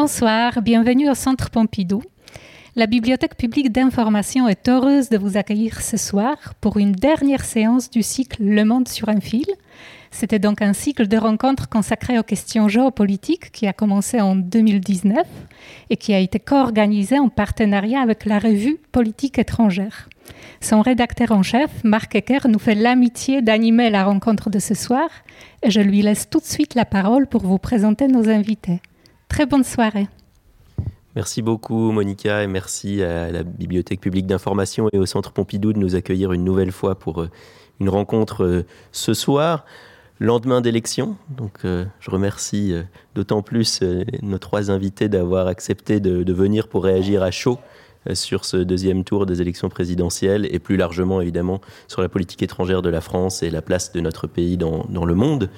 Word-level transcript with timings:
Bonsoir, 0.00 0.62
bienvenue 0.62 1.10
au 1.10 1.14
Centre 1.16 1.50
Pompidou. 1.50 2.04
La 2.76 2.86
Bibliothèque 2.86 3.36
publique 3.36 3.72
d'information 3.72 4.46
est 4.46 4.68
heureuse 4.68 5.08
de 5.08 5.18
vous 5.18 5.36
accueillir 5.36 5.80
ce 5.80 5.96
soir 5.96 6.36
pour 6.60 6.76
une 6.76 6.92
dernière 6.92 7.44
séance 7.44 7.90
du 7.90 8.04
cycle 8.04 8.44
Le 8.44 8.64
Monde 8.64 8.86
sur 8.86 9.08
un 9.08 9.18
fil. 9.18 9.46
C'était 10.12 10.38
donc 10.38 10.62
un 10.62 10.72
cycle 10.72 11.08
de 11.08 11.16
rencontres 11.16 11.68
consacré 11.68 12.16
aux 12.16 12.22
questions 12.22 12.68
géopolitiques 12.68 13.50
qui 13.50 13.66
a 13.66 13.72
commencé 13.72 14.20
en 14.20 14.36
2019 14.36 15.26
et 15.90 15.96
qui 15.96 16.14
a 16.14 16.20
été 16.20 16.38
co-organisé 16.38 17.18
en 17.18 17.28
partenariat 17.28 18.00
avec 18.00 18.24
la 18.24 18.38
revue 18.38 18.78
Politique 18.92 19.40
étrangère. 19.40 20.08
Son 20.60 20.80
rédacteur 20.80 21.32
en 21.32 21.42
chef, 21.42 21.72
Marc 21.82 22.14
Ecker, 22.14 22.46
nous 22.46 22.60
fait 22.60 22.76
l'amitié 22.76 23.42
d'animer 23.42 23.90
la 23.90 24.04
rencontre 24.04 24.48
de 24.48 24.60
ce 24.60 24.74
soir 24.74 25.08
et 25.64 25.72
je 25.72 25.80
lui 25.80 26.02
laisse 26.02 26.30
tout 26.30 26.38
de 26.38 26.44
suite 26.44 26.76
la 26.76 26.84
parole 26.84 27.26
pour 27.26 27.42
vous 27.42 27.58
présenter 27.58 28.06
nos 28.06 28.28
invités. 28.28 28.80
Très 29.28 29.46
bonne 29.46 29.64
soirée. 29.64 30.08
Merci 31.18 31.42
beaucoup 31.42 31.90
Monica 31.90 32.44
et 32.44 32.46
merci 32.46 33.02
à 33.02 33.32
la 33.32 33.42
Bibliothèque 33.42 34.00
publique 34.00 34.26
d'information 34.26 34.88
et 34.92 34.98
au 34.98 35.06
Centre 35.06 35.32
Pompidou 35.32 35.72
de 35.72 35.78
nous 35.78 35.96
accueillir 35.96 36.32
une 36.32 36.44
nouvelle 36.44 36.70
fois 36.70 36.96
pour 36.96 37.22
euh, 37.22 37.30
une 37.80 37.88
rencontre 37.88 38.44
euh, 38.44 38.66
ce 38.92 39.14
soir, 39.14 39.64
lendemain 40.20 40.60
d'élection. 40.60 41.16
Donc 41.28 41.64
euh, 41.64 41.84
je 41.98 42.10
remercie 42.10 42.72
d'autant 43.16 43.42
plus 43.42 43.82
nos 44.22 44.38
trois 44.38 44.70
invités 44.70 45.08
d'avoir 45.08 45.48
accepté 45.48 45.98
de, 45.98 46.32
venir 46.32 46.68
pour 46.68 46.84
réagir 46.84 47.22
à 47.24 47.32
chaud 47.32 47.58
sur 48.14 48.44
ce 48.44 48.56
deuxième 48.56 49.02
tour 49.02 49.26
des 49.26 49.40
élections 49.42 49.68
présidentielles 49.68 50.46
et 50.52 50.60
plus 50.60 50.76
largement 50.76 51.20
évidemment 51.20 51.60
sur 51.88 52.00
la 52.00 52.08
politique 52.08 52.42
étrangère 52.42 52.80
de 52.80 52.88
la 52.88 53.00
France 53.00 53.42
et 53.42 53.50
la 53.50 53.60
place 53.60 53.92
de 53.92 54.00
notre 54.00 54.28
pays 54.28 54.56
dans, 54.56 54.86
dans 54.88 55.04
le 55.04 55.14
monde. 55.14 55.50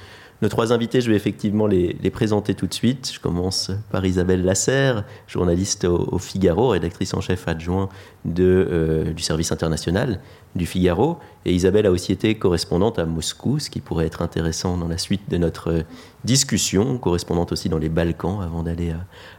Nos 0.42 0.48
trois 0.48 0.72
invités, 0.72 1.02
je 1.02 1.10
vais 1.10 1.16
effectivement 1.16 1.66
les, 1.66 1.92
présenter 2.10 2.54
tout 2.54 2.66
de 2.66 2.72
suite. 2.72 3.10
Je 3.12 3.20
commence 3.20 3.70
par 3.90 4.06
Isabelle 4.06 4.42
Lasserre, 4.42 5.04
journaliste 5.26 5.84
au, 5.84 6.16
Figaro, 6.16 6.68
rédactrice 6.68 7.12
en 7.12 7.20
chef 7.20 7.46
adjoint 7.46 7.90
euh, 8.38 9.12
du 9.12 9.22
service 9.22 9.52
international 9.52 10.20
du 10.54 10.64
Figaro. 10.64 11.18
Et 11.44 11.52
Isabelle 11.52 11.84
a 11.84 11.90
aussi 11.90 12.12
été 12.12 12.36
correspondante 12.36 12.98
à 12.98 13.04
Moscou, 13.04 13.58
ce 13.58 13.68
qui 13.68 13.80
pourrait 13.80 14.06
être 14.06 14.22
intéressant 14.22 14.78
dans 14.78 14.88
la 14.88 14.96
suite 14.96 15.30
de 15.30 15.36
notre 15.36 15.84
discussion, 16.24 16.96
correspondante 16.96 17.52
aussi 17.52 17.68
dans 17.68 17.78
les 17.78 17.90
Balkans 17.90 18.40
avant 18.40 18.62
d'aller 18.62 18.94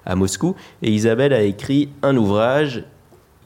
à 0.05 0.15
Moscou. 0.15 0.55
Et 0.83 0.91
Isabelle 0.91 1.33
a 1.33 1.41
écrit 1.41 1.89
un 2.03 2.15
ouvrage 2.15 2.83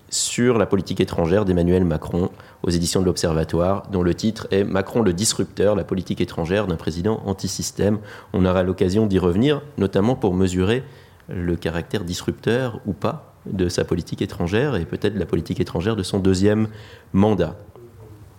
sur 0.09 0.57
la 0.57 0.65
politique 0.65 1.01
étrangère 1.01 1.45
d'Emmanuel 1.45 1.83
Macron 1.83 2.29
aux 2.63 2.69
éditions 2.69 3.01
de 3.01 3.05
l'Observatoire, 3.05 3.87
dont 3.91 4.03
le 4.03 4.13
titre 4.13 4.47
est 4.51 4.63
Macron 4.63 5.01
le 5.01 5.13
disrupteur, 5.13 5.75
la 5.75 5.83
politique 5.83 6.21
étrangère 6.21 6.67
d'un 6.67 6.75
président 6.75 7.21
anti-système. 7.25 7.99
On 8.33 8.45
aura 8.45 8.63
l'occasion 8.63 9.07
d'y 9.07 9.19
revenir, 9.19 9.61
notamment 9.77 10.15
pour 10.15 10.33
mesurer 10.33 10.83
le 11.27 11.55
caractère 11.55 12.03
disrupteur 12.03 12.79
ou 12.85 12.93
pas 12.93 13.33
de 13.45 13.69
sa 13.69 13.83
politique 13.83 14.21
étrangère 14.21 14.75
et 14.75 14.85
peut-être 14.85 15.15
la 15.15 15.25
politique 15.25 15.59
étrangère 15.59 15.95
de 15.95 16.03
son 16.03 16.19
deuxième 16.19 16.67
mandat. 17.13 17.55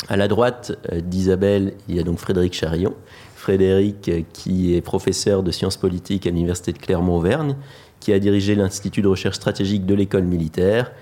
À 0.08 0.16
la 0.16 0.28
droite 0.28 0.72
euh, 0.92 1.00
d'Isabelle, 1.00 1.74
il 1.88 1.96
y 1.96 2.00
a 2.00 2.02
donc 2.02 2.18
Frédéric 2.18 2.54
Charillon. 2.54 2.94
Frédéric, 3.34 4.08
euh, 4.08 4.22
qui 4.32 4.74
est 4.74 4.80
professeur 4.80 5.42
de 5.42 5.50
sciences 5.50 5.76
politiques 5.76 6.26
à 6.26 6.30
l'Université 6.30 6.72
de 6.72 6.78
Clermont-Auvergne, 6.78 7.56
qui 8.00 8.12
a 8.12 8.18
dirigé 8.18 8.54
l'Institut 8.54 9.02
de 9.02 9.08
recherche 9.08 9.36
stratégique 9.36 9.86
de 9.86 9.94
l'école 9.94 10.24
militaire 10.24 10.92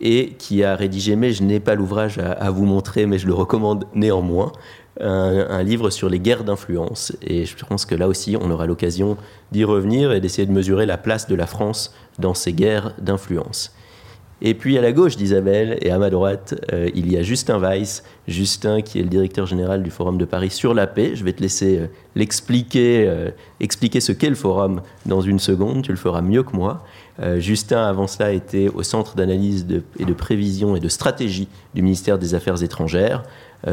et 0.00 0.34
qui 0.38 0.62
a 0.64 0.76
rédigé, 0.76 1.16
mais 1.16 1.32
je 1.32 1.42
n'ai 1.42 1.60
pas 1.60 1.74
l'ouvrage 1.74 2.18
à, 2.18 2.50
vous 2.50 2.64
montrer, 2.64 3.06
mais 3.06 3.18
je 3.18 3.26
le 3.26 3.34
recommande 3.34 3.86
néanmoins, 3.94 4.52
un, 5.00 5.62
livre 5.62 5.90
sur 5.90 6.08
les 6.08 6.20
guerres 6.20 6.44
d'influence. 6.44 7.12
Et 7.22 7.44
je 7.44 7.56
pense 7.64 7.84
que 7.84 7.94
là 7.94 8.08
aussi, 8.08 8.36
on 8.40 8.50
aura 8.50 8.66
l'occasion 8.66 9.16
d'y 9.52 9.64
revenir 9.64 10.12
et 10.12 10.20
d'essayer 10.20 10.46
de 10.46 10.52
mesurer 10.52 10.86
la 10.86 10.96
place 10.96 11.28
de 11.28 11.34
la 11.34 11.46
France 11.46 11.94
dans 12.18 12.34
ces 12.34 12.52
guerres 12.52 12.94
d'influence. 12.98 13.72
Et 14.42 14.52
puis 14.52 14.76
à 14.76 14.82
la 14.82 14.92
gauche 14.92 15.16
d'Isabelle 15.16 15.78
et 15.80 15.90
à 15.90 15.98
ma 15.98 16.10
droite, 16.10 16.54
euh, 16.72 16.90
il 16.94 17.10
y 17.10 17.16
a 17.16 17.22
Justin 17.22 17.58
Weiss. 17.58 18.04
Justin 18.28 18.82
qui 18.82 18.98
est 18.98 19.02
le 19.02 19.08
directeur 19.08 19.46
général 19.46 19.82
du 19.82 19.90
Forum 19.90 20.18
de 20.18 20.26
Paris 20.26 20.50
sur 20.50 20.74
la 20.74 20.86
paix. 20.86 21.12
Je 21.14 21.24
vais 21.24 21.32
te 21.32 21.40
laisser 21.40 21.78
euh, 21.78 21.86
l'expliquer, 22.14 23.06
euh, 23.08 23.30
expliquer 23.60 24.00
ce 24.00 24.12
qu'est 24.12 24.28
le 24.28 24.34
Forum 24.34 24.82
dans 25.06 25.22
une 25.22 25.38
seconde. 25.38 25.82
Tu 25.82 25.90
le 25.90 25.96
feras 25.96 26.20
mieux 26.20 26.42
que 26.42 26.54
moi. 26.54 26.84
Justin, 27.38 27.82
avant 27.86 28.06
cela, 28.06 28.32
était 28.32 28.68
au 28.68 28.82
Centre 28.82 29.16
d'analyse 29.16 29.66
et 29.98 30.04
de 30.04 30.12
prévision 30.12 30.76
et 30.76 30.80
de 30.80 30.88
stratégie 30.88 31.48
du 31.74 31.82
ministère 31.82 32.18
des 32.18 32.34
Affaires 32.34 32.62
étrangères. 32.62 33.22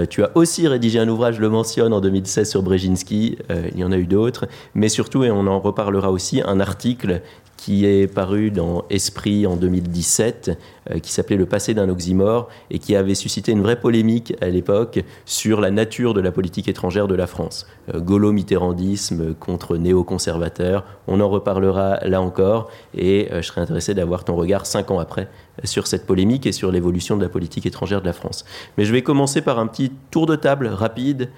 tu 0.10 0.24
as 0.24 0.32
aussi 0.36 0.68
rédigé 0.68 1.00
un 1.00 1.10
ouvrage, 1.10 1.36
je 1.36 1.42
le 1.42 1.50
mentionne, 1.50 1.92
en 1.92 2.00
2016 2.00 2.50
sur 2.50 2.64
Brzezinski. 2.64 3.38
il 3.74 3.80
y 3.80 3.84
en 3.84 3.92
a 3.92 3.98
eu 3.98 4.06
d'autres. 4.06 4.48
Mais 4.76 4.88
surtout, 4.88 5.24
et 5.24 5.32
on 5.32 5.46
en 5.48 5.60
reparlera 5.60 6.12
aussi, 6.12 6.42
un 6.46 6.60
article 6.60 7.22
qui 7.64 7.86
est 7.86 8.14
paru 8.14 8.52
dans 8.52 8.84
Esprit 8.90 9.48
en 9.48 9.56
2017, 9.56 10.60
euh, 10.92 11.00
qui 11.00 11.14
s'appelait 11.14 11.38
Le 11.38 11.46
passé 11.46 11.74
d'un 11.74 11.88
oxymore, 11.88 12.50
et 12.70 12.78
qui 12.78 12.94
avait 12.94 13.16
suscité 13.16 13.54
une 13.54 13.62
vraie 13.62 13.80
polémique 13.80 14.36
à 14.42 14.50
l'époque 14.50 15.00
sur 15.24 15.62
la 15.62 15.72
nature 15.72 16.14
de 16.14 16.20
la 16.20 16.34
politique 16.34 16.68
étrangère 16.68 17.08
de 17.08 17.16
la 17.16 17.26
France. 17.26 17.66
Euh, 17.94 18.02
Gaulo-mitterrandisme 18.02 19.34
contre 19.36 19.78
néoconservateurs, 19.78 20.84
on 21.08 21.22
en 21.22 21.30
reparlera 21.30 22.06
là 22.06 22.22
encore, 22.22 22.70
et 22.98 23.30
euh, 23.32 23.42
je 23.42 23.48
serais 23.48 23.62
intéressé 23.62 23.94
d'avoir 23.94 24.26
ton 24.26 24.36
regard 24.36 24.66
cinq 24.66 24.92
ans 24.92 25.00
après 25.00 25.30
sur 25.64 25.88
cette 25.88 26.06
polémique 26.06 26.46
et 26.46 26.52
sur 26.52 26.70
l'évolution 26.70 27.16
de 27.16 27.24
la 27.24 27.30
politique 27.30 27.66
étrangère 27.66 28.02
de 28.02 28.08
la 28.08 28.14
France. 28.14 28.44
Mais 28.78 28.84
je 28.84 28.92
vais 28.92 29.04
commencer 29.04 29.42
par 29.42 29.58
un 29.58 29.68
petit 29.68 29.90
tour 30.12 30.26
de 30.26 30.36
table 30.36 30.68
rapide, 30.68 31.30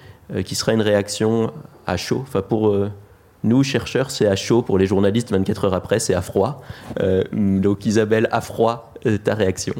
qui 0.44 0.56
sera 0.56 0.72
une 0.72 0.82
réaction 0.82 1.52
à 1.86 1.96
chaud, 1.96 2.24
enfin 2.26 2.42
pour 2.42 2.74
nous, 3.44 3.62
chercheurs, 3.62 4.10
c'est 4.10 4.26
à 4.26 4.36
chaud. 4.36 4.62
Pour 4.62 4.78
les 4.78 4.86
journalistes, 4.86 5.30
24 5.30 5.66
heures 5.66 5.74
après, 5.74 5.98
c'est 5.98 6.14
à 6.14 6.22
froid. 6.22 6.62
Euh, 7.00 7.22
donc, 7.32 7.86
Isabelle, 7.86 8.28
à 8.32 8.40
froid, 8.40 8.92
euh, 9.06 9.18
ta 9.18 9.34
réaction 9.34 9.74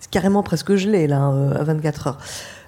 C'est 0.00 0.10
carrément 0.10 0.42
presque 0.42 0.74
gelé, 0.74 1.06
là, 1.06 1.30
euh, 1.30 1.54
à 1.54 1.64
24 1.64 2.06
heures. 2.08 2.18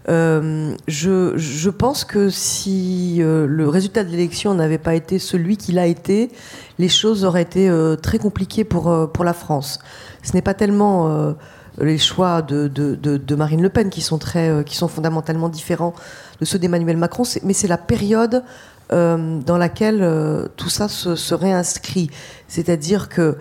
je, 0.06 1.70
pense 1.70 2.04
que 2.04 2.30
si 2.30 3.16
le 3.20 3.68
résultat 3.68 4.04
de 4.04 4.10
l'élection 4.10 4.54
n'avait 4.54 4.78
pas 4.78 4.94
été 4.94 5.18
celui 5.18 5.56
qu'il 5.56 5.78
a 5.78 5.86
été, 5.86 6.30
les 6.78 6.88
choses 6.88 7.24
auraient 7.24 7.42
été 7.42 7.70
très 8.02 8.18
compliquées 8.18 8.64
pour, 8.64 9.10
pour 9.12 9.24
la 9.24 9.32
France. 9.32 9.78
Ce 10.22 10.34
n'est 10.34 10.42
pas 10.42 10.54
tellement 10.54 11.34
les 11.78 11.98
choix 11.98 12.42
de, 12.42 12.68
de, 12.68 12.94
de, 12.94 13.34
Marine 13.34 13.62
Le 13.62 13.70
Pen 13.70 13.90
qui 13.90 14.02
sont, 14.02 14.18
très, 14.18 14.62
qui 14.64 14.76
sont 14.76 14.88
fondamentalement 14.88 15.48
différents 15.48 15.94
de 16.38 16.44
ceux 16.44 16.58
d'Emmanuel 16.58 16.98
Macron, 16.98 17.24
mais 17.42 17.54
c'est 17.54 17.66
la 17.66 17.78
période 17.78 18.44
euh, 18.92 19.40
dans 19.40 19.56
laquelle 19.56 20.00
euh, 20.02 20.46
tout 20.56 20.68
ça 20.68 20.88
se, 20.88 21.34
réinscrit. 21.34 22.10
C'est-à-dire 22.48 23.08
que 23.08 23.36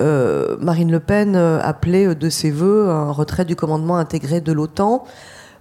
euh, 0.00 0.56
Marine 0.58 0.90
Le 0.90 1.00
Pen 1.00 1.36
appelait 1.36 2.14
de 2.14 2.30
ses 2.30 2.50
voeux 2.50 2.88
un 2.88 3.10
retrait 3.10 3.44
du 3.44 3.56
commandement 3.56 3.98
intégré 3.98 4.40
de 4.40 4.52
l'OTAN. 4.52 5.04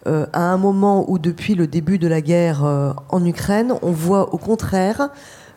à 0.06 0.41
un 0.41 0.57
moment 0.57 1.06
où, 1.09 1.19
depuis 1.19 1.56
le 1.56 1.68
début 1.68 1.97
de 1.97 2.07
la 2.07 2.22
guerre 2.22 2.63
en 3.09 3.25
Ukraine, 3.25 3.74
on 3.81 3.91
voit 3.91 4.34
au 4.34 4.38
contraire 4.38 5.09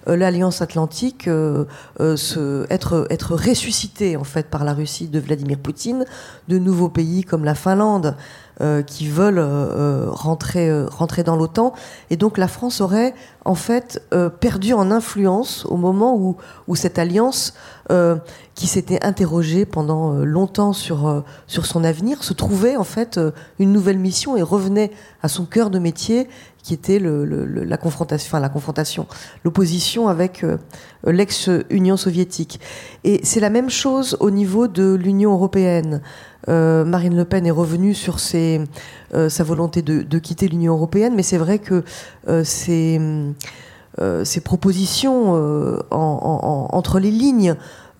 l'Alliance 0.08 0.62
Atlantique 0.62 1.24
se, 1.24 2.66
être, 2.70 3.06
être 3.10 3.34
ressuscitée 3.34 4.16
en 4.16 4.24
fait 4.24 4.48
par 4.48 4.64
la 4.64 4.74
Russie 4.74 5.08
de 5.08 5.20
Vladimir 5.20 5.58
Poutine, 5.58 6.04
de 6.48 6.58
nouveaux 6.58 6.88
pays 6.88 7.24
comme 7.24 7.44
la 7.44 7.54
Finlande 7.54 8.16
euh, 8.60 8.82
qui 8.82 9.06
veulent 9.06 9.38
euh, 9.38 9.44
euh, 9.44 10.06
rentrer, 10.10 10.82
rentrer 10.84 11.22
dans 11.22 11.36
l'OTAN. 11.36 11.74
Et 12.10 12.16
donc 12.16 12.38
la 12.38 12.48
France 12.48 12.80
aurait 12.80 13.14
en 13.44 13.54
fait 13.54 14.02
perdu 14.40 14.74
en 14.74 14.90
influence 14.90 15.64
au 15.66 15.76
moment 15.76 16.16
où, 16.16 16.36
où 16.66 16.74
cette 16.74 16.98
alliance, 16.98 17.54
qui 18.54 18.66
s'était 18.66 19.02
interrogée 19.02 19.64
pendant 19.64 20.12
longtemps 20.12 20.74
sur, 20.74 21.24
sur 21.46 21.64
son 21.64 21.82
avenir, 21.84 22.22
se 22.22 22.34
trouvait 22.34 22.76
en 22.76 22.84
fait 22.84 23.18
une 23.58 23.72
nouvelle 23.72 23.98
mission 23.98 24.36
et 24.36 24.42
revenait 24.42 24.90
à 25.22 25.28
son 25.28 25.46
cœur 25.46 25.70
de 25.70 25.78
métier 25.78 26.28
qui 26.62 26.74
était 26.74 26.98
le, 26.98 27.24
la 27.24 27.76
confrontation, 27.76 28.28
enfin 28.28 28.40
la 28.40 28.48
confrontation, 28.48 29.06
l'opposition 29.44 30.08
avec 30.08 30.44
l'ex-Union 31.04 31.96
soviétique. 31.96 32.60
Et 33.04 33.20
c'est 33.22 33.40
la 33.40 33.50
même 33.50 33.70
chose 33.70 34.16
au 34.20 34.30
niveau 34.30 34.68
de 34.68 34.94
l'Union 34.94 35.32
européenne. 35.32 36.02
Euh, 36.48 36.84
Marine 36.84 37.16
Le 37.16 37.24
Pen 37.24 37.46
est 37.46 37.52
revenue 37.52 37.94
sur 37.94 38.20
ses, 38.20 38.60
euh, 39.14 39.28
sa 39.28 39.44
volonté 39.44 39.82
de, 39.82 40.18
quitter 40.18 40.48
l'Union 40.48 40.74
européenne, 40.74 41.14
mais 41.14 41.22
c'est 41.22 41.38
vrai 41.38 41.58
que 41.58 41.84
euh, 42.28 42.44
ces, 42.44 43.00
propositions 44.44 45.32
entre 45.90 46.98
les 47.00 47.10
lignes, 47.10 47.54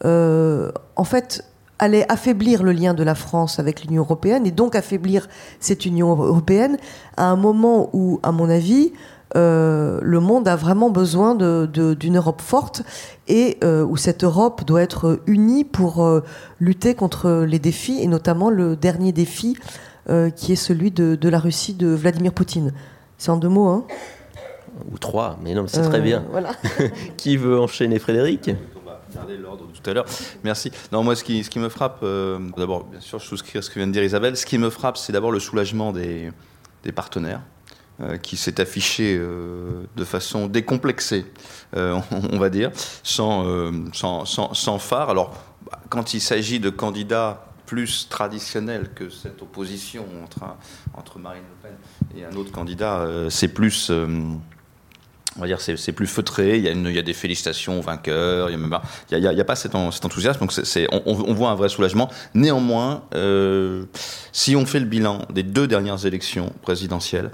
en 0.05 1.05
fait, 1.05 1.45
allaient 1.79 2.11
affaiblir 2.11 2.63
le 2.63 2.73
lien 2.73 2.95
de 2.95 3.03
la 3.03 3.15
France 3.15 3.59
avec 3.59 3.85
l'Union 3.85 4.03
européenne 4.03 4.47
et 4.47 4.51
donc 4.51 4.75
affaiblir 4.75 5.29
cette 5.61 5.87
Union 5.87 6.11
européenne 6.11 6.77
à 7.17 7.31
un 7.31 7.37
moment 7.37 7.91
où, 7.93 8.21
à 8.23 8.33
mon 8.33 8.49
avis, 8.49 8.93
euh, 9.37 9.99
le 10.03 10.21
monde 10.21 10.49
a 10.49 10.57
vraiment 10.57 10.91
besoin 10.91 11.35
d'une 11.35 12.17
Europe 12.17 12.41
forte 12.41 12.83
et 13.27 13.59
euh, 13.63 13.85
où 13.85 13.97
cette 13.97 14.25
Europe 14.25 14.65
doit 14.65 14.83
être 14.83 15.21
unie 15.27 15.65
pour 15.65 16.03
euh, 16.05 16.25
lutter 16.61 16.95
contre 16.95 17.45
les 17.47 17.59
défis 17.59 17.99
et 18.01 18.07
notamment 18.07 18.51
le 18.51 18.77
dernier 18.77 19.13
défi 19.13 19.57
qui 20.37 20.53
est 20.53 20.57
celui 20.57 20.91
de, 20.91 21.29
la 21.29 21.39
Russie 21.39 21.75
de 21.75 21.89
Vladimir 21.89 22.33
Poutine. 22.33 22.73
C'est 23.19 23.31
en 23.31 23.37
deux 23.37 23.51
mots, 23.51 23.69
hein? 23.69 23.85
Ou 24.91 24.97
trois, 24.97 25.39
mais 25.43 25.53
non, 25.53 25.67
c'est 25.67 25.83
très 25.83 26.01
bien. 26.01 26.25
Voilà. 26.31 26.53
qui 27.19 27.37
veut 27.37 27.61
enchaîner 27.61 27.99
Frédéric? 27.99 28.49
Regardez 29.11 29.37
l'ordre 29.37 29.67
de 29.67 29.68
tout 29.81 29.91
à 29.91 29.95
l'heure. 29.95 30.07
Merci. 30.45 30.71
Non, 30.93 31.03
moi, 31.03 31.17
ce 31.17 31.25
qui, 31.25 31.59
me 31.59 31.69
frappe, 31.69 32.01
euh, 32.03 32.39
d'abord, 32.57 32.85
bien 32.85 33.01
sûr, 33.01 33.19
je 33.19 33.27
souscris 33.27 33.59
à 33.59 33.63
ce 33.63 33.71
que 33.71 33.79
vient 33.79 33.87
de 33.87 33.93
dire 33.93 34.03
Isabelle. 34.03 34.37
Ce 34.37 34.47
qui 34.47 34.59
me 34.59 34.71
frappe, 34.71 34.97
c'est 34.97 35.13
d'abord 35.13 35.33
le 35.33 35.41
soulagement 35.41 35.93
des, 35.93 36.33
partenaires. 36.95 37.43
Euh, 38.01 38.17
qui 38.17 38.37
s'est 38.37 38.61
affiché 38.61 39.17
euh, 39.19 39.83
de 39.97 40.05
façon 40.05 40.47
décomplexée, 40.47 41.27
on, 41.75 42.39
va 42.39 42.49
dire, 42.49 42.71
sans, 43.03 43.43
phare. 44.79 45.11
Alors, 45.11 45.35
quand 45.89 46.15
il 46.15 46.21
s'agit 46.21 46.61
de 46.61 46.71
candidats 46.71 47.45
plus 47.67 48.09
traditionnels 48.09 48.91
que 48.95 49.11
cette 49.11 49.43
opposition 49.43 50.07
entre 50.95 51.19
Marine 51.19 51.43
Le 51.43 51.69
Pen 51.69 51.77
et 52.17 52.25
un 52.25 52.37
autre 52.39 52.53
candidat, 52.53 53.05
c'est 53.31 53.49
plus 53.49 53.91
on 55.39 55.43
va 55.43 55.47
dire 55.47 55.61
c'est 55.61 55.93
plus 55.93 56.07
feutré, 56.07 56.59
il 56.59 56.65
y, 56.65 56.69
a 56.69 56.73
y, 56.73 57.03
des 57.03 57.13
félicitations 57.13 57.79
aux 57.79 57.83
vainqueurs, 57.83 58.51
il 58.51 58.59
n'y 58.59 59.27
a, 59.27 59.31
a, 59.31 59.41
a, 59.41 59.45
pas 59.45 59.55
cet, 59.55 59.75
enthousiasme, 59.75 60.41
donc 60.41 60.53
on, 60.91 61.35
voit 61.35 61.51
un 61.51 61.55
vrai 61.55 61.69
soulagement. 61.69 62.11
Néanmoins, 62.35 63.05
euh, 63.15 63.85
si 64.33 64.57
on 64.57 64.67
fait 64.67 64.81
le 64.81 64.87
bilan 64.87 65.23
des 65.33 65.45
deux 65.45 65.69
dernières 65.69 66.05
élections 66.07 66.53
présidentielles, 66.63 67.31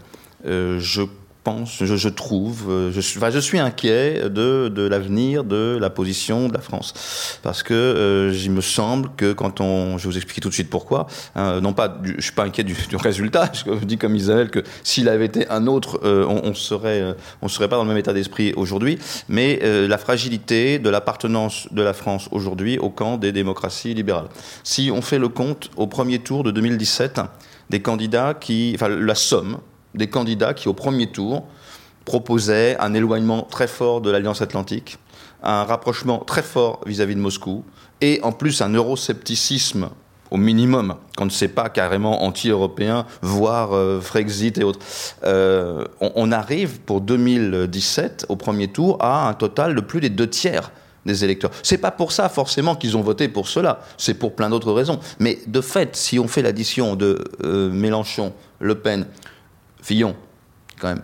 euh, 0.46 0.78
je 0.78 1.02
pense, 1.44 1.84
je, 1.84 1.96
je 1.96 2.08
trouve, 2.08 2.70
euh, 2.70 2.92
je 2.92 3.00
suis, 3.00 3.18
enfin, 3.18 3.30
je 3.30 3.38
suis 3.38 3.58
inquiet 3.58 4.30
de, 4.30 4.68
de 4.68 4.82
l'avenir 4.82 5.44
de 5.44 5.78
la 5.80 5.90
position 5.90 6.48
de 6.48 6.54
la 6.54 6.60
France. 6.60 6.94
Parce 7.42 7.62
que 7.62 7.74
euh, 7.74 8.32
il 8.34 8.50
me 8.50 8.60
semble 8.60 9.10
que 9.16 9.32
quand 9.32 9.60
on, 9.60 9.98
je 9.98 10.04
vais 10.04 10.10
vous 10.10 10.16
expliquer 10.16 10.40
tout 10.40 10.48
de 10.48 10.54
suite 10.54 10.70
pourquoi, 10.70 11.06
hein, 11.36 11.60
non 11.60 11.72
pas, 11.72 11.88
du, 11.88 12.14
je 12.16 12.22
suis 12.22 12.32
pas 12.32 12.44
inquiet 12.44 12.64
du, 12.64 12.74
du, 12.88 12.96
résultat, 12.96 13.50
je 13.66 13.84
dis 13.84 13.98
comme 13.98 14.16
Isabelle 14.16 14.50
que 14.50 14.62
s'il 14.82 15.08
avait 15.08 15.26
été 15.26 15.48
un 15.48 15.66
autre, 15.66 16.00
euh, 16.04 16.24
on, 16.26 16.50
on, 16.50 16.54
serait, 16.54 17.00
euh, 17.00 17.14
on 17.42 17.48
serait 17.48 17.68
pas 17.68 17.76
dans 17.76 17.82
le 17.82 17.88
même 17.88 17.98
état 17.98 18.12
d'esprit 18.12 18.52
aujourd'hui, 18.56 18.98
mais 19.28 19.60
euh, 19.62 19.86
la 19.86 19.98
fragilité 19.98 20.78
de 20.78 20.88
l'appartenance 20.88 21.68
de 21.70 21.82
la 21.82 21.92
France 21.92 22.28
aujourd'hui 22.32 22.78
au 22.78 22.90
camp 22.90 23.16
des 23.16 23.32
démocraties 23.32 23.94
libérales. 23.94 24.28
Si 24.62 24.90
on 24.92 25.02
fait 25.02 25.18
le 25.18 25.28
compte 25.28 25.70
au 25.76 25.86
premier 25.86 26.18
tour 26.20 26.42
de 26.42 26.50
2017, 26.50 27.20
des 27.70 27.80
candidats 27.80 28.34
qui, 28.34 28.72
enfin 28.74 28.88
la 28.88 29.14
somme 29.14 29.58
des 29.94 30.08
candidats 30.08 30.54
qui, 30.54 30.68
au 30.68 30.74
premier 30.74 31.06
tour, 31.06 31.44
proposaient 32.04 32.76
un 32.80 32.94
éloignement 32.94 33.42
très 33.42 33.66
fort 33.66 34.00
de 34.00 34.10
l'Alliance 34.10 34.42
atlantique, 34.42 34.98
un 35.42 35.64
rapprochement 35.64 36.18
très 36.18 36.42
fort 36.42 36.80
vis-à-vis 36.86 37.14
-vis 37.14 37.16
de 37.16 37.22
Moscou, 37.22 37.64
et 38.00 38.20
en 38.22 38.32
plus 38.32 38.60
un 38.60 38.72
euroscepticisme 38.74 39.88
au 40.30 40.36
minimum, 40.36 40.96
quand 41.16 41.26
ne 41.26 41.30
sait 41.30 41.48
pas 41.48 41.68
carrément 41.68 42.24
anti-européen, 42.24 43.06
voire 43.22 43.72
euh, 43.72 44.00
Frexit 44.00 44.58
et 44.58 44.64
autres. 44.64 44.80
Euh, 45.22 45.84
on, 46.00 46.10
on, 46.16 46.32
arrive 46.32 46.80
pour 46.80 47.00
2017, 47.00 48.26
au 48.28 48.36
premier 48.36 48.68
tour, 48.68 48.96
à 49.00 49.28
un 49.28 49.34
total 49.34 49.74
de 49.74 49.80
plus 49.80 50.00
des 50.00 50.10
deux 50.10 50.28
tiers 50.28 50.72
des 51.06 51.24
électeurs. 51.24 51.50
C'est 51.62 51.78
pas 51.78 51.90
pour 51.90 52.12
ça 52.12 52.28
forcément 52.28 52.74
qu'ils 52.74 52.96
ont 52.96 53.02
voté 53.02 53.28
pour 53.28 53.48
cela, 53.48 53.80
c'est 53.98 54.14
pour 54.14 54.34
plein 54.34 54.50
d'autres 54.50 54.72
raisons. 54.72 54.98
Mais 55.18 55.38
de 55.46 55.60
fait, 55.60 55.94
si 55.96 56.18
on 56.18 56.28
fait 56.28 56.42
l'addition 56.42 56.96
de 56.96 57.22
euh, 57.44 57.70
Mélenchon, 57.70 58.32
Le 58.58 58.74
Pen, 58.74 59.06
Fillon, 59.84 60.16
quand 60.80 60.88
même, 60.88 61.02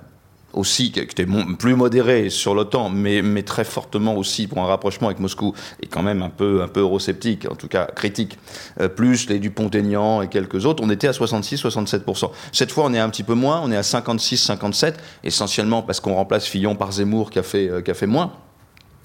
aussi, 0.55 0.91
qui 0.91 1.01
était 1.01 1.27
plus 1.59 1.75
modéré 1.75 2.31
sur 2.31 2.55
l'OTAN, 2.55 2.89
mais, 2.89 3.21
mais, 3.21 3.43
très 3.43 3.63
fortement 3.63 4.17
aussi 4.17 4.47
pour 4.47 4.59
un 4.59 4.67
rapprochement 4.67 5.09
avec 5.09 5.21
Moscou, 5.21 5.55
et 5.83 5.87
quand 5.87 6.03
même 6.03 6.23
un 6.23 6.31
peu, 6.31 6.63
un 6.63 6.69
peu 6.69 6.81
eurosceptique, 6.81 7.47
en 7.51 7.55
tout 7.55 7.69
cas 7.69 7.85
critique, 7.85 8.39
euh, 8.81 8.89
plus 8.89 9.29
les 9.29 9.39
Dupont-Aignan 9.39 10.23
et 10.23 10.29
quelques 10.29 10.65
autres, 10.65 10.83
on 10.83 10.89
était 10.89 11.09
à 11.09 11.13
66-67%. 11.13 12.31
Cette 12.53 12.73
fois, 12.73 12.85
on 12.87 12.95
est 12.95 12.99
un 12.99 13.11
petit 13.11 13.23
peu 13.23 13.35
moins, 13.35 13.61
on 13.63 13.71
est 13.71 13.77
à 13.77 13.83
56-57, 13.83 14.95
essentiellement 15.25 15.83
parce 15.83 16.01
qu'on 16.01 16.15
remplace 16.15 16.47
Fillon 16.47 16.75
par 16.75 16.93
Zemmour 16.93 17.31
qui 17.31 17.39
a 17.39 17.43
fait, 17.43 17.69
euh, 17.69 17.83
qui 17.83 17.91
a 17.91 17.95
fait 17.95 18.07
moins. 18.07 18.33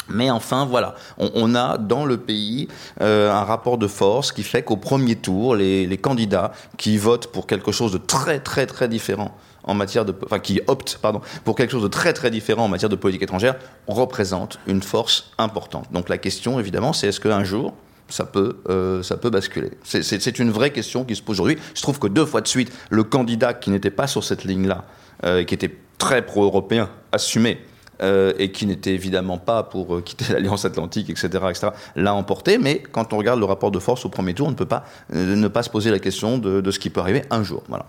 Mais 0.07 0.29
enfin, 0.29 0.65
voilà, 0.65 0.95
on, 1.17 1.55
a 1.55 1.77
dans 1.77 2.05
le 2.05 2.17
pays 2.17 2.67
euh, 3.01 3.31
un 3.31 3.43
rapport 3.43 3.77
de 3.77 3.87
force 3.87 4.31
qui 4.31 4.43
fait 4.43 4.61
qu'au 4.61 4.77
premier 4.77 5.15
tour, 5.15 5.55
les, 5.55 5.87
les, 5.87 5.97
candidats 5.97 6.51
qui 6.77 6.97
votent 6.97 7.27
pour 7.31 7.47
quelque 7.47 7.71
chose 7.71 7.91
de 7.91 7.97
très 7.97 8.39
très 8.39 8.67
très 8.67 8.87
différent 8.87 9.35
en 9.65 9.73
matière 9.73 10.05
de, 10.05 10.15
enfin, 10.23 10.39
qui 10.39 10.61
optent 10.67 10.99
pardon, 11.01 11.21
pour 11.43 11.55
quelque 11.55 11.71
chose 11.71 11.83
de 11.83 11.87
très 11.87 12.13
très 12.13 12.31
différent 12.31 12.65
en 12.65 12.67
matière 12.67 12.89
de 12.89 12.95
politique 12.95 13.23
étrangère, 13.23 13.55
représentent 13.87 14.59
une 14.67 14.81
force 14.81 15.31
importante. 15.37 15.91
Donc 15.91 16.09
la 16.09 16.17
question, 16.17 16.59
évidemment, 16.59 16.93
c'est 16.93 17.07
est-ce 17.07 17.19
qu'un 17.19 17.43
jour, 17.43 17.73
ça 18.07 18.25
peut, 18.25 18.57
euh, 18.69 19.01
ça 19.03 19.17
peut 19.17 19.29
basculer? 19.29 19.71
C'est 19.83 20.39
une 20.39 20.51
vraie 20.51 20.71
question 20.71 21.03
qui 21.03 21.15
se 21.15 21.21
pose 21.21 21.39
aujourd'hui. 21.39 21.57
Je 21.73 21.81
trouve 21.81 21.99
que 21.99 22.07
deux 22.07 22.25
fois 22.25 22.41
de 22.41 22.47
suite, 22.47 22.71
le 22.89 23.03
candidat 23.03 23.53
qui 23.53 23.71
n'était 23.71 23.91
pas 23.91 24.07
sur 24.07 24.23
cette 24.23 24.43
ligne-là, 24.43 24.85
euh, 25.23 25.43
qui 25.43 25.53
était 25.53 25.75
très 25.97 26.25
pro-européen, 26.25 26.89
assumé, 27.11 27.59
euh, 28.01 28.33
et 28.37 28.51
qui 28.51 28.65
n'était 28.65 28.93
évidemment 28.93 29.37
pas 29.37 29.63
pour 29.63 30.03
quitter 30.03 30.25
l'Alliance 30.33 30.65
Atlantique, 30.65 31.09
etc., 31.09 31.27
etc., 31.49 31.67
l'a 31.95 32.13
emporté. 32.13 32.57
Mais 32.57 32.83
quand 32.91 33.13
on 33.13 33.17
regarde 33.17 33.39
le 33.39 33.45
rapport 33.45 33.71
de 33.71 33.79
force 33.79 34.05
au 34.05 34.09
premier 34.09 34.33
tour, 34.33 34.47
on 34.47 34.51
ne 34.51 34.55
peut 34.55 34.65
pas 34.65 34.83
ne 35.11 35.47
pas 35.47 35.63
se 35.63 35.69
poser 35.69 35.89
la 35.89 35.99
question 35.99 36.37
de, 36.37 36.61
de, 36.61 36.71
ce 36.71 36.79
qui 36.79 36.89
peut 36.89 36.99
arriver 36.99 37.23
un 37.31 37.43
jour. 37.43 37.63
Voilà. 37.69 37.85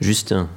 Justin. 0.00 0.48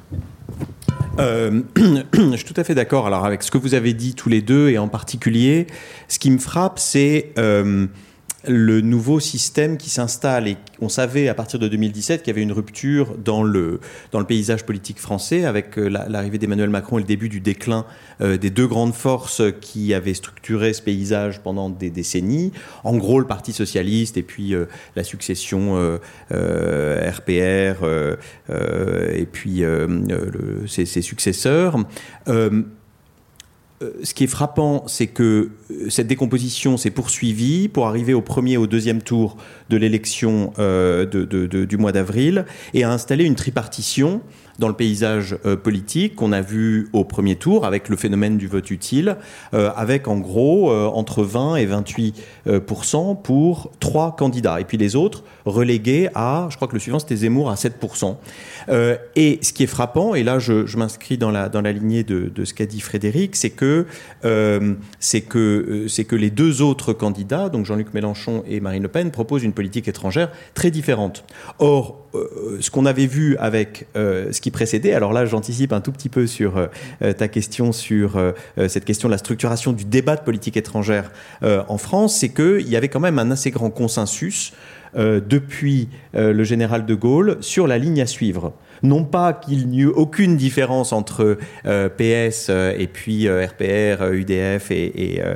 Euh, 1.19 1.61
je 2.13 2.35
suis 2.35 2.45
tout 2.45 2.59
à 2.59 2.63
fait 2.63 2.75
d'accord 2.75 3.07
alors 3.07 3.25
avec 3.25 3.43
ce 3.43 3.51
que 3.51 3.57
vous 3.57 3.73
avez 3.73 3.93
dit 3.93 4.15
tous 4.15 4.29
les 4.29 4.41
deux 4.41 4.69
et 4.69 4.77
en 4.77 4.87
particulier, 4.87 5.67
ce 6.07 6.19
qui 6.19 6.31
me 6.31 6.37
frappe, 6.37 6.79
c'est 6.79 7.33
euh, 7.37 7.87
le 8.47 8.81
nouveau 8.81 9.19
système 9.19 9.77
qui 9.77 9.89
s'installe 9.89 10.47
on 10.81 10.89
savait 10.89 11.27
à 11.27 11.33
partir 11.33 11.59
de 11.59 11.67
2017 11.67 12.21
qu'il 12.21 12.31
y 12.31 12.35
avait 12.35 12.41
une 12.41 12.51
rupture 12.51 13.17
dans 13.17 13.43
le, 13.43 13.79
paysage 14.27 14.65
politique 14.65 14.99
français 14.99 15.45
avec 15.45 15.77
euh, 15.77 15.87
l'arrivée 15.87 16.37
d'Emmanuel 16.37 16.69
Macron 16.69 16.97
et 16.97 17.01
le 17.01 17.07
début 17.07 17.29
du 17.29 17.39
déclin 17.39 17.85
euh, 18.21 18.37
des 18.37 18.49
deux 18.49 18.67
grandes 18.67 18.93
forces 18.93 19.41
qui 19.59 19.93
avaient 19.93 20.13
structuré 20.13 20.73
ce 20.73 20.81
paysage 20.81 21.41
pendant 21.41 21.69
des 21.69 21.89
décennies. 21.89 22.51
En 22.83 22.95
gros, 22.97 23.19
le 23.19 23.25
Parti 23.25 23.53
socialiste 23.53 24.17
et 24.17 24.23
puis 24.23 24.53
euh, 24.53 24.65
la 24.95 25.03
succession 25.03 25.99
RPR 26.31 27.85
et 28.49 29.25
puis 29.25 29.63
ses, 30.67 30.85
successeurs 30.85 31.77
ce 34.03 34.13
qui 34.13 34.25
est 34.25 34.27
frappant, 34.27 34.83
c'est 34.87 35.07
que 35.07 35.51
cette 35.89 36.07
décomposition 36.07 36.75
s'est 36.77 36.91
poursuivie 36.91 37.69
pour 37.69 37.87
arriver 37.87 38.13
au 38.13 38.21
premier 38.21 38.53
et 38.53 38.57
au 38.57 38.67
deuxième 38.67 39.01
tour 39.01 39.37
de 39.69 39.77
l'élection 39.77 40.51
euh, 40.59 41.05
du 41.05 41.77
mois 41.77 41.91
d'avril 41.91 42.45
et 42.73 42.83
a 42.83 42.91
installé 42.91 43.23
une 43.23 43.35
tripartition 43.35 44.21
dans 44.59 44.67
le 44.67 44.73
paysage 44.73 45.37
euh, 45.45 45.55
politique 45.55 46.15
qu'on 46.15 46.31
a 46.31 46.41
vu 46.41 46.89
au 46.93 47.03
premier 47.03 47.35
tour 47.35 47.65
avec 47.65 47.89
le 47.89 47.95
phénomène 47.95 48.37
du 48.37 48.47
vote 48.47 48.69
utile, 48.69 49.17
euh, 49.53 49.71
avec 49.75 50.07
en 50.07 50.17
gros 50.17 50.71
euh, 50.71 50.85
entre 50.87 51.23
20 51.23 51.55
et 51.55 51.65
28 51.65 52.23
pour 52.63 53.71
trois 53.79 54.15
candidats. 54.15 54.59
Et 54.59 54.65
puis 54.65 54.77
les 54.77 54.95
autres 54.95 55.23
relégués 55.45 56.09
à, 56.13 56.47
je 56.49 56.55
crois 56.55 56.67
que 56.67 56.73
le 56.73 56.79
suivant 56.79 56.99
c'était 56.99 57.15
Zemmour 57.15 57.49
à 57.49 57.55
7 57.55 57.75
Et 59.15 59.39
ce 59.41 59.53
qui 59.53 59.63
est 59.63 59.67
frappant, 59.67 60.13
et 60.15 60.23
là 60.23 60.39
je, 60.39 60.77
m'inscris 60.77 61.17
dans 61.17 61.31
la, 61.31 61.49
dans 61.49 61.61
la 61.61 61.71
lignée 61.71 62.03
de, 62.03 62.31
de 62.33 62.45
ce 62.45 62.53
qu'a 62.53 62.65
dit 62.65 62.81
Frédéric, 62.81 63.35
c'est 63.35 63.49
que, 63.49 63.85
c'est 64.99 65.21
que, 65.21 65.85
c'est 65.87 66.05
que 66.05 66.15
les 66.15 66.29
deux 66.29 66.61
autres 66.61 66.93
candidats, 66.93 67.49
donc 67.49 67.65
Jean-Luc 67.65 67.93
Mélenchon 67.93 68.43
et 68.47 68.59
Marine 68.59 68.83
Le 68.83 68.89
Pen, 68.89 69.11
proposent 69.11 69.43
une 69.43 69.53
politique 69.53 69.87
étrangère 69.87 70.31
très 70.53 70.71
différente. 70.71 71.23
Or, 71.59 72.08
euh, 72.15 72.57
ce 72.59 72.71
qu'on 72.71 72.85
avait 72.85 73.05
vu 73.05 73.37
avec 73.37 73.85
euh, 73.95 74.31
ce 74.31 74.41
qui 74.41 74.49
précédait, 74.49 74.93
alors 74.93 75.13
là 75.13 75.25
j'anticipe 75.25 75.73
un 75.73 75.81
tout 75.81 75.91
petit 75.91 76.09
peu 76.09 76.25
sur 76.25 76.57
euh, 76.57 77.13
ta 77.13 77.27
question 77.27 77.71
sur 77.71 78.19
cette 78.67 78.85
question 78.85 79.09
de 79.09 79.11
la 79.11 79.17
structuration 79.17 79.73
du 79.73 79.85
débat 79.85 80.15
de 80.15 80.21
politique 80.21 80.57
étrangère 80.57 81.11
en 81.41 81.77
France, 81.77 82.17
c'est 82.19 82.29
qu'il 82.29 82.67
y 82.67 82.75
avait 82.75 82.87
quand 82.87 82.99
même 82.99 83.19
un 83.19 83.31
assez 83.31 83.51
grand 83.51 83.69
consensus 83.69 84.53
depuis 84.95 85.89
le 86.13 86.43
général 86.43 86.85
de 86.85 86.95
Gaulle 86.95 87.37
sur 87.41 87.67
la 87.67 87.77
ligne 87.77 88.01
à 88.01 88.05
suivre 88.05 88.53
non 88.83 89.03
pas 89.03 89.33
qu'il 89.33 89.67
n'y 89.67 89.81
eut 89.81 89.87
aucune 89.87 90.37
différence 90.37 90.93
entre 90.93 91.37
euh, 91.65 91.89
PS 91.89 92.47
euh, 92.49 92.73
et 92.77 92.87
puis 92.87 93.29
RPR, 93.29 94.11
UDF 94.11 94.71
euh, 94.71 95.35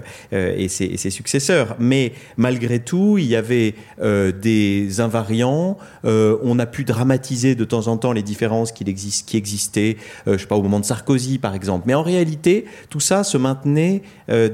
ses, 0.67 0.85
et, 0.85 0.97
ses, 0.97 1.09
successeurs, 1.09 1.75
mais 1.79 2.13
malgré 2.38 2.79
tout, 2.79 3.17
il 3.17 3.25
y 3.25 3.35
avait 3.35 3.75
des 4.01 5.00
invariants. 5.00 5.77
On 6.03 6.59
a 6.59 6.65
pu 6.65 6.83
dramatiser 6.83 7.55
de 7.55 7.63
temps 7.63 7.88
en 7.88 7.97
temps 7.97 8.12
les 8.12 8.23
différences 8.23 8.71
qui, 8.71 8.83
existaient, 9.33 9.97
je 10.25 10.38
sais 10.38 10.45
pas, 10.45 10.55
au 10.55 10.62
moment 10.62 10.79
de 10.79 10.85
Sarkozy, 10.85 11.38
par 11.38 11.55
exemple. 11.55 11.83
Mais 11.88 11.93
en 11.93 12.03
réalité, 12.03 12.65
tout 12.89 13.00
ça 13.00 13.23
se 13.23 13.38
maintenait 13.38 14.01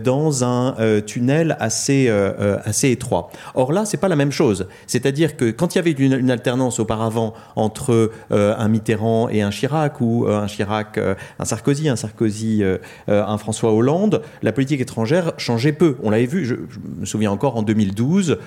dans 0.03 0.43
un 0.43 0.75
tunnel 1.01 1.55
assez, 1.59 2.09
assez 2.09 2.91
étroit. 2.91 3.31
Or 3.55 3.71
là, 3.71 3.85
c'est 3.85 3.97
pas 3.97 4.09
la 4.09 4.15
même 4.15 4.31
chose. 4.31 4.67
C'est-à-dire 4.87 5.37
que 5.37 5.51
quand 5.51 5.75
il 5.75 5.77
y 5.77 5.79
avait 5.79 5.91
une, 5.91 6.13
une 6.13 6.31
alternance 6.31 6.79
auparavant 6.79 7.33
entre 7.55 8.11
un 8.31 8.67
Mitterrand 8.79 9.27
et 9.29 9.41
un 9.41 9.49
Chirac, 9.49 9.99
ou 9.99 10.25
un 10.27 10.47
Chirac, 10.47 10.97
un 10.97 11.45
Sarkozy, 11.45 11.89
un 11.89 11.95
Sarkozy, 11.95 12.63
un 13.07 13.37
François 13.37 13.73
Hollande, 13.73 14.21
la 14.41 14.51
politique 14.51 14.79
étrangère 14.79 15.33
changeait 15.37 15.73
peu. 15.73 15.97
On 16.01 16.09
l'avait 16.09 16.25
vu, 16.25 16.45
je, 16.45 16.55
me 16.99 17.05
souviens 17.05 17.31
encore 17.31 17.57
en 17.57 17.61
2012, 17.61 18.37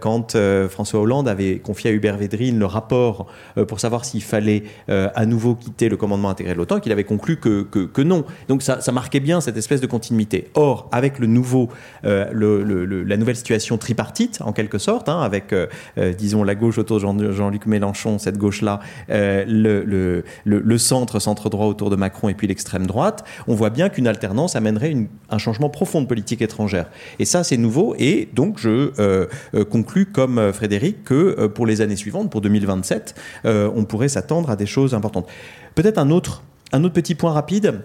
quand 0.00 0.36
François 0.68 1.00
Hollande 1.00 1.28
avait 1.28 1.58
confié 1.58 1.90
à 1.90 1.92
Hubert 1.92 2.16
Védrine 2.16 2.58
le 2.58 2.66
rapport 2.66 3.26
pour 3.68 3.80
savoir 3.80 4.04
s'il 4.04 4.22
fallait 4.22 4.64
à 4.88 5.26
nouveau 5.26 5.54
quitter 5.54 5.88
le 5.88 5.96
commandement 5.96 6.30
intégré 6.30 6.54
de 6.54 6.58
l'OTAN, 6.58 6.80
qu'il 6.80 6.92
avait 6.92 7.04
conclu 7.04 7.36
que, 7.36 7.62
que, 7.62 8.02
non. 8.02 8.24
Donc 8.48 8.62
ça, 8.62 8.92
marquait 8.92 9.20
bien 9.20 9.40
cette 9.40 9.56
espèce 9.56 9.80
de 9.80 9.86
continuité. 9.86 10.48
Or, 10.54 10.88
avec 10.92 11.18
le 11.18 11.26
nouveau, 11.26 11.68
la 12.02 13.16
nouvelle 13.16 13.36
situation 13.36 13.78
tripartite, 13.78 14.38
en 14.40 14.52
quelque 14.52 14.78
sorte, 14.78 15.08
hein, 15.08 15.20
avec, 15.20 15.54
disons, 16.18 16.42
la 16.42 16.54
gauche 16.54 16.78
autour 16.78 16.96
de 17.14 17.32
Jean-Luc 17.32 17.66
Mélenchon, 17.66 18.18
cette 18.18 18.38
gauche-là, 18.56 18.80
euh, 19.10 19.44
le, 19.46 20.24
le, 20.44 20.78
centre, 20.78 21.18
centre-droit 21.18 21.66
autour 21.66 21.90
de 21.90 21.96
Macron 21.96 22.28
et 22.28 22.34
puis 22.34 22.46
l'extrême 22.46 22.86
droite, 22.86 23.24
on 23.46 23.54
voit 23.54 23.70
bien 23.70 23.88
qu'une 23.88 24.06
alternance 24.06 24.56
amènerait 24.56 24.94
un 25.30 25.38
changement 25.38 25.68
profond 25.68 26.00
de 26.02 26.06
politique 26.06 26.42
étrangère. 26.42 26.88
Et 27.18 27.24
ça, 27.24 27.44
c'est 27.44 27.56
nouveau. 27.56 27.94
Et 27.98 28.28
donc, 28.34 28.58
je 28.58 28.92
euh, 28.98 29.26
euh, 29.54 29.64
conclus 29.64 30.06
comme 30.06 30.52
Frédéric 30.52 31.04
que 31.04 31.46
pour 31.46 31.66
les 31.66 31.80
années 31.80 31.96
suivantes, 31.96 32.30
pour 32.30 32.40
2027, 32.40 33.14
on 33.44 33.84
pourrait 33.84 34.08
s'attendre 34.08 34.50
à 34.50 34.56
des 34.56 34.66
choses 34.66 34.94
importantes. 34.94 35.26
Peut-être 35.74 35.98
un 35.98 36.10
autre 36.10 36.42
un 36.72 36.82
autre 36.82 36.94
petit 36.94 37.14
point 37.14 37.32
rapide 37.32 37.82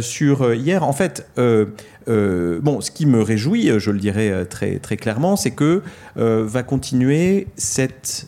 sur 0.00 0.54
hier. 0.54 0.82
En 0.82 0.94
fait, 0.94 1.26
bon, 1.36 2.80
ce 2.80 2.90
qui 2.90 3.04
me 3.04 3.20
réjouit, 3.20 3.78
je 3.78 3.90
le 3.90 3.98
dirais 3.98 4.46
très, 4.46 4.78
très 4.78 4.96
clairement, 4.96 5.36
c'est 5.36 5.50
que 5.50 5.82
va 6.16 6.62
continuer 6.62 7.48
cette 7.56 8.26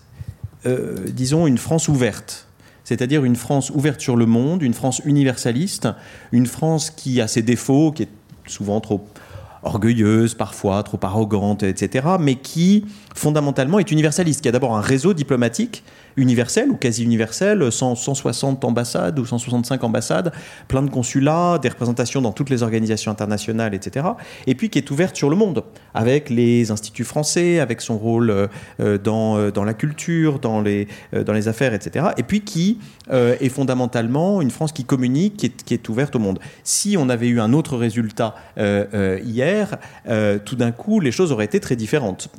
euh, 0.66 0.97
disons, 1.09 1.47
une 1.47 1.59
France 1.59 1.88
ouverte 1.88 2.47
c'est-à-dire 2.85 3.25
une 3.25 3.35
France 3.35 3.71
ouverte 3.71 4.00
sur 4.00 4.14
le 4.14 4.26
monde, 4.26 4.62
une 4.62 4.75
France 4.75 5.00
universaliste, 5.06 5.88
une 6.33 6.47
France 6.47 6.90
qui 6.90 7.21
a 7.21 7.26
ses 7.26 7.40
défauts, 7.40 7.90
qui 7.92 8.02
est 8.02 8.09
souvent 8.47 8.80
trop 8.80 9.09
orgueilleuse 9.62 10.35
parfois, 10.35 10.83
trop 10.83 11.00
arrogante, 11.02 11.62
etc., 11.62 12.06
mais 12.21 12.37
qui 12.37 12.85
fondamentalement 13.14 13.78
est 13.78 13.90
universaliste, 13.90 14.42
qui 14.42 14.49
a 14.49 14.52
d'abord 14.52 14.76
un 14.76 14.83
réseau 14.83 15.14
diplomatique 15.14 15.83
universel 16.16 16.71
ou 16.71 16.76
quasi 16.76 17.02
universel, 17.04 17.71
160 17.71 18.64
ambassades 18.64 19.18
ou 19.18 19.25
165 19.25 19.83
ambassades, 19.85 20.33
plein 20.68 20.83
de 20.83 20.90
consulats, 20.90 21.59
des 21.59 21.68
représentations 21.68 22.21
dans 22.21 22.33
toutes 22.33 22.50
les 22.50 22.62
organisations 22.62 23.11
internationales, 23.11 23.75
etc. 23.75 24.06
Et 24.47 24.54
puis 24.54 24.71
qui 24.71 24.78
est 24.78 24.90
ouverte 24.90 25.16
sur 25.16 25.30
le 25.30 25.37
monde, 25.37 25.64
avec 25.94 26.30
les 26.30 26.71
instituts 26.71 27.04
français, 27.04 27.61
avec 27.61 27.80
son 27.80 27.99
rôle 27.99 28.30
euh, 28.30 28.99
dans, 28.99 29.37
euh, 29.38 29.50
dans 29.50 29.64
la 29.64 29.75
culture, 29.75 30.38
dans 30.38 30.61
les, 30.61 30.88
euh, 31.14 31.25
affaires, 31.47 31.75
etc. 31.75 32.06
Et 32.16 32.23
puis 32.23 32.40
qui 32.42 32.78
est 33.11 33.49
fondamentalement 33.49 34.40
une 34.40 34.50
France 34.50 34.73
qui 34.73 34.85
communique, 34.85 35.37
qui 35.64 35.75
est, 35.75 35.88
ouverte 35.88 36.16
au 36.16 36.18
monde. 36.18 36.38
Si 36.62 36.97
on 36.99 37.09
avait 37.09 37.28
eu 37.28 37.40
un 37.40 37.52
autre 37.52 37.76
résultat 37.76 38.35
hier, 38.56 39.76
tout 40.44 40.56
d'un 40.56 40.73
coup, 40.73 41.00
les 41.00 41.12
choses 41.12 41.33
auraient 41.33 41.44
été 41.44 41.61
très 41.61 41.76
différentes. 41.76 42.30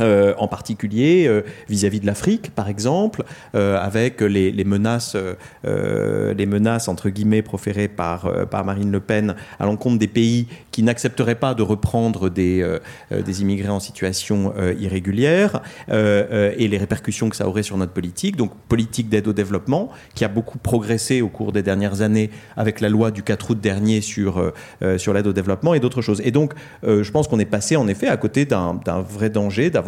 Euh, 0.00 0.34
en 0.38 0.46
particulier 0.46 1.26
euh, 1.26 1.42
vis-à-vis 1.68 1.98
de 1.98 2.06
l'Afrique, 2.06 2.54
par 2.54 2.68
exemple, 2.68 3.24
euh, 3.56 3.78
avec 3.80 4.20
les, 4.20 4.52
menaces, 4.64 5.16
les 5.64 6.46
menaces 6.46 6.88
entre 6.88 7.08
guillemets 7.08 7.42
proférées 7.42 7.88
par, 7.88 8.30
par 8.48 8.64
Marine 8.64 8.92
Le 8.92 9.00
Pen 9.00 9.34
à 9.58 9.66
l'encontre 9.66 9.98
des 9.98 10.06
pays 10.06 10.46
qui 10.70 10.82
n'accepteraient 10.82 11.34
pas 11.34 11.54
de 11.54 11.62
reprendre 11.62 12.28
des, 12.28 12.78
des 13.10 13.42
immigrés 13.42 13.70
en 13.70 13.80
situation 13.80 14.52
irrégulière 14.78 15.62
et 15.88 16.68
les 16.68 16.78
répercussions 16.78 17.28
que 17.28 17.36
ça 17.36 17.48
aurait 17.48 17.62
sur 17.62 17.76
notre 17.76 17.92
politique. 17.92 18.36
Donc 18.36 18.52
politique 18.68 19.08
d'aide 19.08 19.26
au 19.28 19.32
développement 19.32 19.90
qui 20.14 20.24
a 20.24 20.28
beaucoup 20.28 20.58
progressé 20.58 21.22
au 21.22 21.28
cours 21.28 21.52
des 21.52 21.62
dernières 21.62 22.02
années 22.02 22.30
avec 22.56 22.80
la 22.80 22.88
loi 22.88 23.10
du 23.10 23.22
4 23.22 23.50
août 23.50 23.60
dernier 23.60 24.00
sur, 24.00 24.52
sur 24.98 25.12
l'aide 25.12 25.26
au 25.26 25.32
développement 25.32 25.74
et 25.74 25.80
d'autres 25.80 26.02
choses. 26.02 26.20
Et 26.24 26.30
donc 26.30 26.52
je 26.82 27.10
pense 27.10 27.28
qu'on 27.28 27.38
est 27.38 27.44
passé 27.44 27.76
en 27.76 27.88
effet 27.88 28.08
à 28.08 28.16
côté 28.16 28.44
d'un 28.44 28.78
vrai 29.08 29.30
danger 29.30 29.70
d'avoir 29.70 29.87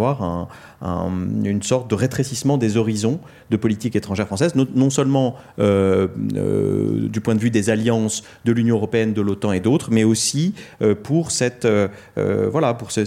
une 0.82 1.62
sorte 1.62 1.90
de 1.90 1.94
rétrécissement 1.94 2.58
des 2.58 2.76
horizons 2.76 3.20
de 3.50 3.56
politique 3.56 3.96
étrangère 3.96 4.26
française, 4.26 4.54
non, 4.54 4.90
seulement 4.90 5.36
euh, 5.58 6.08
euh, 6.36 7.08
du 7.08 7.20
point 7.20 7.34
de 7.34 7.40
vue 7.40 7.50
des 7.50 7.70
alliances 7.70 8.22
de 8.44 8.52
l'Union 8.52 8.76
européenne, 8.76 9.12
de 9.12 9.20
l'OTAN 9.20 9.52
et 9.52 9.60
d'autres, 9.60 9.90
mais 9.90 10.04
aussi 10.04 10.54
euh, 10.82 10.94
pour, 10.94 11.30
cette, 11.30 11.66
voilà, 12.16 12.74
pour 12.74 12.92
ce, 12.92 13.04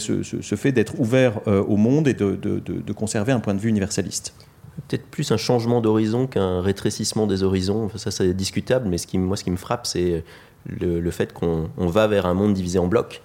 fait 0.56 0.72
d'être 0.72 1.00
ouvert 1.00 1.40
au 1.48 1.78
monde 1.78 2.08
et 2.08 2.14
de, 2.14 2.94
conserver 2.94 3.32
un 3.32 3.40
point 3.40 3.54
de 3.54 3.60
vue 3.60 3.70
universaliste 3.70 4.34
peut-être 4.88 5.06
plus 5.06 5.32
un 5.32 5.38
changement 5.38 5.82
d'horizon 5.82 6.26
qu'un 6.26 6.60
rétrécissement 6.60 7.28
des 7.28 7.44
horizons. 7.44 7.92
ça, 7.96 8.10
c'est 8.10 8.34
discutable, 8.34 8.90
mais 8.90 8.98
ce 8.98 9.06
qui, 9.06 9.20
moi, 9.20 9.38
ce 9.38 9.44
qui 9.44 9.52
me 9.52 9.58
frappe, 9.58 9.86
c'est 9.86 10.24
le, 10.66 11.12
fait 11.12 11.32
qu'on 11.32 11.70
va 11.78 12.08
vers 12.08 12.26
un 12.26 12.34
monde 12.34 12.54
divisé 12.54 12.80
en 12.80 12.88
blocs. 12.88 13.22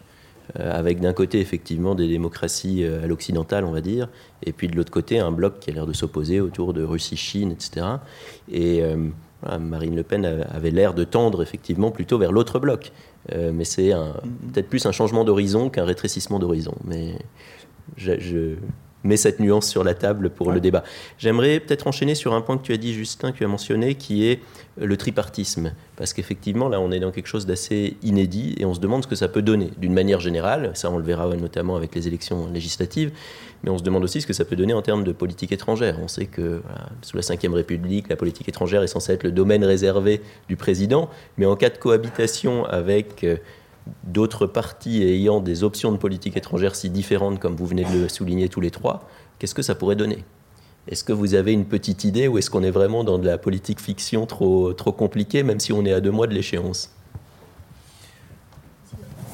Euh, 0.59 0.73
avec 0.73 1.01
d'un 1.01 1.13
côté 1.13 1.41
effectivement 1.41 1.95
des 1.95 2.09
démocraties 2.09 2.83
euh, 2.83 3.05
à 3.05 3.07
l'occidental, 3.07 3.65
on 3.65 3.71
va 3.71 3.83
dire, 3.83 4.09
et 4.43 4.53
puis 4.53 4.67
de 4.67 4.77
l'autre 4.77 4.91
côté 4.91 5.19
un 5.19 5.31
bloc 5.31 5.61
qui 5.61 5.71
a 5.71 5.75
l'air 5.75 5.87
de 5.87 5.93
s'opposer 5.93 6.41
autour 6.41 6.73
de 6.73 6.83
Russie, 6.83 7.17
Chine, 7.17 7.53
etc. 7.53 7.87
Et 8.51 8.83
euh, 8.83 8.97
Marine 9.61 9.95
Le 9.95 10.03
Pen 10.03 10.25
avait 10.25 10.71
l'air 10.71 10.95
de 10.95 11.05
tendre 11.05 11.43
effectivement 11.43 11.91
plutôt 11.91 12.19
vers 12.19 12.33
l'autre 12.33 12.59
bloc. 12.59 12.93
mais 13.31 13.65
c'est 13.65 13.93
peut-être 14.53 14.69
plus 14.69 14.85
un 14.85 14.91
changement 14.91 15.23
d'horizon 15.23 15.71
qu'un 15.71 15.85
rétrécissement 15.85 16.41
d'horizon. 16.41 16.75
Mais 16.85 17.15
je, 17.97 18.57
mets 19.09 19.17
cette 19.17 19.41
nuance 19.41 19.69
sur 19.69 19.83
la 19.83 19.95
table 19.95 20.31
pour 20.31 20.53
le 20.53 20.61
débat. 20.61 20.85
J'aimerais 21.19 21.61
peut-être 21.61 21.87
enchaîner 21.87 22.15
sur 22.15 22.35
un 22.35 22.41
point 22.41 22.57
que 22.59 22.63
tu 22.63 22.73
as 22.73 22.77
dit, 22.77 22.95
Justin, 22.95 23.33
que 23.33 23.39
tu 23.39 23.45
as 23.45 23.49
mentionné, 23.49 23.95
qui 23.95 24.27
est 24.27 24.41
le 24.77 24.97
tripartisme. 24.97 25.73
Parce 25.97 26.13
qu'effectivement, 26.13 26.69
là, 26.69 26.81
on 26.81 26.93
est 26.93 27.01
dans 27.01 27.11
quelque 27.11 27.27
chose 27.27 27.47
d'assez 27.47 27.97
inédit 28.03 28.55
et 28.59 28.65
on 28.65 28.75
se 28.75 28.81
demande 28.81 29.03
ce 29.03 29.09
que 29.09 29.17
ça 29.17 29.29
peut 29.29 29.43
donner. 29.43 29.71
D'une 29.79 29.93
manière 29.93 30.21
générale, 30.21 30.71
ça, 30.75 30.91
on 30.91 30.99
le 30.99 31.05
verra 31.05 31.35
notamment 31.35 31.77
avec 31.77 31.95
les 31.95 32.07
élections 32.07 32.49
législatives, 32.53 33.11
mais 33.63 33.71
on 33.71 33.79
se 33.79 33.83
demande 33.83 34.05
aussi 34.05 34.21
ce 34.21 34.27
que 34.27 34.33
ça 34.33 34.45
peut 34.45 34.57
donner 34.57 34.75
en 34.75 34.83
termes 34.83 35.05
de 35.05 35.13
politique 35.13 35.51
étrangère. 35.51 35.99
On 36.01 36.09
sait 36.09 36.27
que 36.27 36.63
sous 37.03 37.17
la 37.17 37.23
Ve 37.23 37.55
République, 37.55 38.09
la 38.09 38.17
politique 38.17 38.49
étrangère 38.49 38.83
est 38.83 38.89
censée 38.89 39.13
être 39.13 39.25
le 39.25 39.33
domaine 39.33 39.65
réservé 39.65 40.21
du 40.49 40.57
président, 40.57 41.11
mais 41.37 41.47
en 41.47 41.57
cas 41.57 41.71
de 41.71 41.79
cohabitation 41.79 42.65
avec 42.67 43.25
euh, 43.25 43.37
d'autres 44.05 44.47
partis 44.47 45.03
ayant 45.03 45.41
des 45.41 45.65
options 45.65 45.93
de 45.93 45.97
politique 45.97 46.37
étrangère 46.37 46.75
si 46.75 46.91
différentes, 46.91 47.39
comme 47.39 47.57
vous 47.57 47.67
venez 47.67 47.85
de 47.85 48.03
le 48.03 48.09
souligner 48.09 48.49
tous 48.49 48.61
les 48.61 48.71
trois, 48.71 49.09
qu'est-ce 49.39 49.55
que 49.55 49.63
ça 49.63 49.75
pourrait 49.75 49.97
donner? 49.97 50.25
Est-ce 50.89 51.05
que 51.05 51.13
vous 51.13 51.35
avez 51.35 51.53
une 51.53 51.67
petite 51.67 52.05
idée 52.05 52.29
ou 52.29 52.39
est-ce 52.39 52.51
qu'on 52.51 52.63
est 52.63 52.71
vraiment 52.71 53.05
dans 53.05 53.19
de 53.19 53.27
la 53.27 53.37
politique 53.37 53.81
fiction 53.81 54.25
trop, 54.27 54.73
trop 54.73 54.93
compliquée, 54.93 55.43
même 55.43 55.61
si 55.61 55.73
on 55.73 55.85
est 55.85 55.93
à 55.93 56.01
deux 56.01 56.11
mois 56.11 56.27
de 56.27 56.35
l'échéance? 56.35 56.91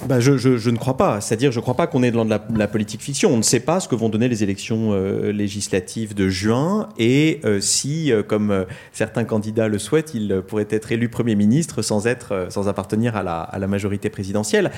Bah, 0.06 0.20
je, 0.20 0.70
ne 0.70 0.76
crois 0.76 0.96
pas. 0.96 1.20
C'est-à-dire, 1.20 1.50
je 1.50 1.58
ne 1.58 1.62
crois 1.62 1.75
pas 1.75 1.87
qu'on 1.87 2.02
est 2.02 2.11
dans 2.11 2.25
de 2.25 2.30
la, 2.30 2.68
politique 2.68 3.00
fiction. 3.00 3.30
On 3.30 3.38
ne 3.38 3.42
sait 3.42 3.61
pas 3.61 3.80
ce 3.80 3.88
que 3.88 3.94
vont 3.94 4.08
donner 4.08 4.28
les 4.28 4.42
élections 4.42 4.92
euh, 4.92 5.32
législatives 5.32 6.14
de 6.14 6.28
juin 6.28 6.88
et 6.99 7.40
euh, 7.44 7.61
si, 7.61 8.12
euh, 8.12 8.23
comme 8.23 8.66
certains 8.92 9.25
candidats 9.25 9.68
le 9.68 9.78
souhaitent, 9.78 10.12
il 10.14 10.42
pourrait 10.46 10.66
être 10.70 10.92
élu 10.92 11.08
Premier 11.08 11.34
ministre 11.34 11.82
sans, 11.82 12.06
être, 12.06 12.46
sans 12.50 12.68
appartenir 12.68 13.16
à 13.16 13.23
la, 13.23 13.40
à 13.40 13.58
la 13.58 13.66
majorité 13.66 14.11
présidentielle. 14.11 14.70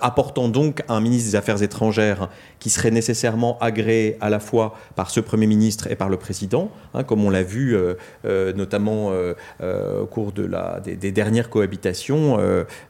apportant 0.00 0.48
donc 0.48 0.82
un 0.88 1.00
ministre 1.00 1.30
des 1.30 1.36
Affaires 1.36 1.62
étrangères 1.62 2.28
qui 2.58 2.70
serait 2.70 2.90
nécessairement 2.90 3.58
agréé 3.60 4.16
à 4.20 4.30
la 4.30 4.40
fois 4.40 4.74
par 4.96 5.10
ce 5.10 5.20
Premier 5.20 5.46
ministre 5.46 5.90
et 5.90 5.96
par 5.96 6.08
le 6.08 6.16
Président, 6.16 6.70
hein, 6.94 7.04
comme 7.04 7.24
on 7.24 7.30
l'a 7.30 7.42
vu 7.42 7.76
notamment 8.24 9.12
au 9.12 10.06
cours 10.06 10.32
de 10.32 10.44
la, 10.44 10.80
des 10.80 11.12
dernières 11.12 11.50
cohabitations, 11.50 12.38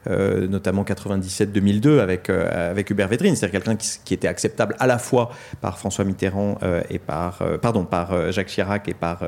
notamment 0.07 0.83
97 0.83 1.44
2002 1.45 1.99
avec, 1.99 2.29
euh, 2.29 2.71
avec 2.71 2.89
Hubert 2.89 3.07
Védrine, 3.07 3.35
c'est-à-dire 3.35 3.61
quelqu'un 3.61 3.75
qui, 3.75 4.13
était 4.13 4.27
acceptable 4.27 4.75
à 4.79 4.87
la 4.87 4.97
fois 4.97 5.31
par 5.61 5.77
François 5.77 6.05
Mitterrand 6.05 6.57
euh, 6.63 6.81
et 6.89 6.99
par, 6.99 7.41
euh, 7.41 7.57
pardon, 7.57 7.83
par 7.83 8.31
Jacques 8.31 8.47
Chirac 8.47 8.87
et 8.87 8.93
par 8.93 9.27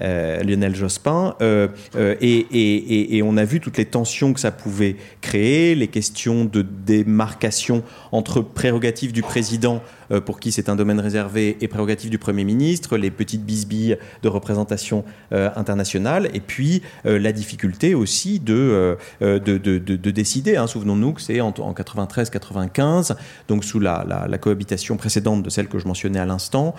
Lionel 0.00 0.74
Jospin. 0.74 1.34
Et, 1.40 3.16
et, 3.16 3.22
on 3.22 3.36
a 3.36 3.44
vu 3.44 3.60
toutes 3.60 3.78
les 3.78 3.84
tensions 3.84 4.32
que 4.32 4.40
ça 4.40 4.50
pouvait 4.50 4.96
créer, 5.20 5.74
les 5.74 5.88
questions 5.88 6.44
de 6.44 6.62
démarcation 6.62 7.82
entre 8.12 8.40
prérogatives 8.40 9.12
du 9.12 9.22
président 9.22 9.82
pour 10.24 10.40
qui 10.40 10.52
c'est 10.52 10.68
un 10.68 10.76
domaine 10.76 11.00
réservé 11.00 11.56
et 11.60 11.68
prérogative 11.68 12.10
du 12.10 12.18
Premier 12.18 12.44
ministre, 12.44 12.96
les 12.96 13.10
petites 13.10 13.44
bisbilles 13.44 13.98
de 14.22 14.28
représentation 14.28 15.04
euh, 15.32 15.50
internationale, 15.56 16.28
et 16.34 16.40
puis 16.40 16.82
euh, 17.06 17.18
la 17.18 17.32
difficulté 17.32 17.94
aussi 17.94 18.40
de, 18.40 18.96
de, 19.20 19.38
de, 19.38 20.10
décider. 20.10 20.56
Hein. 20.56 20.66
Souvenons-nous 20.66 21.12
que 21.12 21.20
c'est 21.20 21.40
en, 21.40 21.50
93-95, 21.50 23.16
donc 23.48 23.64
sous 23.64 23.80
la, 23.80 24.28
cohabitation 24.40 24.96
précédente 24.96 25.42
de 25.42 25.50
celle 25.50 25.68
que 25.68 25.78
je 25.78 25.86
mentionnais 25.86 26.18
à 26.18 26.26
l'instant, 26.26 26.74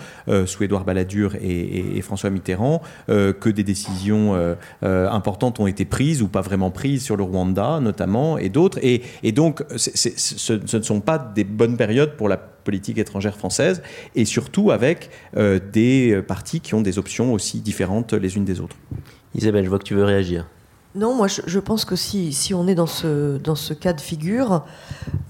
sous 0.46 0.64
Édouard 0.64 0.84
Balladur 0.84 1.34
et, 1.40 2.00
François 2.02 2.30
Mitterrand, 2.30 2.82
que 3.08 3.48
des 3.48 3.64
décisions 3.64 4.56
importantes 4.82 5.60
ont 5.60 5.66
été 5.66 5.84
prises 5.84 6.22
ou 6.22 6.28
pas 6.28 6.40
vraiment 6.40 6.70
prises 6.70 7.04
sur 7.04 7.16
le 7.16 7.22
Rwanda 7.22 7.80
notamment 7.80 8.38
et 8.38 8.48
d'autres. 8.48 8.78
Et, 8.82 9.32
donc, 9.32 9.62
ce, 9.76 10.76
ne 10.76 10.82
sont 10.82 11.00
pas 11.00 11.18
des 11.18 11.44
bonnes 11.44 11.76
périodes 11.76 12.16
pour 12.16 12.28
la 12.28 12.36
politique 12.64 12.98
étrangère 12.98 13.36
française, 13.36 13.82
et 14.14 14.24
surtout 14.24 14.70
avec 14.70 15.10
des 15.72 16.20
partis 16.26 16.60
qui 16.60 16.74
ont 16.74 16.80
des 16.80 16.98
options 16.98 17.32
aussi 17.32 17.60
différentes 17.60 18.12
les 18.12 18.36
unes 18.36 18.44
des 18.44 18.60
autres. 18.60 18.76
Isabelle, 19.34 19.64
je 19.64 19.68
vois 19.68 19.78
que 19.78 19.84
tu 19.84 19.94
veux 19.94 20.04
réagir. 20.04 20.46
Non, 20.96 21.14
moi 21.14 21.28
je, 21.28 21.58
pense 21.60 21.84
que 21.84 21.94
si, 21.94 22.32
si, 22.32 22.52
on 22.52 22.66
est 22.66 22.74
dans 22.74 22.86
ce, 22.86 23.36
dans 23.38 23.54
ce 23.54 23.74
cas 23.74 23.92
de 23.92 24.00
figure, 24.00 24.64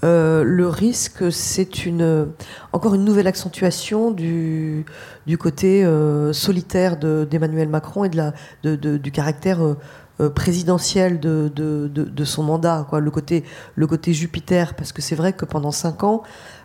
euh, 0.05 0.43
le 0.43 0.67
risque 0.67 1.31
c'est 1.31 1.85
une, 1.85 2.29
encore 2.73 2.95
une 2.95 3.05
nouvelle 3.05 3.27
accentuation 3.27 4.11
du, 4.11 4.87
du 5.27 5.37
côté 5.37 5.85
euh, 5.85 6.33
solitaire 6.33 6.97
d'Emmanuel 6.97 7.69
Macron 7.69 8.05
et 8.05 8.09
de 8.09 8.17
la, 8.17 8.33
de, 8.63 8.97
du 8.97 9.13
caractère 9.13 9.63
euh, 9.63 10.31
présidentiel 10.31 11.21
de, 11.21 11.51
de, 11.55 12.25
son 12.25 12.43
mandat, 12.43 12.87
quoi, 12.89 13.01
le, 13.01 13.11
côté, 13.11 13.45
le 13.75 13.87
côté 13.87 14.15
Jupiter, 14.15 14.75
parce 14.75 14.93
que 14.93 15.03
c'est 15.03 15.15
vrai 15.15 15.35
que 15.35 15.45
pendant 15.45 15.73
cinq 15.73 16.05
ans, 16.05 16.23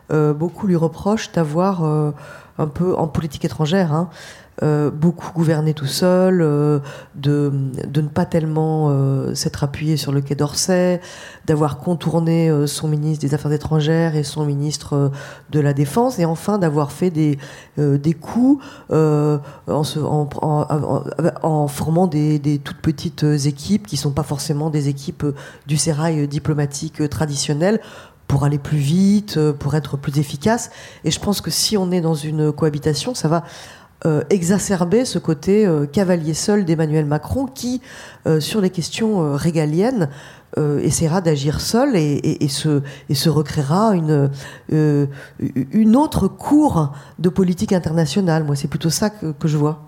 beaucoup 0.10 0.68
lui 0.68 0.76
reprochent 0.76 1.32
d'avoir 1.32 1.84
un 1.84 2.68
peu 2.68 2.96
en 2.96 3.08
politique 3.08 3.46
étrangère. 3.46 3.94
Hein, 3.94 4.10
euh, 4.64 4.90
beaucoup 4.90 5.34
gouverné 5.34 5.74
tout 5.74 5.86
seul, 5.86 6.42
euh, 6.42 6.80
de, 7.16 7.52
ne 7.94 8.08
pas 8.08 8.26
tellement 8.26 8.88
euh, 8.90 9.36
s'être 9.36 9.66
appuyé 9.66 9.98
sur 9.98 10.14
le 10.14 10.22
Quai 10.22 10.36
d'Orsay, 10.36 11.02
d'avoir 11.46 11.78
contourné 11.78 12.50
son 12.66 12.88
ministre 12.88 13.26
des 13.26 13.34
Affaires 13.34 13.52
étrangères 13.52 14.16
et 14.16 14.24
son 14.24 14.46
ministre 14.46 15.12
de 15.50 15.60
la 15.60 15.74
Défense, 15.74 16.20
et 16.20 16.26
enfin 16.26 16.58
d'avoir 16.58 16.94
fait 16.94 17.10
des, 17.10 17.38
coups 18.22 18.64
en, 18.90 19.84
formant 21.68 22.08
des, 22.08 22.40
des, 22.40 22.58
toutes 22.60 22.78
petites 22.78 23.26
équipes 23.46 23.88
qui 23.88 23.98
sont 23.98 24.12
pas 24.12 24.24
forcément 24.24 24.70
des 24.70 24.88
équipes 24.88 25.26
du 25.68 25.76
sérail 25.76 26.30
diplomatique 26.30 27.10
traditionnel 27.10 27.82
pour 28.28 28.44
aller 28.44 28.58
plus 28.58 28.78
vite, 28.78 29.40
pour 29.60 29.76
être 29.76 29.98
plus 29.98 30.18
efficace. 30.20 30.72
Et 31.04 31.12
je 31.12 31.20
pense 31.20 31.42
que 31.42 31.52
si 31.52 31.78
on 31.78 31.92
est 31.92 32.02
dans 32.02 32.16
une 32.16 32.52
cohabitation, 32.52 33.14
ça 33.14 33.28
va 33.28 33.44
euh, 34.06 34.22
exacerber 34.30 35.04
ce 35.04 35.18
côté 35.18 35.66
euh, 35.66 35.88
cavalier 35.88 36.36
seul 36.36 36.64
d'Emmanuel 36.64 37.06
Macron 37.06 37.48
qui, 37.48 37.82
euh, 38.28 38.40
sur 38.40 38.62
les 38.62 38.70
questions 38.70 39.36
régaliennes, 39.36 40.10
essaiera 40.82 41.20
d'agir 41.20 41.60
seul 41.60 41.98
et, 41.98 42.48
se, 42.48 42.82
et 43.10 43.14
se 43.14 43.28
recréera 43.28 43.94
une, 43.94 44.32
une 44.70 45.96
autre 45.98 46.30
cour 46.30 46.94
de 47.20 47.28
politique 47.28 47.74
internationale. 47.74 48.46
Moi, 48.46 48.56
c'est 48.56 48.70
plutôt 48.70 48.90
ça 48.90 49.10
que, 49.10 49.34
je 49.44 49.58
vois. 49.58 49.82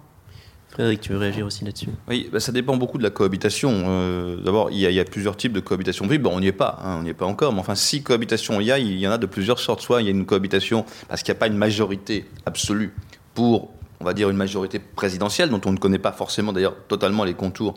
Frédéric, 0.78 1.02
tu 1.02 1.12
veux 1.12 1.18
réagir 1.18 1.44
aussi 1.44 1.66
là-dessus 1.66 1.90
Oui, 2.08 2.30
bah, 2.32 2.40
ça 2.40 2.52
dépend 2.52 2.78
beaucoup 2.78 3.00
de 3.00 3.04
la 3.04 3.10
cohabitation. 3.10 4.38
D'abord, 4.46 4.70
il 4.70 4.78
y, 4.78 5.00
a 5.00 5.04
plusieurs 5.06 5.36
types 5.36 5.54
de 5.54 5.60
cohabitation. 5.60 6.06
Oui, 6.08 6.20
bon, 6.20 6.30
on 6.36 6.40
n'y 6.40 6.46
est 6.46 6.52
pas, 6.52 6.78
hein, 6.84 6.98
on 7.00 7.02
n'y 7.02 7.10
est 7.10 7.16
pas 7.16 7.26
encore. 7.26 7.52
Mais 7.52 7.60
enfin, 7.60 7.74
si 7.74 8.04
cohabitation 8.04 8.62
il 8.62 8.68
y 8.68 8.72
a, 8.72 8.78
il 8.78 9.00
y 9.00 9.08
en 9.08 9.12
a 9.12 9.18
de 9.18 9.26
plusieurs 9.26 9.58
sortes. 9.58 9.82
Soit 9.82 10.04
il 10.04 10.06
y 10.06 10.08
a 10.08 10.12
une 10.12 10.28
cohabitation 10.28 10.86
parce 11.10 11.24
qu'il 11.24 11.34
n'y 11.34 11.38
a 11.38 11.40
pas 11.40 11.48
une 11.48 11.58
majorité 11.58 12.26
absolue 12.46 12.94
pour 13.34 13.72
on 14.00 14.06
va 14.06 14.14
dire, 14.14 14.30
une 14.30 14.38
majorité 14.38 14.80
présidentielle, 14.80 15.50
dont 15.50 15.62
on 15.66 15.72
ne 15.72 15.78
connaît 15.78 15.98
pas 15.98 16.12
forcément 16.12 16.54
d'ailleurs 16.54 16.76
totalement 16.88 17.24
les 17.24 17.34
contours 17.34 17.74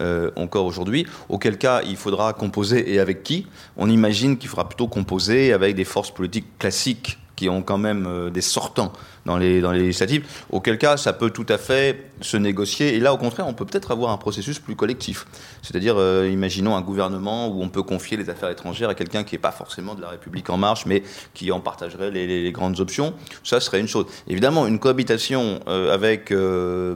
euh, 0.00 0.30
encore 0.36 0.66
aujourd'hui, 0.66 1.06
auquel 1.28 1.58
cas 1.58 1.82
il 1.82 1.96
faudra 1.96 2.32
composer 2.32 2.92
et 2.92 3.00
avec 3.00 3.22
qui 3.22 3.46
On 3.76 3.88
imagine 3.88 4.36
qu'il 4.36 4.48
faudra 4.48 4.68
plutôt 4.68 4.88
composer 4.88 5.52
avec 5.52 5.74
des 5.74 5.84
forces 5.84 6.10
politiques 6.10 6.58
classiques 6.58 7.18
qui 7.42 7.48
ont 7.48 7.62
quand 7.62 7.78
même 7.78 8.06
euh, 8.06 8.30
des 8.30 8.40
sortants 8.40 8.92
dans 9.26 9.36
les, 9.36 9.60
dans 9.60 9.72
les 9.72 9.80
législatives, 9.80 10.24
auquel 10.50 10.78
cas 10.78 10.96
ça 10.96 11.12
peut 11.12 11.30
tout 11.30 11.46
à 11.48 11.58
fait 11.58 12.12
se 12.20 12.36
négocier. 12.36 12.94
Et 12.94 13.00
là, 13.00 13.12
au 13.12 13.16
contraire, 13.16 13.48
on 13.48 13.52
peut 13.52 13.64
peut-être 13.64 13.90
avoir 13.90 14.12
un 14.12 14.16
processus 14.16 14.60
plus 14.60 14.76
collectif. 14.76 15.26
C'est-à-dire, 15.60 15.96
euh, 15.98 16.28
imaginons 16.30 16.76
un 16.76 16.82
gouvernement 16.82 17.48
où 17.48 17.60
on 17.60 17.68
peut 17.68 17.82
confier 17.82 18.16
les 18.16 18.30
affaires 18.30 18.50
étrangères 18.50 18.90
à 18.90 18.94
quelqu'un 18.94 19.24
qui 19.24 19.34
n'est 19.34 19.40
pas 19.40 19.50
forcément 19.50 19.96
de 19.96 20.00
la 20.00 20.10
République 20.10 20.50
en 20.50 20.56
marche, 20.56 20.86
mais 20.86 21.02
qui 21.34 21.50
en 21.50 21.58
partagerait 21.58 22.12
les, 22.12 22.52
grandes 22.52 22.78
options. 22.78 23.12
Ça 23.42 23.58
serait 23.58 23.80
une 23.80 23.88
chose. 23.88 24.06
Évidemment, 24.28 24.68
une 24.68 24.78
cohabitation 24.78 25.58
euh, 25.66 25.92
avec 25.92 26.32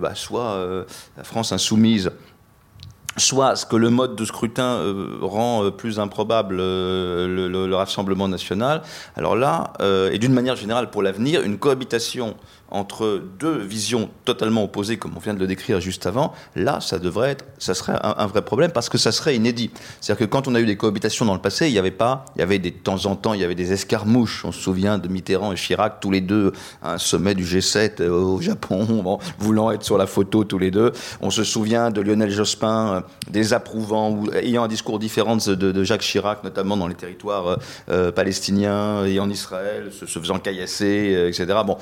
bah, 0.00 0.14
soit 0.14 0.86
la 1.16 1.24
France 1.24 1.50
insoumise, 1.50 2.12
soit 3.16 3.56
ce 3.56 3.66
que 3.66 3.76
le 3.76 3.90
mode 3.90 4.14
de 4.16 4.24
scrutin 4.24 4.76
euh, 4.76 5.18
rend 5.20 5.64
euh, 5.64 5.70
plus 5.70 5.98
improbable 5.98 6.58
euh, 6.60 7.48
le, 7.48 7.74
Rassemblement 7.76 8.28
national. 8.28 8.80
Alors 9.16 9.36
là, 9.36 9.72
et 10.10 10.18
d'une 10.18 10.32
manière 10.32 10.56
générale 10.56 10.88
pour 10.88 11.02
l'avenir, 11.02 11.42
une 11.42 11.58
cohabitation 11.58 12.34
entre 12.70 13.22
deux 13.38 13.58
visions 13.58 14.10
totalement 14.24 14.64
opposées, 14.64 14.96
comme 14.96 15.12
on 15.16 15.20
vient 15.20 15.34
de 15.34 15.38
le 15.38 15.46
décrire 15.46 15.80
juste 15.80 16.06
avant, 16.06 16.32
là, 16.56 16.80
ça 16.80 16.98
devrait 16.98 17.30
être, 17.30 17.44
ça 17.58 17.74
serait 17.74 17.96
un, 18.02 18.26
vrai 18.26 18.42
problème 18.42 18.72
parce 18.72 18.88
que 18.88 18.98
ça 18.98 19.12
serait 19.12 19.36
inédit. 19.36 19.70
C'est-à-dire 20.00 20.26
que 20.26 20.30
quand 20.30 20.48
on 20.48 20.54
a 20.54 20.60
eu 20.60 20.66
des 20.66 20.76
cohabitations 20.76 21.24
dans 21.24 21.34
le 21.34 21.40
passé, 21.40 21.68
il 21.68 21.72
y 21.72 21.78
avait 21.78 21.90
pas, 21.90 22.24
il 22.34 22.40
y 22.40 22.42
avait 22.42 22.58
des, 22.58 22.72
de 22.72 22.76
temps 22.76 23.06
en 23.06 23.14
temps, 23.14 23.34
il 23.34 23.40
y 23.40 23.44
avait 23.44 23.54
des 23.54 23.72
escarmouches. 23.72 24.44
On 24.44 24.52
se 24.52 24.60
souvient 24.60 24.98
de 24.98 25.08
Mitterrand 25.08 25.52
et 25.52 25.56
Chirac, 25.56 26.00
tous 26.00 26.10
les 26.10 26.20
deux, 26.20 26.52
à 26.82 26.94
un 26.94 26.98
sommet 26.98 27.34
du 27.34 27.44
G7 27.44 28.00
euh, 28.00 28.10
au 28.10 28.40
Japon, 28.40 29.18
voulant 29.38 29.70
être 29.70 29.84
sur 29.84 29.96
la 29.96 30.06
photo 30.06 30.44
tous 30.44 30.58
les 30.58 30.70
deux. 30.70 30.92
On 31.20 31.30
se 31.30 31.44
souvient 31.44 31.90
de 31.90 32.00
Lionel 32.00 32.30
Jospin 32.30 32.94
euh, 32.94 33.00
désapprouvant 33.30 34.10
ou 34.10 34.30
ayant 34.32 34.64
un 34.64 34.68
discours 34.68 34.98
différent 34.98 35.36
de, 35.36 35.84
Jacques 35.84 36.00
Chirac, 36.00 36.42
notamment 36.42 36.76
dans 36.76 36.88
les 36.88 36.94
territoires 36.94 37.58
euh, 37.90 38.10
palestiniens 38.10 39.04
et 39.04 39.20
en 39.20 39.30
Israël, 39.30 39.92
se, 39.92 40.06
se 40.06 40.18
faisant 40.18 40.38
caillasser, 40.38 41.28
etc. 41.28 41.46
Bon, 41.64 41.76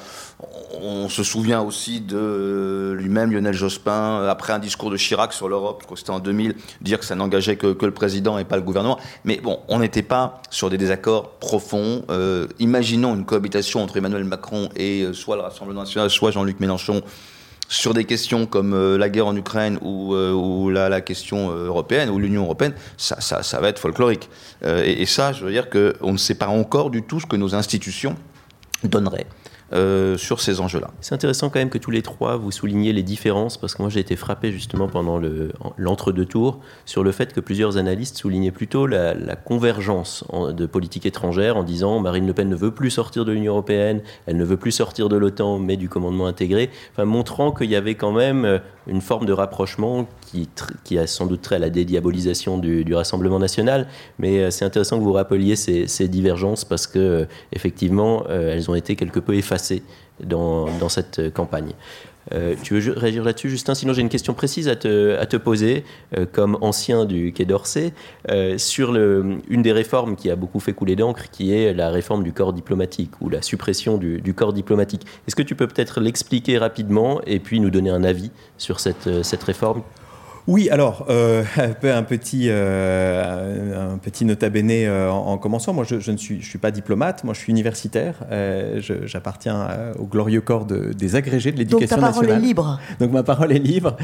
on 0.74 0.74
se 1.09 1.23
souvient 1.23 1.61
aussi 1.61 2.01
de 2.01 2.95
lui-même, 2.99 3.33
Lionel 3.33 3.55
Jospin, 3.55 4.27
après 4.29 4.53
un 4.53 4.59
discours 4.59 4.91
de 4.91 4.97
Chirac 4.97 5.33
sur 5.33 5.49
l'Europe, 5.49 5.79
je 5.81 5.85
crois 5.85 5.95
que 5.95 6.01
c'était 6.01 6.11
en 6.11 6.21
2000, 6.21 6.55
dire 6.81 6.99
que 6.99 7.05
ça 7.05 7.15
n'engageait 7.15 7.57
que, 7.57 7.85
le 7.85 7.91
président 7.91 8.39
et 8.39 8.45
pas 8.45 8.57
le 8.57 8.63
gouvernement. 8.63 8.99
Mais 9.25 9.39
bon, 9.39 9.61
on 9.69 9.79
n'était 9.79 10.03
pas 10.03 10.43
sur 10.51 10.71
des 10.71 10.79
désaccords 10.79 11.31
profonds. 11.39 12.05
Euh, 12.11 12.47
imaginons 12.59 13.15
une 13.15 13.25
cohabitation 13.25 13.83
entre 13.83 13.97
Emmanuel 13.97 14.25
Macron 14.25 14.69
et 14.77 15.03
euh, 15.03 15.13
soit 15.13 15.37
le 15.37 15.43
Rassemblement 15.43 15.81
national, 15.81 16.11
soit 16.11 16.31
Jean-Luc 16.31 16.61
Mélenchon 16.61 17.03
sur 17.69 17.95
des 17.95 18.05
questions 18.05 18.47
comme 18.47 18.75
euh, 18.75 18.99
la 18.99 19.09
guerre 19.09 19.27
en 19.27 19.37
Ukraine 19.37 19.79
ou, 19.83 20.71
la, 20.71 21.01
question 21.01 21.51
européenne 21.51 22.11
ou 22.11 22.19
l'Union 22.19 22.45
européenne, 22.45 22.75
ça, 22.97 23.61
va 23.61 23.69
être 23.69 23.79
folklorique. 23.79 24.29
Et, 24.65 25.03
et, 25.03 25.07
ça, 25.07 25.33
je 25.33 25.45
veux 25.45 25.51
dire 25.51 25.69
qu'on 25.71 26.13
ne 26.13 26.19
sait 26.19 26.35
pas 26.35 26.49
encore 26.49 26.91
du 26.91 27.03
tout 27.03 27.21
ce 27.21 27.27
que 27.27 27.37
nos 27.37 27.55
institutions 27.55 28.17
donneraient. 28.83 29.27
Euh, 29.75 30.17
sur 30.17 30.41
ces 30.41 30.61
enjeux-là. 30.61 30.93
C'est 31.01 31.17
intéressant 31.17 31.51
quand 31.51 31.59
même 31.59 31.69
que 31.69 31.79
tous 31.79 31.91
les 31.91 32.03
trois 32.03 32.37
vous 32.37 32.53
souligniez 32.53 32.93
les 32.93 33.03
différences, 33.03 33.57
parce 33.57 33.75
que 33.75 33.83
moi 33.83 33.91
j'ai 33.91 33.99
été 33.99 34.15
frappé 34.15 34.53
justement 34.53 34.87
pendant 34.87 35.21
l'entre-deux 35.79 36.27
tours 36.27 36.61
sur 36.85 37.03
le 37.03 37.11
fait 37.11 37.33
que 37.33 37.41
plusieurs 37.41 37.77
analystes 37.77 38.17
soulignaient 38.17 38.53
plutôt 38.53 38.87
la, 38.87 39.15
convergence 39.35 40.25
de 40.33 40.67
politique 40.67 41.07
étrangère 41.07 41.57
en 41.57 41.65
disant 41.65 41.99
Marine 41.99 42.25
Le 42.25 42.33
Pen 42.33 42.49
ne 42.49 42.55
veut 42.55 42.71
plus 42.71 42.91
sortir 42.91 43.25
de 43.25 43.33
l'Union 43.33 43.55
européenne, 43.55 44.01
elle 44.27 44.37
ne 44.37 44.45
veut 44.45 44.57
plus 44.57 44.71
sortir 44.71 45.09
de 45.09 45.17
l'OTAN, 45.17 45.59
mais 45.59 45.77
du 45.77 45.89
commandement 45.89 46.27
intégré, 46.27 46.71
enfin, 46.93 47.05
montrant 47.05 47.51
qu'il 47.51 47.69
y 47.69 47.75
avait 47.75 47.97
quand 47.97 48.13
même 48.13 48.45
euh, 48.45 48.59
une 48.87 49.01
forme 49.01 49.27
de 49.27 49.33
rapprochement 49.33 50.07
qui, 50.85 50.99
a 50.99 51.07
sans 51.07 51.27
doute 51.27 51.43
trait 51.43 51.57
à 51.57 51.59
la 51.59 51.71
dédiabolisation 51.71 52.59
du, 52.59 52.95
Rassemblement 52.95 53.39
national, 53.39 53.89
mais 54.19 54.39
euh, 54.39 54.51
c'est 54.51 54.65
intéressant 54.65 54.99
que 54.99 55.05
vous 55.05 55.13
rappeliez 55.13 55.57
ces, 55.57 55.87
ces 55.89 56.09
divergences 56.09 56.65
parce 56.65 56.87
que 56.87 57.27
effectivement 57.53 58.25
elles 58.29 58.71
ont 58.71 58.75
été 58.75 58.95
quelque 58.95 59.19
peu 59.19 59.35
effacées 59.35 59.83
dans, 60.21 60.89
cette 60.89 61.33
campagne. 61.33 61.73
Euh, 62.33 62.55
tu 62.63 62.79
veux 62.79 62.93
réagir 62.93 63.23
là-dessus, 63.25 63.51
Justin? 63.51 63.75
Sinon, 63.75 63.93
j'ai 63.93 64.01
une 64.01 64.09
question 64.09 64.33
précise 64.33 64.69
à 64.69 64.77
te, 64.77 65.37
poser, 65.37 65.85
euh, 66.17 66.25
comme 66.31 66.57
ancien 66.61 67.05
du 67.05 67.33
Quai 67.33 67.45
d'Orsay, 67.45 67.93
euh, 68.31 68.57
sur 68.57 68.95
une 68.95 69.63
des 69.63 69.73
réformes 69.73 70.17
qui 70.17 70.31
a 70.31 70.37
beaucoup 70.37 70.61
fait 70.61 70.73
couler 70.73 70.97
d'encre, 70.97 71.31
qui 71.31 71.53
est 71.53 71.75
la 71.75 71.91
réforme 71.91 72.23
du 72.23 72.33
corps 72.33 72.53
diplomatique, 72.53 73.11
ou 73.21 73.29
la 73.29 73.43
suppression 73.43 73.99
du, 73.99 74.35
corps 74.35 74.53
diplomatique. 74.53 75.03
Est-ce 75.27 75.37
que 75.37 75.43
tu 75.43 75.55
peux 75.55 75.67
peut-être 75.67 76.01
l'expliquer 76.01 76.59
rapidement 76.59 77.21
et 77.27 77.41
puis 77.41 77.61
nous 77.61 77.71
donner 77.71 77.91
un 77.91 78.05
avis 78.05 78.31
sur 78.57 78.81
cette 78.81 79.43
réforme? 79.45 79.83
Oui, 80.47 80.69
alors, 80.69 81.07
euh, 81.09 81.43
un, 81.85 82.03
petit, 82.03 82.47
euh, 82.49 83.95
un 83.95 83.97
petit 83.97 84.27
nota 84.27 84.51
bene 84.51 84.71
euh, 84.71 85.09
en, 85.11 85.39
commençant. 85.39 85.73
Moi, 85.73 85.85
je, 85.85 86.11
ne 86.11 86.17
suis, 86.19 86.43
je 86.43 86.47
suis 86.47 86.59
pas 86.59 86.71
diplomate, 86.71 87.25
moi, 87.25 87.33
je 87.33 87.41
suis 87.41 87.51
universitaire. 87.51 88.17
Euh, 88.31 88.81
j'appartiens 89.07 89.69
au 89.99 90.05
glorieux 90.05 90.43
corps 90.43 90.67
de, 90.67 90.93
des 90.93 91.17
agrégés 91.17 91.51
de 91.51 91.59
l'éducation 91.59 91.97
nationale. 91.97 92.13
Donc, 92.13 92.21
ta 92.21 92.27
parole 92.27 92.43
est 92.43 92.47
libre. 92.47 92.81
Donc, 93.01 93.13
ma 93.13 93.23
parole 93.23 93.53
est 93.53 93.59
libre. 93.59 93.97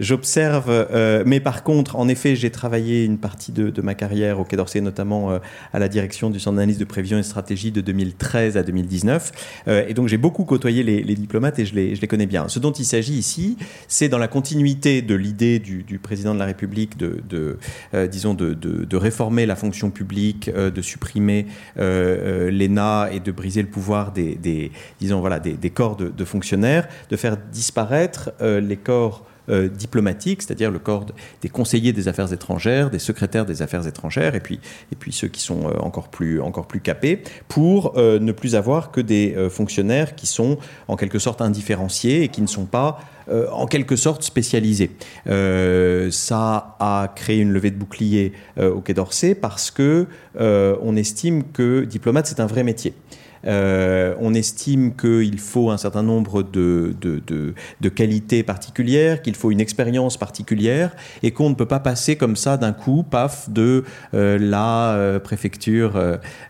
J'observe, 0.00 0.86
mais 1.26 1.40
par 1.40 1.62
contre, 1.62 1.96
en 1.96 2.08
effet, 2.08 2.34
j'ai 2.34 2.50
travaillé 2.50 3.04
une 3.04 3.18
partie 3.18 3.52
de, 3.52 3.68
de, 3.68 3.82
ma 3.82 3.94
carrière 3.94 4.40
au 4.40 4.44
Quai 4.44 4.56
d'Orsay, 4.56 4.80
notamment 4.80 5.38
à 5.72 5.78
la 5.78 5.88
direction 5.88 6.30
du 6.30 6.40
Centre 6.40 6.56
d'analyse 6.56 6.78
de 6.78 6.84
prévision 6.84 7.18
et 7.18 7.22
stratégie 7.22 7.72
de 7.72 7.80
2013 7.80 8.56
à 8.56 8.62
2019. 8.62 9.32
et 9.66 9.92
donc, 9.92 10.08
j'ai 10.08 10.16
beaucoup 10.16 10.44
côtoyé 10.44 10.82
les, 10.82 11.02
les, 11.02 11.14
diplomates 11.14 11.58
et 11.58 11.66
je 11.66 11.74
les, 11.74 11.94
je 11.94 12.00
les 12.00 12.08
connais 12.08 12.26
bien. 12.26 12.48
Ce 12.48 12.58
dont 12.58 12.72
il 12.72 12.84
s'agit 12.84 13.14
ici, 13.14 13.56
c'est 13.88 14.08
dans 14.08 14.18
la 14.18 14.28
continuité 14.28 15.02
de 15.02 15.14
l'idée 15.26 15.58
du, 15.58 15.98
président 15.98 16.34
de 16.34 16.38
la 16.38 16.44
République 16.46 16.96
de, 16.96 17.58
disons, 18.08 18.34
de, 18.34 18.96
réformer 18.96 19.46
la 19.46 19.56
fonction 19.56 19.90
publique, 19.90 20.50
de 20.50 20.82
supprimer 20.82 21.46
l'ENA 21.76 23.08
et 23.12 23.20
de 23.20 23.32
briser 23.32 23.62
le 23.62 23.68
pouvoir 23.68 24.12
des, 24.12 24.70
corps 25.74 25.96
de, 25.96 26.24
fonctionnaires, 26.24 26.88
de 27.10 27.16
faire 27.16 27.36
disparaître 27.52 28.32
les 28.40 28.76
corps 28.76 29.24
euh, 29.48 29.68
diplomatique, 29.68 30.42
c'est-à-dire 30.42 30.70
le 30.70 30.78
corps 30.78 31.06
des 31.40 31.48
conseillers 31.48 31.92
des 31.92 32.08
affaires 32.08 32.32
étrangères, 32.32 32.90
des 32.90 32.98
secrétaires 32.98 33.46
des 33.46 33.62
affaires 33.62 33.86
étrangères, 33.86 34.34
et 34.34 34.40
puis, 34.40 34.58
et 34.92 34.96
puis 34.96 35.12
ceux 35.12 35.28
qui 35.28 35.40
sont 35.40 35.68
euh, 35.68 35.78
encore, 35.78 36.08
plus, 36.08 36.40
encore 36.40 36.66
plus 36.66 36.80
capés, 36.80 37.22
pour 37.46 37.92
euh, 37.96 38.18
ne 38.18 38.32
plus 38.32 38.56
avoir 38.56 38.90
que 38.90 39.00
des 39.00 39.36
fonctionnaires 39.50 40.14
qui 40.14 40.26
sont 40.26 40.58
en 40.88 40.96
quelque 40.96 41.18
sorte 41.18 41.40
indifférenciés 41.40 42.22
et 42.22 42.28
qui 42.28 42.42
ne 42.42 42.46
sont 42.46 42.64
pas 42.64 42.98
en 43.52 43.66
quelque 43.66 43.96
sorte 43.96 44.22
spécialisés. 44.22 44.90
ça 45.26 46.76
a 46.78 47.12
créé 47.14 47.38
une 47.38 47.52
levée 47.52 47.70
de 47.70 47.76
bouclier 47.76 48.32
au 48.60 48.80
Quai 48.80 48.94
d'Orsay 48.94 49.34
parce 49.34 49.70
que 49.70 50.06
on 50.38 50.96
estime 50.96 51.44
que 51.44 51.84
diplomate 51.84 52.26
c'est 52.26 52.40
un 52.40 52.46
vrai 52.46 52.62
métier. 52.62 52.94
Euh, 53.46 54.14
on 54.20 54.34
estime 54.34 54.94
qu'il 54.94 55.38
faut 55.38 55.70
un 55.70 55.76
certain 55.76 56.02
nombre 56.02 56.42
de, 56.42 56.94
de, 57.00 57.88
qualités 57.88 58.42
particulières, 58.42 59.22
qu'il 59.22 59.36
faut 59.36 59.50
une 59.50 59.60
expérience 59.60 60.16
particulière, 60.16 60.94
et 61.22 61.30
qu'on 61.30 61.50
ne 61.50 61.54
peut 61.54 61.66
pas 61.66 61.80
passer 61.80 62.16
comme 62.16 62.36
ça 62.36 62.56
d'un 62.56 62.72
coup, 62.72 63.04
paf, 63.08 63.48
de 63.48 63.84
euh, 64.14 64.38
la 64.38 64.94
euh, 64.94 65.20
préfecture 65.20 65.94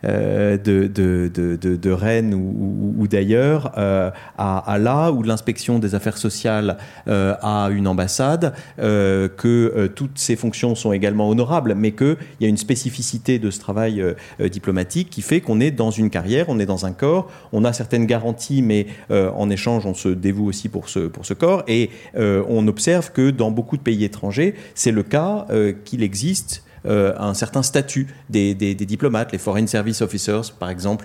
de, 0.02 0.56
de, 0.56 1.90
Rennes 1.90 2.34
ou, 2.34 3.06
d'ailleurs 3.06 3.72
à, 3.76 4.12
à, 4.38 4.78
là, 4.78 5.10
ou 5.12 5.22
l'inspection 5.22 5.78
des 5.78 5.94
affaires 5.94 6.18
sociales 6.18 6.78
à 7.06 7.68
une 7.70 7.86
ambassade, 7.86 8.54
que 8.78 9.86
toutes 9.94 10.18
ces 10.18 10.36
fonctions 10.36 10.74
sont 10.74 10.92
également 10.92 11.28
honorables, 11.28 11.74
mais 11.74 11.92
qu'il 11.92 12.16
y 12.40 12.44
a 12.44 12.48
une 12.48 12.56
spécificité 12.56 13.38
de 13.38 13.50
ce 13.50 13.60
travail 13.60 14.02
diplomatique 14.40 15.10
qui 15.10 15.22
fait 15.22 15.40
qu'on 15.40 15.60
est 15.60 15.70
dans 15.70 15.90
une 15.90 16.10
carrière, 16.10 16.46
on 16.48 16.58
est 16.58 16.66
dans 16.66 16.85
un 16.85 16.85
corps. 16.92 17.28
On 17.52 17.64
a 17.64 17.72
certaines 17.72 18.06
garanties, 18.06 18.62
mais 18.62 18.86
euh, 19.10 19.30
en 19.32 19.50
échange, 19.50 19.86
on 19.86 19.94
se 19.94 20.08
dévoue 20.08 20.46
aussi 20.46 20.68
pour 20.68 20.88
ce, 20.88 21.00
pour 21.00 21.26
ce 21.26 21.34
corps. 21.34 21.62
Et 21.68 21.90
euh, 22.16 22.42
on 22.48 22.66
observe 22.68 23.12
que 23.12 23.30
dans 23.30 23.50
beaucoup 23.50 23.76
de 23.76 23.82
pays 23.82 24.04
étrangers, 24.04 24.54
c'est 24.74 24.92
le 24.92 25.02
cas 25.02 25.46
euh, 25.50 25.72
qu'il 25.84 26.02
existe 26.02 26.62
un 26.88 27.34
certain 27.34 27.64
statut 27.64 28.06
des, 28.30 28.54
diplomates, 28.54 29.32
les 29.32 29.38
Foreign 29.38 29.66
Service 29.66 30.02
Officers, 30.02 30.52
par 30.56 30.70
exemple, 30.70 31.04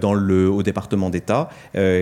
dans 0.00 0.14
le, 0.14 0.48
au 0.48 0.62
département 0.62 1.10
d'État, 1.10 1.50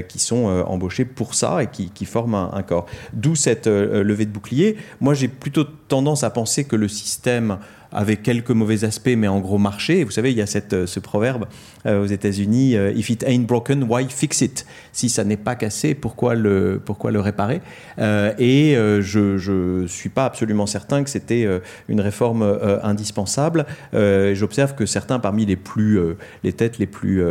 qui 0.08 0.20
sont 0.20 0.44
embauchés 0.46 1.04
pour 1.04 1.34
ça 1.34 1.60
et 1.60 1.66
qui, 1.66 2.04
forment 2.04 2.36
un, 2.36 2.50
un 2.52 2.62
corps. 2.62 2.86
D'où 3.14 3.34
cette 3.34 3.66
levée 3.66 4.26
de 4.26 4.30
bouclier. 4.30 4.76
Moi, 5.00 5.14
j'ai 5.14 5.26
plutôt 5.26 5.64
tendance 5.64 6.22
à 6.22 6.30
penser 6.30 6.66
que 6.66 6.76
le 6.76 6.86
système 6.86 7.58
avec 7.92 8.22
quelques 8.22 8.51
mauvais 8.51 8.85
aspects, 8.85 9.14
mais 9.16 9.29
en 9.29 9.40
gros 9.40 9.59
marché. 9.59 10.05
Vous 10.05 10.11
savez, 10.11 10.31
il 10.33 10.37
y 10.37 10.42
a 10.42 10.46
cette, 10.46 10.72
euh, 10.72 10.87
ce 10.87 11.01
proverbe 11.01 11.46
euh, 11.87 12.03
aux 12.03 12.07
États-Unis 12.07 12.77
euh, 12.77 12.92
If 12.94 13.11
it 13.11 13.25
ain't 13.27 13.46
broken, 13.46 13.85
why 13.88 14.07
fix 14.09 14.40
it? 14.40 14.66
Si 14.96 15.11
ça 15.11 15.24
n'est 15.24 15.37
pas 15.37 15.56
cassé, 15.56 15.94
pourquoi 15.94 16.35
le, 16.35 16.80
pourquoi 16.82 17.11
le 17.11 17.20
réparer? 17.20 17.61
Et 17.98 18.74
je 18.74 19.82
ne 19.82 19.87
suis 19.87 20.09
pas 20.09 20.24
absolument 20.24 20.64
certain 20.64 21.04
que 21.04 21.11
c'était 21.11 21.46
une 21.88 22.00
réforme 22.00 22.59
indispensable. 22.82 23.66
J'observe 23.92 24.74
que 24.74 24.87
certains 24.87 25.18
parmi 25.18 25.44
les, 25.44 25.56
plus, 25.56 26.00
les 26.44 26.54
têtes 26.54 26.78
les 26.78 26.87
plus 26.87 27.22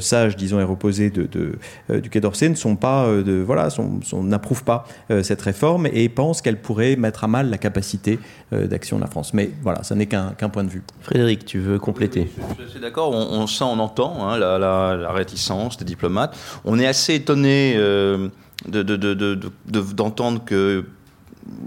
sages, 0.00 0.36
disons, 0.36 0.58
et 0.58 0.64
reposées 0.64 1.10
de, 1.10 1.26
de 1.26 2.00
du 2.00 2.10
Quai 2.10 2.20
d'Orsay 2.20 2.48
ne 2.48 2.56
sont 2.56 2.74
pas, 2.74 3.06
de, 3.06 3.40
voilà, 3.40 3.68
n'approuvent 4.12 4.64
pas 4.64 4.84
cette 5.22 5.42
réforme 5.42 5.86
et 5.92 6.08
pensent 6.08 6.42
qu'elle 6.42 6.60
pourrait 6.60 6.96
mettre 6.96 7.22
à 7.22 7.28
mal 7.28 7.50
la 7.50 7.58
capacité 7.58 8.18
d'action 8.50 8.96
de 8.96 9.02
la 9.02 9.08
France. 9.08 9.32
Mais 9.32 9.50
voilà, 9.62 9.84
ça 9.84 9.94
n'est 9.94 10.06
qu'un 10.06 10.32
point 10.52 10.64
de 10.64 10.70
vue. 10.70 10.82
Frédéric, 11.02 11.44
tu 11.44 11.60
veux 11.60 11.78
compléter? 11.78 12.28
Je, 12.58 12.66
suis 12.68 12.80
d'accord, 12.80 13.12
on, 13.12 13.46
sent, 13.46 13.64
on 13.64 13.78
entend 13.78 14.28
hein, 14.28 14.38
la, 14.38 15.12
réticence 15.12 15.76
des 15.76 15.84
diplomates. 15.84 16.36
On 16.64 16.78
est 16.78 16.86
assez 16.86 16.95
étonné 17.08 17.74
euh, 17.76 18.28
d'entendre 18.66 20.44
que 20.44 20.84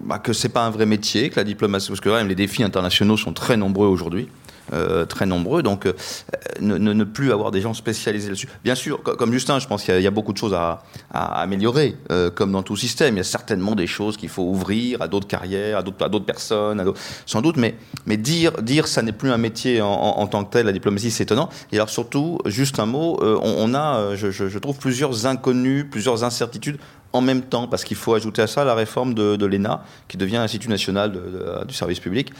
bah, 0.05 0.19
que 0.19 0.33
c'est 0.33 0.49
pas 0.49 0.65
un 0.65 0.69
vrai 0.69 0.85
métier, 0.85 1.29
que 1.29 1.37
la 1.37 1.43
diplomatie, 1.43 1.87
parce 1.87 2.01
que 2.01 2.27
les 2.27 2.35
défis 2.35 2.63
internationaux 2.63 3.15
sont 3.15 3.33
très 3.33 3.55
nombreux 3.55 3.87
aujourd'hui. 3.87 4.27
Euh, 4.73 5.05
très 5.05 5.25
nombreux. 5.25 5.63
Donc, 5.63 5.85
euh, 5.85 5.93
ne, 6.59 7.03
plus 7.03 7.31
avoir 7.31 7.49
des 7.49 7.61
gens 7.61 7.73
spécialisés 7.73 8.27
là-dessus. 8.27 8.47
Bien 8.63 8.75
sûr, 8.75 9.01
comme 9.01 9.31
Justin, 9.33 9.57
je 9.59 9.67
pense 9.67 9.83
qu'il 9.83 9.99
y, 9.99 10.07
a 10.07 10.11
beaucoup 10.11 10.33
de 10.33 10.37
choses 10.37 10.53
à, 10.53 10.83
améliorer, 11.11 11.95
euh, 12.11 12.29
comme 12.29 12.51
dans 12.51 12.61
tout 12.61 12.75
système. 12.75 13.15
Il 13.15 13.17
y 13.17 13.21
a 13.21 13.23
certainement 13.23 13.73
des 13.73 13.87
choses 13.87 14.15
qu'il 14.15 14.29
faut 14.29 14.43
ouvrir 14.43 15.01
à 15.01 15.07
d'autres 15.07 15.27
carrières, 15.27 15.79
à 15.79 15.81
d'autres 15.83 16.25
personnes, 16.25 16.93
sans 17.25 17.41
doute. 17.41 17.57
Mais, 17.57 18.17
dire, 18.17 18.61
dire 18.61 18.87
ça 18.87 19.01
n'est 19.01 19.11
plus 19.11 19.31
un 19.31 19.37
métier 19.37 19.81
en, 19.81 20.27
tant 20.27 20.43
que 20.43 20.51
tel, 20.51 20.65
la 20.67 20.71
diplomatie, 20.71 21.09
c'est 21.09 21.23
étonnant. 21.23 21.49
Et 21.71 21.77
alors 21.77 21.89
surtout, 21.89 22.39
juste 22.45 22.79
un 22.79 22.85
mot, 22.85 23.19
on, 23.21 23.73
a, 23.73 24.15
je, 24.15 24.57
trouve, 24.59 24.77
plusieurs 24.77 25.25
inconnus, 25.25 25.85
plusieurs 25.89 26.23
incertitudes 26.23 26.77
en 27.11 27.21
même 27.21 27.41
temps, 27.41 27.67
parce 27.67 27.83
qu'il 27.83 27.97
faut 27.97 28.13
ajouter 28.13 28.43
à 28.43 28.47
ça 28.47 28.63
la 28.63 28.75
réforme 28.75 29.15
de, 29.15 29.45
l'ENA, 29.45 29.83
qui 30.07 30.17
devient 30.17 30.35
l'Institut 30.35 30.69
national 30.69 31.19
du 31.67 31.73
service 31.73 31.99
public. 31.99 32.31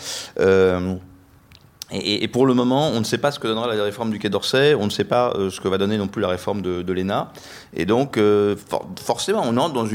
Et, 1.91 2.27
pour 2.27 2.45
le 2.45 2.53
moment, 2.53 2.89
on 2.89 2.99
ne 2.99 3.03
sait 3.03 3.17
pas 3.17 3.31
ce 3.31 3.39
que 3.39 3.47
donnera 3.47 3.73
la 3.73 3.83
réforme 3.83 4.11
du 4.11 4.19
Quai 4.19 4.29
d'Orsay, 4.29 4.75
on 4.75 4.85
ne 4.85 4.91
sait 4.91 5.03
pas 5.03 5.33
euh, 5.35 5.49
ce 5.49 5.59
que 5.59 5.67
va 5.67 5.79
donner 5.79 5.97
non 5.97 6.07
plus 6.07 6.21
la 6.21 6.27
réforme 6.27 6.61
de, 6.61 6.93
l'ENA. 6.93 7.31
Et 7.75 7.85
donc, 7.85 8.17
euh, 8.17 8.55
forcément, 9.01 9.41
on 9.43 9.57
entre 9.57 9.73
dans 9.73 9.85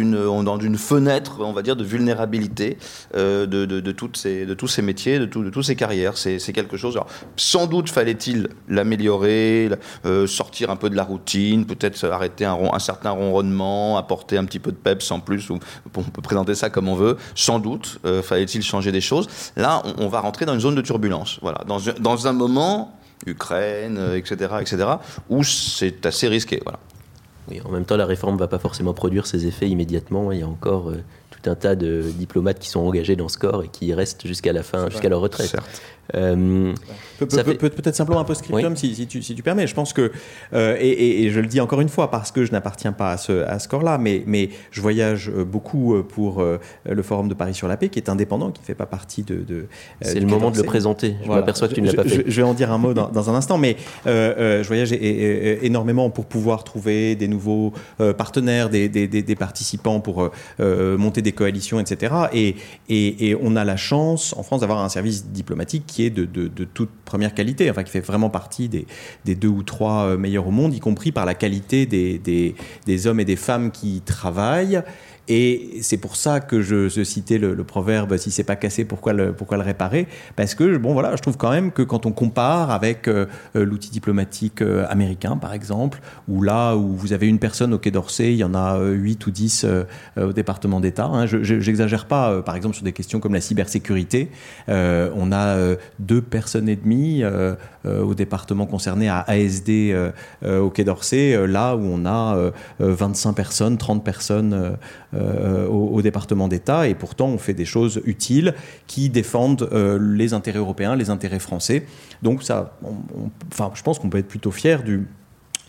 une, 0.58 0.76
fenêtre, 0.76 1.36
on 1.38 1.52
va 1.52 1.62
dire, 1.62 1.76
de 1.76 1.84
vulnérabilité 1.84 2.78
euh, 3.14 3.46
de, 3.46 3.64
de, 3.64 3.80
de 3.80 3.92
tous 3.92 4.16
ces 4.16 4.82
métiers, 4.82 5.20
de, 5.20 5.26
tout, 5.26 5.44
de 5.44 5.50
toutes 5.50 5.64
ces 5.64 5.76
carrières. 5.76 6.16
C'est 6.16 6.52
quelque 6.52 6.76
chose. 6.76 6.96
Alors, 6.96 7.08
sans 7.36 7.66
doute 7.66 7.90
fallait-il 7.90 8.48
l'améliorer, 8.68 9.70
sortir 10.26 10.70
un 10.70 10.76
peu 10.76 10.90
de 10.90 10.96
la 10.96 11.04
routine, 11.04 11.64
peut-être 11.64 12.04
arrêter 12.06 12.44
un, 12.44 12.78
certain 12.78 13.10
ronronnement, 13.10 13.96
apporter 13.98 14.36
un 14.36 14.44
petit 14.44 14.58
peu 14.58 14.72
de 14.72 14.76
peps 14.76 15.10
en 15.10 15.20
plus, 15.20 15.48
on 15.50 15.58
peut 15.88 16.22
présenter 16.22 16.54
ça 16.54 16.70
comme 16.70 16.88
on 16.88 16.96
veut. 16.96 17.16
Sans 17.34 17.60
doute 17.60 18.00
fallait-il 18.22 18.62
changer 18.62 18.90
des 18.90 19.00
choses. 19.00 19.28
Là, 19.56 19.82
on, 19.98 20.08
va 20.08 20.20
rentrer 20.20 20.44
dans 20.44 20.54
une 20.54 20.60
zone 20.60 20.74
de 20.74 20.82
turbulence. 20.82 21.38
Voilà. 21.40 21.60
Dans 21.98 22.26
un 22.26 22.32
moment, 22.32 22.98
Ukraine, 23.26 23.98
etc., 24.14 24.36
euh, 24.52 24.60
etc., 24.60 24.88
où 25.28 25.42
c'est 25.42 26.04
assez 26.06 26.28
risqué. 26.28 26.60
Voilà. 26.62 26.78
Oui, 27.50 27.60
en 27.64 27.70
même 27.70 27.84
temps, 27.84 27.96
la 27.96 28.06
réforme 28.06 28.34
ne 28.34 28.38
va 28.38 28.48
pas 28.48 28.58
forcément 28.58 28.94
produire 28.94 29.26
ses 29.26 29.46
effets 29.46 29.68
immédiatement. 29.68 30.32
Il 30.32 30.40
y 30.40 30.42
a 30.42 30.48
encore 30.48 30.90
euh, 30.90 31.02
tout 31.30 31.50
un 31.50 31.54
tas 31.54 31.76
de 31.76 32.02
diplomates 32.16 32.58
qui 32.58 32.68
sont 32.68 32.80
engagés 32.80 33.16
dans 33.16 33.28
ce 33.28 33.38
corps 33.38 33.62
et 33.62 33.68
qui 33.68 33.92
restent 33.92 34.26
jusqu'à 34.26 34.52
la 34.52 34.62
fin, 34.62 34.88
jusqu'à 34.88 35.08
leur 35.08 35.20
retraite. 35.20 35.56
Euh, 36.14 36.74
peut-être 37.18 37.94
simplement 37.94 38.20
un 38.20 38.24
post-scriptum 38.24 38.76
si, 38.76 39.06
tu, 39.06 39.22
si, 39.22 39.34
tu, 39.34 39.42
permets. 39.42 39.66
Je 39.66 39.74
pense 39.74 39.92
que, 39.92 40.12
euh, 40.52 40.76
et, 40.78 41.30
je 41.30 41.40
le 41.40 41.46
dis 41.46 41.60
encore 41.60 41.80
une 41.80 41.88
fois 41.88 42.10
parce 42.10 42.30
que 42.30 42.44
je 42.44 42.52
n'appartiens 42.52 42.92
pas 42.92 43.12
à 43.12 43.16
ce, 43.16 43.44
à 43.44 43.58
ce 43.58 43.68
corps-là, 43.68 43.98
mais, 43.98 44.22
mais 44.26 44.50
je 44.70 44.80
voyage 44.80 45.30
euh, 45.30 45.44
beaucoup 45.44 46.02
pour 46.02 46.44
le 46.44 47.02
Forum 47.02 47.28
de 47.28 47.34
Paris 47.34 47.54
sur 47.54 47.68
la 47.68 47.76
paix, 47.76 47.88
qui 47.88 47.98
est 47.98 48.08
indépendant, 48.08 48.50
qui 48.50 48.60
ne 48.60 48.66
fait 48.66 48.74
pas 48.74 48.86
partie 48.86 49.22
de. 49.22 49.66
C'est 50.02 50.20
le 50.20 50.26
moment 50.26 50.50
de 50.50 50.58
le 50.58 50.62
présenter. 50.62 51.16
Je 51.24 51.28
m'aperçois 51.28 51.68
que 51.68 51.74
tu 51.74 51.82
ne 51.82 51.86
l'as 51.86 51.94
pas 51.94 52.04
fait. 52.04 52.24
Je, 52.26 52.36
vais 52.36 52.46
en 52.46 52.54
dire 52.54 52.70
un 52.70 52.78
mot 52.78 52.92
dans, 52.92 53.30
un 53.30 53.34
instant, 53.34 53.58
mais 53.58 53.76
je 54.04 54.66
voyage 54.66 54.92
énormément 54.92 56.10
pour 56.10 56.26
pouvoir 56.26 56.64
trouver 56.64 57.16
des 57.16 57.28
nouveaux 57.34 57.72
partenaires, 58.16 58.68
des, 58.70 59.36
participants 59.38 60.00
pour 60.00 60.30
monter 60.58 61.22
des 61.22 61.32
coalitions, 61.32 61.80
etc. 61.80 62.14
Et, 62.88 63.36
on 63.40 63.56
a 63.56 63.64
la 63.64 63.76
chance 63.76 64.34
en 64.36 64.42
France 64.42 64.60
d'avoir 64.60 64.82
un 64.82 64.88
service 64.88 65.26
diplomatique 65.26 65.84
qui 65.86 66.04
est 66.04 66.10
de, 66.10 66.24
toute 66.64 66.90
première 67.04 67.34
qualité, 67.34 67.70
enfin 67.70 67.82
qui 67.82 67.90
fait 67.90 68.00
vraiment 68.00 68.30
partie 68.30 68.68
des, 68.68 68.86
deux 69.34 69.48
ou 69.48 69.62
trois 69.62 70.06
euh, 70.06 70.16
meilleurs 70.16 70.46
au 70.46 70.50
monde, 70.50 70.74
y 70.74 70.80
compris 70.80 71.12
par 71.12 71.26
la 71.26 71.34
qualité 71.34 71.86
des, 71.86 73.06
hommes 73.06 73.20
et 73.20 73.24
des 73.24 73.36
femmes 73.36 73.70
qui 73.70 74.02
travaillent 74.04 74.82
et 75.26 75.78
c'est 75.80 75.96
pour 75.96 76.16
ça 76.16 76.40
que 76.40 76.60
je, 76.60 77.02
citais 77.02 77.38
le, 77.38 77.56
proverbe 77.64 78.16
si 78.18 78.30
c'est 78.30 78.44
pas 78.44 78.56
cassé, 78.56 78.84
pourquoi 78.84 79.14
le, 79.14 79.34
réparer? 79.52 80.06
Parce 80.36 80.54
que 80.54 80.76
bon 80.76 80.92
voilà, 80.92 81.16
je 81.16 81.22
trouve 81.22 81.36
quand 81.36 81.50
même 81.50 81.72
que 81.72 81.82
quand 81.82 82.04
on 82.04 82.12
compare 82.12 82.70
avec 82.70 83.08
euh, 83.08 83.26
euh, 83.56 83.64
l'outil 83.64 83.90
diplomatique 83.90 84.60
euh, 84.60 84.84
américain 84.88 85.36
par 85.36 85.54
exemple, 85.54 86.00
où 86.28 86.42
là 86.42 86.76
où 86.76 86.94
vous 86.94 87.12
avez 87.14 87.26
une 87.26 87.38
personne 87.38 87.72
au 87.72 87.78
Quai 87.78 87.90
d'Orsay, 87.90 88.32
il 88.32 88.36
y 88.36 88.44
en 88.44 88.54
a 88.54 88.78
8 88.78 89.26
ou 89.26 89.30
10 89.30 89.66
au 90.18 90.32
département 90.32 90.80
d'État. 90.80 91.06
Hein. 91.06 91.26
Je 91.26 91.54
n'exagère 91.54 92.06
pas, 92.06 92.42
par 92.42 92.56
exemple 92.56 92.74
sur 92.74 92.84
des 92.84 92.92
questions 92.92 93.20
comme 93.20 93.34
la 93.34 93.40
cybersécurité, 93.40 94.30
on 94.68 95.32
a 95.32 95.56
deux 95.98 96.20
personnes 96.20 96.68
et 96.68 96.76
demie 96.76 97.22
au 97.84 98.14
département 98.14 98.66
concerné 98.66 99.08
à 99.08 99.20
ASD 99.20 99.94
au 100.44 100.70
Quai 100.70 100.84
d'Orsay, 100.84 101.46
là 101.46 101.76
où 101.76 101.82
on 101.82 102.06
a 102.06 102.52
25 102.80 103.32
personnes, 103.32 103.78
30 103.78 104.04
personnes 104.04 104.76
euh, 105.14 105.66
au, 105.68 106.02
département 106.02 106.48
d'État 106.48 106.88
et 106.88 106.94
pourtant 106.94 107.28
on 107.28 107.38
fait 107.38 107.54
des 107.54 107.64
choses 107.64 108.02
utiles 108.04 108.54
qui 108.86 109.08
défendent 109.08 109.68
euh, 109.72 109.98
les 109.98 110.34
intérêts 110.34 110.58
européens, 110.58 110.96
les 110.96 111.08
intérêts 111.08 111.38
français. 111.38 111.86
Donc 112.22 112.42
ça, 112.42 112.76
enfin, 113.52 113.70
je 113.74 113.82
pense 113.82 113.98
qu'on 113.98 114.10
peut 114.10 114.18
être 114.18 114.28
plutôt 114.28 114.50
fier 114.50 114.82
du 114.82 115.06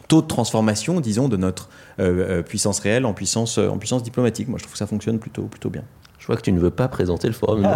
taux 0.07 0.21
de 0.21 0.27
transformation, 0.27 0.99
disons, 0.99 1.29
de 1.29 1.37
notre 1.37 1.69
euh, 1.99 2.41
puissance 2.41 2.79
réelle 2.79 3.05
en 3.05 3.13
puissance, 3.13 3.57
en 3.57 3.77
puissance 3.77 4.03
diplomatique. 4.03 4.47
Moi, 4.47 4.57
je 4.57 4.63
trouve 4.63 4.73
que 4.73 4.79
ça 4.79 4.87
fonctionne 4.87 5.19
plutôt, 5.19 5.43
plutôt 5.43 5.69
bien. 5.69 5.83
Je 6.19 6.27
vois 6.27 6.35
que 6.35 6.41
tu 6.41 6.51
ne 6.51 6.59
veux 6.59 6.71
pas 6.71 6.87
présenter 6.87 7.27
le 7.27 7.33
forum. 7.33 7.67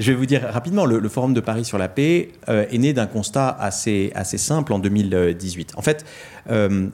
je 0.00 0.10
vais 0.10 0.16
vous 0.16 0.26
dire 0.26 0.42
rapidement, 0.50 0.86
le, 0.86 1.08
forum 1.08 1.34
de 1.34 1.40
Paris 1.40 1.64
sur 1.64 1.78
la 1.78 1.88
paix 1.88 2.32
est 2.48 2.78
né 2.78 2.92
d'un 2.92 3.06
constat 3.06 3.50
assez, 3.50 4.10
assez 4.14 4.38
simple 4.38 4.72
en 4.72 4.78
2018. 4.78 5.74
En 5.76 5.82
fait, 5.82 6.04
euh, 6.50 6.88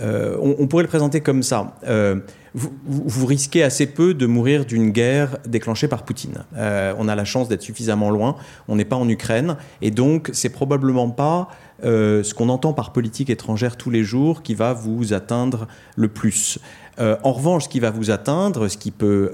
on, 0.00 0.66
pourrait 0.66 0.84
le 0.84 0.88
présenter 0.88 1.20
comme 1.20 1.42
ça. 1.42 1.76
Euh, 1.86 2.16
vous, 2.54 3.26
risquez 3.26 3.62
assez 3.62 3.86
peu 3.86 4.14
de 4.14 4.26
mourir 4.26 4.64
d'une 4.64 4.90
guerre 4.90 5.38
déclenchée 5.46 5.88
par 5.88 6.04
Poutine. 6.04 6.44
Euh, 6.56 6.94
on 6.98 7.08
a 7.08 7.14
la 7.14 7.24
chance 7.24 7.48
d'être 7.48 7.62
suffisamment 7.62 8.10
loin. 8.10 8.36
On 8.68 8.76
n'est 8.76 8.84
pas 8.84 8.96
en 8.96 9.08
Ukraine. 9.08 9.56
Et 9.80 9.90
donc, 9.90 10.30
c'est 10.32 10.50
probablement 10.50 11.10
pas 11.10 11.48
ce 11.84 12.32
qu'on 12.32 12.48
entend 12.48 12.72
par 12.74 12.92
politique 12.92 13.28
étrangère 13.28 13.76
tous 13.76 13.90
les 13.90 14.04
jours 14.04 14.44
qui 14.44 14.54
va 14.54 14.72
vous 14.72 15.14
atteindre 15.14 15.66
le 15.96 16.06
plus. 16.06 16.60
en 17.00 17.32
revanche, 17.32 17.64
ce 17.64 17.68
qui 17.68 17.80
va 17.80 17.90
vous 17.90 18.12
atteindre, 18.12 18.68
ce 18.68 18.76
qui 18.76 18.92
peut 18.92 19.32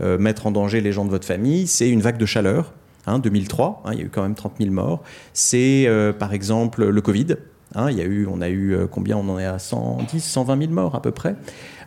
mettre 0.00 0.46
en 0.46 0.52
danger 0.52 0.80
les 0.80 0.90
gens 0.92 1.04
de 1.04 1.10
votre 1.10 1.26
famille, 1.26 1.66
c'est 1.66 1.90
une 1.90 2.00
vague 2.00 2.16
de 2.16 2.24
chaleur. 2.24 2.72
2003, 3.06 3.82
hein, 3.84 3.90
il 3.92 3.98
y 3.98 4.02
a 4.02 4.04
eu 4.06 4.08
quand 4.08 4.22
même 4.22 4.34
30 4.34 4.54
000 4.58 4.70
morts. 4.70 5.02
C'est 5.34 5.86
par 6.18 6.32
exemple 6.32 6.86
le 6.86 7.00
Covid. 7.02 7.36
Hein, 7.74 7.90
il 7.90 7.96
y 7.96 8.00
a 8.00 8.04
eu, 8.04 8.26
on 8.30 8.40
a 8.40 8.48
eu 8.48 8.74
euh, 8.74 8.86
combien 8.86 9.16
On 9.16 9.28
en 9.28 9.38
est 9.38 9.46
à 9.46 9.58
110, 9.58 10.20
120 10.20 10.58
000 10.58 10.72
morts 10.72 10.94
à 10.94 11.02
peu 11.02 11.10
près. 11.10 11.36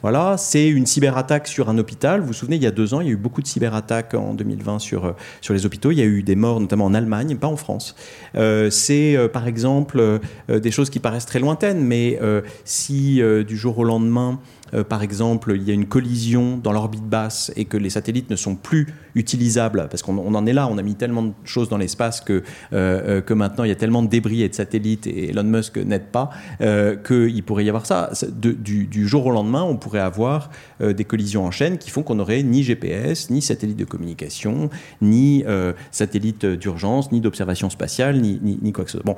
Voilà, 0.01 0.35
c'est 0.37 0.67
une 0.67 0.85
cyberattaque 0.85 1.47
sur 1.47 1.69
un 1.69 1.77
hôpital. 1.77 2.21
Vous 2.21 2.27
vous 2.27 2.33
souvenez, 2.33 2.55
il 2.57 2.63
y 2.63 2.67
a 2.67 2.71
deux 2.71 2.93
ans, 2.93 3.01
il 3.01 3.07
y 3.07 3.09
a 3.09 3.13
eu 3.13 3.17
beaucoup 3.17 3.41
de 3.41 3.47
cyberattaques 3.47 4.13
en 4.13 4.33
2020 4.33 4.79
sur, 4.79 5.05
euh, 5.05 5.11
sur 5.41 5.53
les 5.53 5.65
hôpitaux. 5.65 5.91
Il 5.91 5.97
y 5.97 6.01
a 6.01 6.05
eu 6.05 6.23
des 6.23 6.35
morts, 6.35 6.59
notamment 6.59 6.85
en 6.85 6.93
Allemagne, 6.93 7.35
pas 7.37 7.47
en 7.47 7.57
France. 7.57 7.95
Euh, 8.35 8.69
c'est 8.69 9.17
par 9.33 9.47
exemple 9.47 10.19
des 10.47 10.71
choses 10.71 10.89
qui 10.89 10.99
paraissent 10.99 11.25
très 11.25 11.39
lointaines, 11.39 11.81
mais 11.81 12.19
si 12.63 13.21
du 13.47 13.57
jour 13.57 13.77
au 13.77 13.83
lendemain, 13.83 14.39
euh, 14.73 14.83
par 14.83 15.03
exemple, 15.03 15.53
il 15.55 15.63
y 15.63 15.71
a 15.71 15.73
une 15.73 15.85
collision 15.85 16.57
dans 16.57 16.71
l'orbite 16.71 17.03
basse 17.03 17.51
et 17.55 17.65
que 17.65 17.77
les 17.77 17.89
satellites 17.89 18.29
ne 18.29 18.35
sont 18.35 18.55
plus 18.55 18.87
utilisables, 19.15 19.87
parce 19.89 20.01
qu'on 20.01 20.17
en 20.17 20.45
est 20.45 20.53
là, 20.53 20.67
on 20.69 20.77
a 20.77 20.81
mis 20.81 20.95
tellement 20.95 21.23
de 21.23 21.33
choses 21.43 21.69
dans 21.69 21.77
l'espace 21.77 22.21
que, 22.21 22.33
euh, 22.33 22.41
euh, 22.73 23.21
que 23.21 23.33
maintenant 23.33 23.63
il 23.63 23.69
y 23.69 23.71
a 23.71 23.75
tellement 23.75 24.01
de 24.01 24.07
débris 24.07 24.41
et 24.41 24.49
de 24.49 24.53
satellites 24.53 25.07
et 25.07 25.29
Elon 25.29 25.43
Musk 25.43 25.77
n'aide 25.77 26.07
pas, 26.07 26.29
qu'il 26.59 27.43
pourrait 27.43 27.65
y 27.65 27.69
avoir 27.69 27.85
ça. 27.85 28.11
du, 28.31 29.07
jour 29.07 29.25
au 29.27 29.31
lendemain, 29.31 29.63
on 29.63 29.77
pourrait 29.77 29.99
avoir 29.99 30.49
des 30.81 31.03
collisions 31.05 31.45
en 31.45 31.51
chaîne 31.51 31.77
qui 31.77 31.89
font 31.89 32.03
qu'on 32.03 32.15
n'aurait 32.15 32.43
ni 32.43 32.63
GPS, 32.63 33.29
ni 33.29 33.41
satellite 33.41 33.77
de 33.77 33.85
communication, 33.85 34.69
ni 35.01 35.43
satellite 35.91 36.45
d'urgence, 36.45 37.11
ni 37.11 37.21
d'observation 37.21 37.69
spatiale, 37.69 38.19
ni, 38.19 38.39
ni, 38.41 38.59
ni, 38.61 38.71
quoi 38.71 38.85
que 38.85 38.91
ce 38.91 38.97
soit. 38.97 39.05
Bon, 39.05 39.15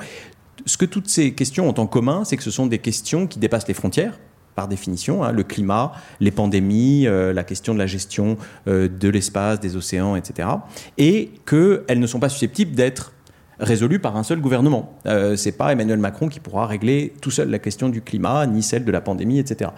ce 0.66 0.78
que 0.78 0.86
toutes 0.86 1.08
ces 1.08 1.34
questions 1.34 1.68
ont 1.68 1.80
en 1.80 1.88
commun, 1.88 2.24
c'est 2.24 2.38
que 2.38 2.44
ce 2.44 2.52
sont 2.52 2.68
des 2.68 2.80
questions 2.80 3.28
qui 3.28 3.40
dépassent 3.40 3.68
les 3.68 3.74
frontières 3.74 4.20
par 4.58 4.68
définition, 4.68 5.24
hein, 5.24 5.32
le 5.32 5.44
climat, 5.44 5.94
les 6.20 6.32
pandémies, 6.32 7.06
euh, 7.06 7.32
la 7.32 7.44
question 7.44 7.76
de 7.76 7.80
la 7.80 7.86
gestion 7.86 8.38
euh, 8.68 8.90
de 8.90 9.08
l'espace, 9.08 9.60
des 9.60 9.78
océans, 9.78 10.16
etc. 10.16 10.50
Et 10.98 11.30
qu'elles 11.46 12.00
ne 12.00 12.08
sont 12.08 12.20
pas 12.20 12.28
susceptibles 12.28 12.74
d'être 12.74 13.14
résolues 13.60 14.00
par 14.00 14.18
un 14.18 14.24
seul 14.24 14.42
gouvernement. 14.42 14.98
Euh, 15.06 15.36
c'est 15.36 15.52
pas 15.52 15.72
Emmanuel 15.72 16.00
Macron 16.00 16.28
qui 16.28 16.40
pourra 16.40 16.66
régler 16.66 17.14
tout 17.22 17.30
seul 17.30 17.52
la 17.52 17.60
question 17.60 17.90
du 17.90 18.02
climat, 18.02 18.48
ni 18.48 18.64
celle 18.64 18.84
de 18.84 18.92
la 18.92 19.02
pandémie, 19.02 19.38
etc. 19.38 19.72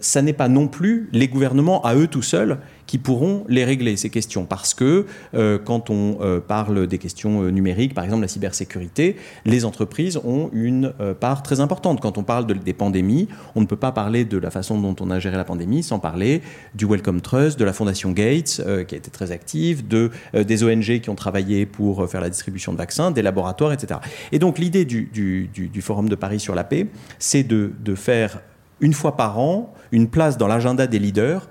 Ça 0.00 0.22
n'est 0.22 0.32
pas 0.32 0.48
non 0.48 0.66
plus 0.66 1.10
les 1.12 1.28
gouvernements 1.28 1.82
à 1.82 1.94
eux 1.94 2.06
tout 2.06 2.22
seuls 2.22 2.58
qui 2.90 2.98
pourront 2.98 3.44
les 3.48 3.64
régler, 3.64 3.96
ces 3.96 4.10
questions. 4.10 4.46
Parce 4.46 4.74
que 4.74 5.06
euh, 5.34 5.60
quand 5.64 5.90
on 5.90 6.18
euh, 6.22 6.40
parle 6.40 6.88
des 6.88 6.98
questions 6.98 7.44
euh, 7.44 7.50
numériques, 7.50 7.94
par 7.94 8.02
exemple 8.02 8.22
la 8.22 8.26
cybersécurité, 8.26 9.14
les 9.44 9.64
entreprises 9.64 10.18
ont 10.24 10.50
une 10.52 10.92
part 11.20 11.44
très 11.44 11.60
importante. 11.60 12.00
Quand 12.00 12.18
on 12.18 12.24
parle 12.24 12.48
de, 12.48 12.54
des 12.54 12.72
pandémies, 12.72 13.28
on 13.54 13.60
ne 13.60 13.66
peut 13.66 13.76
pas 13.76 13.92
parler 13.92 14.24
de 14.24 14.36
la 14.38 14.50
façon 14.50 14.80
dont 14.80 14.96
on 14.98 15.08
a 15.12 15.20
géré 15.20 15.36
la 15.36 15.44
pandémie 15.44 15.84
sans 15.84 16.00
parler 16.00 16.42
du 16.74 16.84
Wellcome 16.84 17.20
Trust, 17.20 17.60
de 17.60 17.64
la 17.64 17.72
Fondation 17.72 18.10
Gates, 18.10 18.60
qui 18.88 18.94
a 18.96 18.98
été 18.98 19.10
très 19.12 19.30
active, 19.30 19.86
de, 19.86 20.10
des 20.34 20.64
ONG 20.64 20.98
qui 20.98 21.10
ont 21.10 21.14
travaillé 21.14 21.66
pour 21.66 22.10
faire 22.10 22.20
la 22.20 22.28
distribution 22.28 22.72
de 22.72 22.78
vaccins, 22.78 23.12
des 23.12 23.22
laboratoires, 23.22 23.72
etc. 23.72 24.00
Et 24.32 24.40
donc 24.40 24.58
l'idée 24.58 24.84
du, 24.84 25.80
Forum 25.80 26.08
de 26.08 26.16
Paris 26.16 26.40
sur 26.40 26.56
la 26.56 26.64
paix, 26.64 26.88
c'est 27.20 27.44
de 27.44 27.94
faire 27.94 28.40
une 28.80 28.94
fois 28.94 29.16
par 29.16 29.38
an 29.38 29.72
une 29.92 30.08
place 30.08 30.38
dans 30.38 30.46
l'agenda 30.46 30.86
des 30.86 30.98
leaders 30.98 31.48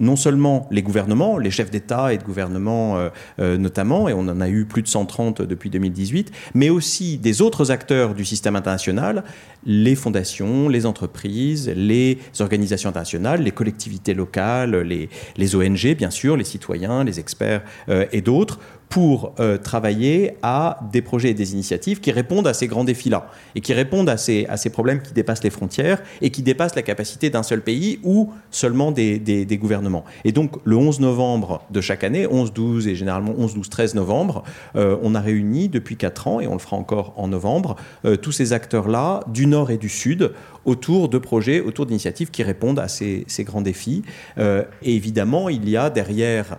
non 0.00 0.16
seulement 0.16 0.68
les 0.70 0.82
gouvernements, 0.82 1.38
les 1.38 1.50
chefs 1.50 1.70
d'État 1.70 2.12
et 2.12 2.18
de 2.18 2.22
gouvernement 2.22 2.96
euh, 2.96 3.08
euh, 3.38 3.56
notamment, 3.56 4.08
et 4.08 4.12
on 4.12 4.20
en 4.20 4.40
a 4.40 4.48
eu 4.48 4.64
plus 4.64 4.82
de 4.82 4.88
130 4.88 5.42
depuis 5.42 5.70
2018, 5.70 6.32
mais 6.54 6.70
aussi 6.70 7.18
des 7.18 7.42
autres 7.42 7.70
acteurs 7.70 8.14
du 8.14 8.24
système 8.24 8.56
international, 8.56 9.24
les 9.64 9.94
fondations, 9.94 10.68
les 10.68 10.86
entreprises, 10.86 11.72
les 11.74 12.18
organisations 12.40 12.88
internationales, 12.88 13.42
les 13.42 13.52
collectivités 13.52 14.14
locales, 14.14 14.76
les, 14.76 15.54
ONG, 15.54 15.96
bien 15.96 16.10
sûr, 16.10 16.36
les 16.36 16.44
citoyens, 16.44 17.04
les 17.04 17.20
experts 17.20 17.62
euh, 17.88 18.06
et 18.12 18.20
d'autres, 18.20 18.58
pour 18.88 19.34
euh, 19.40 19.58
travailler 19.58 20.36
à 20.42 20.78
des 20.92 21.02
projets 21.02 21.30
et 21.30 21.34
des 21.34 21.52
initiatives 21.52 22.00
qui 22.00 22.12
répondent 22.12 22.46
à 22.46 22.54
ces 22.54 22.66
grands 22.66 22.84
défis-là 22.84 23.28
et 23.54 23.60
qui 23.60 23.72
répondent 23.72 24.08
à 24.08 24.16
ces, 24.16 24.46
à 24.48 24.56
ces 24.56 24.70
problèmes 24.70 25.02
qui 25.02 25.12
dépassent 25.12 25.42
les 25.42 25.50
frontières 25.50 26.02
et 26.22 26.30
qui 26.30 26.42
dépassent 26.42 26.76
la 26.76 26.82
capacité 26.82 27.30
d'un 27.30 27.42
seul 27.42 27.60
pays 27.62 27.98
ou 28.04 28.30
seulement 28.50 28.92
des, 28.92 29.18
des, 29.18 29.58
gouvernements. 29.58 30.04
Et 30.24 30.32
donc 30.32 30.52
le 30.64 30.76
11 30.76 31.00
novembre 31.00 31.62
de 31.70 31.80
chaque 31.80 32.04
année, 32.04 32.26
11, 32.26 32.52
12 32.52 32.86
et 32.88 32.94
généralement 32.94 33.34
11, 33.36 33.54
12, 33.54 33.68
13 33.68 33.94
novembre, 33.94 34.44
euh, 34.76 34.96
on 35.02 35.14
a 35.14 35.20
réuni 35.20 35.68
depuis 35.68 35.96
4 35.96 36.28
ans 36.28 36.40
et 36.40 36.46
on 36.46 36.52
le 36.52 36.58
fera 36.60 36.76
encore 36.76 37.14
en 37.16 37.28
novembre, 37.28 37.76
euh, 38.04 38.16
tous 38.16 38.32
ces 38.32 38.52
acteurs-là 38.52 39.20
du 39.26 39.46
nord 39.46 39.70
et 39.70 39.76
du 39.76 39.88
sud 39.88 40.32
autour 40.64 41.08
de 41.08 41.18
projets, 41.18 41.60
autour 41.60 41.86
d'initiatives 41.86 42.30
qui 42.30 42.42
répondent 42.42 42.78
à 42.78 42.88
ces, 42.88 43.24
ces 43.26 43.44
grands 43.44 43.60
défis. 43.60 44.02
et 44.38 44.64
évidemment, 44.82 45.48
il 45.48 45.68
y 45.68 45.76
a 45.76 45.90
derrière 45.90 46.58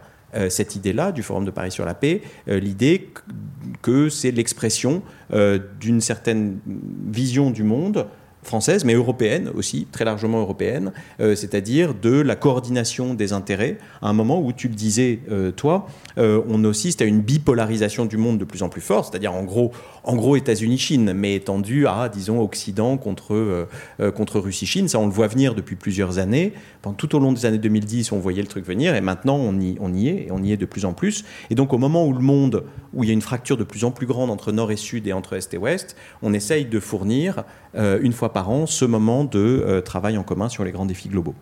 cette 0.50 0.76
idée-là 0.76 1.12
du 1.12 1.24
Forum 1.24 1.46
de 1.46 1.52
Paris 1.52 1.72
sur 1.72 1.86
la 1.86 1.94
paix, 1.94 2.22
euh, 2.48 2.60
l'idée 2.60 3.10
que 3.82 4.10
c'est 4.10 4.32
l'expression 4.32 5.02
euh, 5.34 5.60
d'une 5.80 6.02
certaine 6.02 6.60
vision 7.08 7.52
du 7.52 7.64
monde 7.64 8.08
française, 8.46 8.86
mais 8.86 8.94
européenne 8.94 9.52
aussi, 9.56 9.88
très 9.92 10.06
largement 10.06 10.40
européenne, 10.40 10.92
c'est-à-dire 11.20 11.94
de 11.94 12.22
la 12.22 12.36
coordination 12.36 13.14
des 13.14 13.34
intérêts, 13.34 13.78
à 14.02 14.10
un 14.10 14.14
moment 14.14 14.42
où 14.42 14.54
tu 14.54 14.68
le 14.68 14.76
disais, 14.76 15.20
toi, 15.56 15.88
on 16.18 16.64
assiste 16.66 17.02
à 17.02 17.06
une 17.06 17.22
bipolarisation 17.22 18.06
du 18.06 18.18
monde 18.18 18.38
de 18.38 18.46
plus 18.46 18.64
en 18.64 18.70
plus 18.70 18.82
forte, 18.82 19.12
c'est-à-dire 19.12 19.34
en 19.34 19.44
gros, 19.44 19.72
en 20.04 20.16
gros 20.16 20.36
États-Unis-Chine, 20.36 21.14
mais 21.14 21.36
étendu 21.36 21.88
à, 21.88 22.10
disons, 22.10 22.42
Occident 22.42 22.98
contre, 22.98 23.34
euh, 23.34 23.68
euh, 24.00 24.12
contre 24.12 24.40
Russie-Chine. 24.40 24.88
Ça, 24.88 25.00
on 25.00 25.08
le 25.08 25.12
voit 25.12 25.28
venir 25.28 25.56
depuis 25.56 25.76
plusieurs 25.76 26.20
années. 26.20 26.54
Tout 26.98 27.16
au 27.16 27.20
long 27.20 27.34
des 27.34 27.46
années 27.46 27.58
2010, 27.58 28.12
on 28.12 28.20
voyait 28.20 28.42
le 28.42 28.48
truc 28.48 28.66
venir, 28.66 28.96
et 28.96 29.02
maintenant, 29.02 29.38
on 29.38 29.60
y, 29.60 29.76
on 29.80 29.94
y 29.94 30.08
est, 30.08 30.28
et 30.28 30.32
on 30.32 30.44
y 30.44 30.52
est 30.52 30.58
de 30.58 30.66
plus 30.66 30.86
en 30.86 30.94
plus. 30.94 31.26
Et 31.50 31.56
donc, 31.56 31.74
au 31.74 31.78
moment 31.78 32.06
où 32.06 32.14
le 32.14 32.20
monde, 32.20 32.64
où 32.94 33.04
il 33.04 33.08
y 33.08 33.10
a 33.10 33.14
une 33.14 33.22
fracture 33.22 33.58
de 33.58 33.64
plus 33.64 33.84
en 33.84 33.92
plus 33.92 34.06
grande 34.06 34.30
entre 34.30 34.52
Nord 34.52 34.72
et 34.72 34.76
Sud 34.76 35.08
et 35.08 35.14
entre 35.14 35.34
Est 35.34 35.54
et 35.54 35.58
Ouest, 35.58 35.96
on 36.22 36.34
essaye 36.34 36.66
de 36.66 36.80
fournir, 36.80 37.40
euh, 37.40 37.44
une 37.76 38.14
fois 38.14 38.32
par 38.32 38.50
an, 38.50 38.66
ce 38.66 38.86
moment 38.86 39.26
de 39.26 39.82
travail 39.86 40.18
en 40.18 40.24
commun 40.24 40.50
sur 40.50 40.64
les 40.64 40.72
grands 40.72 40.86
défis 40.86 41.10
globaux. 41.10 41.36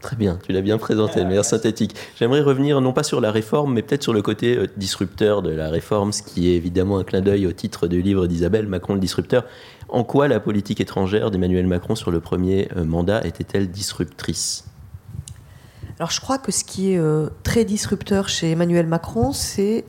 Très 0.00 0.16
bien, 0.16 0.38
tu 0.42 0.52
l'as 0.52 0.62
bien 0.62 0.78
présenté, 0.78 1.22
meilleur 1.26 1.44
synthétique. 1.44 1.94
J'aimerais 2.18 2.40
revenir 2.40 2.80
non 2.80 2.94
pas 2.94 3.02
sur 3.02 3.20
la 3.20 3.30
réforme, 3.30 3.74
mais 3.74 3.82
peut-être 3.82 4.02
sur 4.02 4.14
le 4.14 4.22
côté 4.22 4.56
euh, 4.56 4.66
disrupteur 4.78 5.42
de 5.42 5.50
la 5.50 5.68
réforme, 5.68 6.12
ce 6.12 6.22
qui 6.22 6.50
est 6.50 6.56
évidemment 6.56 6.96
un 6.96 7.04
clin 7.04 7.20
d'œil 7.20 7.46
au 7.46 7.52
titre 7.52 7.86
du 7.86 8.00
livre 8.00 8.26
d'Isabelle, 8.26 8.66
Macron 8.66 8.94
le 8.94 9.00
disrupteur. 9.00 9.44
En 9.90 10.02
quoi 10.02 10.26
la 10.26 10.40
politique 10.40 10.80
étrangère 10.80 11.30
d'Emmanuel 11.30 11.66
Macron 11.66 11.96
sur 11.96 12.10
le 12.10 12.20
premier 12.20 12.68
euh, 12.76 12.84
mandat 12.84 13.26
était-elle 13.26 13.70
disruptrice? 13.70 14.64
Alors 15.98 16.10
je 16.10 16.20
crois 16.22 16.38
que 16.38 16.50
ce 16.50 16.64
qui 16.64 16.94
est 16.94 16.98
euh, 16.98 17.28
très 17.42 17.66
disrupteur 17.66 18.30
chez 18.30 18.52
Emmanuel 18.52 18.86
Macron, 18.86 19.32
c'est 19.32 19.84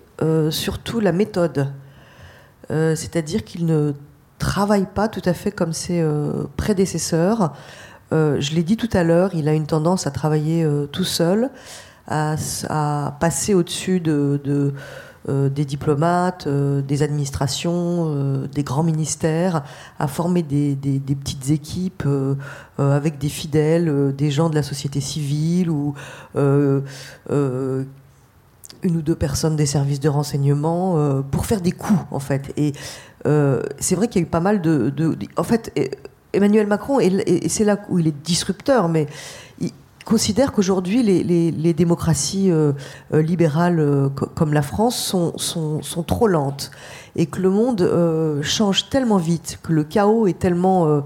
surtout 0.51 0.99
la 0.99 1.13
méthode. 1.13 1.73
C'est-à-dire 2.69 3.43
qu'il 3.43 3.65
ne 3.65 3.93
travaille 4.41 4.87
pas 4.87 5.07
tout 5.07 5.21
à 5.25 5.33
fait 5.33 5.51
comme 5.51 5.71
ses 5.71 6.03
prédécesseurs. 6.57 7.53
Euh, 8.13 8.39
je 8.39 8.53
l'ai 8.53 8.63
dit 8.63 8.77
tout 8.77 8.89
à 8.93 9.03
l'heure, 9.03 9.31
il 9.33 9.47
a 9.47 9.53
une 9.53 9.67
tendance 9.67 10.05
à 10.05 10.11
travailler 10.11 10.63
euh, 10.63 10.85
tout 10.85 11.03
seul, 11.03 11.49
à, 12.07 12.35
passer 13.19 13.53
au-dessus 13.53 14.01
de, 14.01 14.73
euh, 15.29 15.49
des 15.49 15.63
diplomates, 15.63 16.47
des 16.47 17.03
administrations, 17.03 18.45
des 18.53 18.63
grands 18.63 18.83
ministères, 18.83 19.63
à 19.97 20.07
former 20.07 20.43
des, 20.43 20.75
petites 20.75 21.51
équipes 21.51 22.03
avec 22.77 23.17
des 23.17 23.29
fidèles, 23.29 24.13
des 24.13 24.29
gens 24.29 24.49
de 24.49 24.55
la 24.55 24.63
société 24.63 24.99
civile 24.99 25.69
ou 25.69 25.93
une 28.83 28.97
ou 28.97 29.01
deux 29.01 29.15
personnes 29.15 29.55
des 29.55 29.65
services 29.65 29.99
de 29.99 30.09
renseignement 30.09 31.21
pour 31.31 31.45
faire 31.45 31.61
des 31.61 31.71
coups 31.71 31.99
en 32.11 32.19
fait. 32.19 32.53
Et 32.57 32.73
c'est 33.23 33.95
vrai 33.95 34.07
qu'il 34.07 34.21
y 34.21 34.23
a 34.23 34.27
eu 34.27 34.29
pas 34.29 34.39
mal 34.39 34.61
de, 34.61 35.17
en 35.37 35.43
fait 35.43 35.71
Emmanuel 36.33 36.67
Macron, 36.67 36.99
et, 36.99 37.49
c'est 37.49 37.65
là 37.65 37.77
où 37.89 37.99
il 37.99 38.07
est 38.07 38.23
disrupteur, 38.23 38.87
mais 38.87 39.07
il 39.59 39.71
considère 40.05 40.51
qu'aujourd'hui, 40.51 41.03
les, 41.03 41.73
démocraties 41.73 42.51
euh, 42.51 42.73
euh, 43.13 43.21
libérales 43.21 43.79
euh, 43.79 44.09
comme 44.09 44.53
la 44.53 44.61
France 44.61 44.97
sont, 45.37 46.03
trop 46.07 46.27
lentes 46.27 46.71
et 47.15 47.25
que 47.25 47.41
le 47.41 47.49
monde 47.49 48.41
change 48.41 48.89
tellement 48.89 49.17
vite, 49.17 49.59
que 49.61 49.73
le 49.73 49.83
chaos 49.83 50.27
est 50.27 50.39
tellement 50.39 51.03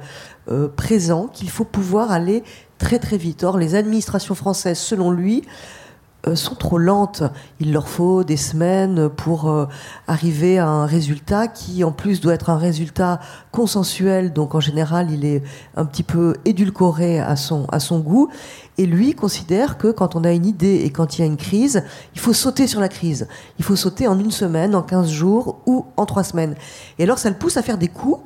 présent 0.76 1.28
qu'il 1.34 1.50
faut 1.50 1.66
pouvoir 1.66 2.12
aller 2.12 2.44
très 2.78 3.00
très 3.00 3.18
vite. 3.18 3.44
Or, 3.44 3.58
les 3.58 3.74
administrations 3.74 4.36
françaises, 4.36 4.78
selon 4.78 5.10
lui, 5.10 5.42
euh, 5.42 5.85
sont 6.34 6.56
trop 6.56 6.80
lentes. 6.80 7.24
Il 7.60 7.72
leur 7.72 7.88
faut 7.88 8.24
des 8.24 8.38
semaines 8.38 9.10
pour 9.10 9.50
euh, 9.50 9.68
arriver 10.08 10.58
à 10.58 10.68
un 10.68 10.88
résultat 10.88 11.48
qui, 11.48 11.84
en 11.84 11.92
plus, 11.92 12.22
doit 12.22 12.34
être 12.34 12.50
un 12.50 12.58
résultat 12.58 13.20
consensuel. 13.52 14.34
Donc, 14.34 14.56
en 14.56 14.60
général, 14.60 15.12
il 15.12 15.26
est 15.26 15.44
un 15.76 15.86
petit 15.86 16.02
peu 16.02 16.36
édulcoré 16.46 17.20
à 17.20 17.36
son, 17.36 17.66
à 17.72 17.80
son 17.80 18.00
goût. 18.00 18.30
Et 18.78 18.88
lui 18.88 19.14
considère 19.14 19.78
que 19.78 19.92
quand 19.92 20.16
on 20.16 20.24
a 20.24 20.32
une 20.32 20.46
idée 20.46 20.82
et 20.84 20.90
quand 20.90 21.18
il 21.18 21.22
y 21.22 21.24
a 21.24 21.28
une 21.28 21.38
crise, 21.38 21.84
il 22.16 22.20
faut 22.20 22.34
sauter 22.34 22.66
sur 22.66 22.80
la 22.80 22.90
crise. 22.90 23.28
Il 23.60 23.64
faut 23.64 23.76
sauter 23.76 24.08
en 24.08 24.18
une 24.18 24.32
semaine, 24.32 24.74
en 24.74 24.82
15 24.82 25.10
jours 25.10 25.60
ou 25.66 25.86
en 25.96 26.06
trois 26.06 26.24
semaines. 26.24 26.56
Et 26.98 27.04
alors, 27.04 27.20
ça 27.20 27.30
le 27.30 27.36
pousse 27.36 27.58
à 27.58 27.62
faire 27.62 27.78
des 27.78 27.90
coups 27.90 28.22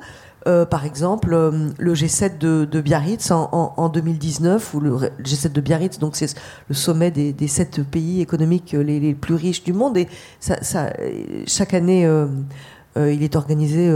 euh, 0.46 0.64
par 0.64 0.86
exemple, 0.86 1.34
euh, 1.34 1.70
le 1.78 1.94
G7 1.94 2.38
de, 2.38 2.80
Biarritz 2.80 3.30
en, 3.30 3.88
2019, 3.88 4.74
ou 4.74 4.80
le 4.80 4.96
G7 5.22 5.52
de 5.52 5.60
Biarritz, 5.60 5.98
donc 5.98 6.16
c'est 6.16 6.34
le 6.68 6.74
sommet 6.74 7.10
des, 7.10 7.48
sept 7.48 7.82
pays 7.82 8.20
économiques 8.20 8.72
les, 8.72 9.14
plus 9.14 9.34
riches 9.34 9.62
du 9.62 9.72
monde, 9.72 9.96
et 9.98 10.08
chaque 11.46 11.74
année, 11.74 12.06
euh, 12.06 12.26
il 12.96 13.22
est 13.22 13.36
organisé 13.36 13.92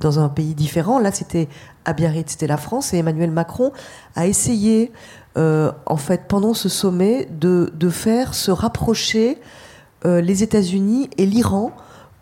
dans 0.00 0.18
un 0.18 0.28
pays 0.28 0.54
différent. 0.54 0.98
Là, 0.98 1.12
c'était 1.12 1.48
à 1.84 1.92
Biarritz, 1.92 2.32
c'était 2.32 2.46
la 2.46 2.56
France, 2.56 2.94
et 2.94 2.98
Emmanuel 2.98 3.30
Macron 3.30 3.72
a 4.16 4.26
essayé, 4.26 4.90
en 5.36 5.96
fait, 5.96 6.22
pendant 6.28 6.54
ce 6.54 6.68
sommet, 6.68 7.28
de, 7.30 7.72
de 7.74 7.88
faire 7.90 8.34
se 8.34 8.50
rapprocher 8.50 9.38
les 10.04 10.42
États-Unis 10.42 11.10
et 11.18 11.26
l'Iran 11.26 11.72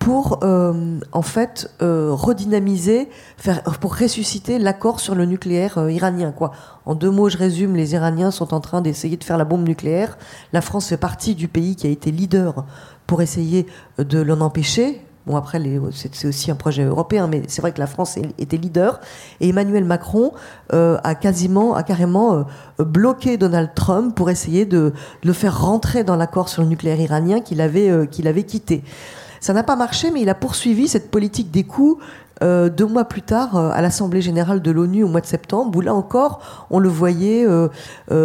pour 0.02 0.40
euh, 0.42 0.98
en 1.12 1.22
fait 1.22 1.70
euh, 1.80 2.10
redynamiser, 2.12 3.08
faire, 3.36 3.62
pour 3.62 3.96
ressusciter 3.96 4.58
l'accord 4.58 4.98
sur 4.98 5.14
le 5.14 5.26
nucléaire 5.26 5.78
euh, 5.78 5.92
iranien. 5.92 6.32
Quoi. 6.32 6.50
En 6.86 6.96
deux 6.96 7.10
mots, 7.10 7.28
je 7.28 7.38
résume, 7.38 7.76
les 7.76 7.94
Iraniens 7.94 8.32
sont 8.32 8.52
en 8.52 8.58
train 8.58 8.80
d'essayer 8.80 9.16
de 9.16 9.22
faire 9.22 9.38
la 9.38 9.44
bombe 9.44 9.66
nucléaire. 9.66 10.18
La 10.52 10.60
France 10.60 10.88
fait 10.88 10.96
partie 10.96 11.36
du 11.36 11.46
pays 11.46 11.76
qui 11.76 11.86
a 11.86 11.90
été 11.90 12.10
leader 12.10 12.64
pour 13.06 13.22
essayer 13.22 13.66
de 13.98 14.20
l'en 14.20 14.40
empêcher. 14.40 15.00
Bon, 15.26 15.36
après, 15.36 15.62
c'est 15.92 16.26
aussi 16.26 16.50
un 16.50 16.56
projet 16.56 16.82
européen, 16.82 17.28
mais 17.28 17.42
c'est 17.46 17.62
vrai 17.62 17.70
que 17.70 17.78
la 17.78 17.86
France 17.86 18.18
était 18.38 18.56
leader. 18.56 18.98
Et 19.38 19.50
Emmanuel 19.50 19.84
Macron 19.84 20.32
a 20.70 21.14
quasiment, 21.14 21.76
a 21.76 21.84
carrément 21.84 22.44
bloqué 22.80 23.36
Donald 23.36 23.70
Trump 23.76 24.16
pour 24.16 24.30
essayer 24.30 24.64
de, 24.64 24.92
de 25.22 25.28
le 25.28 25.32
faire 25.32 25.60
rentrer 25.60 26.02
dans 26.02 26.16
l'accord 26.16 26.48
sur 26.48 26.62
le 26.62 26.68
nucléaire 26.68 26.98
iranien 26.98 27.40
qu'il 27.40 27.60
avait, 27.60 28.08
qu'il 28.08 28.26
avait 28.26 28.42
quitté. 28.42 28.82
Ça 29.42 29.52
n'a 29.52 29.64
pas 29.64 29.74
marché, 29.74 30.12
mais 30.12 30.22
il 30.22 30.28
a 30.28 30.36
poursuivi 30.36 30.86
cette 30.86 31.10
politique 31.10 31.50
des 31.50 31.64
coups 31.64 32.00
euh, 32.42 32.68
deux 32.68 32.86
mois 32.86 33.04
plus 33.04 33.22
tard 33.22 33.56
euh, 33.56 33.70
à 33.72 33.82
l'Assemblée 33.82 34.20
générale 34.20 34.62
de 34.62 34.70
l'ONU 34.70 35.04
au 35.04 35.08
mois 35.08 35.20
de 35.20 35.26
septembre, 35.26 35.76
où 35.76 35.80
là 35.80 35.94
encore, 35.94 36.40
on 36.70 36.78
le 36.78 36.88
voyait 36.88 37.44
euh, 37.46 37.68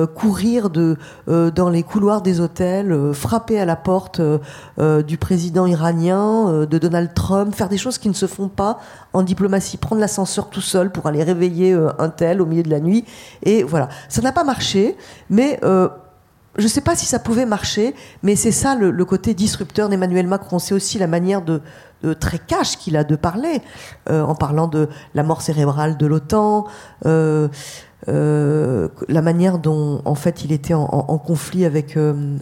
courir 0.08 0.70
dans 0.70 1.70
les 1.70 1.82
couloirs 1.84 2.22
des 2.22 2.40
hôtels, 2.40 3.14
frapper 3.14 3.60
à 3.60 3.66
la 3.66 3.76
porte 3.76 4.22
du 4.80 5.18
président 5.18 5.66
iranien, 5.66 6.66
de 6.66 6.78
Donald 6.78 7.14
Trump, 7.16 7.56
faire 7.56 7.70
des 7.70 7.78
choses 7.78 7.98
qui 7.98 8.10
ne 8.10 8.14
se 8.14 8.28
font 8.28 8.48
pas 8.48 8.80
en 9.14 9.24
diplomatie, 9.24 9.78
prendre 9.78 10.02
l'ascenseur 10.02 10.50
tout 10.50 10.62
seul 10.62 10.92
pour 10.92 11.08
aller 11.08 11.24
réveiller 11.24 11.74
un 11.98 12.10
tel 12.10 12.42
au 12.42 12.46
milieu 12.46 12.64
de 12.64 12.70
la 12.70 12.80
nuit. 12.80 13.06
Et 13.44 13.64
voilà, 13.64 13.90
ça 14.08 14.22
n'a 14.22 14.32
pas 14.32 14.44
marché, 14.44 14.96
mais 15.30 15.60
je 16.58 16.64
ne 16.64 16.68
sais 16.68 16.82
pas 16.82 16.96
si 16.96 17.06
ça 17.06 17.20
pouvait 17.20 17.46
marcher, 17.46 17.94
mais 18.24 18.36
c'est 18.36 18.52
ça 18.52 18.76
le, 18.76 19.06
côté 19.06 19.34
disrupteur 19.34 19.90
d'Emmanuel 19.90 20.28
Macron. 20.28 20.60
C'est 20.60 20.74
aussi 20.74 20.98
la 20.98 21.08
manière 21.08 21.42
de, 21.42 21.62
très 22.20 22.40
cash 22.40 22.78
qu'il 22.78 22.98
a 22.98 23.04
de 23.04 23.16
parler, 23.16 23.62
euh, 24.10 24.24
en 24.24 24.36
parlant 24.36 24.68
de 24.68 24.90
la 25.14 25.24
mort 25.24 25.42
cérébrale 25.42 25.98
de 25.98 26.06
l'OTAN, 26.06 26.66
euh, 27.06 27.48
euh, 28.08 28.88
la 29.08 29.22
manière 29.22 29.60
dont 29.60 30.02
en 30.06 30.16
fait 30.16 30.46
il 30.46 30.52
était 30.52 30.74
en, 30.74 31.18
conflit 31.18 31.66
avec 31.66 31.98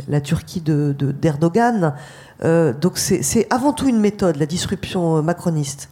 la 0.08 0.21
Turquie 0.21 0.62
d'Erdogan. 0.62 1.93
De, 2.41 2.73
donc 2.80 2.97
c'est 2.97 3.47
avant 3.49 3.73
tout 3.73 3.88
une 3.88 3.99
méthode, 3.99 4.38
la 4.38 4.45
disruption 4.45 5.21
macroniste. 5.21 5.89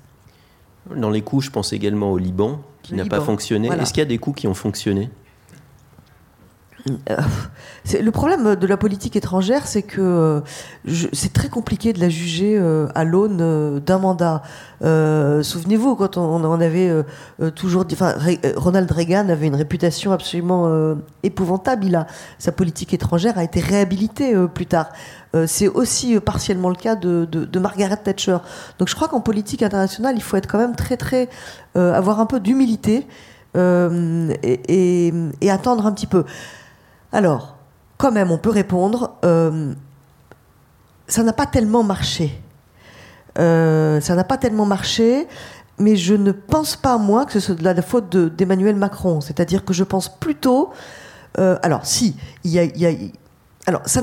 Dans 0.96 1.10
les 1.10 1.22
coups, 1.22 1.46
je 1.46 1.50
pense 1.50 1.72
également 1.74 2.12
au 2.12 2.18
Liban, 2.18 2.60
qui 2.84 2.94
n'a 2.96 3.06
pas 3.06 3.22
fonctionné. 3.22 3.70
Est-ce 3.70 3.94
qu'il 3.94 4.02
y 4.02 4.06
a 4.06 4.10
des 4.10 4.18
coups 4.18 4.42
qui 4.42 4.48
ont 4.48 4.54
fonctionné? 4.54 5.10
Le 6.86 8.12
problème 8.12 8.56
de 8.56 8.67
la 8.67 8.76
politique 8.76 9.15
étrangère, 9.15 9.67
c'est 9.67 9.84
que 9.84 10.02
euh, 10.02 10.41
c'est 11.13 11.32
très 11.32 11.48
compliqué 11.48 11.93
de 11.93 12.00
la 12.00 12.10
juger 12.10 12.58
euh, 12.58 12.88
à 12.93 13.06
l'aune 13.06 13.80
d'un 13.80 14.00
mandat. 14.00 14.41
Souvenez-vous, 14.82 15.96
quand 15.96 16.17
on, 16.17 16.43
on 16.43 16.60
avait 16.60 16.91
toujours, 17.56 17.86
enfin, 17.91 18.15
Ronald 18.58 18.91
Reagan 18.91 19.30
avait 19.30 19.48
une 19.48 19.56
réputation 19.56 20.12
absolument 20.12 20.98
épouvantable. 21.24 21.86
Il 21.86 21.96
a, 21.96 22.06
sa 22.38 22.52
politique 22.52 22.93
étrangère 22.93 23.38
a 23.38 23.46
été 23.46 23.62
réhabilitée 23.62 24.36
plus 24.54 24.65
tard. 24.65 24.89
c'est 25.46 25.69
aussi 25.69 26.19
partiellement 26.19 26.67
le 26.67 26.76
cas 26.76 26.96
de, 26.96 27.60
Margaret 27.60 27.96
Thatcher. 27.96 28.38
Donc, 28.78 28.89
je 28.89 28.96
crois 28.96 29.08
qu'en 29.08 29.22
politique 29.22 29.63
internationale, 29.63 30.15
il 30.17 30.22
faut 30.22 30.36
être 30.36 30.48
quand 30.48 30.60
même 30.60 30.76
très, 30.76 30.98
très, 30.98 31.30
avoir 31.76 32.19
un 32.19 32.26
peu 32.26 32.41
d'humilité 32.41 33.08
et 33.56 35.50
attendre 35.50 35.86
un 35.86 35.93
petit 35.93 36.08
peu. 36.08 36.26
Alors, 37.13 37.56
quand 37.97 38.12
même, 38.12 38.32
on 38.32 38.38
peut 38.38 38.49
répondre, 38.49 39.15
euh, 39.23 39.73
ça 41.08 41.23
n'a 41.23 41.32
pas 41.32 41.45
tellement 41.45 41.84
marché. 41.84 42.41
Euh, 43.39 44.02
ça 44.02 44.15
n'a 44.15 44.23
pas 44.23 44.38
tellement 44.38 44.65
marché, 44.65 45.28
mais 45.78 45.95
je 45.95 46.15
ne 46.15 46.32
pense 46.32 46.76
pas, 46.76 46.97
moi, 46.97 47.26
que 47.26 47.34
ce 47.34 47.39
soit 47.39 47.56
de 47.56 47.63
la 47.63 47.82
faute 47.82 48.15
d'Emmanuel 48.15 48.76
Macron. 48.76 49.21
C'est-à-dire 49.21 49.63
que 49.63 49.73
je 49.73 49.84
pense 49.84 50.10
plutôt... 50.10 50.71
Euh, 51.39 51.58
alors, 51.63 51.86
si, 51.86 52.15
il 52.43 52.52
y 52.52 52.86
a... 52.86 52.91
alors, 53.67 53.82
ça. 53.86 54.02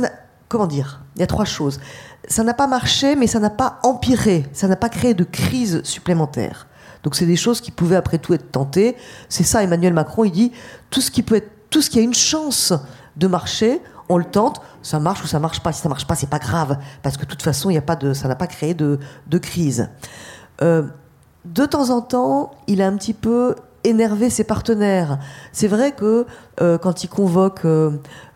Comment 0.49 0.67
dire 0.67 1.03
Il 1.15 1.21
y 1.21 1.23
a 1.23 1.29
trois 1.29 1.45
choses. 1.45 1.79
Ça 2.27 2.43
n'a 2.43 2.55
pas 2.55 2.67
marché, 2.67 3.15
mais 3.15 3.29
ça 3.29 3.39
n'a 3.39 3.51
pas 3.51 3.79
empiré. 3.85 4.47
Ça 4.53 4.67
n'a 4.67 4.75
pas 4.75 4.89
créé 4.89 5.15
de 5.15 5.23
crise 5.23 5.81
supplémentaire. 5.85 6.67
Donc 7.05 7.15
c'est 7.15 7.27
des 7.27 7.37
choses 7.37 7.61
qui 7.61 7.71
pouvaient 7.71 7.97
après 7.97 8.19
tout 8.19 8.35
être 8.35 8.51
tentées. 8.51 8.97
C'est 9.29 9.45
ça, 9.45 9.63
Emmanuel 9.63 9.95
Macron, 9.95 10.25
il 10.25 10.33
dit, 10.33 10.53
tout 10.91 11.01
ce 11.01 11.11
qui 11.11 11.23
peut 11.23 11.37
être, 11.37 11.51
tout 11.71 11.81
ce 11.81 11.89
qui 11.89 11.99
a 12.01 12.03
une 12.03 12.15
chance 12.15 12.73
de 13.17 13.27
marcher, 13.27 13.81
on 14.09 14.19
le 14.19 14.25
tente, 14.25 14.61
ça 14.83 14.99
marche 14.99 15.23
ou 15.23 15.27
ça 15.27 15.39
marche 15.39 15.61
pas. 15.61 15.73
Si 15.73 15.81
ça 15.81 15.89
marche 15.89 16.07
pas, 16.07 16.15
c'est 16.15 16.29
pas 16.29 16.39
grave, 16.39 16.79
parce 17.03 17.17
que 17.17 17.23
de 17.23 17.31
toute 17.31 17.43
façon, 17.43 17.71
il 17.71 17.77
a 17.77 17.83
pas 17.83 17.97
de, 17.97 18.13
ça 18.13 18.29
n'a 18.29 18.35
pas 18.35 18.47
créé 18.47 18.75
de, 18.75 18.99
crise. 19.41 19.89
Euh, 20.63 20.83
de 21.45 21.65
temps 21.65 21.91
en 21.91 22.03
temps, 22.03 22.51
il 22.67 22.83
a 22.83 22.87
un 22.87 22.97
petit 22.97 23.15
peu 23.15 23.55
énervé 23.85 24.29
ses 24.29 24.45
partenaires. 24.45 25.19
C'est 25.53 25.69
vrai 25.69 25.93
que 25.93 26.27
euh, 26.61 26.77
quand 26.77 27.05
il 27.05 27.09
convoque, 27.09 27.65
euh, 27.65 27.93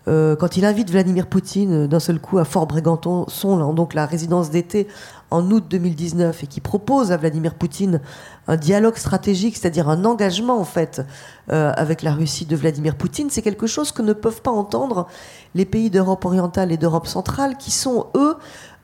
quand 0.06 0.56
il 0.56 0.64
invite 0.64 0.90
Vladimir 0.90 1.26
Poutine 1.26 1.86
d'un 1.86 2.00
seul 2.00 2.18
coup 2.18 2.38
à 2.38 2.44
Fort 2.44 2.66
Bréganton, 2.66 3.26
donc 3.74 3.94
la 3.94 4.06
résidence 4.06 4.50
d'été 4.50 4.86
en 5.34 5.50
août 5.50 5.64
2019 5.68 6.44
et 6.44 6.46
qui 6.46 6.60
propose 6.60 7.10
à 7.10 7.16
Vladimir 7.16 7.54
Poutine 7.54 8.00
un 8.46 8.56
dialogue 8.56 8.96
stratégique, 8.96 9.56
c'est-à-dire 9.56 9.88
un 9.88 10.04
engagement 10.04 10.60
en 10.60 10.64
fait 10.64 11.02
euh, 11.50 11.72
avec 11.76 12.02
la 12.02 12.12
Russie 12.12 12.46
de 12.46 12.54
Vladimir 12.54 12.94
Poutine, 12.94 13.30
c'est 13.30 13.42
quelque 13.42 13.66
chose 13.66 13.90
que 13.90 14.00
ne 14.02 14.12
peuvent 14.12 14.42
pas 14.42 14.52
entendre 14.52 15.08
les 15.56 15.64
pays 15.64 15.90
d'Europe 15.90 16.24
orientale 16.24 16.70
et 16.70 16.76
d'Europe 16.76 17.08
centrale 17.08 17.56
qui 17.56 17.72
sont 17.72 18.06
eux 18.14 18.36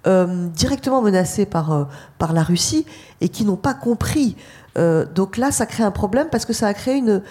euh, 0.09 0.49
directement 0.49 1.03
menacés 1.03 1.47
par, 1.47 1.73
euh, 1.73 1.85
par 2.19 2.33
la 2.33 2.43
Russie 2.43 2.85
et 3.21 3.29
qui 3.29 3.45
n'ont 3.45 3.57
pas 3.57 3.75
compris. 3.75 4.37
donc 5.15 5.37
là, 5.37 5.53
ça 5.53 5.67
crée 5.67 5.85
un 5.85 5.91
problème 5.91 6.29
parce 6.31 6.47
que 6.47 6.53
ça 6.53 6.67
a 6.67 6.75
créé 6.75 6.97
une, 6.97 7.23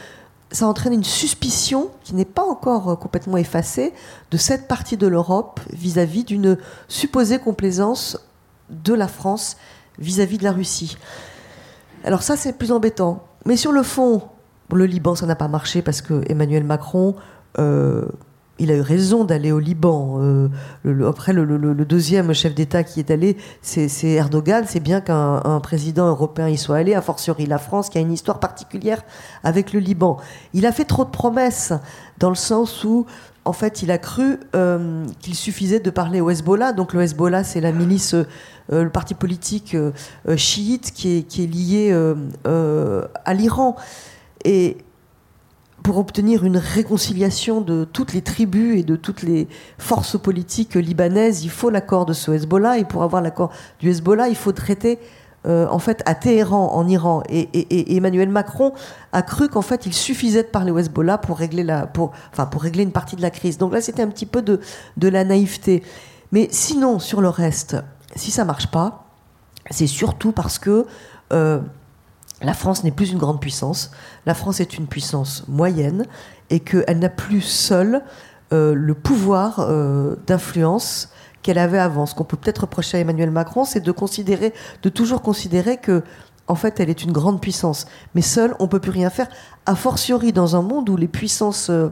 ça 0.51 0.67
entraîne 0.67 0.93
une 0.93 1.03
suspicion 1.03 1.89
qui 2.03 2.13
n'est 2.15 2.33
pas 2.39 2.43
encore 2.43 2.99
complètement 2.99 3.37
effacée 3.37 3.91
de 4.31 4.37
cette 4.37 4.67
partie 4.67 4.97
de 4.97 5.07
l'Europe 5.07 5.59
vis-à-vis 5.73 6.23
d'une 6.23 6.57
supposée 6.87 7.39
complaisance 7.39 8.17
de 8.69 8.93
la 8.93 9.07
France 9.07 9.57
vis-à-vis 9.97 10.37
de 10.37 10.43
la 10.43 10.51
Russie. 10.51 10.97
Alors 12.03 12.23
ça, 12.23 12.37
c'est 12.37 12.57
plus 12.57 12.71
embêtant. 12.71 13.23
Mais 13.45 13.57
sur 13.57 13.71
le 13.71 13.83
fond, 13.83 14.23
le 14.73 14.85
Liban, 14.85 15.15
ça 15.15 15.25
n'a 15.25 15.35
pas 15.35 15.47
marché 15.47 15.81
parce 15.81 16.01
que 16.01 16.23
Emmanuel 16.29 16.63
Macron, 16.63 17.15
euh, 17.57 18.05
il 18.59 18.71
a 18.71 18.75
eu 18.75 18.81
raison 18.81 19.23
d'aller 19.23 19.51
au 19.51 19.59
Liban. 19.59 20.19
Euh, 20.19 20.49
après, 21.07 21.33
le, 21.33 21.73
deuxième 21.85 22.33
chef 22.33 22.53
d'État 22.53 22.83
qui 22.83 22.99
est 22.99 23.09
allé, 23.09 23.37
c'est 23.61 23.89
Erdogan. 24.03 24.65
C'est 24.67 24.81
bien 24.81 25.01
qu'un 25.01 25.59
président 25.63 26.07
européen 26.07 26.49
y 26.49 26.57
soit 26.57 26.77
allé, 26.77 26.93
a 26.93 27.01
fortiori 27.01 27.45
la 27.45 27.57
France, 27.57 27.89
qui 27.89 27.97
a 27.97 28.01
une 28.01 28.11
histoire 28.11 28.39
particulière 28.39 29.01
avec 29.43 29.73
le 29.73 29.79
Liban. 29.79 30.17
Il 30.53 30.65
a 30.65 30.71
fait 30.71 30.85
trop 30.85 31.05
de 31.05 31.09
promesses, 31.09 31.73
dans 32.17 32.29
le 32.29 32.35
sens 32.35 32.83
où 32.83 33.05
en 33.49 33.53
fait, 33.53 33.81
il 33.81 33.89
a 33.89 33.97
cru 33.97 34.39
euh, 34.55 35.03
qu'il 35.21 35.33
suffisait 35.33 35.79
de 35.79 35.89
parler 35.89 36.21
au 36.21 36.29
Hezbollah. 36.29 36.71
Donc 36.71 36.93
le 36.93 37.01
Hezbollah, 37.01 37.43
c'est 37.43 37.61
la 37.61 37.71
milice, 37.71 38.13
euh, 38.13 38.25
le 38.83 38.91
parti 38.91 39.15
politique 39.15 39.73
euh, 39.73 39.91
chiite 40.37 40.91
qui 40.93 41.17
est, 41.17 41.23
qui 41.23 41.45
est 41.45 41.47
lié 41.47 41.91
à 43.25 43.33
l'Iran. 43.33 43.75
Et 44.45 44.77
pour 45.81 45.97
obtenir 45.97 46.45
une 46.45 46.57
réconciliation 46.57 47.59
de 47.59 47.85
toutes 47.85 48.13
les 48.13 48.21
tribus 48.21 48.77
et 48.79 48.83
de 48.83 48.95
toutes 48.95 49.23
les 49.23 49.47
forces 49.79 50.19
politiques 50.19 50.75
libanaises, 50.75 51.43
il 51.43 51.49
faut 51.49 51.71
l'accord 51.71 52.05
de 52.05 52.13
ce 52.13 52.29
Hezbollah. 52.29 52.77
Et 52.77 52.85
pour 52.85 53.01
avoir 53.01 53.23
l'accord 53.23 53.51
du 53.79 53.89
Hezbollah, 53.89 54.29
il 54.29 54.35
faut 54.35 54.51
traiter 54.51 54.99
euh, 55.45 55.67
en 55.69 55.79
fait, 55.79 56.03
à 56.05 56.15
Téhéran, 56.15 56.73
en 56.73 56.87
Iran. 56.87 57.23
Et, 57.29 57.95
Emmanuel 57.95 58.29
Macron 58.29 58.73
a 59.13 59.21
cru 59.21 59.47
qu'en 59.47 59.61
fait, 59.61 59.85
il 59.85 59.93
suffisait 59.93 60.43
de 60.43 60.49
parler 60.49 60.71
au 60.71 60.77
Hezbollah 60.77 61.17
pour 61.17 61.37
régler, 61.37 61.63
la, 61.63 61.89
enfin, 62.31 62.45
pour 62.45 62.61
régler 62.61 62.83
une 62.83 62.91
partie 62.91 63.15
de 63.15 63.21
la 63.21 63.31
crise. 63.31 63.57
Donc 63.57 63.73
là, 63.73 63.81
c'était 63.81 64.01
un 64.01 64.09
petit 64.09 64.25
peu 64.25 64.41
de, 64.41 64.59
de 64.97 65.07
la 65.07 65.23
naïveté. 65.23 65.83
Mais 66.31 66.49
sinon, 66.51 66.99
sur 66.99 67.21
le 67.21 67.29
reste, 67.29 67.77
si 68.15 68.31
ça 68.31 68.43
marche 68.43 68.67
pas, 68.67 69.05
c'est 69.71 69.87
surtout 69.87 70.31
parce 70.31 70.59
que 70.59 70.85
euh, 71.31 71.59
la 72.41 72.53
France 72.53 72.83
n'est 72.83 72.91
plus 72.91 73.11
une 73.11 73.17
grande 73.17 73.39
puissance. 73.39 73.91
La 74.25 74.33
France 74.33 74.59
est 74.59 74.77
une 74.77 74.87
puissance 74.87 75.45
moyenne 75.47 76.05
et 76.49 76.59
qu'elle 76.59 76.99
n'a 76.99 77.09
plus 77.09 77.41
seule 77.41 78.01
euh, 78.51 78.73
le 78.73 78.93
pouvoir 78.93 79.67
d'influence 80.27 81.09
qu'elle 81.41 81.57
avait 81.57 81.79
avant. 81.79 82.05
Ce 82.05 82.15
qu'on 82.15 82.23
peut 82.23 82.37
peut-être 82.37 82.59
reprocher 82.59 82.97
à 82.97 82.99
Emmanuel 83.01 83.31
Macron, 83.31 83.65
c'est 83.65 83.79
de 83.79 83.91
considérer, 83.91 84.53
de 84.81 84.89
toujours 84.89 85.21
considérer 85.21 85.77
que, 85.77 86.03
en 86.47 86.55
fait, 86.55 86.79
elle 86.79 86.89
est 86.89 87.03
une 87.03 87.11
grande 87.11 87.41
puissance. 87.41 87.85
Mais 88.15 88.21
seule, 88.21 88.55
on 88.59 88.67
peut 88.67 88.79
plus 88.79 88.91
rien 88.91 89.09
faire. 89.09 89.27
A 89.65 89.75
fortiori 89.75 90.33
dans 90.33 90.55
un 90.55 90.61
monde 90.61 90.89
où 90.89 90.97
les 90.97 91.07
puissances 91.07 91.69
euh, 91.69 91.89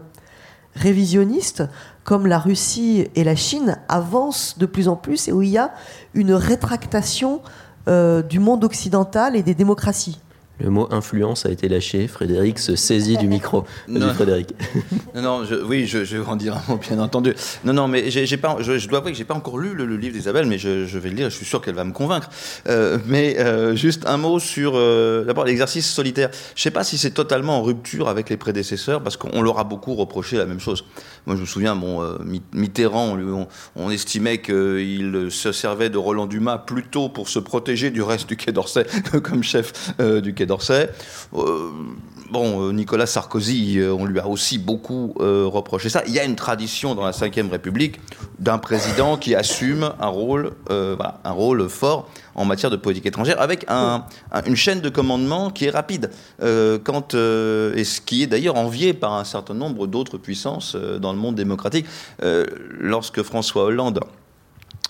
révisionnistes, 0.75 1.63
comme 2.03 2.27
la 2.27 2.39
Russie 2.39 3.07
et 3.15 3.23
la 3.23 3.35
Chine, 3.35 3.77
avancent 3.89 4.57
de 4.57 4.65
plus 4.65 4.87
en 4.87 4.95
plus 4.95 5.27
et 5.27 5.31
où 5.31 5.41
il 5.41 5.49
y 5.49 5.57
a 5.57 5.73
une 6.13 6.33
rétractation 6.33 7.41
euh, 7.87 8.21
du 8.21 8.39
monde 8.39 8.63
occidental 8.63 9.35
et 9.35 9.43
des 9.43 9.55
démocraties. 9.55 10.19
Le 10.59 10.71
mot 10.71 10.87
influence 10.91 11.45
a 11.45 11.51
été 11.51 11.69
lâché. 11.69 12.07
Frédéric 12.07 12.57
se 12.57 12.75
saisit 12.75 13.17
du 13.17 13.27
micro. 13.27 13.65
Non, 13.87 14.13
Frédéric. 14.13 14.49
non, 15.15 15.21
non 15.21 15.43
oui, 15.65 15.85
je, 15.87 15.99
vais 15.99 16.25
en 16.25 16.35
dire 16.35 16.55
un 16.55 16.71
mot, 16.71 16.77
bien 16.77 16.99
entendu. 16.99 17.33
Non, 17.63 17.73
non, 17.73 17.87
mais 17.87 18.01
pas, 18.01 18.57
je, 18.59 18.87
dois 18.87 18.99
avouer 18.99 19.11
que 19.11 19.17
j'ai 19.17 19.23
pas 19.23 19.33
encore 19.33 19.57
lu 19.57 19.73
le, 19.73 19.85
livre 19.95 20.13
d'Isabelle, 20.13 20.45
mais 20.45 20.57
je, 20.57 20.97
vais 20.97 21.09
le 21.09 21.15
lire. 21.15 21.29
Je 21.29 21.35
suis 21.35 21.45
sûr 21.45 21.61
qu'elle 21.61 21.75
va 21.75 21.83
me 21.83 21.91
convaincre. 21.91 22.29
Euh, 22.67 22.97
mais 23.05 23.39
euh, 23.39 23.75
juste 23.75 24.05
un 24.07 24.17
mot 24.17 24.39
sur 24.39 24.73
euh, 24.75 25.23
d'abord 25.25 25.45
l'exercice 25.45 25.89
solitaire. 25.89 26.29
Je 26.55 26.61
sais 26.61 26.71
pas 26.71 26.83
si 26.83 26.97
c'est 26.97 27.11
totalement 27.11 27.59
en 27.59 27.63
rupture 27.63 28.09
avec 28.09 28.29
les 28.29 28.37
prédécesseurs, 28.37 29.01
parce 29.03 29.17
qu'on 29.17 29.41
leur 29.41 29.59
a 29.59 29.63
beaucoup 29.63 29.95
reproché 29.95 30.37
la 30.37 30.45
même 30.45 30.59
chose. 30.59 30.85
Moi, 31.25 31.35
je 31.35 31.41
me 31.41 31.45
souviens, 31.45 31.75
bon, 31.75 32.03
Mitterrand, 32.53 33.17
on, 33.17 33.47
on 33.75 33.91
estimait 33.91 34.41
qu'il 34.41 35.27
se 35.29 35.51
servait 35.51 35.89
de 35.89 35.97
Roland 35.97 36.25
Dumas 36.25 36.57
plutôt 36.57 37.09
pour 37.09 37.29
se 37.29 37.39
protéger 37.39 37.91
du 37.91 38.01
reste 38.01 38.27
du 38.27 38.37
Quai 38.37 38.51
d'Orsay 38.51 38.85
comme 39.23 39.43
chef 39.43 39.93
du 40.21 40.33
Quai 40.33 40.46
d'Orsay. 40.47 40.89
Euh, 41.35 41.71
bon, 42.31 42.61
euh, 42.61 42.71
Nicolas 42.71 43.05
Sarkozy, 43.05 43.79
euh, 43.79 43.93
on 43.93 44.05
lui 44.05 44.19
a 44.19 44.27
aussi 44.27 44.57
beaucoup 44.57 45.13
reproché 45.17 45.89
ça. 45.89 46.03
Il 46.07 46.13
y 46.13 46.19
a 46.19 46.23
une 46.23 46.35
tradition 46.35 46.95
dans 46.95 47.05
la 47.05 47.11
Ve 47.11 47.51
République 47.51 47.99
d'un 48.39 48.57
président 48.57 49.17
qui 49.17 49.35
assume 49.35 49.91
un 49.99 50.07
rôle, 50.07 50.53
un 50.69 51.31
rôle 51.31 51.67
fort 51.69 52.07
en 52.35 52.45
matière 52.45 52.69
de 52.69 52.75
politique 52.75 53.07
étrangère, 53.07 53.41
avec 53.41 53.65
une 54.45 54.55
chaîne 54.55 54.79
de 54.79 54.89
commandement 54.89 55.49
qui 55.49 55.65
est 55.65 55.69
rapide, 55.69 56.11
quand, 56.39 57.15
et 57.15 57.83
ce 57.83 58.01
qui 58.01 58.23
est 58.23 58.27
d'ailleurs 58.27 58.55
envié 58.55 58.93
par 58.93 59.13
un 59.13 59.23
certain 59.23 59.55
nombre 59.55 59.87
d'autres 59.87 60.17
puissances 60.17 60.75
dans 60.75 61.13
le 61.13 61.19
monde 61.19 61.35
démocratique. 61.35 61.87
lorsque 62.79 63.23
François 63.23 63.63
Hollande 63.63 64.01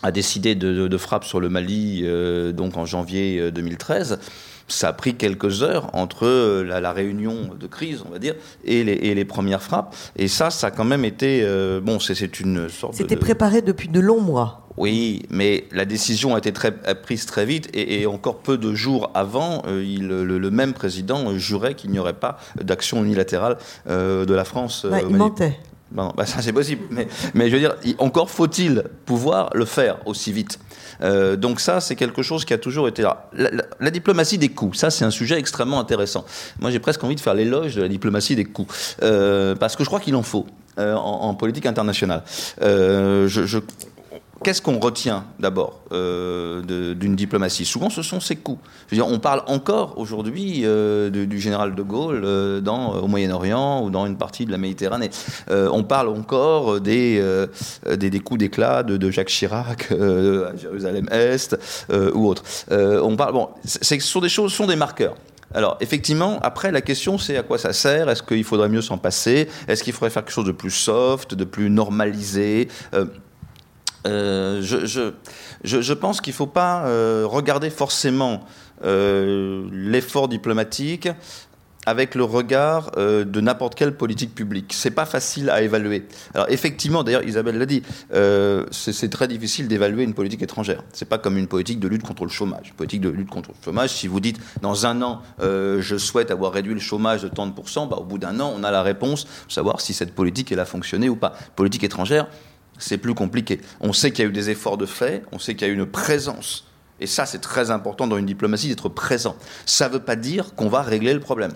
a 0.04 0.12
décidé 0.12 0.56
de, 0.56 0.88
de, 0.88 0.98
frappe 0.98 1.24
sur 1.24 1.40
le 1.40 1.50
Mali, 1.50 2.06
donc 2.54 2.76
en 2.76 2.86
janvier 2.86 3.52
2013, 3.52 4.20
ça 4.68 4.90
a 4.90 4.94
pris 4.94 5.16
quelques 5.16 5.64
heures 5.64 5.90
entre 5.94 6.26
euh, 6.26 6.64
la, 6.64 6.92
réunion 6.92 7.52
de 7.58 7.68
crise, 7.68 8.04
on 8.06 8.12
va 8.12 8.20
dire, 8.20 8.36
et 8.66 8.84
les, 8.84 9.26
premières 9.26 9.62
frappes. 9.62 9.96
Et 10.16 10.28
ça, 10.28 10.50
ça 10.50 10.68
a 10.68 10.72
quand 10.72 10.84
même 10.84 11.06
été. 11.06 11.42
Euh, 11.44 11.80
bon, 11.82 12.00
c'est 12.00 12.40
une 12.40 12.70
sorte 12.70 12.96
C'était 12.96 13.16
préparé 13.16 13.62
depuis 13.62 13.88
de 13.88 14.00
longs 14.00 14.22
mois. 14.22 14.64
Oui, 14.78 15.24
mais 15.32 15.66
la 15.72 15.86
décision 15.86 16.36
a 16.36 16.38
été 16.38 16.54
très, 16.54 16.72
prise 16.72 17.26
très 17.26 17.46
vite 17.46 17.68
et, 17.74 18.06
encore 18.06 18.38
peu 18.38 18.60
de 18.60 18.76
jours 18.76 19.10
avant, 19.16 19.64
euh, 19.68 19.84
il, 19.84 20.08
le, 20.08 20.52
même 20.52 20.74
président 20.74 21.36
jurait 21.36 21.74
qu'il 21.74 21.90
n'y 21.90 21.98
aurait 21.98 22.14
pas 22.14 22.38
d'action 22.62 23.04
unilatérale 23.04 23.58
de 23.88 24.34
la 24.34 24.44
France. 24.44 24.86
Bah, 24.90 25.00
il 25.02 25.16
mentait. 25.16 25.58
Bon, 25.92 26.12
bah, 26.18 26.26
ça 26.26 26.42
c'est 26.42 26.52
possible, 26.52 26.84
mais, 27.34 27.50
je 27.50 27.56
veux 27.56 27.60
dire, 27.60 27.76
encore 28.00 28.30
faut-il 28.30 28.84
pouvoir 29.06 29.50
le 29.54 29.64
faire 29.64 29.98
aussi 30.06 30.34
vite. 30.34 30.60
Euh, 31.02 31.38
donc 31.38 31.62
ça, 31.62 31.80
c'est 31.80 31.96
quelque 31.96 32.22
chose 32.22 32.44
qui 32.44 32.54
a 32.54 32.58
toujours 32.58 32.88
été 32.90 33.04
là. 33.04 33.30
La, 33.80 33.92
diplomatie 33.92 34.38
des 34.38 34.50
coups, 34.50 34.78
ça 34.78 34.90
c'est 34.90 35.06
un 35.06 35.12
sujet 35.12 35.40
extrêmement 35.40 35.80
intéressant. 35.80 36.26
Moi 36.60 36.72
j'ai 36.72 36.80
presque 36.80 37.04
envie 37.04 37.16
de 37.16 37.22
faire 37.22 37.34
l'éloge 37.34 37.76
de 37.76 37.82
la 37.82 37.88
diplomatie 37.88 38.36
des 38.36 38.46
coups, 38.46 38.98
euh, 39.02 39.56
parce 39.56 39.76
que 39.76 39.84
je 39.84 39.88
crois 39.88 40.00
qu'il 40.00 40.16
en 40.16 40.24
faut. 40.24 40.46
Euh, 40.80 40.94
en, 40.94 41.34
politique 41.34 41.66
internationale. 41.66 42.22
je, 42.62 43.60
Qu'est-ce 44.44 44.62
qu'on 44.62 44.80
retient 44.80 45.26
d'abord 45.40 45.82
euh, 45.92 46.94
d'une 46.94 47.16
diplomatie? 47.16 47.66
Souvent, 47.66 47.90
ce 47.90 48.02
sont 48.02 48.20
ses 48.20 48.36
coups. 48.36 48.60
On 48.94 49.20
parle 49.20 49.44
encore 49.48 49.98
aujourd'hui 49.98 50.62
euh, 50.64 51.10
du, 51.10 51.40
général 51.40 51.76
de 51.76 51.82
Gaulle 51.82 52.22
euh, 52.24 52.62
dans, 52.62 52.96
au 52.96 53.08
Moyen-Orient 53.08 53.84
ou 53.84 53.90
dans 53.90 54.06
une 54.06 54.18
partie 54.18 54.46
de 54.46 54.52
la 54.52 54.58
Méditerranée. 54.58 55.10
on 55.50 55.84
parle 55.84 56.10
encore 56.10 56.80
des, 56.80 57.24
des, 57.90 58.20
coups 58.20 58.40
d'éclat 58.40 58.84
de, 58.84 59.12
Jacques 59.12 59.28
Chirac 59.28 59.92
à 59.92 60.56
Jérusalem-Est 60.56 61.58
ou 62.14 62.28
autre. 62.28 62.44
on 62.70 63.16
parle, 63.16 63.34
bon, 63.34 63.50
ce 63.66 64.00
sont 64.00 64.22
des 64.22 64.30
choses, 64.30 64.54
sont 64.54 64.68
des 64.68 64.76
marqueurs. 64.76 65.16
Alors, 65.54 65.78
effectivement, 65.80 66.40
après, 66.42 66.72
la 66.72 66.82
question, 66.82 67.18
c'est 67.18 67.38
à 67.38 67.44
quoi 67.44 67.58
ça 67.58 67.72
sert? 67.72 68.10
Est-ce 68.10 68.22
qu'il 68.22 68.44
faudrait 68.44 68.68
mieux 68.68 68.82
s'en 68.82 68.98
passer? 68.98 69.48
Est-ce 69.68 69.82
qu'il 69.82 69.94
faudrait 69.94 70.10
faire 70.10 70.26
quelque 70.26 70.34
chose 70.34 70.46
de 70.46 70.52
plus 70.52 70.72
soft, 70.72 71.36
de 71.36 71.46
plus 71.46 71.70
normalisé? 71.70 72.68
Euh, 74.08 74.62
je, 75.64 75.94
pense 75.94 76.22
qu'il 76.22 76.32
ne 76.32 76.36
faut 76.36 76.48
pas 76.48 76.86
euh, 76.86 77.26
regarder 77.26 77.70
forcément 77.70 78.42
euh, 78.84 79.68
l'effort 79.72 80.28
diplomatique 80.28 81.10
avec 81.86 82.16
le 82.16 82.26
regard 82.26 82.92
de 82.98 83.40
n'importe 83.40 83.76
quelle 83.76 83.96
politique 83.96 84.36
publique. 84.36 84.74
C'est 84.74 84.92
pas 84.92 85.06
facile 85.06 85.50
à 85.50 85.62
évaluer. 85.62 86.06
Alors 86.34 86.48
effectivement, 86.50 87.02
d'ailleurs, 87.02 87.24
Isabelle 87.24 87.58
l'a 87.58 87.66
dit, 87.66 87.82
c'est 88.72 89.10
très 89.10 89.30
difficile 89.30 89.70
d'évaluer 89.70 90.04
une 90.04 90.14
politique 90.14 90.42
étrangère. 90.42 90.84
C'est 90.92 91.08
pas 91.08 91.18
comme 91.18 91.38
une 91.38 91.48
politique 91.48 91.80
de 91.80 91.88
lutte 91.88 92.04
contre 92.04 92.26
le 92.26 92.30
chômage. 92.30 92.68
Une 92.68 92.74
politique 92.74 93.00
de 93.00 93.08
lutte 93.08 93.30
contre 93.30 93.52
le 93.52 93.64
chômage, 93.64 93.92
si 93.92 94.10
vous 94.10 94.20
dites 94.20 94.38
dans 94.62 94.86
un 94.86 95.02
an, 95.02 95.22
je 95.40 95.98
souhaite 95.98 96.30
avoir 96.30 96.52
réduit 96.52 96.74
le 96.74 96.82
chômage 96.82 97.22
de 97.22 97.30
tant 97.30 97.48
de 97.48 97.54
pourcents, 97.54 97.88
bah, 97.88 97.96
au 97.96 98.04
bout 98.04 98.18
d'un 98.18 98.38
an, 98.42 98.54
on 98.54 98.66
a 98.66 98.72
la 98.72 98.84
réponse, 98.84 99.26
savoir 99.48 99.80
si 99.80 99.94
cette 99.94 100.14
politique 100.14 100.52
elle 100.52 100.60
a 100.60 100.66
fonctionné 100.66 101.08
ou 101.08 101.16
pas. 101.16 101.36
Politique 101.56 101.86
étrangère, 101.86 102.28
c'est 102.78 102.98
plus 102.98 103.14
compliqué. 103.14 103.62
On 103.80 103.94
sait 103.94 104.12
qu'il 104.12 104.24
y 104.24 104.28
a 104.28 104.30
eu 104.30 104.34
des 104.34 104.50
efforts 104.50 104.78
de 104.78 104.86
fait, 104.86 105.24
on 105.32 105.40
sait 105.40 105.56
qu'il 105.56 105.68
y 105.68 105.70
a 105.70 105.74
eu 105.74 105.78
une 105.78 105.86
présence. 105.86 106.66
Et 107.00 107.08
ça, 107.08 107.26
c'est 107.26 107.40
très 107.40 107.70
important 107.70 108.08
dans 108.08 108.18
une 108.18 108.26
diplomatie 108.26 108.70
d'être 108.70 108.90
présent. 108.90 109.36
Ça 109.66 109.88
ne 109.88 109.94
veut 109.94 110.00
pas 110.00 110.16
dire 110.16 110.56
qu'on 110.56 110.70
va 110.70 110.82
régler 110.82 111.14
le 111.14 111.20
problème. 111.20 111.52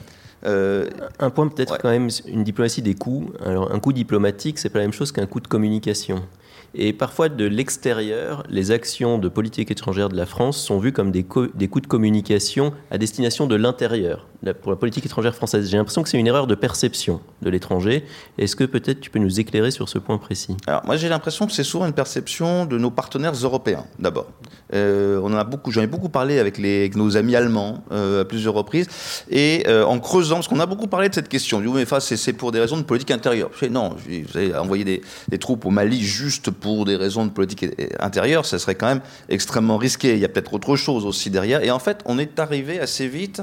Euh, 0.45 0.87
un 1.19 1.29
point 1.29 1.47
peut-être 1.47 1.77
quand 1.77 1.89
même, 1.89 2.09
une 2.27 2.43
diplomatie 2.43 2.81
des 2.81 2.95
coûts. 2.95 3.31
Alors 3.45 3.71
un 3.71 3.79
coût 3.79 3.93
diplomatique, 3.93 4.59
c'est 4.59 4.69
pas 4.69 4.79
la 4.79 4.85
même 4.85 4.93
chose 4.93 5.11
qu'un 5.11 5.25
coût 5.25 5.39
de 5.39 5.47
communication. 5.47 6.23
Et 6.73 6.93
parfois, 6.93 7.27
de 7.27 7.45
l'extérieur, 7.45 8.43
les 8.49 8.71
actions 8.71 9.17
de 9.17 9.27
politique 9.27 9.71
étrangère 9.71 10.07
de 10.07 10.15
la 10.15 10.25
France 10.25 10.57
sont 10.57 10.79
vues 10.79 10.93
comme 10.93 11.11
des, 11.11 11.25
des 11.53 11.67
coûts 11.67 11.81
de 11.81 11.87
communication 11.87 12.71
à 12.91 12.97
destination 12.97 13.45
de 13.45 13.55
l'intérieur, 13.55 14.27
pour 14.61 14.71
la 14.71 14.77
politique 14.77 15.05
étrangère 15.05 15.35
française. 15.35 15.69
J'ai 15.69 15.77
l'impression 15.77 16.01
que 16.01 16.09
c'est 16.09 16.17
une 16.17 16.27
erreur 16.27 16.47
de 16.47 16.55
perception 16.55 17.19
de 17.41 17.49
l'étranger. 17.49 18.05
Est-ce 18.37 18.55
que 18.55 18.63
peut-être 18.63 19.01
tu 19.01 19.09
peux 19.09 19.19
nous 19.19 19.39
éclairer 19.39 19.71
sur 19.71 19.89
ce 19.89 19.97
point 19.97 20.17
précis? 20.17 20.55
Alors, 20.65 20.85
moi, 20.85 20.95
j'ai 20.95 21.09
l'impression 21.09 21.45
que 21.45 21.51
c'est 21.51 21.65
souvent 21.65 21.85
une 21.85 21.93
perception 21.93 22.65
de 22.65 22.77
nos 22.77 22.89
partenaires 22.91 23.33
européens, 23.33 23.85
d'abord. 23.99 24.27
Euh, 24.73 25.19
j'en 25.67 25.81
ai 25.81 25.87
beaucoup 25.87 26.09
parlé 26.09 26.39
avec, 26.39 26.57
nos 26.95 27.17
amis 27.17 27.35
allemands 27.35 27.83
euh, 27.91 28.21
à 28.21 28.25
plusieurs 28.25 28.53
reprises, 28.53 28.87
et 29.29 29.65
euh, 29.67 29.83
en 29.83 29.99
creusant, 29.99 30.35
parce 30.35 30.47
qu'on 30.47 30.59
a 30.61 30.65
beaucoup 30.65 30.87
parlé 30.87 31.09
de 31.09 31.15
cette 31.15 31.27
question, 31.27 31.59
du 31.59 31.67
mais 31.67 31.85
c'est 31.99 32.33
pour 32.33 32.51
des 32.51 32.59
raisons 32.59 32.77
de 32.77 32.83
politique 32.83 33.11
intérieure. 33.11 33.49
Je 33.59 33.65
non, 33.65 33.95
vous 33.95 34.37
avez 34.37 34.55
envoyé 34.55 34.83
des, 34.83 35.01
des 35.29 35.37
troupes 35.37 35.65
au 35.65 35.69
Mali 35.69 36.01
juste 36.01 36.49
pour 36.61 36.85
des 36.85 36.95
raisons 36.95 37.25
de 37.25 37.31
politique 37.31 37.65
intérieure, 37.99 38.45
ça 38.45 38.59
serait 38.59 38.75
quand 38.75 38.87
même 38.87 39.01
extrêmement 39.27 39.77
risqué. 39.77 40.13
Il 40.13 40.19
y 40.19 40.25
a 40.25 40.29
peut-être 40.29 40.53
autre 40.53 40.75
chose 40.77 41.05
aussi 41.05 41.29
derrière. 41.29 41.63
Et 41.63 41.71
en 41.71 41.79
fait, 41.79 41.99
on 42.05 42.17
est 42.17 42.39
arrivé 42.39 42.79
assez 42.79 43.07
vite 43.07 43.41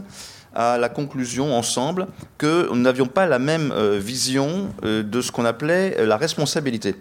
à 0.54 0.78
la 0.78 0.88
conclusion 0.88 1.56
ensemble 1.56 2.06
que 2.38 2.68
nous 2.72 2.80
n'avions 2.80 3.06
pas 3.06 3.26
la 3.26 3.38
même 3.38 3.72
euh, 3.72 3.98
vision 3.98 4.70
euh, 4.84 5.02
de 5.02 5.20
ce 5.20 5.30
qu'on 5.30 5.44
appelait 5.44 5.96
euh, 5.98 6.06
la 6.06 6.16
responsabilité. 6.16 6.94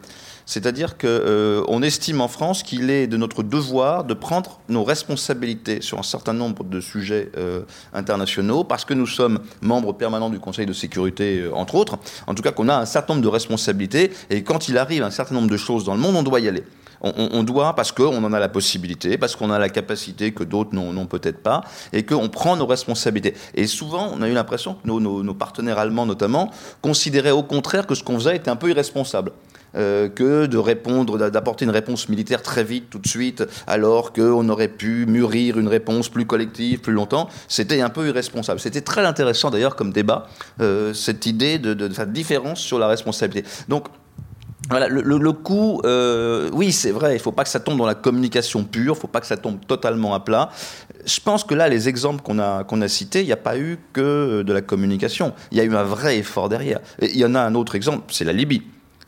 C'est-à-dire 0.47 0.97
qu'on 0.97 1.07
euh, 1.09 1.81
estime 1.81 2.21
en 2.21 2.29
France 2.29 2.63
qu'il 2.63 2.89
est 2.89 3.05
de 3.05 3.17
notre 3.17 3.43
devoir 3.43 4.05
de 4.05 4.13
prendre 4.13 4.61
nos 4.69 4.85
responsabilités 4.85 5.81
sur 5.81 5.99
un 5.99 6.03
certain 6.03 6.31
nombre 6.31 6.63
de 6.63 6.79
sujets 6.79 7.29
euh, 7.37 7.63
internationaux, 7.93 8.63
parce 8.63 8.85
que 8.85 8.93
nous 8.93 9.07
sommes 9.07 9.39
membres 9.61 9.91
permanents 9.91 10.29
du 10.29 10.39
Conseil 10.39 10.65
de 10.65 10.71
sécurité, 10.71 11.41
euh, 11.41 11.53
entre 11.53 11.75
autres. 11.75 11.99
En 12.27 12.33
tout 12.33 12.41
cas, 12.41 12.53
qu'on 12.53 12.69
a 12.69 12.77
un 12.77 12.85
certain 12.85 13.13
nombre 13.13 13.25
de 13.25 13.29
responsabilités, 13.29 14.11
et 14.29 14.41
quand 14.41 14.69
il 14.69 14.77
arrive 14.77 15.03
un 15.03 15.11
certain 15.11 15.35
nombre 15.35 15.49
de 15.49 15.57
choses 15.57 15.83
dans 15.83 15.93
le 15.93 15.99
monde, 15.99 16.15
on 16.15 16.23
doit 16.23 16.39
y 16.39 16.47
aller. 16.47 16.63
On, 17.01 17.43
doit 17.43 17.75
parce 17.75 17.91
qu'on 17.91 18.23
en 18.23 18.33
a 18.33 18.39
la 18.39 18.49
possibilité, 18.49 19.19
parce 19.19 19.35
qu'on 19.35 19.51
a 19.51 19.59
la 19.59 19.69
capacité 19.69 20.31
que 20.31 20.43
d'autres 20.43 20.73
n'ont 20.73 21.05
peut-être 21.05 21.43
pas, 21.43 21.61
et 21.93 22.03
qu'on 22.03 22.27
prend 22.27 22.55
nos 22.55 22.65
responsabilités. 22.65 23.35
Et 23.53 23.67
souvent, 23.67 24.11
on 24.15 24.23
a 24.23 24.27
eu 24.27 24.33
l'impression 24.33 24.73
que 24.73 24.87
nos, 24.87 24.99
nos, 24.99 25.33
partenaires 25.35 25.77
allemands, 25.77 26.07
notamment, 26.07 26.49
considéraient 26.81 27.29
au 27.29 27.43
contraire 27.43 27.85
que 27.85 27.93
ce 27.93 28.03
qu'on 28.03 28.15
faisait 28.15 28.37
était 28.37 28.49
un 28.49 28.55
peu 28.55 28.71
irresponsable. 28.71 29.31
Euh, 29.77 30.09
que 30.09 30.45
de 30.45 30.57
répondre, 30.57 31.29
d'apporter 31.29 31.65
une 31.65 31.71
réponse 31.71 32.09
militaire 32.09 32.41
très 32.41 32.63
vite, 32.63 32.89
tout 32.89 32.99
de 32.99 33.07
suite, 33.07 33.43
alors 33.67 34.11
qu'on 34.11 34.49
aurait 34.49 34.67
pu 34.67 35.05
mûrir 35.05 35.59
une 35.59 35.67
réponse 35.67 36.09
plus 36.09 36.25
collective, 36.25 36.79
plus 36.79 36.93
longtemps. 36.93 37.29
C'était 37.47 37.81
un 37.81 37.89
peu 37.89 38.07
irresponsable. 38.07 38.59
C'était 38.59 38.81
très 38.81 39.05
intéressant 39.05 39.51
d'ailleurs 39.51 39.75
comme 39.75 39.91
débat, 39.91 40.27
euh, 40.61 40.93
cette 40.93 41.25
idée 41.25 41.59
de, 41.59 41.91
cette 41.93 42.11
différence 42.11 42.59
sur 42.59 42.79
la 42.79 42.87
responsabilité. 42.87 43.47
Donc, 43.67 43.87
voilà, 44.69 44.87
le 44.89 45.31
coup, 45.31 45.81
euh, 45.85 46.49
oui, 46.51 46.73
c'est 46.73 46.91
vrai, 46.91 47.11
il 47.11 47.17
ne 47.17 47.21
faut 47.21 47.31
pas 47.31 47.43
que 47.43 47.49
ça 47.49 47.59
tombe 47.59 47.77
dans 47.77 47.85
la 47.85 47.95
communication 47.95 48.65
pure, 48.65 48.83
il 48.83 48.97
ne 48.97 49.01
faut 49.01 49.07
pas 49.07 49.21
que 49.21 49.27
ça 49.27 49.37
tombe 49.37 49.59
totalement 49.65 50.13
à 50.13 50.19
plat. 50.19 50.49
Je 51.05 51.21
pense 51.21 51.45
que 51.45 51.53
là, 51.53 51.69
les 51.69 51.87
exemples 51.87 52.21
qu'on 52.21 52.37
a, 52.39 52.65
qu'on 52.65 52.81
a 52.81 52.87
cités, 52.89 53.21
il 53.21 53.27
n'y 53.27 53.31
a 53.31 53.37
pas 53.37 53.57
eu 53.57 53.79
que 53.93 54.41
de 54.41 54.53
la 54.53 54.61
communication. 54.61 55.33
Il 55.51 55.57
y 55.57 55.61
a 55.61 55.63
eu 55.63 55.73
un 55.73 55.83
vrai 55.83 56.17
effort 56.17 56.49
derrière. 56.49 56.79
Et 56.99 57.11
il 57.11 57.17
y 57.17 57.23
en 57.23 57.35
a 57.35 57.39
un 57.39 57.55
autre 57.55 57.75
exemple, 57.75 58.05
c'est 58.09 58.25
la 58.25 58.33
Libye. 58.33 58.63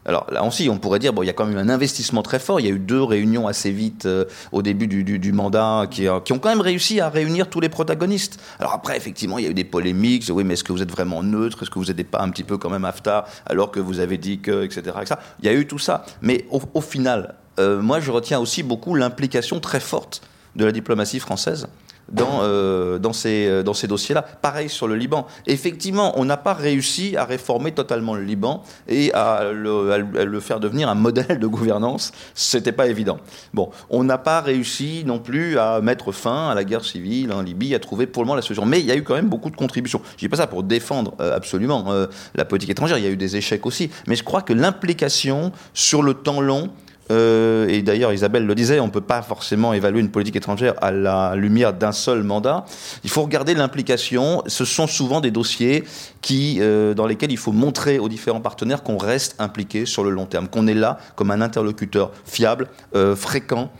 Alors 0.09 0.25
là 0.31 0.43
aussi, 0.43 0.71
on 0.71 0.79
pourrait 0.79 0.97
dire, 0.97 1.13
bon, 1.13 1.21
il 1.21 1.27
y 1.27 1.29
a 1.29 1.33
quand 1.33 1.45
même 1.45 1.59
un 1.59 1.69
investissement 1.69 2.23
très 2.23 2.39
fort. 2.39 2.59
Il 2.59 2.65
y 2.65 2.69
a 2.69 2.71
eu 2.71 2.79
deux 2.79 3.03
réunions 3.03 3.45
assez 3.45 3.69
vite 3.69 4.07
euh, 4.07 4.25
au 4.51 4.63
début 4.63 4.87
du, 4.87 5.31
mandat 5.31 5.85
qui, 5.91 6.07
euh, 6.07 6.19
qui, 6.19 6.33
ont 6.33 6.39
quand 6.39 6.49
même 6.49 6.61
réussi 6.61 6.99
à 6.99 7.09
réunir 7.09 7.47
tous 7.47 7.59
les 7.59 7.69
protagonistes. 7.69 8.39
Alors 8.59 8.73
après, 8.73 8.97
effectivement, 8.97 9.37
il 9.37 9.43
y 9.43 9.47
a 9.47 9.51
eu 9.51 9.53
des 9.53 9.63
polémiques. 9.63 10.25
Oui, 10.33 10.43
mais 10.43 10.55
est-ce 10.55 10.63
que 10.63 10.71
vous 10.71 10.81
êtes 10.81 10.89
vraiment 10.89 11.21
neutre? 11.21 11.61
Est-ce 11.61 11.69
que 11.69 11.77
vous 11.77 11.85
n'êtes 11.85 12.09
pas 12.09 12.21
un 12.21 12.29
petit 12.29 12.43
peu 12.43 12.57
quand 12.57 12.71
même 12.71 12.85
AFTA 12.85 13.25
alors 13.45 13.69
que 13.69 13.79
vous 13.79 13.99
avez 13.99 14.17
dit 14.17 14.39
que, 14.39 14.63
etc. 14.63 14.81
etc. 14.99 15.15
Il 15.43 15.45
y 15.45 15.49
a 15.49 15.53
eu 15.53 15.67
tout 15.67 15.77
ça. 15.77 16.03
Mais 16.23 16.47
au, 16.49 16.59
au 16.73 16.81
final, 16.81 17.35
euh, 17.59 17.79
moi, 17.79 17.99
je 17.99 18.09
retiens 18.09 18.39
aussi 18.39 18.63
beaucoup 18.63 18.95
l'implication 18.95 19.59
très 19.59 19.79
forte 19.79 20.21
de 20.55 20.65
la 20.65 20.71
diplomatie 20.71 21.19
française 21.19 21.67
dans, 22.11 22.39
euh, 22.41 22.99
dans 22.99 23.13
ces, 23.13 23.47
euh, 23.47 23.63
dans 23.63 23.73
ces 23.73 23.87
dossiers-là. 23.87 24.21
Pareil 24.21 24.69
sur 24.69 24.87
le 24.87 24.95
Liban. 24.95 25.27
Effectivement, 25.47 26.13
on 26.19 26.25
n'a 26.25 26.37
pas 26.37 26.53
réussi 26.53 27.15
à 27.17 27.25
réformer 27.25 27.71
totalement 27.71 28.15
le 28.15 28.23
Liban 28.23 28.63
et 28.87 29.11
à 29.13 29.51
le, 29.51 30.39
faire 30.39 30.59
devenir 30.59 30.89
un 30.89 30.95
modèle 30.95 31.39
de 31.39 31.47
gouvernance. 31.47 32.11
C'était 32.33 32.71
pas 32.71 32.87
évident. 32.87 33.17
Bon, 33.53 33.69
on 33.89 34.03
n'a 34.03 34.17
pas 34.17 34.41
réussi 34.41 35.03
non 35.05 35.19
plus 35.19 35.57
à 35.57 35.81
mettre 35.81 36.11
fin 36.11 36.49
à 36.49 36.55
la 36.55 36.63
guerre 36.63 36.85
civile 36.85 37.31
en 37.33 37.41
Libye, 37.41 37.75
à 37.75 37.79
trouver 37.79 38.07
pour 38.07 38.23
le 38.23 38.27
moment 38.27 38.35
la 38.35 38.41
solution. 38.41 38.65
Mais 38.65 38.79
il 38.79 38.85
y 38.85 38.91
a 38.91 38.95
eu 38.95 39.03
quand 39.03 39.15
même 39.15 39.29
beaucoup 39.29 39.49
de 39.49 39.55
contributions. 39.55 40.01
Je 40.15 40.19
dis 40.19 40.29
pas 40.29 40.37
ça 40.37 40.47
pour 40.47 40.63
défendre 40.63 41.13
euh, 41.19 41.35
absolument 41.35 41.87
la 42.35 42.45
politique 42.45 42.69
étrangère. 42.69 42.97
Il 42.97 43.03
y 43.03 43.07
a 43.07 43.09
eu 43.09 43.17
des 43.17 43.35
échecs 43.35 43.65
aussi. 43.65 43.89
Mais 44.07 44.15
je 44.15 44.23
crois 44.23 44.41
que 44.41 44.53
l'implication 44.53 45.51
sur 45.73 46.03
le 46.03 46.13
temps 46.13 46.41
long, 46.41 46.69
euh, 47.11 47.67
et 47.67 47.81
d'ailleurs, 47.81 48.13
Isabelle 48.13 48.45
le 48.45 48.55
disait, 48.55 48.79
on 48.79 48.87
ne 48.87 48.91
peut 48.91 49.01
pas 49.01 49.21
forcément 49.21 49.73
évaluer 49.73 49.99
une 49.99 50.11
politique 50.11 50.35
étrangère 50.35 50.75
à 50.81 50.91
la 50.91 51.35
lumière 51.35 51.73
d'un 51.73 51.91
seul 51.91 52.23
mandat. 52.23 52.65
Il 53.03 53.09
faut 53.09 53.23
regarder 53.23 53.53
l'implication. 53.53 54.43
Ce 54.47 54.65
sont 54.65 54.87
souvent 54.87 55.21
des 55.21 55.31
dossiers 55.31 55.83
qui, 56.21 56.57
euh, 56.59 56.93
dans 56.93 57.07
lesquels 57.07 57.31
il 57.31 57.37
faut 57.37 57.51
montrer 57.51 57.97
aux 57.99 58.09
différents 58.09 58.41
partenaires 58.41 58.83
qu'on 58.83 58.97
reste 58.97 59.35
impliqué 59.39 59.85
sur 59.85 60.03
le 60.03 60.11
long 60.11 60.25
terme, 60.25 60.47
qu'on 60.47 60.67
est 60.67 60.73
là 60.73 60.99
comme 61.15 61.31
un 61.31 61.41
interlocuteur 61.41 62.11
fiable, 62.25 62.67
euh, 62.95 63.15
fréquent, 63.15 63.71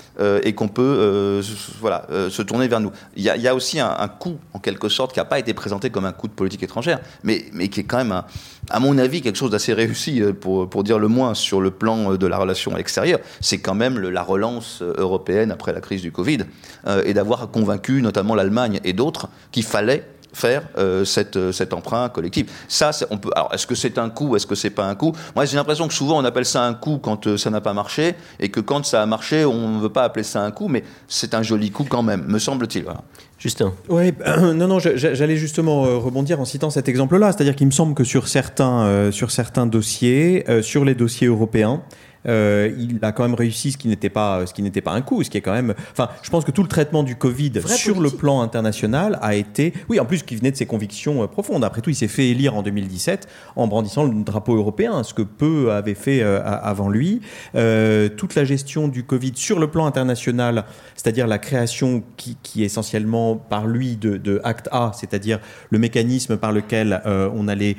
et 0.43 0.53
qu'on 0.53 0.67
peut 0.67 1.41
voilà, 1.79 2.05
se 2.29 2.41
tourner 2.41 2.67
vers 2.67 2.81
nous. 2.81 2.91
Il 3.15 3.23
y 3.23 3.47
a, 3.47 3.55
aussi 3.55 3.79
un, 3.79 4.07
coup, 4.07 4.37
en 4.53 4.59
quelque 4.59 4.89
sorte, 4.89 5.13
qui 5.13 5.19
n'a 5.19 5.25
pas 5.25 5.39
été 5.39 5.53
présenté 5.53 5.89
comme 5.91 6.03
un 6.03 6.11
coup 6.11 6.27
de 6.27 6.33
politique 6.33 6.61
étrangère, 6.61 6.99
mais 7.23 7.69
qui 7.69 7.79
est 7.79 7.83
quand 7.83 7.97
même, 7.97 8.11
un, 8.11 8.25
à 8.69 8.79
mon 8.79 8.97
avis, 8.97 9.21
quelque 9.21 9.37
chose 9.37 9.51
d'assez 9.51 9.73
réussi, 9.73 10.21
pour, 10.39 10.69
pour 10.69 10.83
dire 10.83 10.99
le 10.99 11.07
moins, 11.07 11.33
sur 11.33 11.61
le 11.61 11.71
plan 11.71 12.15
de 12.15 12.27
la 12.27 12.37
relation 12.37 12.77
extérieure 12.77 13.19
c'est 13.39 13.59
quand 13.59 13.75
même 13.75 13.99
la 13.99 14.23
relance 14.23 14.81
européenne 14.81 15.51
après 15.51 15.73
la 15.73 15.81
crise 15.81 16.01
du 16.01 16.11
Covid, 16.11 16.39
euh, 16.87 17.01
et 17.05 17.13
d'avoir 17.13 17.49
convaincu 17.51 18.01
notamment 18.01 18.35
l'Allemagne 18.35 18.79
et 18.83 18.93
d'autres 18.93 19.27
qu'il 19.51 19.63
fallait 19.63 20.05
faire 20.33 20.63
euh, 20.77 21.05
cette, 21.05 21.51
cet 21.51 21.73
emprunt 21.73 22.09
collectif. 22.09 22.47
Ça, 22.67 22.91
on 23.09 23.17
peut. 23.17 23.29
Alors, 23.35 23.53
est-ce 23.53 23.67
que 23.67 23.75
c'est 23.75 23.97
un 23.97 24.09
coup 24.09 24.35
Est-ce 24.35 24.47
que 24.47 24.55
c'est 24.55 24.69
pas 24.69 24.85
un 24.85 24.95
coup 24.95 25.13
Moi, 25.35 25.45
j'ai 25.45 25.57
l'impression 25.57 25.87
que 25.87 25.93
souvent 25.93 26.17
on 26.19 26.25
appelle 26.25 26.45
ça 26.45 26.63
un 26.63 26.73
coup 26.73 26.99
quand 27.01 27.27
euh, 27.27 27.37
ça 27.37 27.49
n'a 27.49 27.61
pas 27.61 27.73
marché, 27.73 28.15
et 28.39 28.49
que 28.49 28.59
quand 28.59 28.85
ça 28.85 29.01
a 29.01 29.05
marché, 29.05 29.45
on 29.45 29.69
ne 29.69 29.79
veut 29.79 29.89
pas 29.89 30.03
appeler 30.03 30.23
ça 30.23 30.41
un 30.41 30.51
coup, 30.51 30.67
mais 30.67 30.83
c'est 31.07 31.33
un 31.33 31.43
joli 31.43 31.71
coup 31.71 31.85
quand 31.89 32.03
même, 32.03 32.25
me 32.27 32.39
semble-t-il. 32.39 32.83
Voilà. 32.83 33.01
Justin. 33.39 33.71
Oui, 33.87 34.13
euh, 34.27 34.53
non, 34.53 34.67
non, 34.67 34.79
j'allais 34.79 35.37
justement 35.37 35.85
euh, 35.85 35.95
rebondir 35.95 36.41
en 36.41 36.45
citant 36.45 36.69
cet 36.69 36.89
exemple-là, 36.89 37.31
c'est-à-dire 37.31 37.55
qu'il 37.55 37.67
me 37.67 37.71
semble 37.71 37.95
que 37.95 38.03
sur 38.03 38.27
certains, 38.27 38.81
euh, 38.81 39.11
sur 39.11 39.31
certains 39.31 39.65
dossiers, 39.65 40.45
sur 40.61 40.83
les 40.83 40.93
dossiers 40.93 41.27
européens, 41.27 41.81
euh, 42.27 42.71
il 42.77 42.99
a 43.01 43.11
quand 43.11 43.23
même 43.23 43.33
réussi 43.33 43.71
ce 43.71 43.77
qui 43.77 43.87
n'était 43.87 44.09
pas 44.09 44.45
ce 44.45 44.53
qui 44.53 44.61
n'était 44.61 44.81
pas 44.81 44.91
un 44.91 45.01
coup, 45.01 45.23
ce 45.23 45.29
qui 45.29 45.37
est 45.37 45.41
quand 45.41 45.53
même. 45.53 45.73
Enfin, 45.91 46.09
je 46.21 46.29
pense 46.29 46.43
que 46.43 46.51
tout 46.51 46.63
le 46.63 46.67
traitement 46.67 47.03
du 47.03 47.15
Covid 47.15 47.51
sur 47.61 47.95
politique. 47.95 47.97
le 47.97 48.09
plan 48.09 48.41
international 48.41 49.17
a 49.21 49.35
été, 49.35 49.73
oui, 49.89 49.99
en 49.99 50.05
plus 50.05 50.23
qui 50.23 50.35
venait 50.35 50.51
de 50.51 50.57
ses 50.57 50.65
convictions 50.65 51.23
euh, 51.23 51.27
profondes. 51.27 51.63
Après 51.63 51.81
tout, 51.81 51.89
il 51.89 51.95
s'est 51.95 52.07
fait 52.07 52.29
élire 52.29 52.55
en 52.55 52.63
2017 52.63 53.27
en 53.55 53.67
brandissant 53.67 54.03
le 54.03 54.23
drapeau 54.23 54.55
européen, 54.55 55.03
ce 55.03 55.13
que 55.13 55.21
peu 55.21 55.71
avaient 55.71 55.95
fait 55.95 56.21
euh, 56.21 56.41
avant 56.43 56.89
lui. 56.89 57.21
Euh, 57.55 58.09
toute 58.09 58.35
la 58.35 58.43
gestion 58.43 58.87
du 58.87 59.03
Covid 59.03 59.33
sur 59.35 59.59
le 59.59 59.67
plan 59.67 59.85
international, 59.85 60.65
c'est-à-dire 60.95 61.27
la 61.27 61.37
création 61.37 62.03
qui, 62.17 62.37
qui 62.43 62.63
est 62.63 62.65
essentiellement 62.65 63.35
par 63.35 63.67
lui 63.67 63.95
de, 63.95 64.17
de 64.17 64.41
Act 64.43 64.67
A, 64.71 64.91
c'est-à-dire 64.93 65.39
le 65.69 65.79
mécanisme 65.79 66.37
par 66.37 66.51
lequel 66.51 67.01
on 67.05 67.47
allait 67.47 67.77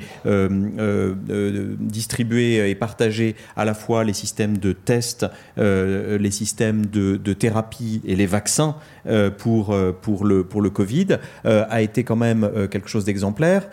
distribuer 1.79 2.69
et 2.69 2.75
partager 2.75 3.35
à 3.55 3.65
la 3.65 3.73
fois 3.73 4.03
les 4.03 4.13
systèmes 4.13 4.30
de 4.37 4.73
tests, 4.73 5.25
euh, 5.57 6.17
les 6.17 6.31
systèmes 6.31 6.85
de, 6.85 7.33
thérapie 7.33 8.01
et 8.05 8.15
les 8.15 8.25
vaccins 8.25 8.75
euh, 9.07 9.29
pour, 9.29 9.71
euh, 9.71 9.91
pour, 9.91 10.25
le, 10.25 10.43
pour 10.43 10.61
le 10.61 10.69
Covid, 10.69 11.17
a 11.43 11.81
été 11.81 12.03
quand 12.03 12.15
même 12.15 12.49
quelque 12.69 12.89
chose 12.89 13.05
d'exemplaire. 13.05 13.67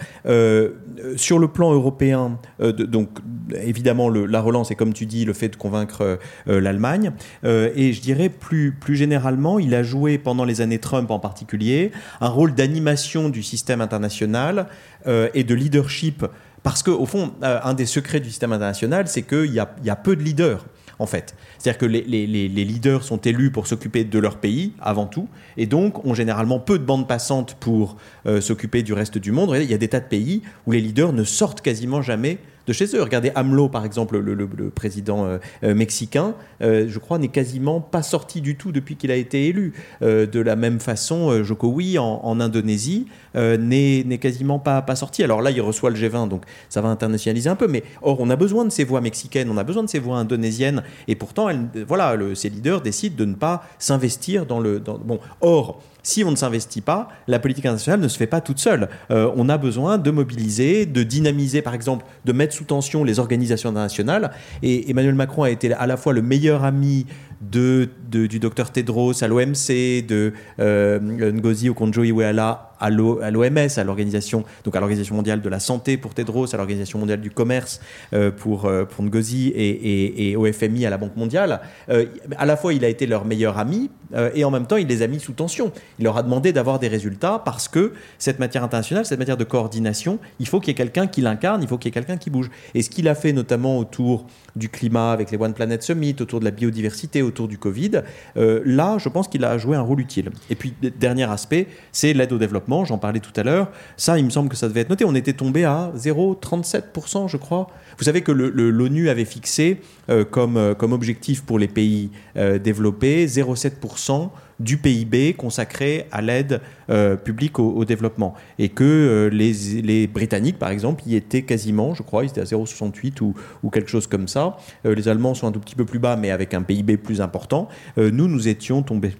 Sur 1.16 1.38
le 1.38 1.48
plan 1.48 1.72
européen, 1.72 2.38
donc 2.60 3.10
évidemment 3.54 4.08
la 4.08 4.40
relance 4.40 4.70
et 4.70 4.74
comme 4.74 4.92
tu 4.92 5.06
dis 5.06 5.24
le 5.24 5.32
fait 5.32 5.48
de 5.48 5.56
convaincre 5.56 6.18
l'Allemagne, 6.46 7.12
et 7.44 7.92
je 7.92 8.00
dirais 8.00 8.28
plus, 8.28 8.72
plus 8.72 8.96
généralement, 8.96 9.58
il 9.58 9.74
a 9.74 9.82
joué 9.82 10.18
pendant 10.18 10.44
les 10.44 10.60
années 10.60 10.78
Trump 10.78 11.10
en 11.10 11.18
particulier 11.18 11.92
un 12.20 12.28
rôle 12.28 12.54
d'animation 12.54 13.28
du 13.28 13.42
système 13.42 13.80
international 13.80 14.66
et 15.06 15.44
de 15.44 15.54
leadership 15.54 16.24
parce 16.68 16.82
qu'au 16.82 17.06
fond, 17.06 17.32
euh, 17.42 17.60
un 17.64 17.72
des 17.72 17.86
secrets 17.86 18.20
du 18.20 18.28
système 18.28 18.52
international, 18.52 19.08
c'est 19.08 19.22
qu'il 19.22 19.50
y 19.52 19.58
a, 19.58 19.74
y 19.82 19.88
a 19.88 19.96
peu 19.96 20.14
de 20.14 20.22
leaders 20.22 20.66
en 20.98 21.06
fait. 21.06 21.34
C'est-à-dire 21.58 21.78
que 21.78 21.86
les, 21.86 22.02
leaders 22.48 23.02
sont 23.02 23.18
élus 23.18 23.50
pour 23.50 23.66
s'occuper 23.66 24.04
de 24.04 24.18
leur 24.18 24.36
pays 24.36 24.72
avant 24.80 25.06
tout, 25.06 25.28
et 25.56 25.66
donc 25.66 26.04
ont 26.04 26.14
généralement 26.14 26.60
peu 26.60 26.78
de 26.78 26.84
bandes 26.84 27.08
passantes 27.08 27.56
pour 27.60 27.96
euh, 28.26 28.40
s'occuper 28.40 28.82
du 28.82 28.92
reste 28.92 29.18
du 29.18 29.32
monde. 29.32 29.56
Il 29.60 29.70
y 29.70 29.74
a 29.74 29.78
des 29.78 29.88
tas 29.88 30.00
de 30.00 30.06
pays 30.06 30.42
où 30.66 30.72
les 30.72 30.80
leaders 30.80 31.12
ne 31.12 31.24
sortent 31.24 31.60
quasiment 31.60 32.02
jamais 32.02 32.38
de 32.66 32.72
chez 32.74 32.84
eux. 32.94 33.02
Regardez 33.02 33.32
AMLO, 33.34 33.70
par 33.70 33.86
exemple, 33.86 34.18
le, 34.18 34.70
président 34.70 35.24
euh, 35.24 35.38
euh, 35.64 35.74
mexicain, 35.74 36.34
je 36.60 36.98
crois, 36.98 37.18
n'est 37.18 37.28
quasiment 37.28 37.80
pas 37.80 38.02
sorti 38.02 38.40
du 38.42 38.56
tout 38.56 38.72
depuis 38.72 38.96
qu'il 38.96 39.10
a 39.10 39.16
été 39.16 39.46
élu. 39.46 39.72
De 40.02 40.40
la 40.40 40.54
même 40.54 40.78
façon, 40.78 41.42
Jokowi, 41.42 41.98
en, 41.98 42.20
en 42.22 42.40
Indonésie, 42.40 43.06
n'est 43.34 44.18
quasiment 44.20 44.58
pas, 44.58 44.82
pas 44.82 44.96
sorti. 44.96 45.24
Alors 45.24 45.40
là, 45.40 45.50
il 45.50 45.60
reçoit 45.60 45.90
le 45.90 45.96
G20, 45.96 46.28
donc 46.28 46.42
ça 46.68 46.80
va 46.80 46.88
internationaliser 46.88 47.48
un 47.48 47.56
peu. 47.56 47.68
Mais 47.68 47.82
or, 48.02 48.20
on 48.20 48.28
a 48.28 48.36
besoin 48.36 48.64
de 48.64 48.70
ces 48.70 48.84
voix 48.84 49.00
mexicaines, 49.00 49.48
on 49.50 49.56
a 49.56 49.64
besoin 49.64 49.82
de 49.82 49.88
ces 49.88 49.98
voix 49.98 50.18
indonésiennes, 50.18 50.82
et 51.06 51.14
pourtant, 51.14 51.47
voilà, 51.86 52.14
le, 52.14 52.34
ces 52.34 52.48
leaders 52.48 52.80
décident 52.80 53.16
de 53.16 53.24
ne 53.24 53.34
pas 53.34 53.64
s'investir 53.78 54.46
dans 54.46 54.60
le... 54.60 54.78
Bon, 54.78 55.18
or, 55.40 55.82
si 56.02 56.24
on 56.24 56.30
ne 56.30 56.36
s'investit 56.36 56.80
pas, 56.80 57.08
la 57.26 57.38
politique 57.38 57.66
internationale 57.66 58.00
ne 58.00 58.08
se 58.08 58.16
fait 58.16 58.26
pas 58.26 58.40
toute 58.40 58.58
seule. 58.58 58.88
Euh, 59.10 59.30
on 59.36 59.48
a 59.48 59.58
besoin 59.58 59.98
de 59.98 60.10
mobiliser, 60.10 60.86
de 60.86 61.02
dynamiser, 61.02 61.60
par 61.60 61.74
exemple, 61.74 62.06
de 62.24 62.32
mettre 62.32 62.54
sous 62.54 62.64
tension 62.64 63.04
les 63.04 63.18
organisations 63.18 63.68
internationales. 63.68 64.30
Et 64.62 64.90
Emmanuel 64.90 65.14
Macron 65.14 65.42
a 65.42 65.50
été 65.50 65.72
à 65.72 65.86
la 65.86 65.96
fois 65.96 66.12
le 66.12 66.22
meilleur 66.22 66.64
ami 66.64 67.06
de, 67.40 67.88
du 68.08 68.38
docteur 68.38 68.70
Tedros 68.70 69.22
à 69.22 69.28
l'OMC, 69.28 70.04
de 70.06 70.32
euh, 70.58 70.98
Ngozi 71.00 71.68
Okonjo-Iweala 71.68 72.68
à 72.80 72.90
l'OMS, 72.90 73.68
à 73.76 73.84
l'organisation 73.84 74.44
donc 74.64 74.76
à 74.76 74.80
l'organisation 74.80 75.14
mondiale 75.14 75.40
de 75.40 75.48
la 75.48 75.60
santé 75.60 75.96
pour 75.96 76.14
Tedros, 76.14 76.54
à 76.54 76.56
l'organisation 76.56 76.98
mondiale 76.98 77.20
du 77.20 77.30
commerce 77.30 77.80
euh, 78.12 78.30
pour 78.30 78.66
euh, 78.66 78.84
pour 78.84 79.04
Ngozi 79.04 79.52
et, 79.54 80.36
au 80.36 80.50
FMI 80.50 80.86
à 80.86 80.90
la 80.90 80.98
Banque 80.98 81.16
mondiale. 81.16 81.60
Euh, 81.88 82.06
à 82.36 82.46
la 82.46 82.56
fois, 82.56 82.72
il 82.72 82.84
a 82.84 82.88
été 82.88 83.06
leur 83.06 83.24
meilleur 83.24 83.58
ami 83.58 83.90
et 84.34 84.42
en 84.42 84.50
même 84.50 84.66
temps, 84.66 84.78
il 84.78 84.86
les 84.86 85.02
a 85.02 85.06
mis 85.06 85.20
sous 85.20 85.34
tension. 85.34 85.70
Il 85.98 86.04
leur 86.04 86.16
a 86.16 86.22
demandé 86.22 86.54
d'avoir 86.54 86.78
des 86.78 86.88
résultats 86.88 87.42
parce 87.44 87.68
que 87.68 87.92
cette 88.18 88.38
matière 88.38 88.64
internationale, 88.64 89.04
cette 89.04 89.18
matière 89.18 89.36
de 89.36 89.44
coordination, 89.44 90.18
il 90.40 90.48
faut 90.48 90.60
qu'il 90.60 90.68
y 90.68 90.70
ait 90.70 90.74
quelqu'un 90.74 91.06
qui 91.06 91.20
l'incarne, 91.20 91.62
il 91.62 91.68
faut 91.68 91.76
qu'il 91.76 91.88
y 91.88 91.90
ait 91.90 92.00
quelqu'un 92.00 92.16
qui 92.16 92.30
bouge. 92.30 92.50
Et 92.74 92.80
ce 92.80 92.88
qu'il 92.88 93.06
a 93.06 93.14
fait 93.14 93.34
notamment 93.34 93.78
autour 93.78 94.26
du 94.56 94.70
climat 94.70 95.12
avec 95.12 95.30
les 95.30 95.36
One 95.36 95.52
Planet 95.52 95.82
Summit, 95.82 96.16
autour 96.20 96.40
de 96.40 96.46
la 96.46 96.50
biodiversité, 96.50 97.20
autour 97.20 97.48
du 97.48 97.58
Covid, 97.58 97.97
euh, 98.36 98.60
là, 98.64 98.96
je 98.98 99.08
pense 99.08 99.28
qu'il 99.28 99.44
a 99.44 99.58
joué 99.58 99.76
un 99.76 99.80
rôle 99.80 100.00
utile. 100.00 100.30
Et 100.50 100.54
puis, 100.54 100.74
dernier 100.98 101.30
aspect, 101.30 101.68
c'est 101.92 102.12
l'aide 102.12 102.32
au 102.32 102.38
développement 102.38 102.84
j'en 102.84 102.98
parlais 102.98 103.20
tout 103.20 103.32
à 103.36 103.42
l'heure. 103.42 103.70
Ça, 103.96 104.18
il 104.18 104.24
me 104.24 104.30
semble 104.30 104.48
que 104.48 104.56
ça 104.56 104.68
devait 104.68 104.80
être 104.80 104.90
noté. 104.90 105.04
On 105.04 105.14
était 105.14 105.32
tombé 105.32 105.64
à 105.64 105.92
0,37%, 105.96 107.28
je 107.28 107.36
crois. 107.36 107.68
Vous 107.98 108.04
savez 108.04 108.22
que 108.22 108.32
l'ONU 108.32 109.08
avait 109.08 109.24
fixé 109.24 109.80
euh, 110.10 110.24
comme, 110.24 110.56
euh, 110.56 110.74
comme 110.74 110.92
objectif 110.92 111.42
pour 111.42 111.58
les 111.58 111.68
pays 111.68 112.10
développés 112.36 113.26
0,7% 113.26 114.30
du 114.60 114.76
PIB 114.78 115.34
consacré 115.34 116.06
à 116.10 116.22
l'aide 116.22 116.60
euh, 116.90 117.16
publique 117.16 117.58
au, 117.58 117.84
développement. 117.84 118.34
Et 118.58 118.68
que 118.68 118.84
euh, 118.84 119.28
les, 119.28 120.06
Britanniques, 120.06 120.58
par 120.58 120.70
exemple, 120.70 121.02
y 121.06 121.16
étaient 121.16 121.42
quasiment, 121.42 121.94
je 121.94 122.02
crois, 122.02 122.24
ils 122.24 122.30
étaient 122.30 122.40
à 122.40 122.44
0,68 122.44 123.22
ou, 123.22 123.34
ou, 123.62 123.70
quelque 123.70 123.90
chose 123.90 124.06
comme 124.06 124.28
ça. 124.28 124.56
les 124.84 125.08
Allemands 125.08 125.34
sont 125.34 125.46
un 125.46 125.52
tout 125.52 125.60
petit 125.60 125.74
peu 125.74 125.84
plus 125.84 125.98
bas, 125.98 126.16
mais 126.16 126.30
avec 126.30 126.54
un 126.54 126.62
PIB 126.62 126.96
plus 126.96 127.20
important. 127.20 127.68
nous, 127.96 128.28
nous 128.28 128.48
étions 128.48 128.82
tombés 128.82 129.12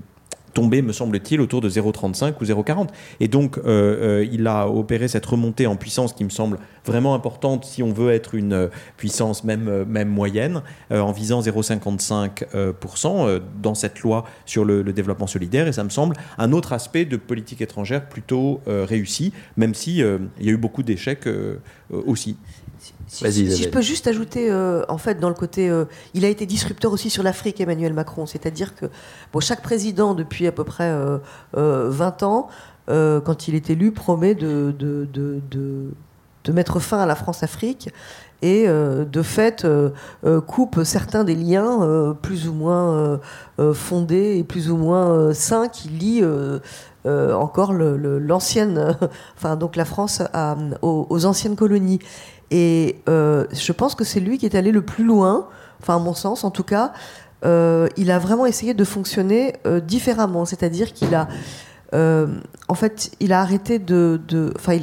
tombé, 0.53 0.83
me 0.83 0.93
semble-t-il, 0.93 1.41
autour 1.41 1.61
de 1.61 1.69
0,35 1.69 2.35
ou 2.41 2.45
0,40. 2.45 2.89
Et 3.21 3.29
donc, 3.29 3.59
euh, 3.59 3.63
euh, 3.67 4.27
il 4.31 4.47
a 4.47 4.69
opéré 4.69 5.09
cette 5.09 5.27
remontée 5.27 5.67
en 5.67 5.77
puissance 5.77 6.13
qui 6.13 6.25
me 6.25 6.31
semble 6.31 6.59
vraiment 6.85 7.15
importante 7.15 7.65
si 7.65 7.83
on 7.83 7.93
veut 7.93 8.13
être 8.13 8.35
une 8.35 8.53
euh, 8.53 8.69
puissance 8.97 9.45
même, 9.45 9.85
même 9.85 10.09
moyenne, 10.09 10.63
en 10.91 11.13
visant 11.13 11.41
0,55% 11.41 13.41
dans 13.63 13.75
cette 13.75 14.01
loi 14.01 14.25
sur 14.47 14.65
le, 14.65 14.83
développement 14.93 15.27
solidaire. 15.27 15.69
Et 15.69 15.73
ça 15.73 15.85
me 15.85 15.91
semble 15.91 16.17
un 16.39 16.53
autre 16.53 16.73
aspect 16.73 17.05
de 17.05 17.17
politique 17.17 17.61
étrangère 17.61 18.09
plutôt 18.09 18.61
réussi, 18.67 19.33
même 19.57 19.75
s'il 19.75 19.99
il 20.39 20.47
y 20.47 20.49
a 20.49 20.53
eu 20.53 20.57
beaucoup 20.57 20.83
d'échecs 20.83 21.29
aussi. 21.91 22.37
Si, 23.09 23.25
je 23.25 23.69
peux 23.71 23.81
juste 23.81 24.07
ajouter, 24.07 24.51
euh, 24.51 24.85
en 24.89 24.99
fait, 24.99 25.19
dans 25.19 25.31
le 25.31 25.35
côté, 25.35 25.71
euh, 25.71 25.87
il 26.13 26.25
a 26.27 26.29
été 26.29 26.45
disrupteur 26.45 26.93
aussi 26.93 27.09
sur 27.09 27.23
l'Afrique, 27.23 27.61
Emmanuel 27.61 27.95
Macron. 27.95 28.27
C'est-à-dire 28.27 28.75
que 28.75 28.87
bon, 29.33 29.41
chaque 29.41 29.63
président, 29.63 30.15
depuis 30.15 30.47
à 30.47 30.53
peu 30.53 30.65
près 30.65 30.93
20 30.93 31.21
euh, 31.57 32.27
ans, 32.27 32.49
quand 32.87 33.49
il 33.49 33.55
est 33.55 33.71
élu, 33.71 33.93
promet 33.93 34.35
de, 34.35 34.75
de, 34.79 35.09
de, 35.13 35.41
de 36.45 36.53
mettre 36.53 36.81
fin 36.81 36.99
à 36.99 37.07
la 37.07 37.15
France-Afrique 37.15 37.91
et 38.41 38.67
de 38.67 39.23
fait 39.23 39.67
coupe 40.47 40.81
certains 40.85 41.25
des 41.25 41.35
liens 41.35 42.17
plus 42.23 42.49
ou 42.49 42.55
moins 42.55 43.21
fondés 43.75 44.39
et 44.39 44.45
plus 44.45 44.71
ou 44.71 44.79
moins 44.79 45.35
sains 45.35 45.69
qui 45.69 45.89
lient 45.89 46.25
encore 47.05 47.75
l'ancienne, 47.75 48.97
enfin 49.37 49.57
donc 49.57 49.77
la 49.77 49.85
France 49.85 50.23
aux, 50.81 51.07
aux, 51.11 51.27
anciennes 51.27 51.57
colonies. 51.57 51.99
Et 52.51 52.97
euh, 53.09 53.47
je 53.53 53.73
pense 53.73 53.95
que 53.95 54.05
c'est 54.05 54.21
lui 54.21 54.39
qui 54.39 54.47
est 54.47 54.55
allé 54.55 54.73
le 54.73 54.83
plus 54.83 55.05
loin, 55.05 55.49
enfin 55.81 55.97
à 55.97 55.99
mon 55.99 56.15
sens 56.15 56.45
en 56.45 56.51
tout 56.51 56.63
cas. 56.63 56.93
Euh, 57.45 57.89
il 57.97 58.11
a 58.11 58.19
vraiment 58.19 58.47
essayé 58.47 58.75
de 58.75 58.85
fonctionner 58.85 59.55
euh, 59.67 59.81
différemment, 59.81 60.45
c'est-à-dire 60.45 60.93
qu'il 60.93 61.15
a, 61.15 61.29
en 61.93 62.75
fait, 62.75 63.13
il 63.21 63.33
a 63.33 63.41
arrêté 63.41 63.79
de, 63.79 64.21
enfin, 64.57 64.79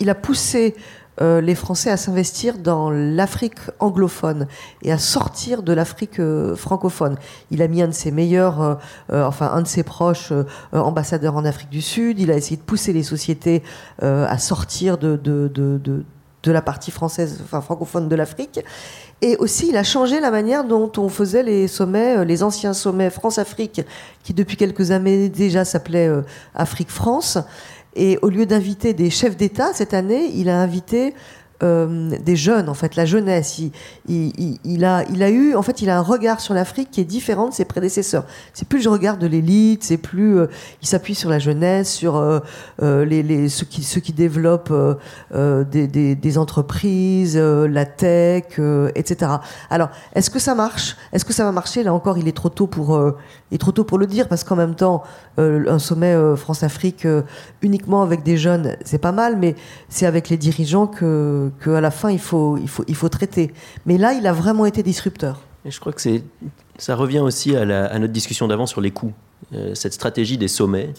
il, 0.00 0.10
a 0.10 0.14
poussé 0.14 0.74
les 1.20 1.54
Français 1.56 1.90
à 1.90 1.96
s'investir 1.96 2.58
dans 2.58 2.90
l'Afrique 2.90 3.58
anglophone 3.80 4.46
et 4.82 4.92
à 4.92 4.98
sortir 4.98 5.62
de 5.62 5.72
l'Afrique 5.72 6.20
francophone. 6.56 7.16
Il 7.50 7.60
a 7.62 7.68
mis 7.68 7.82
un 7.82 7.88
de 7.88 7.92
ses 7.92 8.10
meilleurs, 8.10 8.78
enfin 9.12 9.50
un 9.52 9.62
de 9.62 9.68
ses 9.68 9.84
proches 9.84 10.32
ambassadeurs 10.72 11.36
en 11.36 11.44
Afrique 11.44 11.70
du 11.70 11.82
Sud. 11.82 12.18
Il 12.18 12.32
a 12.32 12.36
essayé 12.36 12.56
de 12.56 12.62
pousser 12.62 12.92
les 12.92 13.04
sociétés 13.04 13.62
à 14.00 14.38
sortir 14.38 14.98
de 14.98 15.16
la 16.46 16.62
partie 16.62 16.90
française, 16.90 17.40
enfin 17.44 17.60
francophone 17.60 18.08
de 18.08 18.16
l'Afrique. 18.16 18.60
Et 19.20 19.36
aussi, 19.36 19.68
il 19.68 19.76
a 19.76 19.82
changé 19.82 20.20
la 20.20 20.30
manière 20.30 20.64
dont 20.64 20.90
on 20.96 21.08
faisait 21.08 21.42
les 21.42 21.66
sommets, 21.66 22.18
euh, 22.18 22.24
les 22.24 22.42
anciens 22.42 22.72
sommets 22.72 23.10
France-Afrique, 23.10 23.82
qui 24.22 24.32
depuis 24.32 24.56
quelques 24.56 24.92
années 24.92 25.28
déjà 25.28 25.64
s'appelaient 25.64 26.08
euh, 26.08 26.22
Afrique-France. 26.54 27.38
Et 27.96 28.18
au 28.22 28.28
lieu 28.28 28.46
d'inviter 28.46 28.92
des 28.92 29.10
chefs 29.10 29.36
d'État, 29.36 29.72
cette 29.72 29.92
année, 29.92 30.30
il 30.34 30.48
a 30.48 30.60
invité 30.60 31.14
euh, 31.64 32.16
des 32.24 32.36
jeunes, 32.36 32.68
en 32.68 32.74
fait, 32.74 32.94
la 32.94 33.04
jeunesse. 33.04 33.60
Il, 34.08 34.32
il, 34.64 34.84
a, 34.84 35.02
il 35.10 35.24
a 35.24 35.30
eu, 35.30 35.56
en 35.56 35.62
fait, 35.62 35.82
il 35.82 35.90
a 35.90 35.98
un 35.98 36.02
regard 36.02 36.40
sur 36.40 36.54
l'Afrique 36.54 36.90
qui 36.92 37.00
est 37.00 37.04
différent 37.04 37.48
de 37.48 37.52
ses 37.52 37.64
prédécesseurs. 37.64 38.24
C'est 38.52 38.68
plus 38.68 38.84
le 38.84 38.90
regard 38.90 39.18
de 39.18 39.26
l'élite, 39.26 39.82
c'est 39.82 39.96
plus, 39.96 40.38
euh, 40.38 40.46
il 40.82 40.86
s'appuie 40.86 41.16
sur 41.16 41.30
la 41.30 41.40
jeunesse, 41.40 41.92
sur 41.92 42.16
euh, 42.16 42.40
les, 42.80 43.24
les, 43.24 43.48
ceux 43.48 43.66
qui, 43.66 43.82
ceux 43.82 44.00
qui 44.00 44.12
développent 44.12 44.72
des, 45.32 45.88
des, 45.88 46.14
des, 46.14 46.38
entreprises, 46.38 47.36
la 47.36 47.86
tech, 47.86 48.60
etc. 48.94 49.32
Alors, 49.70 49.88
est-ce 50.14 50.30
que 50.30 50.38
ça 50.38 50.54
marche? 50.54 50.96
Est-ce 51.12 51.24
que 51.24 51.32
ça 51.32 51.44
va 51.44 51.50
marcher? 51.50 51.82
Là 51.82 51.92
encore, 51.92 52.18
il 52.18 52.28
est 52.28 52.36
trop 52.36 52.50
tôt 52.50 52.68
pour, 52.68 53.00
il 53.50 53.54
est 53.56 53.58
trop 53.58 53.72
tôt 53.72 53.84
pour 53.84 53.98
le 53.98 54.06
dire 54.06 54.28
parce 54.28 54.44
qu'en 54.44 54.56
même 54.56 54.76
temps, 54.76 55.02
un 55.38 55.78
sommet 55.78 56.16
France-Afrique 56.36 57.06
uniquement 57.62 58.02
avec 58.02 58.22
des 58.22 58.36
jeunes, 58.36 58.76
c'est 58.84 58.98
pas 58.98 59.12
mal, 59.12 59.36
mais 59.38 59.56
c'est 59.88 60.06
avec 60.06 60.28
les 60.28 60.36
dirigeants 60.36 60.86
que 60.86 61.47
qu'à 61.48 61.80
la 61.80 61.90
fin, 61.90 62.10
il 62.10 62.18
faut, 62.18 62.56
il, 62.56 62.68
faut, 62.68 62.84
il 62.88 62.94
faut 62.94 63.08
traiter. 63.08 63.52
Mais 63.86 63.98
là, 63.98 64.12
il 64.12 64.26
a 64.26 64.32
vraiment 64.32 64.66
été 64.66 64.82
disrupteur. 64.82 65.40
Je 65.64 65.78
crois 65.80 65.92
que 65.92 66.00
c'est, 66.00 66.22
ça 66.78 66.94
revient 66.94 67.18
aussi 67.20 67.56
à, 67.56 67.62
à 67.62 67.98
notre 67.98 68.12
discussion 68.12 68.48
d'avant 68.48 68.66
sur 68.66 68.80
les 68.80 68.90
coûts. 68.90 69.12
Euh, 69.54 69.74
cette 69.74 69.92
stratégie 69.92 70.38
des 70.38 70.48
sommets, 70.48 70.90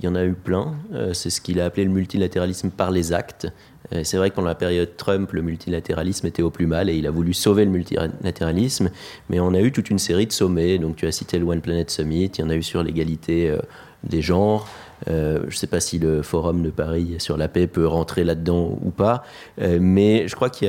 il 0.00 0.06
y 0.06 0.08
en 0.08 0.14
a 0.14 0.24
eu 0.24 0.34
plein. 0.34 0.74
Euh, 0.92 1.12
c'est 1.12 1.30
ce 1.30 1.40
qu'il 1.40 1.60
a 1.60 1.66
appelé 1.66 1.84
le 1.84 1.90
multilatéralisme 1.90 2.70
par 2.70 2.90
les 2.90 3.12
actes. 3.12 3.48
Euh, 3.92 4.02
c'est 4.04 4.16
vrai 4.16 4.30
que 4.30 4.34
pendant 4.34 4.48
la 4.48 4.54
période 4.54 4.96
Trump, 4.96 5.32
le 5.32 5.42
multilatéralisme 5.42 6.26
était 6.26 6.42
au 6.42 6.50
plus 6.50 6.66
mal 6.66 6.88
et 6.88 6.96
il 6.96 7.06
a 7.06 7.10
voulu 7.10 7.34
sauver 7.34 7.64
le 7.64 7.70
multilatéralisme. 7.70 8.90
Mais 9.30 9.40
on 9.40 9.54
a 9.54 9.60
eu 9.60 9.72
toute 9.72 9.90
une 9.90 9.98
série 9.98 10.26
de 10.26 10.32
sommets. 10.32 10.78
Donc 10.78 10.96
tu 10.96 11.06
as 11.06 11.12
cité 11.12 11.38
le 11.38 11.44
One 11.44 11.60
Planet 11.60 11.90
Summit, 11.90 12.26
il 12.26 12.40
y 12.40 12.44
en 12.44 12.50
a 12.50 12.56
eu 12.56 12.62
sur 12.62 12.82
l'égalité 12.82 13.56
des 14.02 14.22
genres. 14.22 14.68
Euh, 15.08 15.40
je 15.42 15.46
ne 15.46 15.58
sais 15.58 15.66
pas 15.66 15.80
si 15.80 15.98
le 15.98 16.22
Forum 16.22 16.62
de 16.62 16.70
Paris 16.70 17.16
sur 17.18 17.36
la 17.36 17.48
paix 17.48 17.66
peut 17.66 17.86
rentrer 17.86 18.24
là-dedans 18.24 18.78
ou 18.82 18.90
pas, 18.90 19.22
euh, 19.60 19.78
mais 19.80 20.28
je 20.28 20.34
crois 20.34 20.50
qu'il 20.50 20.68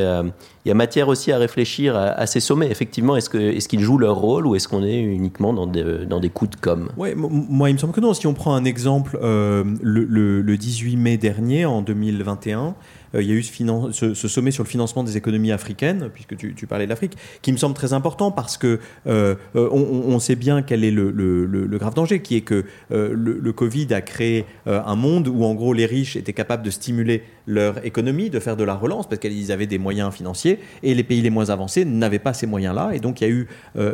y, 0.66 0.72
a 0.72 0.74
matière 0.74 1.08
aussi 1.08 1.32
à 1.32 1.38
réfléchir 1.38 1.96
à, 1.96 2.26
ces 2.28 2.40
sommets. 2.40 2.70
Effectivement, 2.70 3.16
est-ce 3.16 3.30
qu'ils 3.68 3.82
jouent 3.82 3.98
leur 3.98 4.16
rôle 4.16 4.46
ou 4.48 4.56
est-ce 4.56 4.68
qu'on 4.68 4.84
est 4.84 5.00
uniquement 5.00 5.54
dans, 5.54 5.68
des 5.68 6.30
coups 6.30 6.52
de 6.52 6.56
com? 6.58 6.90
Ouais, 6.98 7.14
Moi, 7.16 7.70
il 7.70 7.74
me 7.74 7.80
semble 7.80 7.94
que 7.94 8.02
non. 8.02 8.14
Si 8.14 8.28
on 8.28 8.34
prend 8.34 8.56
un 8.56 8.66
exemple, 8.66 9.18
euh, 9.22 9.64
le, 9.82 10.42
le, 10.42 10.58
18 10.58 10.98
mai 10.98 11.18
dernier, 11.18 11.66
en 11.66 11.82
2021, 11.82 12.60
euh, 12.60 12.72
il 13.14 13.22
y 13.22 13.32
a 13.32 13.36
eu 13.36 13.44
ce, 13.44 14.14
sommet 14.14 14.52
sur 14.52 14.64
le 14.64 14.70
financement 14.70 15.04
des 15.04 15.18
économies 15.18 15.52
africaines, 15.52 16.10
puisque 16.14 16.36
tu, 16.36 16.68
parlais 16.68 16.86
de 16.86 16.90
l'Afrique, 16.90 17.14
qui 17.42 17.52
me 17.52 17.58
semble 17.58 17.76
très 17.76 17.94
important 17.94 18.32
parce 18.32 18.58
que 18.58 18.80
euh, 19.08 19.36
euh, 19.56 19.70
on, 19.72 20.20
sait 20.20 20.36
bien 20.36 20.62
quel 20.62 20.84
est 20.84 20.92
le, 20.92 21.78
grave 21.78 21.94
danger, 21.94 22.22
qui 22.22 22.36
est 22.36 22.42
que 22.42 22.66
le, 22.90 23.54
Covid 23.54 23.94
a 23.94 24.02
créé 24.02 24.46
un 24.66 24.96
monde 24.96 25.28
où 25.28 25.44
en 25.44 25.54
gros 25.54 25.74
les 25.74 25.86
riches 25.86 26.16
étaient 26.16 26.34
capables 26.34 26.64
de 26.64 26.70
stimuler 26.70 27.24
leur 27.48 27.86
économie, 27.86 28.30
de 28.30 28.40
faire 28.40 28.58
de 28.58 28.64
la 28.64 28.76
relance, 28.76 29.08
parce 29.08 29.20
qu'ils 29.20 29.52
avaient 29.52 29.68
des 29.68 29.78
moyens 29.78 30.14
financiers, 30.14 30.60
et 30.84 30.94
les 30.94 31.04
pays 31.04 31.22
les 31.22 31.30
moins 31.30 31.50
avancés 31.50 31.86
n'avaient 31.86 32.20
pas 32.20 32.34
ces 32.34 32.48
moyens-là, 32.48 32.92
et 32.94 33.00
donc 33.00 33.22
il 33.22 33.24
y 33.24 33.28
a 33.28 33.34
eu 33.34 33.48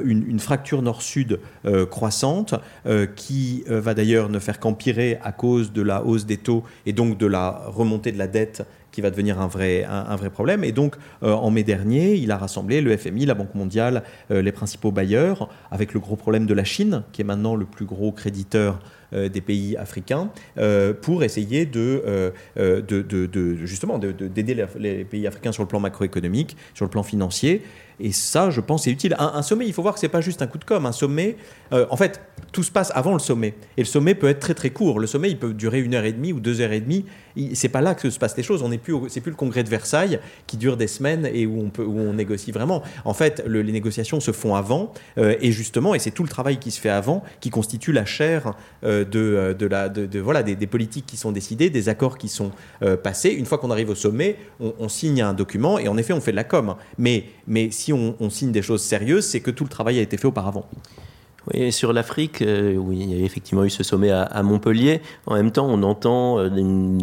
une, 0.03 0.39
fracture 0.39 0.82
nord-sud 0.82 1.39
croissante, 1.89 2.55
qui 3.16 3.64
va 3.68 3.93
d'ailleurs 3.93 4.30
ne 4.30 4.39
faire 4.39 4.59
qu'empirer 4.59 5.20
à 5.24 5.32
cause 5.32 5.72
de 5.72 5.82
la 5.82 6.03
hausse 6.03 6.26
des 6.26 6.38
taux 6.38 6.64
et 6.86 6.93
donc 6.93 7.18
de 7.18 7.26
la 7.26 7.64
remontée 7.68 8.12
de 8.12 8.18
la 8.18 8.28
dette 8.28 8.64
qui 8.91 9.01
va 9.01 9.09
devenir 9.09 9.39
un 9.39 9.47
vrai, 9.47 9.83
un, 9.83 10.15
vrai 10.15 10.29
problème. 10.29 10.63
Et 10.63 10.71
donc, 10.71 10.95
euh, 11.23 11.33
en 11.33 11.49
mai 11.49 11.63
dernier, 11.63 12.15
il 12.15 12.31
a 12.31 12.37
rassemblé 12.37 12.81
le 12.81 12.95
FMI, 12.95 13.25
la 13.25 13.33
Banque 13.33 13.55
mondiale, 13.55 14.03
euh, 14.31 14.41
les 14.41 14.51
principaux 14.51 14.91
bailleurs, 14.91 15.49
avec 15.71 15.93
le 15.93 15.99
gros 15.99 16.15
problème 16.15 16.45
de 16.45 16.53
la 16.53 16.63
Chine, 16.63 17.03
qui 17.11 17.21
est 17.21 17.25
maintenant 17.25 17.55
le 17.55 17.65
plus 17.65 17.85
gros 17.85 18.11
créditeur 18.11 18.79
euh, 19.13 19.29
des 19.29 19.41
pays 19.41 19.75
africains 19.77 20.29
pour 21.01 21.23
essayer 21.23 21.65
de, 21.65 22.31
de, 22.55 22.81
de, 23.01 23.55
justement 23.65 23.97
d'aider 23.97 24.53
les, 24.53 24.65
les, 24.77 25.05
pays 25.05 25.27
africains 25.27 25.51
sur 25.51 25.63
le 25.63 25.67
plan 25.67 25.79
macroéconomique, 25.79 26.55
sur 26.73 26.85
le 26.85 26.91
plan 26.91 27.03
financier. 27.03 27.61
Et 27.99 28.11
ça, 28.11 28.49
je 28.49 28.61
pense, 28.61 28.83
c'est 28.83 28.91
utile. 28.91 29.15
Un, 29.19 29.41
sommet, 29.41 29.65
il 29.67 29.73
faut 29.73 29.81
voir 29.81 29.93
que 29.93 29.99
c'est 29.99 30.09
pas 30.09 30.21
juste 30.21 30.41
un 30.41 30.47
coup 30.47 30.57
de 30.57 30.65
com. 30.65 30.85
Un 30.85 30.91
sommet, 30.91 31.37
euh, 31.73 31.85
en 31.89 31.97
fait, 31.97 32.21
tout 32.51 32.63
se 32.63 32.71
passe 32.71 32.91
avant 32.95 33.13
le 33.13 33.19
sommet. 33.19 33.53
Et 33.77 33.81
le 33.81 33.85
sommet 33.85 34.15
peut 34.15 34.27
être 34.27 34.39
très 34.39 34.53
très 34.53 34.71
court. 34.71 34.99
Le 34.99 35.07
sommet, 35.07 35.29
il 35.29 35.37
peut 35.37 35.53
durer 35.53 35.79
une 35.79 35.93
heure 35.93 36.03
et 36.03 36.11
demie 36.11 36.33
ou 36.33 36.39
deux 36.39 36.61
heures 36.61 36.71
et 36.71 36.81
demie. 36.81 37.05
C'est 37.53 37.69
pas 37.69 37.81
là 37.81 37.95
que 37.95 38.09
se 38.09 38.19
passent 38.19 38.35
les 38.35 38.43
choses. 38.43 38.61
On 38.61 38.69
n'est 38.69 38.77
plus, 38.77 38.99
plus 38.99 39.31
le 39.31 39.35
congrès 39.35 39.63
de 39.63 39.69
Versailles 39.69 40.19
qui 40.47 40.57
dure 40.57 40.77
des 40.77 40.87
semaines 40.87 41.29
et 41.31 41.45
où 41.45 41.61
on 41.61 41.69
peut, 41.69 41.83
où 41.83 41.97
on 41.97 42.13
négocie 42.13 42.51
vraiment. 42.51 42.83
En 43.05 43.13
fait, 43.13 43.43
les 43.47 43.63
négociations 43.71 44.19
se 44.19 44.31
font 44.31 44.55
avant. 44.55 44.93
Euh, 45.17 45.35
et 45.39 45.51
justement, 45.51 45.95
et 45.95 45.99
c'est 45.99 46.11
tout 46.11 46.23
le 46.23 46.29
travail 46.29 46.57
qui 46.57 46.71
se 46.71 46.79
fait 46.79 46.89
avant 46.89 47.23
qui 47.39 47.49
constitue 47.49 47.93
la 47.93 48.05
chair 48.05 48.53
euh, 48.83 49.05
de, 49.05 49.55
de, 49.57 49.65
la, 49.65 49.89
de, 49.89 50.19
voilà, 50.19 50.43
des, 50.43 50.67
politiques 50.67 51.05
qui 51.05 51.17
sont 51.17 51.31
décidées, 51.31 51.69
des 51.69 51.89
accords 51.89 52.17
qui 52.17 52.27
sont 52.27 52.51
passés. 53.03 53.29
Une 53.29 53.45
fois 53.45 53.57
qu'on 53.57 53.71
arrive 53.71 53.89
au 53.89 53.95
sommet, 53.95 54.37
on, 54.59 54.73
on, 54.79 54.89
signe 54.89 55.21
un 55.21 55.33
document 55.33 55.79
et 55.79 55.87
en 55.87 55.97
effet, 55.97 56.13
on 56.13 56.21
fait 56.21 56.31
de 56.31 56.35
la 56.35 56.43
com. 56.43 56.75
Mais, 56.97 57.25
mais 57.51 57.69
si 57.69 57.91
on, 57.91 58.29
signe 58.29 58.53
des 58.53 58.61
choses 58.61 58.81
sérieuses, 58.81 59.25
c'est 59.25 59.41
que 59.41 59.51
tout 59.51 59.65
le 59.65 59.69
travail 59.69 59.99
a 59.99 60.01
été 60.01 60.15
fait 60.15 60.25
auparavant. 60.25 60.65
Oui, 61.47 61.71
sur 61.71 61.91
l'Afrique, 61.91 62.43
euh, 62.43 62.75
oui, 62.75 62.99
il 63.01 63.17
y 63.17 63.21
a 63.21 63.25
effectivement 63.25 63.63
eu 63.63 63.71
ce 63.71 63.81
sommet 63.81 64.11
à, 64.11 64.43
Montpellier. 64.43 65.01
En 65.25 65.33
même 65.33 65.51
temps, 65.51 65.65
on 65.67 65.81
entend 65.81 66.37
euh, 66.37 66.49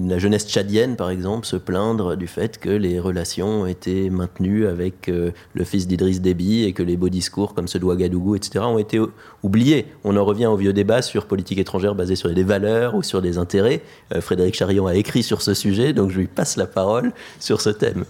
la 0.06 0.18
jeunesse 0.20 0.46
tchadienne, 0.46 0.94
par 0.94 1.10
exemple, 1.10 1.44
se 1.44 1.56
plaindre 1.56 2.16
du 2.16 2.28
fait 2.28 2.58
que 2.58 2.68
les 2.68 3.00
relations 3.00 3.66
étaient 3.66 4.10
maintenues 4.10 4.68
avec 4.68 5.08
euh, 5.08 5.32
le 5.54 5.64
fils 5.64 5.88
d'Idriss 5.88 6.20
Déby 6.20 6.62
et 6.62 6.72
que 6.72 6.84
les 6.84 6.96
beaux 6.96 7.08
discours 7.08 7.52
comme 7.52 7.66
ceux 7.66 7.80
de 7.80 7.84
Ouagadougou, 7.84 8.36
etc., 8.36 8.64
ont 8.64 8.78
été 8.78 9.00
oubliés. 9.42 9.86
On 10.04 10.16
en 10.16 10.24
revient 10.24 10.46
au 10.46 10.56
vieux 10.56 10.72
débat 10.72 11.02
sur 11.02 11.26
politique 11.26 11.58
étrangère 11.58 11.96
basée 11.96 12.14
sur 12.14 12.32
des 12.32 12.44
valeurs 12.44 12.94
ou 12.94 13.02
sur 13.02 13.20
des 13.20 13.38
intérêts. 13.38 13.82
Frédéric 14.20 14.54
Charillon 14.54 14.86
a 14.86 14.94
écrit 14.94 15.24
sur 15.24 15.42
ce 15.42 15.54
sujet, 15.54 15.92
donc 15.92 16.10
je 16.10 16.18
lui 16.18 16.26
passe 16.28 16.56
la 16.56 16.66
parole 16.66 17.12
sur 17.40 17.60
ce 17.60 17.70
thème. 17.70 18.04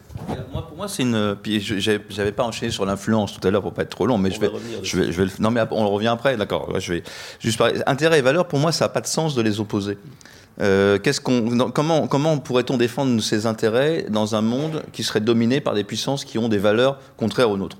Moi, 0.53 0.66
pour 0.66 0.76
moi, 0.76 0.89
c'est 0.89 1.03
une. 1.03 1.37
Puis 1.43 1.61
j'avais 1.61 2.33
pas 2.33 2.45
enchaîné 2.45 2.70
sur 2.70 2.85
l'influence 2.85 3.39
tout 3.39 3.47
à 3.47 3.51
l'heure 3.51 3.62
pour 3.62 3.72
pas 3.72 3.83
être 3.83 3.91
trop 3.91 4.07
long, 4.07 4.18
mais 4.18 4.31
je 4.31 4.41
vais, 4.41 4.51
je 4.83 4.97
vais, 4.99 5.12
je 5.12 5.22
vais, 5.22 5.31
Non, 5.39 5.51
mais 5.51 5.62
on 5.70 5.89
revient 5.89 6.16
après 6.19 6.37
d'accord, 6.37 6.81
je 6.81 6.95
vais 6.95 7.03
juste 7.39 7.59
parler. 7.59 7.81
Intérêt 7.87 8.19
et 8.19 8.23
valeur, 8.23 8.49
pour 8.49 8.59
moi, 8.59 8.73
ça 8.73 8.87
n'a 8.87 8.89
pas 8.89 9.01
de 9.01 9.07
sens 9.07 9.35
de 9.37 9.43
les 9.43 9.61
opposer. 9.61 9.97
Euh, 10.61 10.99
qu'est-ce 10.99 11.21
qu'on, 11.21 11.71
comment, 11.71 12.09
comment 12.09 12.39
pourrait-on 12.39 12.77
défendre 12.77 13.23
ses 13.23 13.47
intérêts 13.47 14.07
dans 14.09 14.35
un 14.35 14.41
monde 14.41 14.83
qui 14.93 15.05
serait 15.05 15.21
dominé 15.21 15.61
par 15.61 15.75
des 15.75 15.85
puissances 15.85 16.25
qui 16.25 16.37
ont 16.39 16.49
des 16.49 16.59
valeurs 16.59 16.99
contraires 17.16 17.51
aux 17.51 17.57
nôtres? 17.57 17.77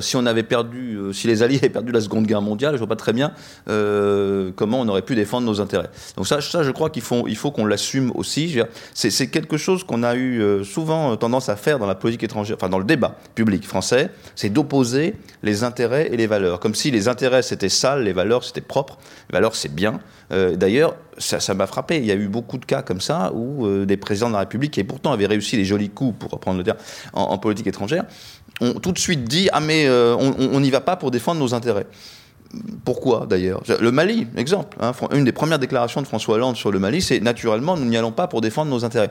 Si 0.00 0.16
on 0.16 0.26
avait 0.26 0.42
perdu, 0.42 0.96
euh, 0.96 1.12
si 1.12 1.26
les 1.26 1.42
Alliés 1.42 1.58
avaient 1.58 1.70
perdu 1.70 1.92
la 1.92 2.00
Seconde 2.00 2.26
Guerre 2.26 2.42
mondiale, 2.42 2.74
je 2.74 2.78
vois 2.78 2.88
pas 2.88 2.96
très 2.96 3.12
bien 3.12 3.32
euh, 3.68 4.50
comment 4.54 4.80
on 4.80 4.88
aurait 4.88 5.02
pu 5.02 5.14
défendre 5.14 5.46
nos 5.46 5.60
intérêts. 5.60 5.88
Donc 6.16 6.26
ça, 6.26 6.40
ça 6.40 6.62
je 6.62 6.70
crois 6.70 6.90
qu'il 6.90 7.02
faut, 7.02 7.26
il 7.26 7.36
faut 7.36 7.50
qu'on 7.50 7.64
l'assume 7.64 8.12
aussi. 8.14 8.58
C'est 8.94 9.28
quelque 9.28 9.56
chose 9.56 9.84
qu'on 9.84 10.02
a 10.02 10.14
eu 10.14 10.40
euh, 10.40 10.64
souvent 10.64 11.16
tendance 11.16 11.48
à 11.48 11.56
faire 11.56 11.78
dans 11.78 11.86
la 11.86 11.94
politique 11.94 12.24
étrangère, 12.24 12.56
enfin 12.56 12.68
dans 12.68 12.78
le 12.78 12.84
débat 12.84 13.16
public 13.34 13.66
français, 13.66 14.10
c'est 14.34 14.50
d'opposer 14.50 15.14
les 15.42 15.64
intérêts 15.64 16.08
et 16.12 16.16
les 16.16 16.26
valeurs, 16.26 16.60
comme 16.60 16.74
si 16.74 16.90
les 16.90 17.08
intérêts 17.08 17.42
c'était 17.42 17.68
sale, 17.68 18.04
les 18.04 18.12
valeurs 18.12 18.44
c'était 18.44 18.60
propre. 18.60 18.98
Les 19.30 19.34
valeurs 19.34 19.56
c'est 19.56 19.74
bien. 19.74 20.00
D'ailleurs, 20.30 20.94
ça 21.16 21.54
m'a 21.54 21.66
frappé. 21.66 21.96
Il 21.96 22.04
y 22.04 22.12
a 22.12 22.14
eu 22.14 22.28
beaucoup 22.28 22.58
de 22.58 22.66
cas 22.66 22.82
comme 22.82 23.00
ça 23.00 23.32
où 23.32 23.66
des 23.86 23.96
présidents 23.96 24.28
de 24.28 24.34
la 24.34 24.40
République 24.40 24.72
qui 24.72 24.84
pourtant 24.84 25.12
avaient 25.12 25.26
réussi 25.26 25.56
les 25.56 25.64
jolis 25.64 25.88
coups, 25.88 26.18
pour 26.18 26.30
reprendre 26.30 26.58
le 26.58 26.64
terme, 26.64 26.76
en 27.14 27.38
politique 27.38 27.66
étrangère, 27.66 28.04
ont 28.60 28.74
tout 28.74 28.92
de 28.92 28.98
suite 28.98 29.24
dit 29.24 29.48
Ah, 29.52 29.60
mais 29.60 29.86
euh, 29.86 30.16
on 30.16 30.60
n'y 30.60 30.70
va 30.70 30.80
pas 30.80 30.96
pour 30.96 31.10
défendre 31.10 31.40
nos 31.40 31.54
intérêts. 31.54 31.86
Pourquoi 32.84 33.26
d'ailleurs? 33.28 33.62
Le 33.80 33.92
Mali, 33.92 34.26
exemple. 34.36 34.78
Hein, 34.80 34.92
une 35.12 35.24
des 35.24 35.32
premières 35.32 35.58
déclarations 35.58 36.00
de 36.00 36.06
François 36.06 36.36
Hollande 36.36 36.56
sur 36.56 36.70
le 36.70 36.78
Mali, 36.78 37.02
c'est 37.02 37.20
naturellement, 37.20 37.76
nous 37.76 37.84
n'y 37.84 37.96
allons 37.96 38.12
pas 38.12 38.26
pour 38.26 38.40
défendre 38.40 38.70
nos 38.70 38.84
intérêts. 38.84 39.10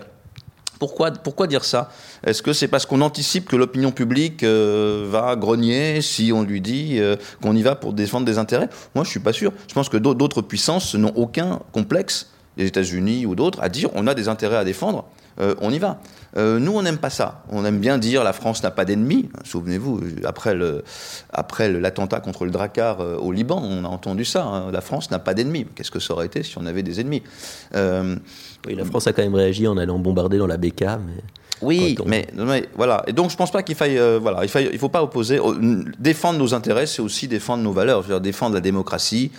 Pourquoi, 0.79 1.11
pourquoi 1.11 1.47
dire 1.47 1.63
ça? 1.63 1.89
Est-ce 2.23 2.43
que 2.43 2.53
c'est 2.53 2.67
parce 2.67 2.85
qu'on 2.85 3.01
anticipe 3.01 3.47
que 3.47 3.55
l'opinion 3.55 3.91
publique 3.91 4.43
euh, 4.43 5.07
va 5.09 5.35
grogner 5.35 6.01
si 6.01 6.31
on 6.31 6.43
lui 6.43 6.61
dit 6.61 6.99
euh, 6.99 7.15
qu'on 7.41 7.55
y 7.55 7.63
va 7.63 7.75
pour 7.75 7.93
défendre 7.93 8.25
des 8.25 8.37
intérêts? 8.37 8.69
Moi, 8.93 9.03
je 9.03 9.09
suis 9.09 9.19
pas 9.19 9.33
sûr. 9.33 9.53
Je 9.67 9.73
pense 9.73 9.89
que 9.89 9.97
d'autres 9.97 10.41
puissances 10.41 10.93
n'ont 10.95 11.13
aucun 11.15 11.59
complexe, 11.71 12.31
les 12.57 12.67
États-Unis 12.67 13.25
ou 13.25 13.35
d'autres, 13.35 13.59
à 13.61 13.69
dire 13.69 13.89
on 13.93 14.05
a 14.07 14.13
des 14.13 14.27
intérêts 14.29 14.57
à 14.57 14.63
défendre, 14.63 15.05
on 15.39 15.71
y 15.71 15.77
va. 15.77 15.99
Euh, 16.37 16.59
nous, 16.59 16.71
on 16.71 16.81
n'aime 16.81 16.97
pas 16.97 17.09
ça. 17.09 17.43
On 17.49 17.65
aime 17.65 17.79
bien 17.79 17.97
dire 17.97 18.23
la 18.23 18.33
France 18.33 18.61
n'a 18.63 18.71
pas 18.71 18.85
d'ennemis. 18.85 19.29
Souvenez-vous, 19.43 20.01
après, 20.23 20.53
le, 20.53 20.83
après 21.31 21.71
l'attentat 21.71 22.19
contre 22.19 22.45
le 22.45 22.51
Drakkar 22.51 23.01
euh, 23.01 23.17
au 23.17 23.31
Liban, 23.31 23.61
on 23.63 23.83
a 23.83 23.87
entendu 23.87 24.23
ça. 24.23 24.43
Hein. 24.43 24.71
la 24.71 24.81
France 24.81 25.09
n'a 25.09 25.19
pas 25.19 25.33
d'ennemis. 25.33 25.65
Qu'est-ce 25.75 25.91
que 25.91 25.99
ça 25.99 26.13
aurait 26.13 26.27
été 26.27 26.43
si 26.43 26.57
on 26.57 26.65
avait 26.65 26.83
des 26.83 26.99
ennemis? 26.99 27.23
Euh, 27.75 28.15
Oui, 28.67 28.75
la 28.75 28.85
France 28.85 29.07
a 29.07 29.13
quand 29.13 29.23
même 29.23 29.35
réagi 29.35 29.67
en 29.67 29.77
allant 29.77 29.97
bombarder 29.99 30.37
dans 30.37 30.47
la 30.47 30.57
BK. 30.57 30.81
Mais... 30.81 31.23
Oui, 31.63 31.97
mais, 32.05 32.27
voilà. 32.75 33.03
Et 33.07 33.13
donc 33.13 33.31
je 33.31 33.35
pense 33.35 33.49
pas 33.49 33.63
qu'il 33.63 33.73
faille, 33.73 33.99
voilà, 34.21 34.43
il, 34.43 34.47
faille, 34.47 34.69
il 34.71 34.77
faut 34.77 34.89
pas 34.89 35.01
opposer. 35.01 35.39
Défendre 35.97 36.37
nos 36.37 36.53
intérêts, 36.53 36.85
c'est 36.85 37.01
aussi 37.01 37.27
défendre 37.27 37.63
nos 37.63 37.71
valeurs. 37.71 38.07
-dire 38.07 38.19
défendre 38.19 38.53
la 38.53 38.61
démocratie, 38.61 39.31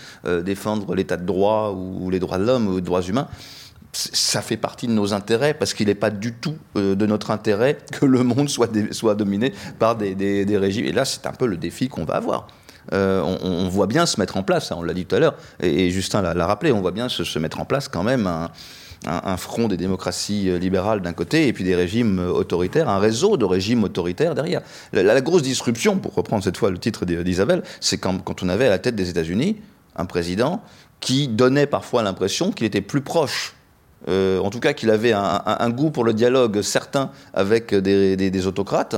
défendre 0.44 0.96
l'état 0.96 1.16
de 1.16 1.24
droit 1.24 1.70
ou 1.76 2.10
les 2.10 2.18
droits 2.18 2.38
de 2.38 2.44
l'homme 2.44 2.66
ou 2.66 2.76
les 2.76 2.82
droits 2.82 3.02
humains 3.02 3.28
ça 3.92 4.42
fait 4.42 4.56
partie 4.56 4.86
de 4.86 4.92
nos 4.92 5.12
intérêts 5.12 5.54
parce 5.54 5.74
qu'il 5.74 5.86
n'est 5.86 5.94
pas 5.94 6.10
du 6.10 6.32
tout 6.34 6.56
euh, 6.76 6.94
de 6.94 7.06
notre 7.06 7.30
intérêt 7.30 7.78
que 7.92 8.06
le 8.06 8.22
monde 8.22 8.48
soit, 8.48 8.70
soit 8.92 9.14
dominé 9.14 9.52
par 9.78 9.96
des, 9.96 10.14
des, 10.14 10.58
régimes. 10.58 10.86
Et 10.86 10.92
là, 10.92 11.04
c'est 11.04 11.26
un 11.26 11.32
peu 11.32 11.46
le 11.46 11.56
défi 11.56 11.88
qu'on 11.88 12.04
va 12.04 12.14
avoir. 12.14 12.46
Euh, 12.94 13.20
on, 13.42 13.68
voit 13.68 13.86
bien 13.86 14.06
se 14.06 14.18
mettre 14.18 14.38
en 14.38 14.42
place, 14.42 14.72
hein, 14.72 14.76
on 14.78 14.82
l'a 14.82 14.94
dit 14.94 15.04
tout 15.04 15.14
à 15.14 15.18
l'heure, 15.18 15.34
et, 15.60 15.90
Justin 15.90 16.22
l'a 16.22 16.46
rappelé, 16.46 16.72
on 16.72 16.80
voit 16.80 16.90
bien 16.90 17.10
se, 17.10 17.38
mettre 17.38 17.60
en 17.60 17.66
place 17.66 17.86
quand 17.86 18.02
même 18.02 18.26
un, 18.26 18.50
un, 19.04 19.36
front 19.36 19.68
des 19.68 19.76
démocraties 19.76 20.48
euh, 20.48 20.58
libérales 20.58 21.02
d'un 21.02 21.12
côté 21.12 21.48
et 21.48 21.52
puis 21.52 21.64
des 21.64 21.74
régimes 21.74 22.18
autoritaires, 22.18 22.88
un 22.88 22.98
réseau 22.98 23.36
de 23.36 23.44
régimes 23.44 23.84
autoritaires 23.84 24.34
derrière. 24.34 24.62
La, 24.94 25.20
grosse 25.20 25.42
disruption, 25.42 25.98
pour 25.98 26.14
reprendre 26.14 26.42
cette 26.42 26.56
fois 26.56 26.70
le 26.70 26.78
titre 26.78 27.04
d'Isabelle, 27.04 27.62
c'est 27.80 27.98
quand, 27.98 28.24
quand 28.24 28.42
on 28.42 28.48
avait 28.48 28.68
à 28.68 28.70
la 28.70 28.78
tête 28.78 28.96
des 28.96 29.10
États-Unis 29.10 29.56
un 29.94 30.06
président 30.06 30.62
qui 31.00 31.28
donnait 31.28 31.66
parfois 31.66 32.02
l'impression 32.02 32.52
qu'il 32.52 32.66
était 32.66 32.80
plus 32.80 33.02
proche 33.02 33.54
en 34.08 34.50
tout 34.50 34.60
cas 34.60 34.72
qu'il 34.72 34.90
avait 34.90 35.12
un, 35.12 35.70
goût 35.70 35.90
pour 35.90 36.04
le 36.04 36.14
dialogue 36.14 36.62
certain 36.62 37.10
avec 37.34 37.74
des 37.74 38.46
autocrates, 38.46 38.96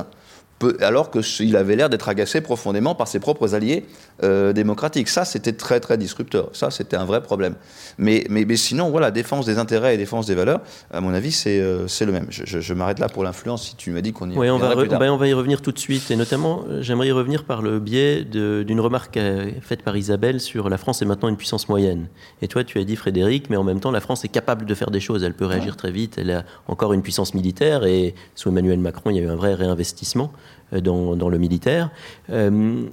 alors 0.81 1.11
qu'il 1.11 1.57
avait 1.57 1.77
l'air 1.77 1.89
d'être 1.89 2.09
agacé 2.09 2.41
profondément 2.41 2.95
par 2.95 3.09
ses 3.09 3.21
propres 3.21 3.55
alliés 3.55 3.85
euh, 4.23 4.53
démocratiques. 4.53 5.09
Ça, 5.09 5.25
c'était 5.25 5.53
très, 5.53 5.81
très 5.81 5.97
disrupteur. 5.97 6.51
Ça, 6.53 6.71
c'était 6.71 6.97
un 6.97 7.05
vrai 7.05 7.23
problème. 7.23 7.55
Mais, 7.99 8.25
mais, 8.29 8.45
mais, 8.45 8.57
sinon, 8.57 8.91
voilà, 8.91 9.11
défense 9.11 9.47
des 9.47 9.59
intérêts 9.59 9.95
et 9.95 9.99
défense 9.99 10.27
des 10.27 10.35
valeurs, 10.35 10.61
à 10.93 11.01
mon 11.01 11.15
avis, 11.15 11.33
c'est 11.33 11.61
euh, 11.61 11.87
le 12.01 12.13
même. 12.13 12.27
Je, 12.31 12.75
m'arrête 12.75 12.99
là 12.99 13.09
pour 13.09 13.25
l'influence, 13.25 13.69
si 13.69 13.77
tu 13.77 13.91
m'as 13.91 14.01
dit 14.01 14.13
qu'on 14.13 14.31
y 14.31 14.37
Oui, 14.37 14.51
on 14.51 14.59
va, 14.59 14.75
ben, 14.75 15.11
on 15.11 15.17
va 15.17 15.29
y 15.29 15.33
revenir 15.33 15.63
tout 15.63 15.73
de 15.73 15.79
suite. 15.79 16.11
Et 16.11 16.17
notamment, 16.17 16.65
euh, 16.69 16.83
j'aimerais 16.83 17.09
y 17.09 17.13
revenir 17.13 17.45
par 17.45 17.63
le 17.63 17.79
biais 17.79 18.25
d'une 18.25 18.81
remarque 18.81 19.19
faite 19.63 19.83
par 19.83 19.97
Isabelle 19.97 20.41
sur 20.41 20.69
la 20.69 20.79
France 20.79 21.03
est 21.03 21.07
maintenant 21.07 21.29
une 21.29 21.37
puissance 21.37 21.69
moyenne. 21.69 22.09
Et 22.43 22.49
toi, 22.49 22.65
tu 22.65 22.79
as 22.79 22.85
dit, 22.85 22.97
Frédéric, 22.97 23.51
mais 23.51 23.57
en 23.57 23.65
même 23.65 23.81
temps, 23.81 23.91
la 23.91 24.01
France 24.01 24.25
est 24.25 24.29
capable 24.29 24.67
de 24.67 24.75
faire 24.75 24.91
des 24.91 25.01
choses. 25.01 25.23
Elle 25.23 25.35
peut 25.35 25.47
réagir 25.47 25.77
très 25.77 25.91
vite. 25.91 26.17
Elle 26.19 26.31
a 26.31 26.45
encore 26.69 26.93
une 26.93 27.03
puissance 27.03 27.35
militaire. 27.35 27.85
Et 27.85 28.15
sous 28.35 28.51
Emmanuel 28.51 28.79
Macron, 28.79 29.11
il 29.11 29.17
y 29.17 29.21
a 29.21 29.23
eu 29.23 29.29
un 29.29 29.37
vrai 29.37 29.55
réinvestissement. 29.55 30.33
Euh, 30.73 30.81
dans, 30.81 31.29
le 31.29 31.39
militaire. 31.39 31.91
Euh, 32.31 32.85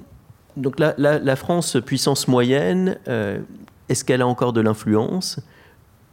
donc 0.56 0.80
la, 0.80 1.36
France, 1.36 1.76
puissance 1.84 2.26
moyenne, 2.26 2.98
euh, 3.06 3.38
est-ce 3.88 4.04
qu'elle 4.04 4.22
a 4.22 4.26
encore 4.26 4.52
de 4.52 4.60
l'influence? 4.60 5.40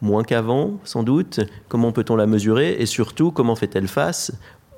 Moins 0.02 0.24
qu'avant, 0.24 0.74
sans 0.84 1.04
doute. 1.04 1.40
Comment 1.68 1.92
peut-on 1.92 2.16
la 2.16 2.28
mesurer? 2.28 2.76
Et 2.80 2.86
surtout, 2.86 3.32
comment 3.32 3.56
fait-elle 3.56 3.88
face 3.88 4.32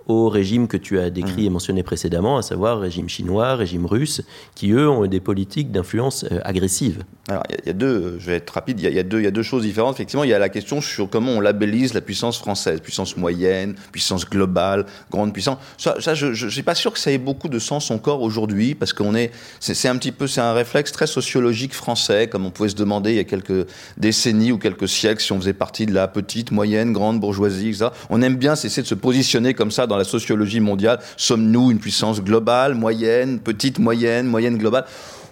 au 0.07 0.29
régime 0.29 0.67
que 0.67 0.77
tu 0.77 0.99
as 0.99 1.09
décrit 1.09 1.45
et 1.45 1.49
mmh. 1.49 1.53
mentionné 1.53 1.83
précédemment, 1.83 2.37
à 2.37 2.41
savoir 2.41 2.79
régime 2.79 3.09
chinois, 3.09 3.55
régime 3.55 3.85
russe, 3.85 4.21
qui 4.55 4.71
eux 4.71 4.89
ont 4.89 5.05
des 5.05 5.19
politiques 5.19 5.71
d'influence 5.71 6.25
euh, 6.31 6.39
agressive. 6.43 7.03
Alors 7.27 7.43
il 7.49 7.67
y, 7.67 7.69
a 7.69 7.73
deux, 7.73 8.17
je 8.19 8.27
vais 8.27 8.35
être 8.35 8.51
rapide, 8.51 8.79
il 8.79 8.89
y, 8.89 8.99
a 8.99 9.03
deux, 9.03 9.19
il 9.19 9.25
y 9.25 9.27
a 9.27 9.31
deux 9.31 9.43
choses 9.43 9.63
différentes. 9.63 9.95
Effectivement, 9.95 10.23
il 10.23 10.29
y 10.29 10.33
a 10.33 10.39
la 10.39 10.47
question 10.47 10.79
sur 10.79 11.09
comment 11.09 11.31
on 11.31 11.41
labellise 11.41 11.93
la 11.93 11.99
puissance 11.99 12.37
française, 12.37 12.79
puissance 12.79 13.17
moyenne, 13.17 13.75
puissance 13.91 14.29
globale, 14.29 14.85
grande 15.11 15.33
puissance. 15.33 15.57
Ça, 15.77 15.99
ça 15.99 16.15
je 16.15 16.27
ne 16.27 16.49
suis 16.49 16.63
pas 16.63 16.75
sûr 16.75 16.93
que 16.93 16.99
ça 16.99 17.11
ait 17.11 17.17
beaucoup 17.17 17.49
de 17.49 17.59
sens 17.59 17.91
encore 17.91 18.21
aujourd'hui, 18.21 18.75
parce 18.75 18.93
qu'on 18.93 19.13
est, 19.13 19.31
c'est 19.59 19.89
un 19.89 19.97
petit 19.97 20.13
peu, 20.13 20.27
c'est 20.27 20.39
un 20.39 20.53
réflexe 20.53 20.93
très 20.93 21.07
sociologique 21.07 21.73
français, 21.73 22.27
comme 22.27 22.45
on 22.45 22.51
pouvait 22.51 22.69
se 22.69 22.75
demander 22.75 23.11
il 23.11 23.17
y 23.17 23.19
a 23.19 23.25
quelques 23.25 23.67
décennies 23.97 24.53
ou 24.53 24.57
quelques 24.57 24.87
siècles 24.87 25.21
si 25.21 25.33
on 25.33 25.39
faisait 25.39 25.51
partie 25.51 25.85
de 25.85 25.93
la 25.93 26.07
petite, 26.07 26.51
moyenne, 26.51 26.93
grande 26.93 27.19
bourgeoisie, 27.19 27.69
etc. 27.69 27.87
On 28.09 28.21
aime 28.21 28.37
bien 28.37 28.55
cesser 28.55 28.81
de 28.81 28.87
se 28.87 28.95
positionner 28.95 29.53
comme 29.53 29.71
ça 29.71 29.85
dans 29.85 29.96
la 29.97 30.03
sociologie 30.03 30.59
mondiale, 30.59 30.99
sommes-nous 31.17 31.71
une 31.71 31.79
puissance 31.79 32.21
globale, 32.21 32.73
moyenne, 32.73 33.39
petite, 33.39 33.79
moyenne, 33.79 34.25
moyenne 34.27 34.57
globale? 34.57 34.85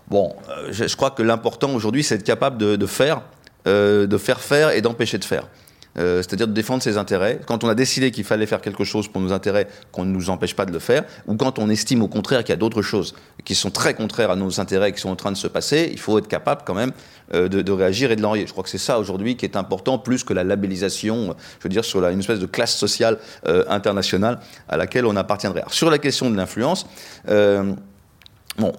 Bon, 0.07 0.35
euh, 0.49 0.71
je, 0.71 0.95
crois 0.95 1.11
que 1.11 1.23
l'important 1.23 1.73
aujourd'hui, 1.73 2.03
c'est 2.03 2.15
être 2.15 2.23
capable 2.23 2.57
de, 2.57 2.85
faire, 2.85 3.21
euh, 3.67 4.05
de 4.05 4.17
faire 4.17 4.39
faire 4.39 4.69
et 4.71 4.81
d'empêcher 4.81 5.17
de 5.17 5.25
faire. 5.25 5.47
Euh, 5.97 6.17
c'est-à-dire 6.17 6.47
de 6.47 6.53
défendre 6.53 6.83
ses 6.83 6.97
intérêts. 6.97 7.39
Quand 7.45 7.63
on 7.63 7.69
a 7.69 7.75
décidé 7.75 8.11
qu'il 8.11 8.23
fallait 8.23 8.45
faire 8.45 8.61
quelque 8.61 8.83
chose 8.83 9.07
pour 9.07 9.21
nos 9.21 9.31
intérêts, 9.31 9.67
qu'on 9.91 10.05
ne 10.05 10.11
nous 10.11 10.29
empêche 10.29 10.55
pas 10.55 10.65
de 10.65 10.71
le 10.71 10.79
faire, 10.79 11.03
ou 11.27 11.35
quand 11.35 11.57
on 11.59 11.69
estime 11.69 12.01
au 12.01 12.07
contraire 12.07 12.43
qu'il 12.43 12.49
y 12.49 12.53
a 12.53 12.57
d'autres 12.57 12.81
choses 12.81 13.15
qui 13.45 13.55
sont 13.55 13.71
très 13.71 13.93
contraires 13.93 14.31
à 14.31 14.35
nos 14.35 14.59
intérêts 14.59 14.91
qui 14.91 14.99
sont 14.99 15.09
en 15.09 15.15
train 15.15 15.31
de 15.31 15.37
se 15.37 15.47
passer, 15.47 15.89
il 15.91 15.99
faut 15.99 16.17
être 16.17 16.27
capable 16.27 16.63
quand 16.65 16.73
même 16.73 16.91
euh, 17.33 17.47
de, 17.47 17.71
réagir 17.71 18.11
et 18.11 18.15
de 18.15 18.21
l'enrayer. 18.21 18.45
Je 18.45 18.51
crois 18.51 18.63
que 18.63 18.69
c'est 18.69 18.77
ça 18.77 18.99
aujourd'hui 18.99 19.37
qui 19.37 19.45
est 19.45 19.55
important, 19.55 19.97
plus 19.97 20.23
que 20.23 20.33
la 20.33 20.43
labellisation, 20.43 21.35
je 21.59 21.63
veux 21.63 21.69
dire, 21.69 21.85
sur 21.85 22.01
la, 22.01 22.11
une 22.11 22.19
espèce 22.19 22.39
de 22.39 22.45
classe 22.45 22.75
sociale 22.75 23.17
euh, 23.47 23.63
internationale 23.69 24.39
à 24.67 24.77
laquelle 24.77 25.05
on 25.05 25.15
appartiendrait. 25.15 25.63
sur 25.69 25.89
la 25.89 25.97
question 25.97 26.29
de 26.29 26.35
l'influence, 26.35 26.85
Bon, 28.57 28.71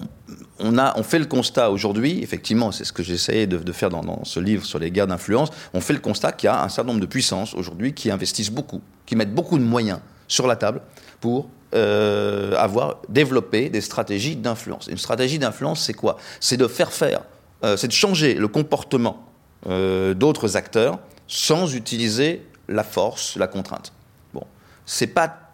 on, 0.58 0.78
a, 0.78 0.98
on 0.98 1.02
fait 1.02 1.18
le 1.18 1.26
constat 1.26 1.70
aujourd'hui, 1.70 2.22
effectivement, 2.22 2.72
c'est 2.72 2.84
ce 2.84 2.92
que 2.92 3.02
j'essayais 3.02 3.46
de, 3.46 3.72
faire 3.72 3.90
dans, 3.90 4.24
ce 4.24 4.40
livre 4.40 4.64
sur 4.64 4.78
les 4.78 4.90
guerres 4.90 5.06
d'influence, 5.06 5.50
on 5.74 5.80
fait 5.80 5.92
le 5.92 6.00
constat 6.00 6.32
qu'il 6.32 6.46
y 6.46 6.50
a 6.50 6.62
un 6.62 6.68
certain 6.68 6.88
nombre 6.88 7.00
de 7.00 7.06
puissances 7.06 7.54
aujourd'hui 7.54 7.92
qui 7.92 8.10
investissent 8.10 8.50
beaucoup, 8.50 8.80
qui 9.04 9.16
mettent 9.16 9.34
beaucoup 9.34 9.58
de 9.58 9.64
moyens 9.64 10.00
sur 10.28 10.46
la 10.46 10.56
table 10.56 10.80
pour 11.20 11.48
euh, 11.74 12.56
avoir 12.56 13.02
développé 13.08 13.68
des 13.68 13.82
stratégies 13.82 14.36
d'influence. 14.36 14.86
Une 14.86 14.98
stratégie 14.98 15.38
d'influence, 15.38 15.82
c'est 15.82 15.94
quoi? 15.94 16.16
C'est 16.40 16.56
de 16.56 16.68
faire 16.68 16.92
faire, 16.92 17.22
euh, 17.64 17.76
c'est 17.76 17.88
de 17.88 17.92
changer 17.92 18.34
le 18.34 18.48
comportement 18.48 19.26
euh, 19.68 20.14
d'autres 20.14 20.56
acteurs 20.56 21.00
sans 21.26 21.74
utiliser 21.74 22.46
la 22.68 22.82
force, 22.82 23.36
la 23.36 23.46
contrainte. 23.46 23.92
Bon, 24.32 24.44
c'est 24.86 25.08
pas 25.08 25.45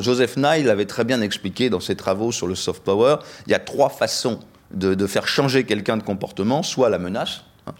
Joseph 0.00 0.36
Nye 0.36 0.62
l'avait 0.62 0.86
très 0.86 1.04
bien 1.04 1.20
expliqué 1.20 1.70
dans 1.70 1.80
ses 1.80 1.96
travaux 1.96 2.32
sur 2.32 2.46
le 2.46 2.54
soft 2.54 2.82
power. 2.82 3.16
Il 3.46 3.52
y 3.52 3.54
a 3.54 3.58
trois 3.58 3.88
façons 3.88 4.40
de, 4.72 5.06
faire 5.06 5.26
changer 5.26 5.64
quelqu'un 5.64 5.96
de 5.96 6.02
comportement 6.02 6.62
soit 6.62 6.90
la 6.90 6.98
menace. 6.98 7.44
Hein, 7.66 7.74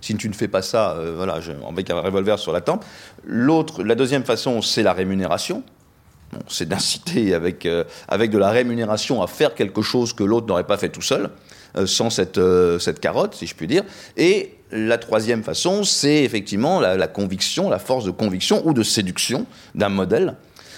si, 0.00 0.16
tu 0.16 0.28
ne 0.28 0.34
fais 0.34 0.48
pas 0.48 0.62
ça, 0.62 0.92
euh, 0.92 1.14
voilà, 1.16 1.38
avec 1.68 1.90
un 1.90 2.00
revolver 2.00 2.38
sur 2.38 2.52
la 2.52 2.60
tempe. 2.60 2.84
L'autre, 3.24 3.82
la 3.82 3.94
deuxième 3.94 4.24
façon, 4.24 4.62
c'est 4.62 4.82
la 4.82 4.92
rémunération. 4.92 5.62
c'est 6.48 6.68
d'inciter 6.68 7.34
avec, 7.34 7.66
euh, 7.66 7.84
avec 8.08 8.30
de 8.30 8.38
la 8.38 8.50
rémunération 8.50 9.22
à 9.22 9.26
faire 9.26 9.54
quelque 9.54 9.82
chose 9.82 10.12
que 10.12 10.24
l'autre 10.24 10.46
n'aurait 10.46 10.66
pas 10.66 10.78
fait 10.78 10.88
tout 10.88 11.02
seul, 11.02 11.30
euh, 11.76 11.86
sans 11.86 12.10
cette, 12.10 12.40
cette 12.78 13.00
carotte, 13.00 13.34
si 13.34 13.46
je 13.46 13.54
puis 13.54 13.66
dire. 13.66 13.84
Et 14.16 14.54
la 14.70 14.96
troisième 14.96 15.42
façon, 15.42 15.84
c'est 15.84 16.24
effectivement 16.24 16.80
la, 16.80 17.06
conviction, 17.08 17.68
la 17.68 17.78
force 17.78 18.06
de 18.06 18.10
conviction 18.10 18.66
ou 18.66 18.72
de 18.72 18.82
séduction 18.82 19.46
d'un 19.74 19.90
modèle 19.90 20.36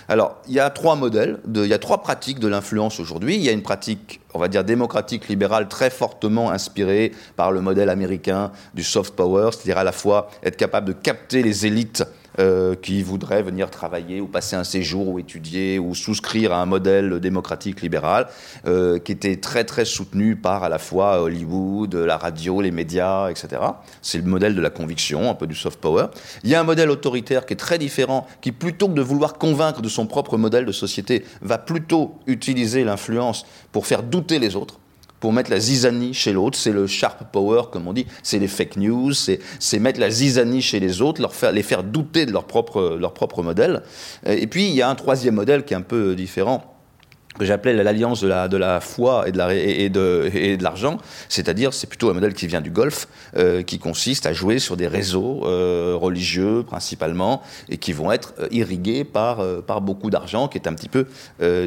Alors, 0.09 0.37
il 0.49 0.55
y 0.55 0.61
a 0.61 0.69
trois 0.71 0.97
modèles, 0.97 1.39
il 1.55 1.67
y 1.67 1.73
a 1.73 1.79
trois 1.79 2.03
pratiques 2.03 2.39
de 2.39 2.49
l'influence 2.49 3.01
aujourd'hui. 3.01 3.37
Il 3.37 3.43
y 3.43 3.49
a 3.49 3.53
une 3.53 3.63
pratique, 3.63 4.21
on 4.35 4.39
va 4.39 4.49
dire, 4.49 4.65
démocratique, 4.65 5.29
libérale, 5.29 5.69
très 5.69 5.91
fortement 5.91 6.51
inspirée 6.51 7.13
par 7.37 7.53
le 7.53 7.61
modèle 7.61 7.89
américain 7.89 8.53
du 8.75 8.83
soft 8.83 9.15
power, 9.15 9.51
c'est-à-dire 9.53 9.79
à 9.79 9.85
la 9.85 9.93
fois 9.93 10.31
être 10.43 10.57
capable 10.57 10.89
de 10.89 10.93
capter 10.93 11.43
les 11.43 11.67
élites 11.67 12.05
euh, 12.39 12.75
qui 12.75 13.03
voudraient 13.03 13.43
venir 13.43 13.71
travailler 13.71 14.21
ou 14.21 14.27
passer 14.27 14.57
un 14.57 14.65
séjour 14.65 15.09
ou 15.09 15.19
étudier 15.19 15.79
ou 15.79 15.95
souscrire 15.95 16.53
à 16.53 16.61
un 16.61 16.67
modèle 16.67 17.21
démocratique 17.21 17.81
libéral 17.83 18.27
euh, 18.67 18.99
qui 18.99 19.13
était 19.13 19.37
très 19.37 19.65
très 19.65 19.85
soutenu 19.85 20.37
par 20.37 20.65
à 20.65 20.69
la 20.69 20.79
fois 20.79 21.23
Hollywood, 21.23 21.95
la 21.95 22.17
radio, 22.17 22.61
les 22.61 22.71
médias, 22.71 23.31
etc. 23.31 23.63
C'est 24.03 24.19
le 24.19 24.25
modèle 24.25 24.55
de 24.55 24.61
la 24.61 24.71
conviction, 24.71 25.31
un 25.31 25.35
peu 25.35 25.47
du 25.47 25.55
soft 25.55 25.81
power. 25.81 26.07
Il 26.43 26.51
y 26.51 26.55
a 26.55 26.61
un 26.61 26.65
modèle 26.65 26.91
autoritaire 26.91 27.47
qui 27.47 27.55
est 27.55 27.57
très 27.57 27.79
différent, 27.79 28.27
qui 28.41 28.53
plutôt 28.53 28.89
que 28.89 28.95
de 28.95 29.03
vouloir 29.03 29.35
convaincre 29.35 29.83
de 29.83 29.89
son 29.89 30.07
propre 30.07 30.37
modèle 30.37 30.67
de 30.67 30.73
société, 30.73 31.25
va 31.43 31.59
plutôt 31.59 32.17
utiliser 32.27 32.85
l'influence 32.85 33.47
pour 33.73 33.87
faire 33.87 34.03
douter 34.03 34.39
les 34.39 34.57
autres 34.57 34.79
pour 35.25 35.33
mettre 35.33 35.51
la 35.51 35.59
zizanie 35.59 36.13
chez 36.13 36.35
l'autre. 36.35 36.59
C'est 36.59 36.71
le 36.71 36.87
sharp 36.87 37.25
power, 37.33 37.63
comme 37.73 37.89
on 37.89 37.95
dit. 37.95 38.05
C'est 38.23 38.39
les 38.39 38.47
fake 38.47 38.77
news. 38.77 39.15
C'est 39.15 39.79
mettre 39.79 39.99
la 39.99 40.11
zizanie 40.11 40.61
chez 40.61 40.81
les 40.81 41.01
autres, 41.01 41.23
leur 41.23 41.35
faire, 41.35 41.51
les 41.51 41.63
faire 41.63 41.83
douter 41.83 42.27
de 42.27 42.31
leur 42.31 42.45
propre, 42.45 42.99
leur 43.01 43.15
propre 43.15 43.43
modèle. 43.43 43.81
Et 44.27 44.47
puis, 44.47 44.69
il 44.69 44.75
y 44.75 44.83
a 44.83 44.91
un 44.91 44.95
troisième 44.95 45.37
modèle 45.37 45.65
qui 45.65 45.73
est 45.73 45.79
un 45.79 45.81
peu 45.81 46.15
différent 46.15 46.74
que 47.39 47.45
j'appelais 47.45 47.73
l'alliance 47.73 48.21
de 48.21 48.29
la, 48.29 48.49
de 48.49 48.57
la 48.57 48.81
foi 48.81 49.29
et 49.29 49.33
de, 49.33 49.39
la, 49.39 49.55
et 49.55 49.89
de, 49.89 50.31
et 50.33 50.57
de 50.57 50.63
l'argent, 50.63 50.99
c'est-à-dire 51.29 51.75
c'est 51.75 51.89
plutôt 51.89 52.11
un 52.11 52.15
modèle 52.15 52.35
qui 52.35 52.47
vient 52.47 52.61
du 52.61 52.71
Golfe, 52.71 53.09
euh, 53.37 53.63
qui 53.63 53.79
consiste 53.79 54.27
à 54.27 54.33
jouer 54.33 54.59
sur 54.59 54.77
des 54.77 54.87
réseaux 54.87 55.43
euh, 55.45 55.95
religieux 55.97 56.63
principalement, 56.63 57.43
et 57.69 57.77
qui 57.77 57.93
vont 57.93 58.13
être 58.13 58.35
euh, 58.39 58.49
irrigués 58.51 59.05
par, 59.05 59.45
par 59.63 59.81
beaucoup 59.81 60.11
d'argent, 60.11 60.49
qui 60.49 60.59
est 60.59 60.69
un 60.69 60.75
petit 60.75 60.89
peu 60.89 61.07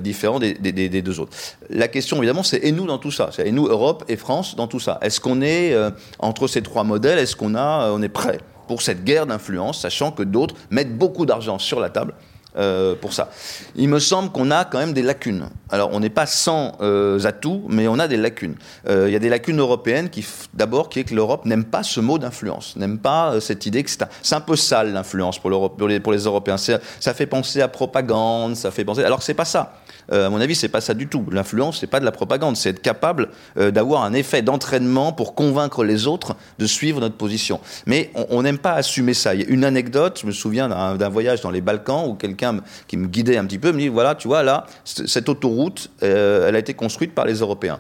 différent 0.02 0.40
des, 0.40 0.54
des, 0.54 0.72
des, 0.72 1.02
deux 1.02 1.20
autres. 1.20 1.36
La 1.70 1.88
question 1.88 2.18
évidemment 2.18 2.44
c'est 2.44 2.64
et 2.64 2.72
nous 2.72 2.86
dans 2.86 2.98
tout 2.98 3.12
ça, 3.12 3.30
et 3.44 3.52
nous 3.52 3.68
Europe 3.68 4.06
et 4.08 4.16
France 4.16 4.56
dans 4.56 4.68
tout 4.68 4.80
ça? 4.80 4.98
Est-ce 5.02 5.20
qu'on 5.20 5.42
est, 5.42 5.76
entre 6.20 6.48
ces 6.48 6.62
trois 6.62 6.84
modèles, 6.84 7.20
est-ce 7.20 7.36
qu'on 7.36 7.56
on 7.56 8.02
est 8.02 8.10
prêt 8.10 8.40
pour 8.68 8.82
cette 8.82 9.04
guerre 9.04 9.26
d'influence, 9.26 9.82
sachant 9.82 10.12
que 10.12 10.24
d'autres 10.24 10.56
mettent 10.70 10.98
beaucoup 10.98 11.26
d'argent 11.26 11.58
sur 11.58 11.80
la 11.80 11.90
table 11.90 12.14
euh, 12.58 12.96
pour 12.96 13.14
ça. 13.14 13.30
Il 13.76 13.88
me 13.88 14.00
semble 14.00 14.32
qu'on 14.32 14.50
a 14.50 14.66
quand 14.66 14.80
même 14.80 14.94
des 14.94 15.04
lacunes. 15.04 15.48
Alors, 15.70 15.92
on 15.94 16.00
n'est 16.00 16.10
pas 16.10 16.26
sans 16.26 16.72
euh, 16.82 17.24
atouts, 17.24 17.64
mais 17.70 17.88
on 17.88 18.00
a 18.00 18.08
des 18.08 18.18
lacunes. 18.18 18.56
Euh, 18.90 19.08
il 19.08 19.14
y 19.14 19.16
a 19.16 19.20
des 19.20 19.30
lacunes 19.30 19.60
européennes 19.60 20.10
qui, 20.10 20.26
d'abord, 20.56 20.90
qui 20.90 21.00
est 21.00 21.04
que 21.04 21.14
l'Europe 21.14 21.46
n'aime 21.46 21.66
pas 21.66 21.84
ce 21.84 22.00
mot 22.00 22.18
d'influence, 22.18 22.76
n'aime 22.76 22.98
pas 22.98 23.40
cette 23.42 23.68
idée 23.68 23.84
que 23.84 23.92
c'est 23.92 24.34
un, 24.34 24.42
peu 24.42 24.56
sale 24.56 24.92
l'influence 24.92 25.38
pour, 25.38 25.76
pour, 25.76 25.88
les, 25.88 26.00
pour 26.00 26.14
les 26.14 26.24
Européens. 26.24 26.58
Ça 26.58 27.14
fait 27.14 27.28
penser 27.28 27.62
à 27.62 27.68
propagande, 27.68 28.56
ça 28.56 28.72
fait 28.72 28.86
penser. 28.86 29.04
Alors, 29.04 29.22
c'est 29.22 29.36
pas 29.36 29.46
ça. 29.46 29.74
À 30.10 30.30
mon 30.30 30.40
avis, 30.40 30.56
c'est 30.56 30.70
pas 30.70 30.80
ça 30.80 30.94
du 30.94 31.08
tout. 31.08 31.26
L'influence, 31.32 31.82
c'est 31.82 31.88
pas 31.88 32.00
de 32.00 32.06
la 32.06 32.14
propagande, 32.14 32.56
c'est 32.56 32.70
être 32.70 32.82
capable 32.82 33.30
d'avoir 33.58 34.04
un 34.04 34.14
effet 34.14 34.42
d'entraînement 34.42 35.12
pour 35.12 35.36
convaincre 35.36 35.84
les 35.84 36.08
autres 36.08 36.38
de 36.60 36.66
suivre 36.66 37.02
notre 37.02 37.18
position. 37.18 37.60
Mais 37.86 38.12
on 38.30 38.42
n'aime 38.42 38.58
pas 38.58 38.72
assumer 38.72 39.14
ça. 39.14 39.36
Il 39.36 39.42
y 39.42 39.44
a 39.44 39.48
une 39.48 39.66
anecdote, 39.66 40.20
je 40.22 40.26
me 40.26 40.32
souviens 40.32 40.70
d'un 40.70 41.10
voyage 41.10 41.42
dans 41.42 41.52
les 41.52 41.60
Balkans 41.60 42.08
où 42.08 42.14
quelqu'un 42.14 42.47
qui 42.88 42.98
me 42.98 43.08
guidait 43.08 43.38
un 43.38 43.46
petit 43.46 43.60
peu 43.60 43.72
me 43.72 43.80
dit 43.80 43.88
voilà, 43.88 44.16
tu 44.16 44.28
vois 44.28 44.44
là, 44.44 44.66
cette 44.84 45.30
autoroute, 45.30 45.90
euh, 46.04 46.48
elle 46.48 46.56
a 46.56 46.60
été 46.60 46.74
construite 46.74 47.14
par 47.14 47.26
les 47.26 47.36
Européens. 47.36 47.80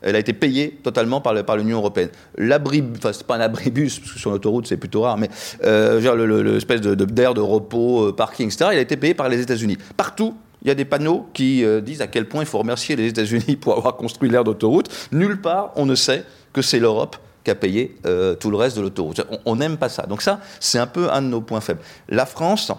Elle 0.00 0.14
a 0.14 0.20
été 0.20 0.32
payée 0.32 0.78
totalement 0.84 1.20
par, 1.20 1.34
le, 1.34 1.44
l'Union 1.56 1.78
européenne. 1.78 2.10
L'abri, 2.36 2.84
enfin 2.96 3.12
c'est 3.12 3.26
pas 3.26 3.34
un 3.34 3.40
abribus 3.40 3.98
parce 3.98 4.12
que 4.12 4.18
sur 4.18 4.30
l'autoroute 4.30 4.68
c'est 4.68 4.76
plutôt 4.76 5.02
rare, 5.02 5.18
mais 5.18 5.28
euh, 5.64 6.00
genre 6.00 6.14
l'espèce 6.14 6.82
le, 6.82 6.94
de, 6.94 7.04
d'air 7.04 7.34
de 7.34 7.40
repos, 7.40 8.08
euh, 8.08 8.12
parking, 8.12 8.46
etc. 8.46 8.70
Il 8.72 8.78
a 8.78 8.82
été 8.82 8.96
payé 8.96 9.14
par 9.14 9.28
les 9.28 9.40
États-Unis. 9.40 9.76
Partout, 9.96 10.36
il 10.62 10.68
y 10.68 10.70
a 10.70 10.76
des 10.76 10.84
panneaux 10.84 11.28
qui 11.34 11.64
disent 11.82 12.02
à 12.02 12.06
quel 12.06 12.28
point 12.28 12.42
il 12.42 12.46
faut 12.46 12.58
remercier 12.58 12.96
les 12.96 13.08
États-Unis 13.08 13.56
pour 13.60 13.76
avoir 13.76 13.96
construit 13.96 14.28
l'aire 14.28 14.44
d'autoroute. 14.44 14.88
Nulle 15.12 15.40
part 15.40 15.72
on 15.76 15.86
ne 15.86 15.94
sait 15.94 16.24
que 16.52 16.62
c'est 16.62 16.78
l'Europe 16.78 17.16
qui 17.44 17.50
a 17.50 17.54
payé 17.54 17.96
tout 18.40 18.50
le 18.50 18.56
reste 18.56 18.76
de 18.76 18.82
l'autoroute. 18.82 19.24
On 19.46 19.56
n'aime 19.56 19.76
pas 19.78 19.88
ça. 19.88 20.06
Donc 20.06 20.22
ça, 20.22 20.40
c'est 20.60 20.78
un 20.78 20.86
peu 20.86 21.10
un 21.10 21.22
de 21.22 21.28
nos 21.28 21.40
points 21.40 21.60
faibles. 21.60 21.80
La 22.08 22.26
France, 22.26 22.72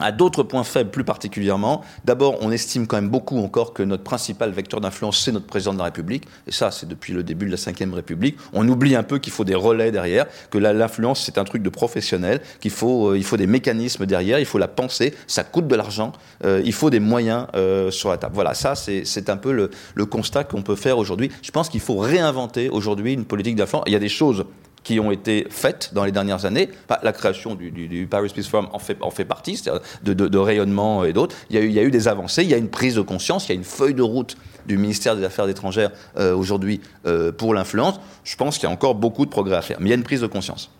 à 0.00 0.12
d'autres 0.12 0.42
points 0.42 0.64
faibles 0.64 0.90
plus 0.90 1.04
particulièrement. 1.04 1.82
D'abord, 2.04 2.36
on 2.40 2.50
estime 2.50 2.86
quand 2.86 2.96
même 2.96 3.08
beaucoup 3.08 3.38
encore 3.38 3.72
que 3.72 3.82
notre 3.82 4.02
principal 4.02 4.50
vecteur 4.50 4.80
d'influence, 4.80 5.22
c'est 5.22 5.32
notre 5.32 5.46
président 5.46 5.72
de 5.72 5.78
la 5.78 5.84
République. 5.84 6.24
Et 6.46 6.52
ça, 6.52 6.70
c'est 6.70 6.86
depuis 6.86 7.12
le 7.12 7.22
début 7.22 7.46
de 7.46 7.50
la 7.50 7.56
Ve 7.56 7.94
République. 7.94 8.36
On 8.52 8.68
oublie 8.68 8.94
un 8.94 9.02
peu 9.02 9.18
qu'il 9.18 9.32
faut 9.32 9.44
des 9.44 9.54
relais 9.54 9.90
derrière, 9.90 10.26
que 10.50 10.58
l'influence, 10.58 11.24
c'est 11.24 11.38
un 11.38 11.44
truc 11.44 11.62
de 11.62 11.70
professionnel, 11.70 12.40
qu'il 12.60 12.70
faut, 12.70 13.10
euh, 13.10 13.18
il 13.18 13.24
faut 13.24 13.36
des 13.36 13.46
mécanismes 13.46 14.06
derrière, 14.06 14.38
il 14.38 14.46
faut 14.46 14.58
la 14.58 14.68
penser, 14.68 15.14
ça 15.26 15.44
coûte 15.44 15.66
de 15.66 15.74
l'argent, 15.74 16.12
euh, 16.44 16.62
il 16.64 16.72
faut 16.72 16.90
des 16.90 17.00
moyens 17.00 17.46
euh, 17.54 17.90
sur 17.90 18.10
la 18.10 18.18
table. 18.18 18.34
Voilà, 18.34 18.54
ça, 18.54 18.74
c'est 18.74 19.30
un 19.30 19.36
peu 19.36 19.52
le, 19.52 19.70
le 19.94 20.06
constat 20.06 20.44
qu'on 20.44 20.62
peut 20.62 20.76
faire 20.76 20.98
aujourd'hui. 20.98 21.30
Je 21.42 21.50
pense 21.50 21.68
qu'il 21.68 21.80
faut 21.80 21.96
réinventer 21.96 22.68
aujourd'hui 22.68 23.14
une 23.14 23.24
politique 23.24 23.56
d'influence. 23.56 23.84
Il 23.86 23.92
y 23.92 23.96
a 23.96 24.00
des 24.00 24.08
choses 24.08 24.44
qui 24.86 25.00
ont 25.00 25.10
été 25.10 25.48
faites 25.50 25.90
dans 25.94 26.04
les 26.04 26.12
dernières 26.12 26.44
années. 26.44 26.68
La 27.02 27.12
création 27.12 27.56
du, 27.56 28.06
Paris 28.08 28.30
Peace 28.32 28.44
Forum 28.44 28.68
en 28.72 28.78
fait, 28.78 28.96
en 29.00 29.10
fait 29.10 29.24
partie, 29.24 29.56
c'est-à-dire 29.56 29.82
de, 30.04 30.38
rayonnement 30.38 31.02
et 31.02 31.12
d'autres. 31.12 31.34
Il, 31.50 31.72
y 31.72 31.78
a 31.80 31.82
eu 31.82 31.90
des 31.90 32.06
avancées, 32.06 32.44
il 32.44 32.50
y 32.50 32.54
a 32.54 32.56
une 32.56 32.68
prise 32.68 32.94
de 32.94 33.00
conscience, 33.00 33.46
il 33.46 33.48
y 33.48 33.52
a 33.52 33.56
une 33.56 33.64
feuille 33.64 33.94
de 33.94 34.02
route 34.02 34.36
du 34.64 34.78
ministère 34.78 35.16
des 35.16 35.24
Affaires 35.24 35.48
étrangères 35.48 35.90
euh, 36.18 36.36
aujourd'hui 36.36 36.80
euh, 37.04 37.32
pour 37.32 37.52
l'influence. 37.52 37.98
Je 38.22 38.36
pense 38.36 38.58
qu'il 38.58 38.68
y 38.68 38.70
a 38.70 38.72
encore 38.72 38.94
beaucoup 38.94 39.24
de 39.24 39.30
progrès 39.30 39.56
à 39.56 39.62
faire, 39.62 39.78
mais 39.80 39.86
il 39.86 39.90
y 39.90 39.92
a 39.92 39.96
une 39.96 40.04
prise 40.04 40.20
de 40.20 40.28
conscience. 40.28 40.70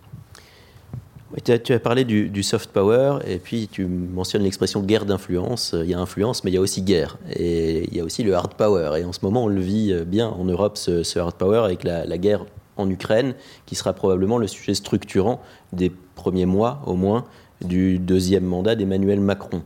Tu, 1.44 1.72
as, 1.72 1.80
parlé 1.80 2.04
du, 2.04 2.42
soft 2.44 2.70
power 2.70 3.18
et 3.26 3.38
puis 3.38 3.66
tu 3.66 3.86
mentionnes 3.86 4.44
l'expression 4.44 4.82
guerre 4.82 5.04
d'influence. 5.04 5.74
Il 5.82 5.90
y 5.90 5.94
a 5.94 5.98
influence, 5.98 6.44
mais 6.44 6.52
il 6.52 6.54
y 6.54 6.58
a 6.58 6.60
aussi 6.60 6.80
guerre. 6.80 7.18
Et 7.34 7.88
il 7.90 7.96
y 7.96 8.00
a 8.00 8.04
aussi 8.04 8.22
le 8.22 8.34
hard 8.34 8.54
power. 8.54 9.00
Et 9.00 9.04
en 9.04 9.12
ce 9.12 9.18
moment, 9.22 9.44
on 9.44 9.48
le 9.48 9.60
vit 9.60 9.92
bien 10.06 10.28
en 10.28 10.44
Europe, 10.44 10.78
ce, 10.78 11.18
hard 11.18 11.34
power, 11.34 11.64
avec 11.64 11.82
la 11.82 12.18
guerre 12.18 12.46
en 12.76 12.88
Ukraine, 12.90 13.34
qui 13.66 13.74
sera 13.74 13.92
probablement 13.92 14.38
le 14.38 14.46
sujet 14.46 14.74
structurant 14.74 15.40
des 15.72 15.90
premiers 16.14 16.46
mois 16.46 16.82
au 16.86 16.94
moins 16.94 17.24
du 17.64 17.98
deuxième 17.98 18.44
mandat 18.44 18.74
d'Emmanuel 18.74 19.20
Macron. 19.20 19.62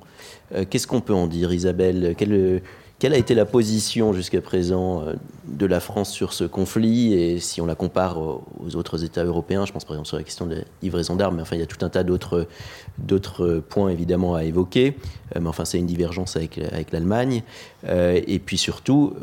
Euh, 0.55 0.65
Qu'est-ce 0.69 0.87
qu'on 0.87 1.01
peut 1.01 1.15
en 1.15 1.27
dire, 1.27 1.53
Isabelle? 1.53 2.15
Quelle, 2.17 3.15
a 3.15 3.17
été 3.17 3.35
la 3.35 3.47
position 3.47 4.13
jusqu'à 4.13 4.43
présent 4.43 5.05
de 5.47 5.67
la 5.67 5.81
France 5.81 6.11
sur 6.13 6.35
ce 6.35 6.45
conflit? 6.45 7.15
Et 7.15 7.41
si 7.41 7.61
on 7.61 7.67
la 7.67 7.75
compare 7.75 8.19
aux 8.19 8.77
autres 8.77 9.05
États 9.05 9.25
européens, 9.25 9.65
je 9.65 9.73
pense 9.73 9.85
par 9.85 9.95
exemple 9.95 10.09
sur 10.09 10.19
la 10.19 10.23
question 10.23 10.47
de 10.47 10.57
la 10.57 10.61
livraison 10.83 11.17
d'armes, 11.17 11.37
mais 11.37 11.43
enfin 11.43 11.57
il 11.57 11.61
y 11.61 11.63
a 11.63 11.67
tout 11.67 11.83
un 11.83 11.89
tas 11.89 12.05
d'autres 12.05 12.47
points 13.71 13.89
évidemment 13.89 14.35
à 14.35 14.45
évoquer, 14.45 14.97
euh, 15.35 15.41
mais 15.41 15.49
enfin 15.49 15.65
c'est 15.65 15.79
une 15.79 15.87
divergence 15.87 16.37
avec, 16.37 16.61
l'Allemagne. 16.93 17.43
Euh, 17.87 18.21
et 18.27 18.39
puis 18.39 18.59
surtout, 18.59 19.15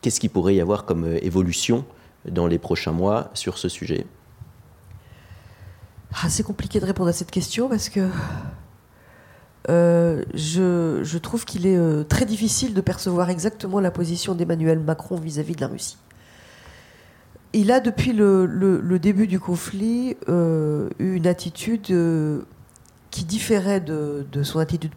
qu'est-ce 0.00 0.18
qu'il 0.18 0.30
pourrait 0.30 0.56
y 0.56 0.60
avoir 0.60 0.84
comme 0.84 1.06
évolution 1.22 1.84
dans 2.30 2.46
les 2.46 2.58
prochains 2.58 2.92
mois 2.92 3.30
sur 3.34 3.58
ce 3.58 3.68
sujet 3.68 4.06
ah, 6.14 6.28
C'est 6.28 6.42
compliqué 6.42 6.80
de 6.80 6.86
répondre 6.86 7.08
à 7.08 7.12
cette 7.12 7.30
question 7.30 7.68
parce 7.68 7.88
que 7.88 8.08
euh, 9.68 10.24
je, 10.34 11.00
je, 11.02 11.18
trouve 11.18 11.44
qu'il 11.44 11.66
est 11.66 11.76
euh, 11.76 12.02
très 12.02 12.24
difficile 12.24 12.74
de 12.74 12.80
percevoir 12.80 13.30
exactement 13.30 13.78
la 13.78 13.92
position 13.92 14.34
d'Emmanuel 14.34 14.80
Macron 14.80 15.16
vis-à-vis 15.16 15.52
-vis 15.52 15.56
de 15.56 15.60
la 15.60 15.68
Russie. 15.68 15.98
Il 17.54 17.70
a, 17.70 17.80
depuis 17.80 18.12
le, 18.12 18.46
le, 18.46 18.98
début 18.98 19.26
du 19.26 19.38
conflit, 19.38 20.16
euh, 20.28 20.88
eu 20.98 21.16
une 21.16 21.26
attitude 21.26 21.90
euh, 21.90 22.42
qui 23.12 23.24
différait 23.24 23.78
de, 23.78 24.26
de 24.32 24.42
son 24.42 24.58
attitude 24.58 24.92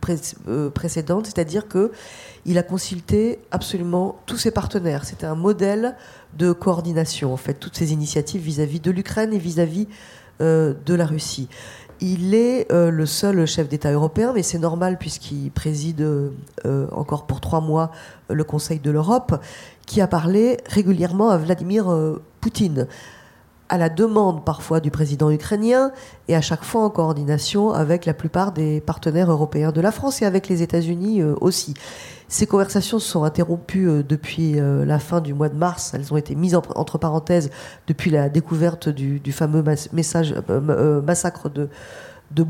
euh, 0.48 0.70
précédente, 0.72 1.28
c'est-à-dire 1.28 1.68
que 1.68 1.92
il 2.46 2.58
a 2.58 2.64
consulté 2.64 3.40
absolument 3.52 4.18
tous 4.26 4.38
ses 4.38 4.52
partenaires. 4.52 5.04
C'était 5.04 5.26
un 5.26 5.36
modèle 5.36 5.96
de 6.38 6.54
coordination, 6.54 7.34
en 7.34 7.38
fait, 7.38 7.56
toutes 7.56 7.76
ces 7.76 7.92
initiatives 7.92 8.42
vis-à-vis 8.42 8.80
-vis 8.80 8.82
de 8.82 8.92
l'Ukraine 8.92 9.34
et 9.34 9.38
vis-à-vis 9.38 9.88
euh, 10.42 10.74
de 10.86 10.94
la 10.96 11.06
Russie. 11.06 11.50
Il 12.00 12.34
est 12.34 12.72
euh, 12.72 12.90
le 12.90 13.06
seul 13.06 13.46
chef 13.46 13.68
d'État 13.68 13.92
européen, 13.92 14.32
mais 14.34 14.44
c'est 14.44 14.60
normal 14.60 14.98
puisqu'il 14.98 15.52
préside 15.52 16.08
encore 16.92 17.26
pour 17.28 17.42
trois 17.42 17.62
mois 17.62 17.92
le 18.30 18.44
Conseil 18.44 18.80
de 18.80 18.92
l'Europe, 18.92 19.42
qui 19.86 20.00
a 20.02 20.08
parlé 20.08 20.58
régulièrement 20.68 21.30
à 21.30 21.38
Vladimir 21.38 21.84
Poutine 22.40 22.88
à 23.70 23.78
la 23.78 23.90
demande 23.90 24.46
parfois 24.46 24.80
du 24.80 24.92
président 24.92 25.32
ukrainien 25.32 25.92
et 26.28 26.36
à 26.36 26.42
chaque 26.42 26.64
fois 26.64 26.84
en 26.84 26.90
coordination 26.90 27.72
avec 27.72 28.06
la 28.06 28.14
plupart 28.14 28.52
des 28.52 28.80
partenaires 28.80 29.32
européens 29.32 29.72
de 29.72 29.82
la 29.82 29.92
France 29.92 30.22
et 30.22 30.26
avec 30.26 30.48
les 30.48 30.62
États-Unis 30.62 31.22
euh, 31.22 31.36
aussi. 31.42 31.74
Ces 32.28 32.46
conversations 32.46 33.00
sont 33.00 33.24
interrompues 33.24 33.88
euh, 33.88 34.04
depuis 34.04 34.60
euh, 34.60 34.86
la 34.86 35.00
fin 35.00 35.20
du 35.20 35.34
mois 35.34 35.50
de 35.50 35.56
mars. 35.56 35.94
Elles 35.94 36.14
ont 36.14 36.18
été 36.18 36.36
mises 36.36 36.56
en, 36.56 36.62
entre 36.76 36.98
parenthèses 36.98 37.50
depuis 37.88 38.12
la 38.12 38.30
découverte 38.30 38.90
du, 38.90 39.32
fameux 39.32 39.64
message, 39.94 40.36
massacre 41.04 41.50
de, 41.50 41.70
de 42.32 42.46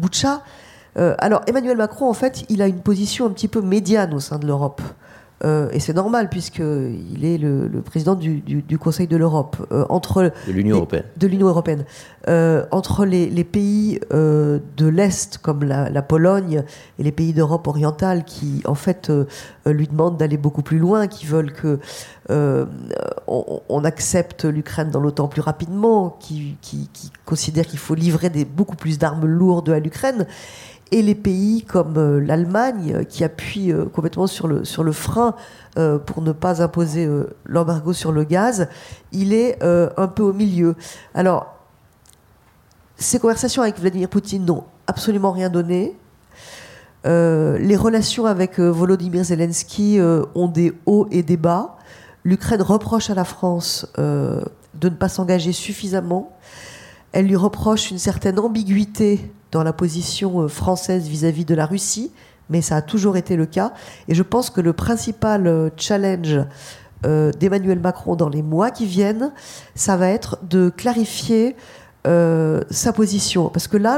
alors 0.97 1.41
Emmanuel 1.47 1.75
Macron, 1.75 2.09
en 2.09 2.13
fait, 2.13 2.45
il 2.47 2.61
a 2.61 2.67
une 2.67 2.79
position 2.79 3.25
un 3.25 3.31
petit 3.31 3.49
peu 3.49 3.61
médiane 3.61 4.13
au 4.13 4.21
sein 4.21 4.39
de 4.39 4.47
l'Europe. 4.47 4.81
Euh, 5.43 5.69
et 5.71 5.79
c'est 5.79 5.93
normal 5.93 6.29
puisqu'il 6.29 7.25
est 7.25 7.37
le, 7.37 7.69
président 7.81 8.15
du, 8.15 8.77
Conseil 8.79 9.07
de 9.07 9.17
l'Europe, 9.17 9.57
euh, 9.71 9.85
entre 9.89 10.31
de 10.47 10.51
l'Union 10.51 10.77
européenne, 10.77 11.03
de 11.17 11.27
l'Union 11.27 11.47
européenne, 11.47 11.85
euh, 12.27 12.65
entre 12.71 13.05
les, 13.05 13.43
pays 13.43 13.99
de 14.09 14.87
l'est 14.87 15.37
comme 15.39 15.63
la, 15.63 16.01
Pologne 16.01 16.63
et 16.99 17.03
les 17.03 17.11
pays 17.11 17.33
d'Europe 17.33 17.67
orientale 17.67 18.23
qui 18.23 18.61
en 18.65 18.75
fait 18.75 19.11
lui 19.65 19.87
demandent 19.87 20.17
d'aller 20.17 20.37
beaucoup 20.37 20.61
plus 20.61 20.77
loin, 20.77 21.07
qui 21.07 21.25
veulent 21.25 21.51
que 21.51 21.79
on, 23.27 23.83
accepte 23.83 24.45
l'Ukraine 24.45 24.89
dans 24.89 24.99
l'OTAN 24.99 25.27
plus 25.27 25.41
rapidement, 25.41 26.17
qui, 26.19 26.55
qui, 26.61 26.89
qui 26.93 27.11
considèrent 27.25 27.67
qu'il 27.67 27.79
faut 27.79 27.95
livrer 27.95 28.29
des, 28.29 28.45
beaucoup 28.45 28.75
plus 28.75 28.97
d'armes 28.97 29.25
lourdes 29.25 29.69
à 29.69 29.79
l'Ukraine 29.79 30.25
et 30.91 31.01
les 31.01 31.15
pays 31.15 31.63
comme 31.63 31.97
euh, 31.97 32.19
l'Allemagne 32.19 32.93
euh, 32.95 33.03
qui 33.03 33.23
appuie 33.23 33.71
euh, 33.71 33.85
complètement 33.85 34.27
sur 34.27 34.47
le, 34.47 34.65
sur 34.65 34.83
le 34.83 34.91
frein 34.91 35.35
pour 36.05 36.21
ne 36.21 36.31
pas 36.31 36.63
imposer 36.63 37.05
l'embargo 37.43 37.91
sur 37.91 38.13
le 38.13 38.23
gaz, 38.23 38.69
il 39.11 39.33
est 39.33 39.61
un 39.61 40.07
peu 40.07 40.23
au 40.23 40.31
milieu. 40.31 40.77
Alors, 41.13 41.53
ces 42.95 43.19
conversations 43.19 43.61
avec 43.61 43.77
Vladimir 43.77 44.07
Poutine 44.07 44.45
n'ont 44.45 44.63
absolument 44.87 45.33
rien 45.33 45.49
donné. 45.49 45.93
les 47.03 47.75
relations 47.75 48.25
avec 48.25 48.57
Volodymyr 48.57 49.25
Zelensky 49.25 49.99
ont 50.33 50.47
des 50.47 50.71
hauts 50.85 51.09
et 51.11 51.23
des 51.23 51.35
bas. 51.35 51.75
L'Ukraine 52.23 52.61
reproche 52.61 53.09
à 53.09 53.13
la 53.13 53.25
France 53.25 53.85
de 53.97 54.45
ne 54.81 54.95
pas 54.95 55.09
s'engager 55.09 55.51
suffisamment. 55.51 56.37
Elle 57.11 57.27
lui 57.27 57.35
reproche 57.35 57.91
une 57.91 57.99
certaine 57.99 58.39
ambiguïté 58.39 59.29
dans 59.55 59.63
la 59.63 59.71
position 59.71 60.41
euh, 60.41 60.47
française 60.49 61.07
vis-à-vis 61.07 61.45
de 61.45 61.55
la 61.55 61.65
Russie, 61.65 62.11
mais 62.49 62.61
ça 62.61 62.75
a 62.75 62.81
toujours 62.81 63.15
été 63.15 63.37
le 63.37 63.45
cas. 63.45 63.71
Et 64.09 64.13
je 64.13 64.21
pense 64.21 64.49
que 64.49 64.59
le 64.59 64.73
principal 64.73 65.47
euh, 65.47 65.69
challenge 65.77 66.41
euh, 67.05 67.31
d'Emmanuel 67.31 67.79
Macron 67.79 68.17
dans 68.17 68.27
les 68.27 68.41
mois 68.41 68.69
qui 68.69 68.85
viennent, 68.85 69.31
ça 69.73 69.95
va 69.95 70.09
être 70.09 70.37
de 70.43 70.69
clarifier 70.69 71.55
sa 72.69 72.93
position. 72.93 73.49
Parce 73.49 73.67
que 73.67 73.77
là, 73.77 73.97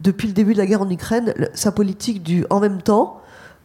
depuis 0.00 0.26
le 0.26 0.32
début 0.32 0.54
de 0.54 0.58
la 0.58 0.64
guerre 0.64 0.80
en 0.80 0.88
Ukraine, 0.88 1.34
sa 1.52 1.70
politique 1.70 2.22
du 2.22 2.46
en 2.48 2.60
même 2.60 2.80
temps, 2.80 3.20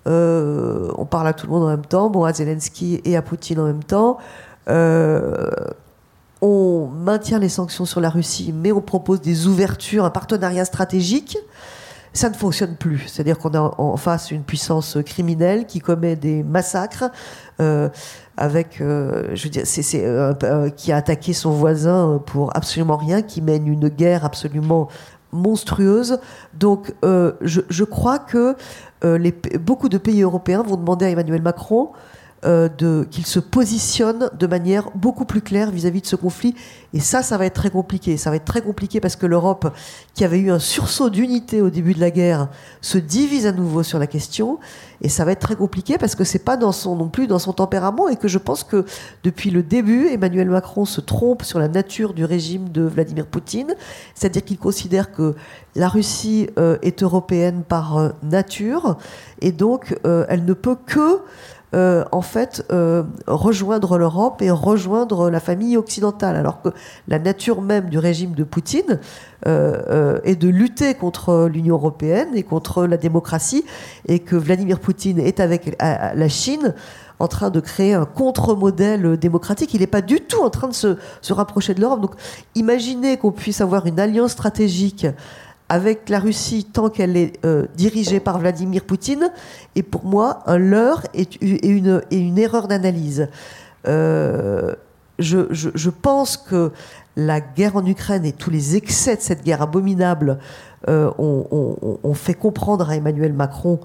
on 0.06 1.08
parle 1.10 1.28
à 1.28 1.32
tout 1.32 1.48
le 1.48 1.54
monde 1.54 1.64
en 1.64 1.70
même 1.70 1.86
temps, 1.86 2.10
bon, 2.10 2.26
à 2.26 2.34
Zelensky 2.34 3.00
et 3.06 3.16
à 3.16 3.22
Poutine 3.22 3.62
en 3.62 3.68
même 3.68 3.82
temps, 3.82 4.18
on 6.42 6.88
maintient 6.88 7.40
les 7.40 7.50
sanctions 7.50 7.86
sur 7.86 8.02
la 8.02 8.10
Russie, 8.10 8.54
mais 8.56 8.72
on 8.72 8.82
propose 8.82 9.22
des 9.22 9.48
ouvertures, 9.48 10.06
un 10.06 10.10
partenariat 10.10 10.66
stratégique, 10.66 11.38
ça 12.14 12.30
ne 12.30 12.36
fonctionne 12.36 12.76
plus. 12.76 13.08
C'est-à-dire 13.08 13.38
qu'on 13.38 13.54
a 13.54 13.76
en 13.78 13.96
face 13.98 14.32
une 14.32 14.44
puissance 14.44 14.98
criminelle 15.06 15.66
qui 15.66 15.80
commet 15.80 16.16
des 16.16 16.44
massacres, 16.44 17.10
euh, 17.60 17.90
avec, 18.38 18.82
euh, 18.82 19.30
je 19.34 19.44
veux 19.44 19.50
dire, 19.50 19.64
c'est, 19.66 20.06
euh, 20.06 20.70
qui 20.70 20.92
a 20.92 20.98
attaqué 20.98 21.34
son 21.34 21.52
voisin 21.52 22.22
pour 22.26 22.56
absolument 22.56 22.98
rien, 22.98 23.22
qui 23.22 23.42
mène 23.42 23.68
une 23.68 23.88
guerre 23.88 24.26
absolument 24.26 24.90
monstrueuse. 25.32 26.20
Donc, 26.54 26.94
je, 27.04 27.84
crois 27.84 28.20
que 28.20 28.56
beaucoup 29.60 29.88
de 29.88 29.98
pays 29.98 30.24
européens 30.24 30.64
vont 30.64 30.76
demander 30.76 31.06
à 31.06 31.10
Emmanuel 31.10 31.42
Macron 31.42 31.92
euh, 32.44 33.06
qu'il 33.12 33.28
se 33.28 33.40
positionne 33.40 34.32
de 34.34 34.48
manière 34.48 34.90
beaucoup 34.96 35.26
plus 35.26 35.42
claire 35.42 35.70
vis-à-vis 35.70 36.02
de 36.02 36.08
ce 36.08 36.16
conflit. 36.16 36.56
Et 36.92 37.00
ça, 37.00 37.22
ça 37.22 37.38
va 37.38 37.46
être 37.46 37.54
très 37.54 37.70
compliqué. 37.70 38.18
Ça 38.18 38.32
va 38.32 38.38
être 38.38 38.46
très 38.46 38.62
compliqué 38.62 39.00
parce 39.00 39.16
que 39.16 39.28
l'Europe, 39.28 39.72
qui 40.16 40.26
avait 40.26 40.40
eu 40.40 40.50
un 40.50 40.58
sursaut 40.58 41.12
d'unité 41.12 41.62
au 41.62 41.70
début 41.70 41.94
de 41.94 42.00
la 42.00 42.10
guerre, 42.10 42.50
se 42.82 42.98
divise 42.98 43.46
à 43.46 43.52
nouveau 43.52 43.84
sur 43.84 44.00
la 44.00 44.08
question. 44.08 44.58
Et 45.04 45.10
ça 45.10 45.24
va 45.24 45.34
être 45.34 45.40
très 45.40 45.56
compliqué 45.56 46.00
parce 46.00 46.16
que 46.16 46.24
c'est 46.24 46.44
pas 46.44 46.58
dans 46.58 46.72
son, 46.72 46.96
non 46.96 47.10
plus 47.10 47.28
dans 47.28 47.38
son 47.38 47.54
tempérament 47.54 48.10
et 48.10 48.16
que 48.16 48.28
je 48.28 48.40
pense 48.40 48.64
que 48.64 48.86
depuis 49.24 49.52
le 49.52 49.62
début, 49.62 50.08
Emmanuel 50.08 50.50
Macron 50.50 50.86
se 50.86 51.00
trompe 51.00 51.44
sur 51.44 51.60
la 51.60 51.68
nature 51.68 52.16
du 52.16 52.26
régime 52.26 52.70
de 52.70 52.82
Vladimir 52.82 53.28
Poutine. 53.28 53.76
C'est-à-dire 54.16 54.44
qu'il 54.44 54.58
considère 54.58 55.12
que 55.12 55.36
la 55.76 55.88
Russie 55.88 56.50
euh, 56.58 56.80
est 56.82 57.04
européenne 57.04 57.62
par 57.68 57.98
euh, 57.98 58.10
nature 58.24 58.98
et 59.42 59.52
donc 59.52 59.96
elle 60.04 60.46
ne 60.46 60.54
peut 60.54 60.78
que 60.86 61.22
euh, 61.74 62.04
en 62.12 62.22
fait, 62.22 62.66
euh, 62.72 63.04
rejoindre 63.28 63.98
l'Europe 63.98 64.42
et 64.42 64.52
rejoindre 64.52 65.30
la 65.30 65.40
famille 65.40 65.78
occidentale, 65.78 66.36
alors 66.36 66.62
que 66.62 66.70
la 67.08 67.18
nature 67.18 67.62
même 67.62 67.90
du 67.90 67.98
régime 67.98 68.34
de 68.34 68.44
Poutine 68.44 69.00
euh, 69.48 70.20
est 70.26 70.36
de 70.36 70.50
lutter 70.50 70.96
contre 70.96 71.48
l'Union 71.52 71.76
européenne 71.76 72.30
et 72.36 72.44
contre 72.44 72.86
la 72.86 72.98
démocratie, 72.98 73.64
et 74.08 74.20
que 74.20 74.36
Vladimir 74.36 74.80
Poutine 74.80 75.20
est 75.20 75.40
avec 75.40 75.78
la 75.80 76.30
Chine 76.30 76.74
en 77.20 77.28
train 77.28 77.52
de 77.52 77.60
créer 77.60 77.94
un 77.94 78.06
contre-modèle 78.06 79.16
démocratique. 79.18 79.74
Il 79.74 79.82
n'est 79.82 79.88
pas 79.88 80.02
du 80.02 80.22
tout 80.22 80.42
en 80.42 80.50
train 80.50 80.68
de 80.68 80.74
se, 80.74 80.98
se 81.22 81.34
rapprocher 81.34 81.74
de 81.74 81.80
l'Europe. 81.80 82.02
Donc, 82.02 82.16
imaginez 82.56 83.18
qu'on 83.18 83.32
puisse 83.32 83.62
avoir 83.62 83.86
une 83.86 84.00
alliance 84.00 84.32
stratégique 84.32 85.06
avec 85.72 86.10
la 86.10 86.20
Russie 86.20 86.66
tant 86.66 86.90
qu'elle 86.90 87.16
est 87.16 87.40
euh, 87.46 87.66
dirigée 87.76 88.20
par 88.20 88.40
Vladimir 88.40 88.84
Poutine 88.84 89.32
est 89.78 89.84
pour 89.84 90.04
moi 90.04 90.44
un 90.46 90.58
leurre 90.58 91.04
et, 91.14 91.30
une, 91.66 92.38
erreur 92.38 92.68
d'analyse. 92.68 93.30
Euh, 93.88 94.76
je, 95.18 95.90
pense 95.90 96.36
que 96.36 96.74
la 97.16 97.40
guerre 97.40 97.78
en 97.78 97.86
Ukraine 97.86 98.26
et 98.26 98.34
tous 98.34 98.50
les 98.50 98.76
excès 98.76 99.16
de 99.16 99.22
cette 99.22 99.46
guerre 99.46 99.62
abominable 99.62 100.40
euh, 100.90 101.10
ont, 101.18 102.14
fait 102.16 102.34
comprendre 102.34 102.90
à 102.90 102.98
Emmanuel 102.98 103.32
Macron 103.32 103.80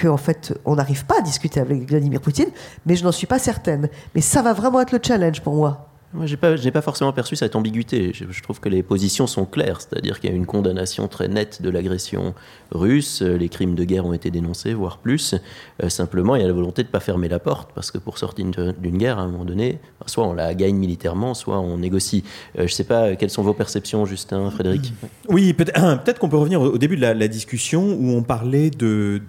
qu'en 0.00 0.16
fait, 0.16 0.58
on 0.64 0.76
n'arrive 0.76 1.04
pas 1.04 1.18
à 1.18 1.20
discuter 1.20 1.60
avec 1.60 1.86
Vladimir 1.86 2.22
Poutine, 2.22 2.48
mais 2.86 2.96
je 2.96 3.04
n'en 3.04 3.12
suis 3.12 3.26
pas 3.26 3.38
certaine. 3.38 3.90
Mais 4.14 4.22
ça 4.22 4.40
va 4.40 4.54
vraiment 4.54 4.80
être 4.80 4.92
le 4.92 5.00
challenge 5.02 5.42
pour 5.42 5.54
moi. 5.54 5.88
Moi, 6.14 6.24
je 6.24 6.36
n'ai 6.64 6.70
pas, 6.70 6.80
forcément 6.80 7.12
perçu 7.12 7.36
cette 7.36 7.54
ambiguïté. 7.54 8.12
Je, 8.14 8.42
trouve 8.42 8.60
que 8.60 8.70
les 8.70 8.82
positions 8.82 9.26
sont 9.26 9.44
claires, 9.44 9.82
c'est-à-dire 9.82 10.20
qu'il 10.20 10.30
y 10.30 10.32
a 10.32 10.36
une 10.36 10.46
condamnation 10.46 11.06
très 11.06 11.28
nette 11.28 11.60
de 11.60 11.68
l'agression 11.68 12.34
russe, 12.70 13.20
euh, 13.20 13.36
les 13.36 13.50
crimes 13.50 13.74
de 13.74 13.84
guerre 13.84 14.06
ont 14.06 14.14
été 14.14 14.30
dénoncés, 14.30 14.72
voire 14.72 14.98
plus. 14.98 15.34
Euh, 15.82 15.90
simplement, 15.90 16.34
il 16.34 16.40
y 16.40 16.44
a 16.44 16.46
la 16.46 16.54
volonté 16.54 16.82
de 16.82 16.88
ne 16.88 16.92
pas 16.92 17.00
fermer 17.00 17.28
la 17.28 17.38
porte, 17.38 17.72
parce 17.74 17.90
que 17.90 17.98
pour 17.98 18.16
sortir 18.16 18.46
d'une 18.78 18.96
guerre, 18.96 19.18
à 19.18 19.22
un 19.22 19.28
moment 19.28 19.44
donné, 19.44 19.80
soit 20.06 20.26
on 20.26 20.32
la 20.32 20.54
gagne 20.54 20.76
militairement, 20.76 21.34
soit 21.34 21.60
on 21.60 21.76
négocie. 21.76 22.24
Euh, 22.56 22.60
je 22.60 22.62
ne 22.62 22.68
sais 22.68 22.84
pas, 22.84 23.14
quelles 23.16 23.28
sont 23.28 23.42
vos 23.42 23.54
perceptions, 23.54 24.06
Justin, 24.06 24.50
Frédéric? 24.50 24.94
Oui, 25.28 25.52
peut-être 25.52 26.18
qu'on 26.18 26.30
peut 26.30 26.38
revenir 26.38 26.62
au, 26.62 26.78
début 26.78 26.96
de 26.96 27.02
la, 27.02 27.28
discussion 27.28 27.84
où 27.84 28.12
on 28.12 28.22
parlait 28.22 28.70
de, 28.70 29.20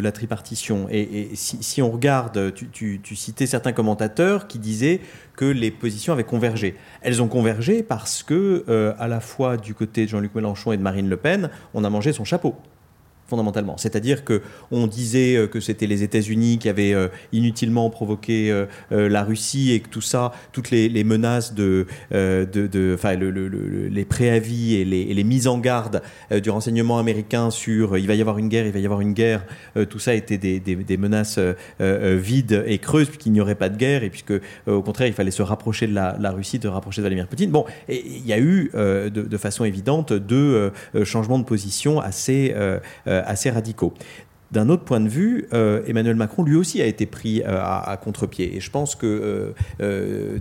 la 0.00 0.12
tripartition. 0.12 0.86
Et, 0.90 1.28
si, 1.34 1.82
on 1.82 1.90
regarde, 1.90 2.54
tu 2.54 3.00
citais 3.16 3.44
certains 3.44 3.72
commentateurs 3.72 4.48
qui 4.48 4.58
disaient 4.58 5.02
que 5.36 5.44
les 5.44 5.70
positions 5.70 6.12
avaient 6.12 6.24
convergé. 6.24 6.76
Elles 7.00 7.22
ont 7.22 7.28
convergé 7.28 7.82
parce 7.82 8.22
que, 8.22 8.64
euh, 8.68 8.94
à 8.98 9.08
la 9.08 9.20
fois 9.20 9.56
du 9.56 9.74
côté 9.74 10.04
de 10.04 10.10
Jean-Luc 10.10 10.34
Mélenchon 10.34 10.72
et 10.72 10.76
de 10.76 10.82
Marine 10.82 11.08
Le 11.08 11.16
Pen, 11.16 11.50
on 11.74 11.84
a 11.84 11.90
mangé 11.90 12.12
son 12.12 12.24
chapeau 12.24 12.56
C'est-à-dire 13.76 14.24
que 14.24 14.42
on 14.70 14.86
disait 14.86 15.36
euh, 15.36 15.46
que 15.46 15.60
c'était 15.60 15.86
les 15.86 16.02
États-Unis 16.02 16.58
qui 16.58 16.68
avaient 16.68 16.94
euh, 16.94 17.08
inutilement 17.32 17.90
provoqué 17.90 18.50
euh, 18.50 18.66
la 18.90 19.22
Russie 19.22 19.72
et 19.72 19.80
que 19.80 19.88
tout 19.88 20.00
ça, 20.00 20.32
toutes 20.52 20.70
les, 20.70 21.04
menaces 21.04 21.54
de, 21.54 21.86
enfin, 22.94 23.14
les 23.14 24.04
préavis 24.04 24.76
et 24.76 24.84
les, 24.84 25.24
mises 25.24 25.46
en 25.46 25.58
garde 25.58 26.02
du 26.30 26.50
renseignement 26.50 26.98
américain 26.98 27.50
sur 27.50 27.96
il 27.96 28.06
va 28.06 28.14
y 28.14 28.20
avoir 28.20 28.38
une 28.38 28.48
guerre, 28.48 28.66
il 28.66 28.72
va 28.72 28.80
y 28.80 28.84
avoir 28.84 29.00
une 29.00 29.12
guerre, 29.12 29.44
tout 29.88 29.98
ça 29.98 30.14
était 30.14 30.38
des, 30.38 30.96
menaces 30.96 31.38
vides 31.80 32.64
et 32.66 32.78
creuses 32.78 33.08
puisqu'il 33.08 33.32
n'y 33.32 33.40
aurait 33.40 33.54
pas 33.54 33.68
de 33.68 33.76
guerre 33.76 34.02
et 34.02 34.10
puisque 34.10 34.34
au 34.66 34.82
contraire 34.82 35.08
il 35.08 35.14
fallait 35.14 35.30
se 35.30 35.42
rapprocher 35.42 35.86
de 35.86 35.94
la, 35.94 36.30
Russie, 36.30 36.58
de 36.58 36.68
rapprocher 36.68 37.00
de 37.00 37.02
Vladimir 37.02 37.28
Poutine. 37.28 37.50
Bon, 37.50 37.64
il 37.88 38.26
y 38.26 38.32
a 38.32 38.38
eu 38.38 38.70
de, 38.74 39.36
façon 39.36 39.64
évidente 39.64 40.12
deux 40.12 40.72
changements 41.04 41.38
de 41.38 41.44
position 41.44 42.00
assez 42.00 42.54
assez 43.26 43.50
radicaux. 43.50 43.94
D'un 44.50 44.68
autre 44.68 44.84
point 44.84 45.00
de 45.00 45.08
vue, 45.08 45.48
euh, 45.54 45.82
Emmanuel 45.86 46.14
Macron 46.14 46.42
lui 46.42 46.56
aussi 46.56 46.82
a 46.82 46.86
été 46.86 47.06
pris 47.06 47.42
euh, 47.42 47.58
à, 47.62 47.98
contre-pied. 48.02 48.54
Et 48.54 48.60
je 48.60 48.70
pense 48.70 48.94
que 48.94 49.54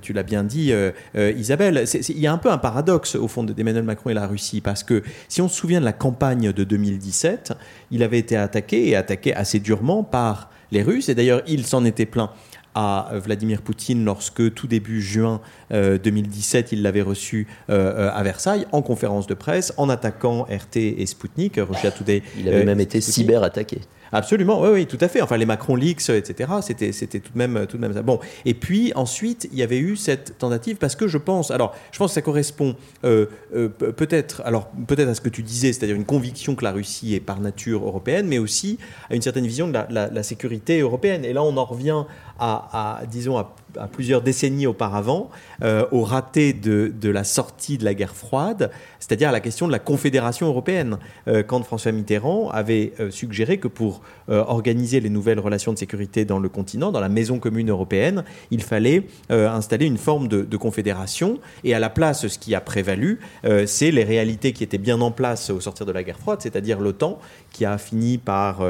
tu 0.02 0.12
l'as 0.12 0.24
bien 0.24 0.44
dit, 0.44 0.74
Isabelle, 1.16 1.86
il 2.10 2.20
y 2.20 2.28
a 2.28 2.34
un 2.34 2.38
peu 2.38 2.52
un 2.52 2.58
paradoxe 2.58 3.16
au 3.16 3.30
fond 3.30 3.44
d'Emmanuel 3.44 3.84
Macron 3.84 4.10
et 4.10 4.14
la 4.14 4.28
Russie, 4.28 4.60
parce 4.60 4.84
que 4.84 5.02
si 5.30 5.42
on 5.42 5.48
se 5.48 5.56
souvient 5.56 5.80
de 5.80 5.86
la 5.86 5.94
campagne 5.94 6.52
de 6.52 6.64
2017, 6.66 7.54
il 7.92 8.04
avait 8.04 8.20
été 8.20 8.36
attaqué 8.36 8.90
et 8.90 8.96
attaqué 8.98 9.34
assez 9.34 9.60
durement 9.60 10.04
par 10.04 10.50
les 10.72 10.84
Russes. 10.84 11.08
Et 11.08 11.16
d'ailleurs, 11.16 11.42
il 11.48 11.66
s'en 11.66 11.86
était 11.86 12.06
plaint 12.06 12.32
à 12.76 13.12
Vladimir 13.14 13.62
Poutine 13.62 14.06
lorsque 14.06 14.54
tout 14.54 14.68
début 14.68 15.02
juin 15.02 15.42
2017, 15.72 16.66
euh, 16.66 16.70
il 16.72 16.82
l'avait 16.82 17.02
reçu 17.02 17.48
euh, 17.70 18.08
euh, 18.08 18.12
à 18.14 18.24
Versailles 18.24 18.66
en 18.72 18.82
conférence 18.82 19.28
de 19.28 19.34
presse 19.34 19.74
en 19.78 19.90
attaquant 19.90 20.44
RT 20.44 20.78
et 20.78 21.06
Sputnik, 21.06 21.56
Russia 21.58 21.92
Today. 21.92 22.24
Il 22.38 22.48
avait 22.48 22.66
même 22.66 22.80
été 22.80 23.02
cyber-attaqué. 23.02 23.82
Absolument, 24.14 24.62
oui, 24.62 24.70
oui, 24.74 24.86
tout 24.88 24.98
à 25.00 25.08
fait. 25.08 25.22
Enfin, 25.22 25.38
les 25.38 25.46
Macron 25.46 25.76
Leaks, 25.76 26.10
etc., 26.10 26.52
c'était, 26.62 26.92
c'était 26.92 27.20
tout 27.20 27.32
de 27.34 27.38
même, 27.38 27.66
tout 27.68 27.78
de 27.78 27.82
même 27.82 27.94
ça. 27.94 28.02
Bon, 28.02 28.20
et 28.46 28.54
puis 28.54 28.92
ensuite, 28.96 29.48
il 29.52 29.58
y 29.58 29.64
avait 29.64 29.78
eu 29.78 29.96
cette 29.96 30.38
tentative 30.38 30.78
parce 30.78 30.96
que 30.96 31.08
je 31.08 31.18
pense, 31.18 31.52
alors, 31.52 31.74
je 31.92 31.98
pense 31.98 32.12
que 32.12 32.16
ça 32.16 32.22
correspond 32.22 32.76
euh, 33.06 33.28
euh, 33.56 33.70
peut-être, 33.70 34.42
alors 34.46 34.70
peut-être 34.88 35.10
à 35.10 35.16
ce 35.16 35.22
que 35.22 35.30
tu 35.30 35.44
disais, 35.44 35.72
c'est-à-dire 35.72 35.96
une 35.96 36.06
conviction 36.06 36.56
que 36.56 36.64
la 36.64 36.72
Russie 36.72 37.16
est 37.16 37.20
par 37.20 37.40
nature 37.40 37.86
européenne, 37.86 38.28
mais 38.28 38.38
aussi 38.38 38.78
à 39.10 39.16
une 39.16 39.22
certaine 39.22 39.48
vision 39.48 39.68
de 39.68 39.78
la, 39.90 40.24
sécurité 40.24 40.80
européenne. 40.80 41.26
Et 41.26 41.34
là, 41.34 41.42
on 41.44 41.58
en 41.58 41.66
revient 41.66 42.04
à, 42.40 43.02
disons, 43.10 43.38
à, 43.38 43.54
plusieurs 43.92 44.22
décennies 44.22 44.68
auparavant, 44.68 45.30
euh, 45.64 45.86
au 45.92 46.04
raté 46.04 46.54
de, 46.54 46.92
la 47.10 47.24
sortie 47.24 47.78
de 47.78 47.86
la 47.86 47.94
guerre 47.94 48.16
froide, 48.16 48.72
c'est-à-dire 49.00 49.30
à 49.30 49.32
la 49.32 49.40
question 49.40 49.68
de 49.68 49.72
la 49.72 49.80
confédération 49.80 50.48
européenne, 50.48 50.98
euh, 51.28 51.44
quand 51.44 51.62
François 51.64 51.92
Mitterrand 51.92 52.50
avait 52.50 52.94
euh, 53.00 53.12
suggéré 53.12 53.58
que 53.58 53.68
pour 53.68 54.02
organiser 54.28 55.02
les 55.02 55.10
nouvelles 55.10 55.42
relations 55.42 55.74
de 55.74 55.78
sécurité 55.78 56.24
dans 56.24 56.40
le 56.40 56.48
continent, 56.48 56.94
dans 56.94 57.02
la 57.02 57.10
maison 57.10 57.38
commune 57.38 57.70
européenne, 57.70 58.24
il 58.50 58.64
fallait 58.64 59.04
installer 59.30 59.88
une 59.88 59.98
forme 59.98 60.30
de, 60.30 60.58
confédération, 60.58 61.40
et 61.66 61.74
à 61.74 61.80
la 61.80 61.90
place, 61.90 62.26
ce 62.28 62.40
qui 62.40 62.56
a 62.56 62.62
prévalu, 62.62 63.20
c'est 63.66 63.92
les 63.92 64.06
réalités 64.06 64.54
qui 64.54 64.64
étaient 64.64 64.78
bien 64.78 65.02
en 65.02 65.12
place 65.12 65.50
au 65.50 65.60
sortir 65.60 65.86
de 65.86 65.92
la 65.92 66.04
guerre 66.04 66.20
froide, 66.20 66.40
c'est-à-dire 66.42 66.80
l'OTAN, 66.80 67.20
qui 67.52 67.66
a 67.66 67.78
fini 67.78 68.18
par, 68.18 68.64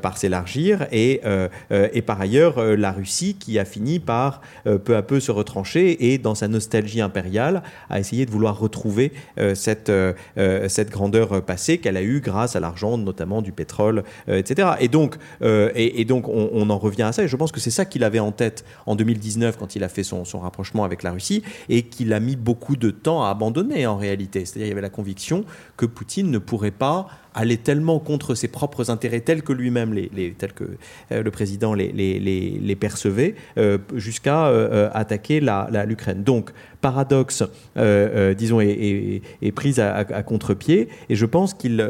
par 0.00 0.16
s'élargir, 0.18 0.86
et, 0.92 1.20
et 1.70 2.02
par 2.02 2.20
ailleurs 2.20 2.62
la 2.76 2.92
Russie 2.92 3.36
qui 3.38 3.58
a 3.58 3.64
fini 3.64 3.98
par 3.98 4.40
euh, 4.66 4.78
peu 4.78 4.96
à 4.96 5.02
peu 5.02 5.20
se 5.20 5.30
retrancher 5.30 6.12
et 6.12 6.18
dans 6.18 6.34
sa 6.34 6.48
nostalgie 6.48 7.00
impériale 7.00 7.62
a 7.90 8.00
essayé 8.00 8.26
de 8.26 8.30
vouloir 8.30 8.58
retrouver 8.58 9.12
euh, 9.38 9.54
cette, 9.54 9.90
euh, 9.90 10.12
cette 10.68 10.90
grandeur 10.90 11.42
passée 11.44 11.78
qu'elle 11.78 11.96
a 11.96 12.02
eue 12.02 12.20
grâce 12.20 12.56
à 12.56 12.60
l'argent 12.60 12.98
notamment 12.98 13.42
du 13.42 13.52
pétrole, 13.52 14.04
etc. 14.28 14.70
Et 14.80 14.88
donc, 14.88 15.16
et, 15.42 16.04
donc 16.04 16.28
on, 16.28 16.68
en 16.70 16.78
revient 16.78 17.02
à 17.02 17.12
ça 17.12 17.22
et 17.22 17.28
je 17.28 17.36
pense 17.36 17.52
que 17.52 17.60
c'est 17.60 17.70
ça 17.70 17.84
qu'il 17.84 18.04
avait 18.04 18.18
en 18.18 18.32
tête 18.32 18.64
en 18.86 18.96
2019 18.96 19.56
quand 19.56 19.76
il 19.76 19.84
a 19.84 19.88
fait 19.88 20.02
son, 20.02 20.24
son 20.24 20.40
rapprochement 20.40 20.84
avec 20.84 21.02
la 21.02 21.12
Russie 21.12 21.42
et 21.68 21.82
qu'il 21.82 22.12
a 22.12 22.20
mis 22.20 22.36
beaucoup 22.36 22.76
de 22.76 22.90
temps 22.90 23.24
à 23.24 23.30
abandonner 23.30 23.86
en 23.86 23.96
réalité. 23.96 24.44
C'est-à-dire 24.44 24.66
il 24.66 24.70
y 24.70 24.72
avait 24.72 24.80
la 24.80 24.90
conviction 24.90 25.44
que 25.76 25.86
Poutine 25.86 26.30
ne 26.30 26.38
pourrait 26.38 26.70
pas 26.70 27.08
aller 27.34 27.56
tellement 27.56 27.98
contre 27.98 28.34
ses 28.34 28.48
propres 28.48 28.90
intérêts 28.90 29.20
tels 29.20 29.42
que 29.42 29.52
lui-même, 29.52 29.92
les, 29.94 30.32
tels 30.32 30.52
que 30.52 30.64
euh, 31.10 31.22
le 31.22 31.30
président 31.30 31.74
les, 31.74 32.76
percevait, 32.78 33.34
euh, 33.58 33.78
jusqu'à 33.94 34.46
euh, 34.46 34.90
attaquer 34.92 35.40
l'Ukraine. 35.40 36.18
La, 36.18 36.24
Donc, 36.24 36.50
paradoxe, 36.80 37.44
disons, 37.76 38.60
est, 38.60 39.52
prise 39.54 39.78
à, 39.78 39.94
à 39.94 40.22
contre-pied. 40.24 40.88
Et 41.08 41.14
je 41.14 41.26
pense 41.26 41.54
qu'il, 41.54 41.88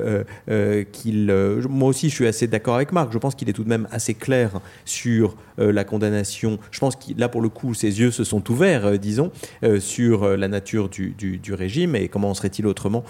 qu'il 0.93 1.35
moi 1.71 1.89
aussi, 1.89 2.11
je 2.11 2.15
suis 2.15 2.27
assez 2.27 2.47
d'accord 2.47 2.75
avec 2.75 2.93
Marc. 2.93 3.11
Je 3.11 3.17
pense 3.17 3.35
qu'il 3.35 3.49
est 3.49 3.55
tout 3.55 3.65
de 3.65 3.71
même 3.71 3.89
assez 3.91 4.13
clair 4.13 4.61
sur 4.85 5.35
la 5.57 5.85
condamnation. 5.85 6.59
Je 6.71 6.79
pense 6.79 6.97
que 6.97 7.19
là, 7.19 7.31
pour 7.31 7.41
le 7.41 7.49
coup, 7.49 7.73
ses 7.73 8.01
yeux 8.01 8.11
se 8.11 8.23
sont 8.23 8.51
ouverts, 8.51 8.99
disons, 8.99 9.31
sur 9.79 10.37
la 10.37 10.49
nature 10.49 10.91
du, 10.91 11.15
du, 11.17 11.55
régime 11.55 11.97
et 11.97 12.09
comment 12.09 12.29
en 12.29 12.35
serait-il 12.35 12.67
autrement, 12.67 13.03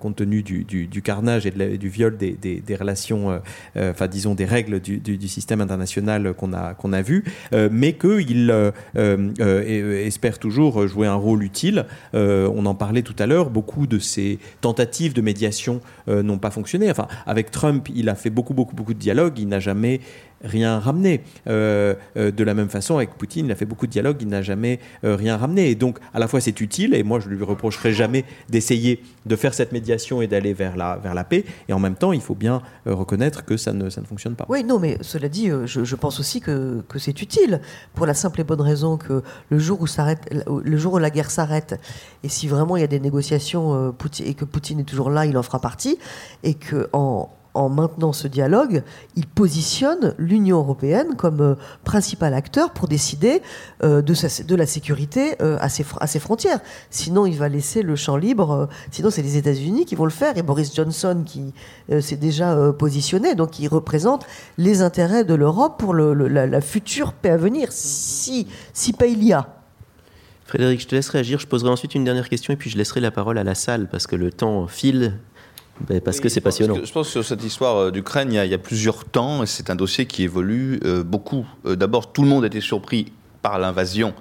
compte 0.00 0.16
tenu 0.16 0.42
du, 0.42 0.64
du 0.64 1.02
carnage 1.02 1.44
et 1.44 1.50
de 1.50 1.58
la 1.58 1.67
du 1.76 1.88
viol 1.88 2.16
des, 2.16 2.32
des, 2.32 2.76
relations, 2.76 3.30
euh, 3.30 3.38
euh, 3.76 3.90
enfin 3.90 4.06
disons 4.06 4.34
des 4.34 4.44
règles 4.44 4.80
du, 4.80 4.98
du, 4.98 5.28
système 5.28 5.60
international 5.60 6.34
qu'on 6.34 6.52
a, 6.52 6.74
qu'on 6.74 6.92
a 6.92 7.02
vu, 7.02 7.24
euh, 7.52 7.68
mais 7.70 7.94
qu'il 7.94 8.52
espère 8.96 10.38
toujours 10.38 10.86
jouer 10.86 11.06
un 11.06 11.14
rôle 11.14 11.42
utile. 11.42 11.86
on 12.14 12.66
en 12.66 12.74
parlait 12.74 13.02
tout 13.02 13.16
à 13.18 13.26
l'heure, 13.26 13.50
beaucoup 13.50 13.86
de 13.86 13.98
ces 13.98 14.38
tentatives 14.60 15.12
de 15.12 15.20
médiation 15.20 15.80
n'ont 16.06 16.38
pas 16.38 16.50
fonctionné. 16.50 16.90
Enfin, 16.90 17.08
avec 17.26 17.50
Trump, 17.50 17.88
il 17.94 18.08
a 18.08 18.14
fait 18.14 18.30
beaucoup, 18.30 18.54
beaucoup, 18.54 18.74
beaucoup 18.74 18.94
de 18.94 18.98
dialogues, 18.98 19.38
il 19.38 19.48
n'a 19.48 19.60
jamais 19.60 20.00
rien 20.42 20.78
ramené. 20.78 21.22
Euh, 21.48 21.94
euh, 22.16 22.30
de 22.30 22.44
la 22.44 22.54
même 22.54 22.68
façon, 22.68 22.96
avec 22.96 23.14
Poutine, 23.14 23.46
il 23.46 23.52
a 23.52 23.54
fait 23.54 23.64
beaucoup 23.64 23.86
de 23.86 23.92
dialogues, 23.92 24.18
il 24.20 24.28
n'a 24.28 24.42
jamais 24.42 24.80
euh, 25.04 25.16
rien 25.16 25.36
ramené. 25.36 25.70
Et 25.70 25.74
donc, 25.74 25.98
à 26.14 26.18
la 26.18 26.28
fois, 26.28 26.40
c'est 26.40 26.60
utile, 26.60 26.94
et 26.94 27.02
moi, 27.02 27.20
je 27.20 27.28
ne 27.28 27.34
lui 27.34 27.44
reprocherai 27.44 27.92
jamais 27.92 28.24
d'essayer 28.48 29.02
de 29.26 29.36
faire 29.36 29.54
cette 29.54 29.72
médiation 29.72 30.22
et 30.22 30.26
d'aller 30.26 30.52
vers 30.52 30.76
la, 30.76 30.96
vers 30.96 31.14
la 31.14 31.24
paix. 31.24 31.44
Et 31.68 31.72
en 31.72 31.78
même 31.78 31.96
temps, 31.96 32.12
il 32.12 32.20
faut 32.20 32.34
bien 32.34 32.62
reconnaître 32.86 33.44
que 33.44 33.56
ça 33.56 33.72
ne, 33.72 33.90
ça 33.90 34.00
ne 34.00 34.06
fonctionne 34.06 34.34
pas. 34.34 34.46
Oui, 34.48 34.64
non, 34.64 34.78
mais 34.78 34.98
cela 35.00 35.28
dit, 35.28 35.50
je, 35.66 35.94
pense 35.94 36.20
aussi 36.20 36.40
que, 36.40 36.82
que 36.88 36.98
c'est 36.98 37.20
utile, 37.20 37.60
pour 37.94 38.06
la 38.06 38.14
simple 38.14 38.40
et 38.40 38.44
bonne 38.44 38.60
raison 38.60 38.96
que 38.96 39.22
le 39.50 39.58
jour 39.58 39.80
où, 39.80 39.86
le 40.64 40.76
jour 40.78 40.94
où 40.94 40.98
la 40.98 41.10
guerre 41.10 41.30
s'arrête, 41.30 41.78
et 42.22 42.28
si 42.28 42.48
vraiment 42.48 42.76
il 42.76 42.80
y 42.80 42.84
a 42.84 42.88
des 42.88 43.00
négociations 43.00 43.94
et 44.24 44.34
que 44.34 44.44
Poutine 44.44 44.80
est 44.80 44.84
toujours 44.84 45.10
là, 45.10 45.26
il 45.26 45.36
en 45.36 45.42
fera 45.42 45.60
partie, 45.60 45.98
et 46.42 46.54
que 46.54 46.88
en 47.54 47.68
maintenant 47.68 48.12
ce 48.12 48.28
dialogue, 48.28 48.82
il 49.16 49.26
positionne 49.26 50.14
l'Union 50.18 50.58
européenne 50.58 51.16
comme 51.16 51.40
euh, 51.40 51.54
principal 51.84 52.34
acteur 52.34 52.70
pour 52.72 52.88
décider 52.88 53.42
euh, 53.82 54.02
de, 54.02 54.54
la 54.54 54.66
sécurité 54.66 55.36
euh, 55.42 55.56
à, 55.60 55.68
ses, 55.68 56.20
frontières. 56.20 56.60
Sinon, 56.90 57.26
il 57.26 57.36
va 57.36 57.48
laisser 57.48 57.82
le 57.82 57.96
champ 57.96 58.16
libre. 58.16 58.68
sinon, 58.90 59.10
c'est 59.10 59.22
les 59.22 59.36
États-Unis 59.36 59.86
qui 59.86 59.94
vont 59.94 60.04
le 60.04 60.10
faire 60.10 60.36
et 60.36 60.42
Boris 60.42 60.74
Johnson 60.74 61.22
qui 61.24 61.52
s'est 62.00 62.16
déjà 62.16 62.72
positionné. 62.72 63.34
Donc, 63.34 63.58
il 63.58 63.68
représente 63.68 64.26
les 64.56 64.82
intérêts 64.82 65.24
de 65.24 65.34
l'Europe 65.34 65.78
pour 65.78 65.94
la, 65.94 66.60
future 66.60 67.12
paix 67.12 67.30
à 67.30 67.36
venir, 67.36 67.68
si, 67.70 68.46
si 68.72 68.92
paix 68.92 69.12
il 69.12 69.24
y 69.24 69.32
a. 69.32 69.46
Frédéric, 70.46 70.80
je 70.80 70.86
te 70.86 70.94
laisse 70.94 71.08
réagir. 71.10 71.38
Je 71.38 71.46
poserai 71.46 71.70
ensuite 71.70 71.94
une 71.94 72.04
dernière 72.04 72.28
question 72.28 72.52
et 72.52 72.56
puis 72.56 72.70
je 72.70 72.78
laisserai 72.78 73.00
la 73.00 73.10
parole 73.10 73.38
à 73.38 73.44
la 73.44 73.54
salle 73.54 73.88
parce 73.88 74.06
que 74.06 74.16
le 74.16 74.32
temps 74.32 74.66
file 74.66 75.18
parce 76.04 76.20
que 76.20 76.28
c'est 76.28 76.40
passionnant. 76.40 76.76
je 76.82 76.92
pense 76.92 77.06
que 77.06 77.12
sur 77.12 77.24
cette 77.24 77.44
histoire 77.44 77.76
euh, 77.76 77.90
d'Ukraine, 77.90 78.32
il, 78.32 78.46
y, 78.46 78.54
a 78.54 78.58
plusieurs 78.58 79.04
temps 79.04 79.42
et 79.42 79.46
c'est 79.46 79.70
un 79.70 79.76
dossier 79.76 80.06
qui 80.06 80.22
évolue 80.22 80.80
euh, 80.84 81.02
beaucoup. 81.02 81.46
Euh, 81.66 81.76
d'abord, 81.76 82.12
tout 82.12 82.22
le 82.22 82.28
monde 82.28 82.44
était 82.44 82.60
surpris 82.60 83.12
par 83.42 83.58
l'invasion 83.58 84.14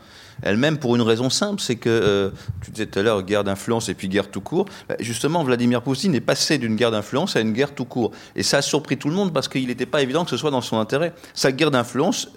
elle-même 0.43 0.77
pour 0.77 0.95
une 0.95 1.01
raison 1.01 1.31
simple, 1.31 1.59
c'est 1.59 1.77
que, 1.77 2.31
tu 2.61 2.69
disais 2.69 2.85
tout 2.85 2.99
à 2.99 3.01
l'heure, 3.01 3.23
guerre 3.23 3.43
d'influence 3.43 3.89
et 3.89 3.95
puis 3.95 4.07
guerre 4.07 4.29
tout 4.29 4.39
court. 4.39 4.65
Ben, 4.87 4.95
justement, 4.99 5.43
Vladimir 5.43 5.81
Poutine 5.81 6.13
est 6.13 6.21
passé 6.21 6.59
d'une 6.59 6.75
guerre 6.75 6.91
d'influence 6.91 7.35
à 7.35 7.39
une 7.41 7.53
guerre 7.53 7.73
tout 7.73 7.85
court. 7.85 8.11
Et 8.35 8.43
ça 8.43 8.57
a 8.57 8.61
surpris 8.61 8.97
tout 8.97 9.09
le 9.09 9.15
monde 9.15 9.33
parce 9.33 9.47
qu'il 9.47 9.65
n'était 9.65 9.87
pas 9.87 10.03
évident 10.03 10.25
que 10.25 10.29
ce 10.29 10.37
soit 10.37 10.51
dans 10.51 10.61
son 10.61 10.77
intérêt. 10.77 11.13
Sa 11.33 11.51
guerre 11.51 11.71
d'influence, 11.71 12.29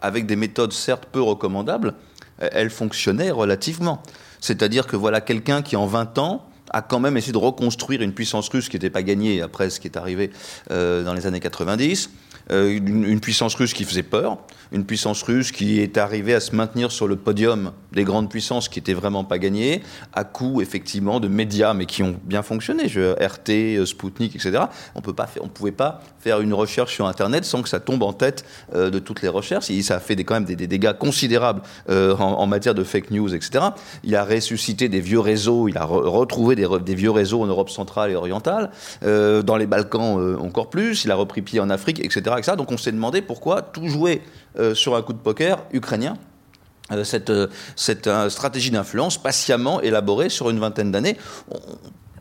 avec 0.00 0.24
des 0.24 0.34
méthodes 0.34 0.72
certes 0.72 1.06
peu 1.12 1.20
recommandables, 1.20 1.92
elle 2.38 2.70
fonctionnait 2.70 3.30
relativement. 3.30 4.02
C'est-à-dire 4.40 4.86
que 4.86 4.96
voilà 4.96 5.20
quelqu'un 5.20 5.60
qui 5.60 5.76
en 5.76 5.84
20 5.84 6.16
ans 6.16 6.46
a 6.70 6.82
quand 6.82 7.00
même 7.00 7.16
essayé 7.16 7.32
de 7.32 7.38
reconstruire 7.38 8.02
une 8.02 8.12
puissance 8.12 8.48
russe 8.48 8.68
qui 8.68 8.76
n'était 8.76 8.90
pas 8.90 9.02
gagnée 9.02 9.42
après 9.42 9.70
ce 9.70 9.80
qui 9.80 9.88
est 9.88 9.96
arrivé 9.96 10.30
euh, 10.70 11.02
dans 11.04 11.14
les 11.14 11.26
années 11.26 11.40
90, 11.40 12.10
euh, 12.50 12.76
une, 12.76 13.20
puissance 13.20 13.54
russe 13.54 13.72
qui 13.72 13.84
faisait 13.84 14.02
peur, 14.02 14.38
une 14.72 14.84
puissance 14.84 15.22
russe 15.22 15.52
qui 15.52 15.80
est 15.80 15.98
arrivée 15.98 16.34
à 16.34 16.40
se 16.40 16.56
maintenir 16.56 16.90
sur 16.90 17.06
le 17.06 17.16
podium 17.16 17.72
des 17.92 18.04
grandes 18.04 18.30
puissances 18.30 18.68
qui 18.68 18.78
n'étaient 18.78 18.94
vraiment 18.94 19.22
pas 19.22 19.38
gagnées, 19.38 19.82
à 20.14 20.24
coup 20.24 20.60
effectivement 20.62 21.20
de 21.20 21.28
médias, 21.28 21.74
mais 21.74 21.86
qui 21.86 22.02
ont 22.02 22.16
bien 22.24 22.42
fonctionné, 22.42 22.88
je, 22.88 23.12
RT, 23.12 23.78
euh, 23.78 23.86
Sputnik, 23.86 24.34
etc. 24.34 24.64
On 24.94 25.00
ne 25.00 25.48
pouvait 25.48 25.72
pas 25.72 26.00
faire 26.18 26.40
une 26.40 26.54
recherche 26.54 26.94
sur 26.94 27.06
Internet 27.06 27.44
sans 27.44 27.62
que 27.62 27.68
ça 27.68 27.80
tombe 27.80 28.02
en 28.02 28.12
tête 28.12 28.44
euh, 28.74 28.90
de 28.90 28.98
toutes 28.98 29.22
les 29.22 29.28
recherches. 29.28 29.70
Ça 29.82 29.96
a 29.96 30.00
fait 30.00 30.16
quand 30.16 30.34
même 30.34 30.44
des, 30.44 30.56
dégâts 30.56 30.92
considérables 30.92 31.62
en, 31.88 32.46
matière 32.46 32.74
de 32.74 32.84
fake 32.84 33.10
news, 33.10 33.34
etc. 33.34 33.64
Il 34.04 34.14
a 34.16 34.24
ressuscité 34.24 34.88
des 34.88 35.00
vieux 35.00 35.20
réseaux, 35.20 35.68
il 35.68 35.76
a 35.76 35.84
retrouvé 35.84 36.54
des, 36.54 36.94
vieux 36.94 37.10
réseaux 37.10 37.42
en 37.42 37.46
Europe 37.46 37.68
centrale 37.68 38.10
et 38.10 38.14
orientale, 38.14 38.70
dans 39.02 39.56
les 39.56 39.66
Balkans 39.66 40.36
encore 40.40 40.70
plus, 40.70 41.04
il 41.04 41.10
a 41.10 41.14
repris 41.14 41.42
pied 41.42 41.60
en 41.60 41.70
Afrique, 41.70 42.00
etc. 42.04 42.36
Donc 42.56 42.70
on 42.70 42.76
s'est 42.76 42.92
demandé 42.92 43.22
pourquoi 43.22 43.62
tout 43.62 43.88
jouer 43.88 44.22
euh, 44.22 44.41
sur 44.74 44.96
un 44.96 45.02
coup 45.02 45.12
de 45.12 45.18
poker 45.18 45.64
ukrainien. 45.72 46.16
Euh, 46.92 47.04
cette, 47.04 47.30
euh, 47.30 47.46
cette 47.76 48.08
stratégie 48.28 48.70
d'influence 48.70 49.16
patiemment 49.16 49.80
élaborée 49.80 50.28
sur 50.28 50.50
une 50.50 50.58
vingtaine 50.58 50.90
d'années. 50.90 51.16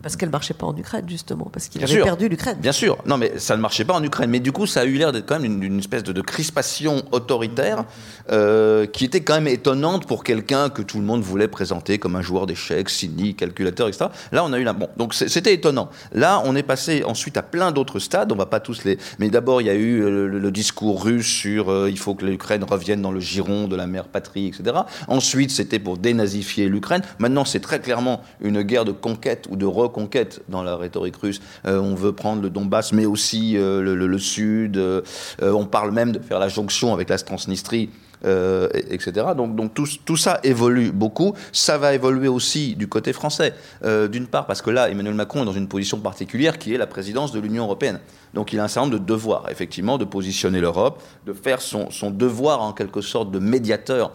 Parce 0.02 0.16
qu'elle 0.16 0.30
ne 0.30 0.32
marchait 0.32 0.54
pas 0.54 0.66
en 0.66 0.76
Ukraine, 0.76 1.06
justement, 1.08 1.49
parce 1.52 1.68
qu'il 1.68 1.84
avait 1.84 2.02
perdu 2.02 2.28
l'Ukraine. 2.28 2.58
Bien 2.60 2.72
sûr, 2.72 2.97
non, 3.06 3.18
mais 3.18 3.34
ça 3.38 3.56
ne 3.56 3.62
marchait 3.62 3.86
pas 3.86 3.93
en 3.93 4.04
Ukraine. 4.04 4.30
Mais 4.30 4.39
du 4.39 4.52
coup, 4.52 4.66
ça 4.66 4.82
a 4.82 4.86
eu 4.86 4.93
l'air 4.93 5.12
d'être 5.12 5.28
quand 5.28 5.39
même 5.39 5.64
une, 5.64 5.80
espèce 5.80 6.04
de, 6.04 6.22
crispation 6.22 7.04
autoritaire 7.12 7.86
euh, 8.32 8.86
qui 8.86 9.06
était 9.06 9.22
quand 9.22 9.36
même 9.36 9.47
étonnante 9.47 10.06
pour 10.08 10.24
quelqu'un 10.24 10.70
que 10.70 10.82
tout 10.82 10.97
le 10.97 11.04
monde 11.04 11.22
voulait 11.22 11.47
présenter 11.47 11.97
comme 11.97 12.16
un 12.16 12.22
joueur 12.22 12.47
d'échecs, 12.47 12.89
cynique, 12.89 13.38
calculateur, 13.38 13.88
etc. 13.88 14.06
Là, 14.32 14.43
on 14.43 14.54
a 14.54 14.60
eu 14.60 14.64
la. 14.64 14.74
Bon, 14.74 14.88
donc 14.97 15.14
c'était 15.14 15.54
étonnant. 15.54 15.89
Là, 16.14 16.41
on 16.45 16.56
est 16.56 16.64
passé 16.64 17.04
ensuite 17.04 17.38
à 17.38 17.43
plein 17.43 17.72
d'autres 17.72 17.99
stades. 17.99 18.32
On 18.32 18.36
va 18.36 18.45
pas 18.45 18.60
tous 18.60 18.84
les. 18.84 18.97
Mais 19.20 19.30
d'abord, 19.30 19.62
il 19.62 19.68
y 19.68 19.70
a 19.70 19.76
eu 19.76 20.02
euh, 20.02 20.28
le, 20.28 20.52
discours 20.52 21.04
russe 21.04 21.28
sur 21.28 21.70
euh, 21.70 21.89
il 21.89 21.97
faut 21.97 22.14
que 22.14 22.26
l'Ukraine 22.26 22.64
revienne 22.64 23.02
dans 23.02 23.12
le 23.12 23.20
giron 23.20 23.68
de 23.68 23.76
la 23.76 23.88
mère 23.88 24.06
patrie, 24.06 24.47
etc. 24.47 24.78
Ensuite, 25.08 25.52
c'était 25.52 25.80
pour 25.80 25.97
dénazifier 25.97 26.68
l'Ukraine. 26.68 27.02
Maintenant, 27.20 27.45
c'est 27.45 27.62
très 27.62 27.80
clairement 27.80 28.22
une 28.41 28.62
guerre 28.64 28.86
de 28.86 28.91
conquête 28.91 29.47
ou 29.49 29.56
de 29.56 29.66
conquête 29.92 30.42
dans 30.50 30.64
la 30.64 30.76
rhétorique 30.76 31.16
russe. 31.18 31.42
Euh, 31.66 31.80
on 31.80 31.96
veut 31.96 32.14
prendre 32.14 32.42
le 32.42 32.50
Donbass, 32.50 32.94
mais 32.94 33.06
aussi 33.06 33.58
euh, 33.58 33.82
le, 33.82 34.18
Sud. 34.18 34.78
Euh, 34.78 35.02
on 35.42 35.66
parle 35.66 35.92
même 35.92 36.12
de 36.12 36.20
faire 36.20 36.39
la 36.39 36.50
jonction 36.50 36.94
avec 36.94 37.10
la 37.10 37.18
Transnistrie 37.18 37.89
etc. 38.24 39.30
Donc, 39.36 39.56
donc 39.56 39.74
tout, 39.74 40.16
ça 40.16 40.39
évolue 40.44 40.92
beaucoup. 40.92 41.34
Ça 41.52 41.80
va 41.80 41.96
évoluer 41.96 42.28
aussi 42.28 42.76
du 42.76 42.88
côté 42.88 43.14
français. 43.14 43.56
D'une 43.84 44.28
part, 44.28 44.46
parce 44.46 44.62
que 44.62 44.70
là, 44.70 44.92
Emmanuel 44.92 45.16
Macron 45.16 45.42
est 45.42 45.46
dans 45.46 45.54
une 45.54 45.68
position 45.68 46.00
particulière 46.00 46.60
qui 46.60 46.72
est 46.72 46.78
la 46.78 46.86
présidence 46.86 47.32
de 47.32 47.39
l'Union 47.39 47.64
européenne. 47.64 48.00
Donc 48.36 48.54
il 48.54 48.60
a 48.60 48.64
un 48.64 48.68
certain 48.68 48.89
nombre 48.89 49.00
de 49.00 49.04
devoirs, 49.04 49.50
effectivement, 49.50 49.98
de 49.98 50.06
positionner 50.06 50.62
l'Europe, 50.62 51.02
de 51.26 51.34
faire 51.34 51.62
son, 51.62 51.89
son, 51.89 52.12
devoir 52.12 52.62
en 52.62 52.74
quelque 52.74 53.02
sorte 53.02 53.32
de 53.32 53.39
médiateur. 53.39 54.12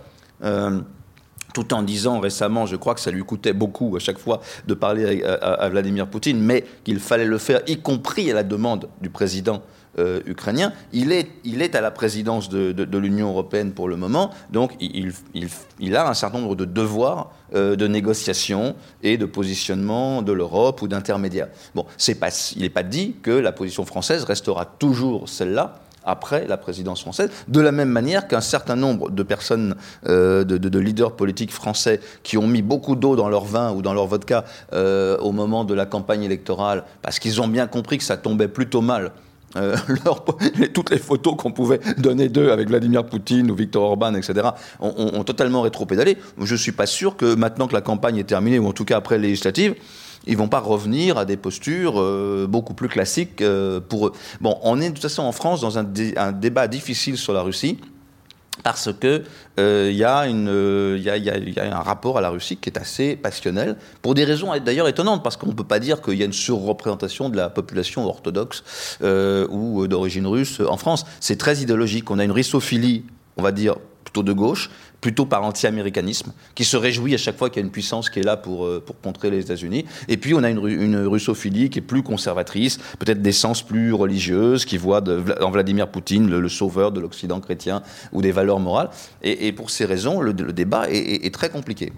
Tout 1.56 1.72
en 1.72 1.82
disant 1.82 2.20
récemment, 2.20 2.66
je 2.66 2.76
crois 2.76 2.94
que 2.94 3.00
ça 3.00 3.10
lui 3.10 3.22
coûtait 3.22 3.54
beaucoup 3.54 3.96
à 3.96 3.98
chaque 3.98 4.18
fois 4.18 4.42
de 4.66 4.74
parler 4.74 5.24
à, 5.24 5.66
Vladimir 5.70 6.06
Poutine, 6.06 6.38
mais 6.38 6.66
qu'il 6.84 7.00
fallait 7.00 7.24
le 7.24 7.38
faire, 7.38 7.62
y 7.66 7.78
compris 7.78 8.30
à 8.30 8.34
la 8.34 8.42
demande 8.42 8.90
du 9.00 9.08
président 9.08 9.62
euh, 9.98 10.20
ukrainien. 10.26 10.74
Il 10.92 11.12
est, 11.12 11.30
il 11.44 11.62
est 11.62 11.74
à 11.74 11.80
la 11.80 11.90
présidence 11.90 12.50
de, 12.50 12.98
l'Union 12.98 13.28
européenne 13.30 13.72
pour 13.72 13.88
le 13.88 13.96
moment, 13.96 14.32
donc 14.50 14.72
il, 14.80 15.96
a 15.96 16.10
un 16.10 16.12
certain 16.12 16.40
nombre 16.40 16.56
de 16.56 16.66
devoirs 16.66 17.32
euh, 17.54 17.74
de 17.74 17.86
négociation 17.86 18.76
et 19.02 19.16
de 19.16 19.24
positionnement 19.24 20.20
de 20.20 20.32
l'Europe 20.32 20.82
ou 20.82 20.88
d'intermédiaire. 20.88 21.48
Bon, 21.74 21.86
pas, 22.20 22.28
il 22.54 22.60
n'est 22.60 22.68
pas 22.68 22.82
dit 22.82 23.16
que 23.22 23.30
la 23.30 23.52
position 23.52 23.86
française 23.86 24.24
restera 24.24 24.66
toujours 24.66 25.26
celle-là 25.26 25.80
après 26.06 26.46
la 26.46 26.56
présidence 26.56 27.00
française, 27.00 27.30
de 27.48 27.60
la 27.60 27.72
même 27.72 27.90
manière 27.90 28.28
qu'un 28.28 28.40
certain 28.40 28.76
nombre 28.76 29.10
de 29.10 29.22
personnes, 29.22 29.74
euh, 30.06 30.44
de, 30.44 30.78
leaders 30.78 31.16
politiques 31.16 31.52
français 31.52 32.00
qui 32.22 32.38
ont 32.38 32.46
mis 32.46 32.62
beaucoup 32.62 32.96
d'eau 32.96 33.16
dans 33.16 33.28
leur 33.28 33.44
vin 33.44 33.72
ou 33.72 33.82
dans 33.82 33.92
leur 33.92 34.06
vodka 34.06 34.44
euh, 34.72 35.18
au 35.18 35.32
moment 35.32 35.64
de 35.64 35.74
la 35.74 35.86
campagne 35.86 36.22
électorale, 36.22 36.84
parce 37.02 37.18
qu'ils 37.18 37.40
ont 37.40 37.48
bien 37.48 37.66
compris 37.66 37.98
que 37.98 38.04
ça 38.04 38.16
tombait 38.16 38.48
plutôt 38.48 38.80
mal. 38.80 39.12
Euh, 39.56 39.76
toutes 40.74 40.90
les 40.90 40.98
photos 40.98 41.34
qu'on 41.36 41.52
pouvait 41.52 41.80
donner 41.98 42.28
d'eux 42.28 42.50
avec 42.50 42.68
Vladimir 42.68 43.06
Poutine 43.06 43.50
ou 43.50 43.54
Viktor 43.54 43.82
Orban, 43.82 44.14
etc., 44.14 44.48
ont, 44.80 44.92
ont, 44.96 45.20
ont 45.20 45.24
totalement 45.24 45.62
rétropédalé. 45.62 46.18
Je 46.40 46.52
ne 46.52 46.58
suis 46.58 46.72
pas 46.72 46.86
sûr 46.86 47.16
que 47.16 47.34
maintenant 47.34 47.66
que 47.66 47.74
la 47.74 47.80
campagne 47.80 48.18
est 48.18 48.24
terminée, 48.24 48.58
ou 48.58 48.66
en 48.66 48.72
tout 48.72 48.84
cas 48.84 48.98
après 48.98 49.18
les 49.18 49.28
législatives, 49.28 49.74
ils 50.26 50.36
vont 50.36 50.48
pas 50.48 50.60
revenir 50.60 51.18
à 51.18 51.24
des 51.24 51.36
postures 51.36 52.00
euh, 52.00 52.46
beaucoup 52.48 52.74
plus 52.74 52.88
classiques 52.88 53.40
euh, 53.42 53.80
pour 53.80 54.08
eux. 54.08 54.12
Bon, 54.40 54.58
on 54.62 54.80
est 54.80 54.88
de 54.88 54.94
toute 54.94 55.02
façon 55.02 55.22
en 55.22 55.32
France 55.32 55.60
dans 55.60 55.78
un, 55.78 55.84
débat 55.84 56.68
difficile 56.68 57.16
sur 57.16 57.32
la 57.32 57.42
Russie 57.42 57.78
parce 58.62 58.90
que 58.92 59.22
il 59.58 59.62
euh, 59.62 59.92
y, 59.92 60.02
a 60.02 60.22
un 60.22 61.82
rapport 61.82 62.18
à 62.18 62.20
la 62.20 62.30
Russie 62.30 62.56
qui 62.56 62.70
est 62.70 62.78
assez 62.78 63.14
passionnel, 63.14 63.76
pour 64.02 64.14
des 64.14 64.24
raisons 64.24 64.50
d'ailleurs 64.58 64.88
étonnantes, 64.88 65.22
parce 65.22 65.36
qu'on 65.36 65.48
ne 65.48 65.52
peut 65.52 65.62
pas 65.62 65.78
dire 65.78 66.00
qu'il 66.00 66.14
y 66.14 66.22
a 66.22 66.24
une 66.24 66.32
surreprésentation 66.32 67.28
de 67.28 67.36
la 67.36 67.50
population 67.50 68.06
orthodoxe 68.06 68.64
ou 69.50 69.86
d'origine 69.86 70.26
russe 70.26 70.60
en 70.66 70.78
France. 70.78 71.04
C'est 71.20 71.36
très 71.36 71.58
idéologique. 71.58 72.10
On 72.10 72.18
a 72.18 72.24
une 72.24 72.32
russophilie, 72.32 73.04
on 73.36 73.42
va 73.42 73.52
dire, 73.52 73.76
de 74.22 74.32
gauche, 74.32 74.70
plutôt 75.00 75.26
par 75.26 75.44
anti-américanisme, 75.44 76.32
qui 76.54 76.64
se 76.64 76.76
réjouit 76.76 77.14
à 77.14 77.18
chaque 77.18 77.36
fois 77.36 77.50
qu'il 77.50 77.60
y 77.60 77.64
a 77.64 77.66
une 77.66 77.72
puissance 77.72 78.10
qui 78.10 78.20
est 78.20 78.22
là 78.22 78.36
pour, 78.36 78.64
euh, 78.64 78.82
pour 78.84 79.00
contrer 79.00 79.30
les 79.30 79.40
États-Unis. 79.40 79.84
Et 80.08 80.16
puis 80.16 80.34
on 80.34 80.42
a 80.42 80.50
une, 80.50 80.66
une, 80.66 81.06
russophilie 81.06 81.70
qui 81.70 81.78
est 81.78 81.82
plus 81.82 82.02
conservatrice, 82.02 82.78
peut-être 82.98 83.22
d'essence 83.22 83.62
plus 83.62 83.92
religieuse, 83.92 84.64
qui 84.64 84.76
voit 84.76 85.00
de, 85.00 85.22
en 85.40 85.50
Vladimir 85.50 85.88
Poutine 85.88 86.28
le, 86.28 86.48
sauveur 86.48 86.92
de 86.92 87.00
l'Occident 87.00 87.40
chrétien 87.40 87.82
ou 88.12 88.22
des 88.22 88.32
valeurs 88.32 88.60
morales. 88.60 88.90
Et, 89.22 89.52
pour 89.52 89.70
ces 89.70 89.84
raisons, 89.84 90.20
le, 90.20 90.32
débat 90.32 90.86
est, 90.90 91.34
très 91.34 91.50
compliqué. 91.50 91.92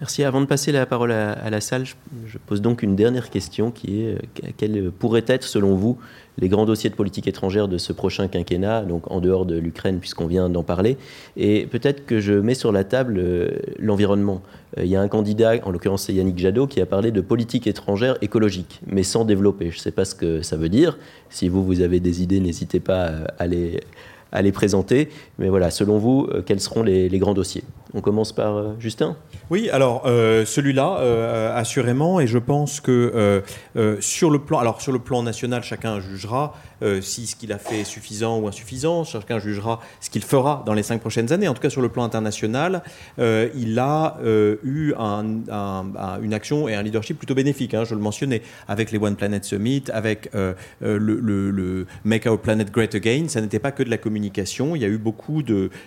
Merci. 0.00 0.24
Avant 0.24 0.42
de 0.42 0.46
passer 0.46 0.72
la 0.72 0.84
parole 0.84 1.10
à, 1.10 1.48
la 1.48 1.60
salle, 1.62 1.84
je, 1.86 2.38
pose 2.38 2.60
donc 2.60 2.82
une 2.82 2.96
dernière 2.96 3.30
question 3.30 3.70
qui 3.70 4.02
est 4.02 4.14
euh, 4.14 4.50
quelle 4.58 4.90
pourrait 4.90 5.24
être, 5.26 5.44
selon 5.44 5.74
vous, 5.74 5.98
les 6.38 6.48
grands 6.48 6.66
dossiers 6.66 6.90
de 6.90 6.94
politique 6.94 7.26
étrangère 7.26 7.66
de 7.66 7.78
ce 7.78 7.94
prochain 7.94 8.28
quinquennat, 8.28 8.82
donc 8.82 9.10
en 9.10 9.20
dehors 9.20 9.46
de 9.46 9.56
l'Ukraine, 9.56 9.98
puisqu'on 9.98 10.26
vient 10.26 10.50
d'en 10.50 10.62
parler. 10.62 10.98
Et 11.36 11.66
peut-être 11.66 12.04
que 12.04 12.20
je 12.20 12.34
mets 12.34 12.54
sur 12.54 12.72
la 12.72 12.84
table 12.84 13.16
euh, 13.18 13.48
l'environnement. 13.78 14.42
Euh, 14.76 14.84
il 14.84 14.90
y 14.90 14.96
a 14.96 15.00
un 15.00 15.08
candidat, 15.08 15.54
en 15.64 15.70
l'occurrence 15.70 16.02
c'est 16.02 16.12
Yannick 16.12 16.38
Jadot, 16.38 16.66
qui 16.66 16.80
a 16.80 16.86
parlé 16.86 17.10
de 17.10 17.22
politique 17.22 17.66
étrangère 17.66 18.18
écologique, 18.20 18.80
mais 18.86 19.02
sans 19.02 19.24
développer. 19.24 19.70
Je 19.70 19.76
ne 19.76 19.80
sais 19.80 19.92
pas 19.92 20.04
ce 20.04 20.14
que 20.14 20.42
ça 20.42 20.56
veut 20.56 20.68
dire. 20.68 20.98
Si 21.30 21.48
vous, 21.48 21.64
vous 21.64 21.80
avez 21.80 22.00
des 22.00 22.22
idées, 22.22 22.40
n'hésitez 22.40 22.80
pas 22.80 23.12
à 23.38 23.46
les, 23.46 24.52
présenter. 24.52 25.08
Mais 25.38 25.48
voilà, 25.48 25.70
selon 25.70 25.96
vous, 25.96 26.28
quels 26.44 26.60
seront 26.60 26.82
les, 26.82 27.08
grands 27.18 27.34
dossiers? 27.34 27.64
On 27.96 28.02
commence 28.02 28.32
par 28.32 28.78
Justin? 28.78 29.16
Oui, 29.50 29.70
alors 29.70 30.02
celui-là, 30.04 31.54
assurément, 31.54 32.20
et 32.20 32.26
je 32.26 32.36
pense 32.36 32.80
que 32.80 33.42
sur 34.00 34.30
le 34.30 34.38
plan, 34.38 34.58
alors 34.58 34.82
sur 34.82 34.92
le 34.92 34.98
plan 34.98 35.22
national, 35.22 35.62
chacun 35.62 35.98
jugera. 36.00 36.54
Euh, 36.82 37.00
si 37.00 37.26
ce 37.26 37.36
qu'il 37.36 37.52
a 37.52 37.58
fait 37.58 37.80
est 37.80 37.84
suffisant 37.84 38.38
ou 38.38 38.48
insuffisant. 38.48 39.04
Chacun 39.04 39.38
jugera 39.38 39.80
ce 40.00 40.10
qu'il 40.10 40.22
fera 40.22 40.62
dans 40.66 40.74
les 40.74 40.82
cinq 40.82 41.00
prochaines 41.00 41.32
années. 41.32 41.48
En 41.48 41.54
tout 41.54 41.62
cas, 41.62 41.70
sur 41.70 41.80
le 41.80 41.88
plan 41.88 42.04
international, 42.04 42.82
euh, 43.18 43.48
il 43.54 43.78
a 43.78 44.18
euh, 44.22 44.56
eu 44.62 44.92
une 44.94 46.34
action 46.34 46.68
et 46.68 46.74
un 46.74 46.82
leadership 46.82 47.16
plutôt 47.16 47.34
bénéfique. 47.34 47.72
Hein, 47.72 47.84
je 47.84 47.94
le 47.94 48.00
mentionnais 48.00 48.42
avec 48.68 48.92
les 48.92 48.98
One 48.98 49.16
Planet 49.16 49.44
Summit, 49.44 49.84
avec 49.92 50.30
le, 50.80 51.86
Make 52.04 52.26
Our 52.26 52.38
Planet 52.38 52.70
Great 52.70 52.94
Again. 52.94 53.26
Ça 53.28 53.40
n'était 53.40 53.58
pas 53.58 53.72
que 53.72 53.82
de 53.82 53.90
la 53.90 53.98
communication. 53.98 54.76
Il 54.76 54.82
y 54.82 54.84
a 54.84 54.88
eu 54.88 54.98
beaucoup 54.98 55.42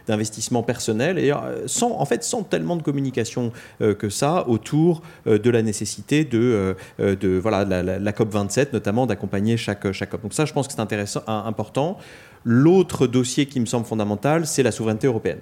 d'investissements 0.07 0.64
personnels 0.64 1.19
et 1.19 1.31
sans, 1.68 1.99
en 2.00 2.06
fait, 2.06 2.24
sans 2.24 2.44
tellement 2.44 2.76
de 2.76 2.82
communication 2.82 3.52
que 3.80 4.10
ça 4.10 4.48
autour 4.48 5.02
de 5.26 5.50
la 5.50 5.62
nécessité 5.62 6.26
de, 6.26 6.76
de 6.98 7.38
voilà, 7.38 7.66
la, 7.84 8.14
COP 8.14 8.32
27, 8.32 8.74
notamment 8.74 9.06
d'accompagner 9.06 9.58
chaque, 9.58 9.92
chaque 9.92 10.10
COP. 10.10 10.24
Donc 10.24 10.34
ça, 10.34 10.46
je 10.46 10.54
pense 10.54 10.68
que 10.68 10.74
intéressant, 10.80 11.22
important. 11.28 11.98
L'autre 12.44 13.08
dossier 13.08 13.46
qui 13.46 13.60
me 13.60 13.66
semble 13.66 13.86
fondamental, 13.86 14.48
c'est 14.48 14.64
la 14.64 14.72
souveraineté 14.72 15.08
européenne. 15.08 15.42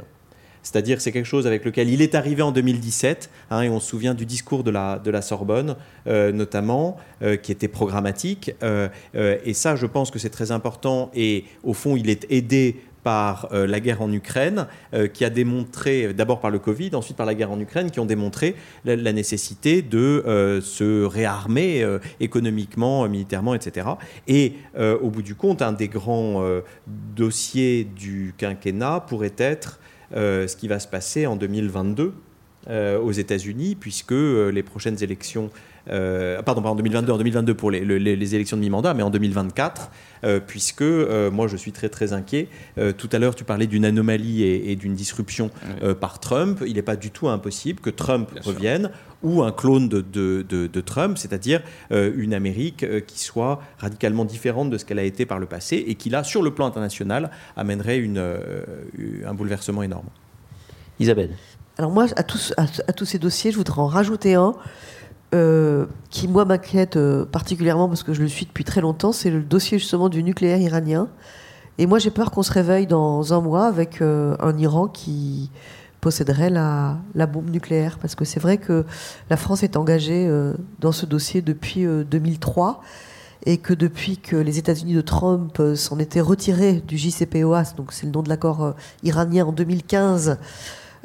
C'est-à-dire 0.64 1.00
c'est 1.00 1.14
quelque 1.14 1.26
chose 1.26 1.48
avec 1.48 1.64
lequel 1.64 1.90
il 1.90 2.02
est 2.02 2.14
arrivé 2.14 2.42
en 2.42 2.52
2017, 2.52 3.30
hein, 3.52 3.62
et 3.62 3.70
on 3.70 3.80
se 3.80 3.88
souvient 3.88 4.14
du 4.14 4.26
discours 4.26 4.66
de 4.66 4.72
la, 4.72 5.00
de 5.00 5.10
la 5.10 5.22
Sorbonne 5.22 5.78
euh, 6.08 6.34
notamment, 6.34 6.98
euh, 7.22 7.38
qui 7.38 7.54
était 7.54 7.70
programmatique. 7.70 8.52
Euh, 8.64 8.90
et 9.14 9.54
ça, 9.54 9.78
je 9.78 9.86
pense 9.86 10.12
que 10.12 10.20
c'est 10.20 10.30
très 10.30 10.52
important, 10.52 11.10
et 11.16 11.46
au 11.64 11.74
fond, 11.74 11.96
il 11.96 12.10
est 12.10 12.26
aidé 12.30 12.82
par 13.04 13.50
euh, 13.52 13.68
la 13.68 13.80
guerre 13.80 14.02
en 14.02 14.12
Ukraine, 14.12 14.68
euh, 14.94 15.08
qui 15.08 15.24
a 15.24 15.30
démontré, 15.30 16.14
d'abord 16.14 16.40
par 16.40 16.52
le 16.52 16.60
Covid, 16.60 16.92
ensuite 16.94 17.18
par 17.18 17.26
la 17.26 17.36
guerre 17.36 17.52
en 17.52 17.60
Ukraine, 17.60 17.92
qui 17.92 18.00
ont 18.00 18.06
démontré 18.06 18.56
la, 18.86 19.14
nécessité 19.14 19.82
de 19.82 20.24
euh, 20.28 20.62
se 20.62 21.04
réarmer 21.04 21.86
économiquement, 22.20 23.08
militairement, 23.08 23.56
etc. 23.56 23.88
Et 24.28 24.54
au 24.78 25.10
bout 25.10 25.22
du 25.22 25.36
compte, 25.36 25.62
un 25.62 25.72
des 25.72 25.88
grands 25.88 26.44
dossiers 27.16 27.84
du 27.84 28.34
quinquennat 28.38 29.02
pourrait 29.08 29.34
être 29.38 29.80
ce 30.12 30.56
qui 30.56 30.68
va 30.68 30.80
se 30.80 30.88
passer 30.88 31.26
en 31.26 31.36
2022 31.36 32.14
aux 32.70 33.12
États-Unis, 33.12 33.76
puisque 33.76 34.12
les 34.12 34.64
prochaines 34.64 35.02
élections 35.02 35.50
euh, 35.90 36.42
pardon, 36.42 36.62
pas 36.62 36.70
en 36.70 36.76
2022, 36.76 37.12
en 37.12 37.18
2022 37.18 37.54
pour 37.54 37.72
les, 37.72 37.84
les, 37.86 38.36
élections 38.36 38.58
de 38.58 38.62
mi-mandat, 38.62 38.94
mais 38.94 39.04
en 39.04 39.10
2024, 39.10 39.92
euh, 40.24 40.40
puisque 40.46 40.82
euh, 40.82 41.32
moi 41.32 41.48
je 41.48 41.58
suis 41.58 41.72
très 41.72 41.90
très 41.90 42.14
inquiet. 42.14 42.50
tout 42.98 43.10
à 43.12 43.20
l'heure, 43.20 43.36
tu 43.36 43.44
parlais 43.44 43.68
d'une 43.68 43.86
anomalie 43.86 44.44
et, 44.44 44.76
d'une 44.76 44.94
disruption 44.94 45.50
par 46.00 46.20
Trump. 46.20 46.64
Il 46.66 46.76
n'est 46.76 46.82
pas 46.82 46.96
du 46.96 47.12
tout 47.12 47.28
impossible 47.30 47.80
que 47.80 47.90
Trump 47.90 48.30
revienne 48.44 48.92
ou 49.24 49.42
un 49.44 49.52
clone 49.52 49.90
de, 49.90 50.02
de, 50.02 50.44
de, 50.44 50.82
Trump, 50.82 51.18
c'est-à-dire 51.18 51.62
une 51.92 52.34
Amérique 52.34 52.86
qui 53.06 53.20
soit 53.20 53.62
radicalement 53.80 54.26
différente 54.26 54.70
de 54.70 54.78
ce 54.78 54.86
qu'elle 54.86 55.00
a 55.00 55.04
été 55.04 55.26
par 55.26 55.40
le 55.40 55.48
passé 55.48 55.84
et 55.88 55.96
qui 55.96 56.10
là, 56.10 56.24
sur 56.24 56.44
le 56.44 56.54
plan 56.54 56.68
international, 56.68 57.32
amènerait 57.56 57.98
une, 57.98 58.24
un 59.26 59.34
bouleversement 59.34 59.84
énorme. 59.84 60.08
Isabelle. 61.00 61.32
Alors 61.78 61.92
moi, 61.92 62.08
à 62.16 62.24
tous, 62.24 62.54
à 62.58 62.94
tous 62.94 63.06
ces 63.06 63.20
dossiers, 63.20 63.52
je 63.52 63.58
voudrais 63.58 63.80
en 63.80 63.88
rajouter 63.88 64.34
un 64.34 64.56
euh, 65.36 65.86
qui, 66.10 66.28
moi, 66.28 66.46
m'inquiète 66.46 66.96
euh, 66.96 67.26
particulièrement 67.26 67.90
parce 67.90 68.04
que 68.04 68.14
je 68.14 68.22
le 68.22 68.30
suis 68.30 68.46
depuis 68.46 68.64
très 68.64 68.80
longtemps, 68.80 69.12
c'est 69.12 69.30
le 69.30 69.42
dossier 69.42 69.78
justement 69.78 70.08
du 70.08 70.24
nucléaire 70.24 70.60
iranien. 70.60 71.10
Et 71.78 71.86
moi, 71.86 72.00
j'ai 72.00 72.12
peur 72.12 72.32
qu'on 72.32 72.44
se 72.44 72.52
réveille 72.52 72.88
dans 72.88 73.34
un 73.34 73.42
mois 73.42 73.66
avec 73.66 74.02
euh, 74.02 74.36
un 74.40 74.58
Iran 74.58 74.88
qui 74.88 75.52
posséderait 76.00 76.50
la, 76.50 76.98
bombe 77.28 77.50
nucléaire. 77.50 78.00
Parce 78.00 78.16
que 78.16 78.24
c'est 78.24 78.40
vrai 78.40 78.58
que 78.58 78.86
la 79.30 79.36
France 79.36 79.64
est 79.64 79.76
engagée 79.76 80.30
dans 80.80 80.92
ce 80.92 81.06
dossier 81.06 81.42
depuis 81.42 81.86
2003 81.86 82.82
et 83.46 83.58
que 83.58 83.74
depuis 83.74 84.18
que 84.18 84.36
les 84.36 84.58
États-Unis 84.58 84.94
de 84.94 85.02
Trump 85.02 85.62
s'en 85.76 86.00
étaient 86.00 86.22
retirés 86.22 86.82
du 86.88 86.98
JCPOA, 86.98 87.64
donc 87.76 87.92
c'est 87.92 88.06
le 88.06 88.12
nom 88.12 88.24
de 88.24 88.30
l'accord 88.30 88.76
iranien 89.04 89.46
en 89.46 89.52
2015, 89.52 90.38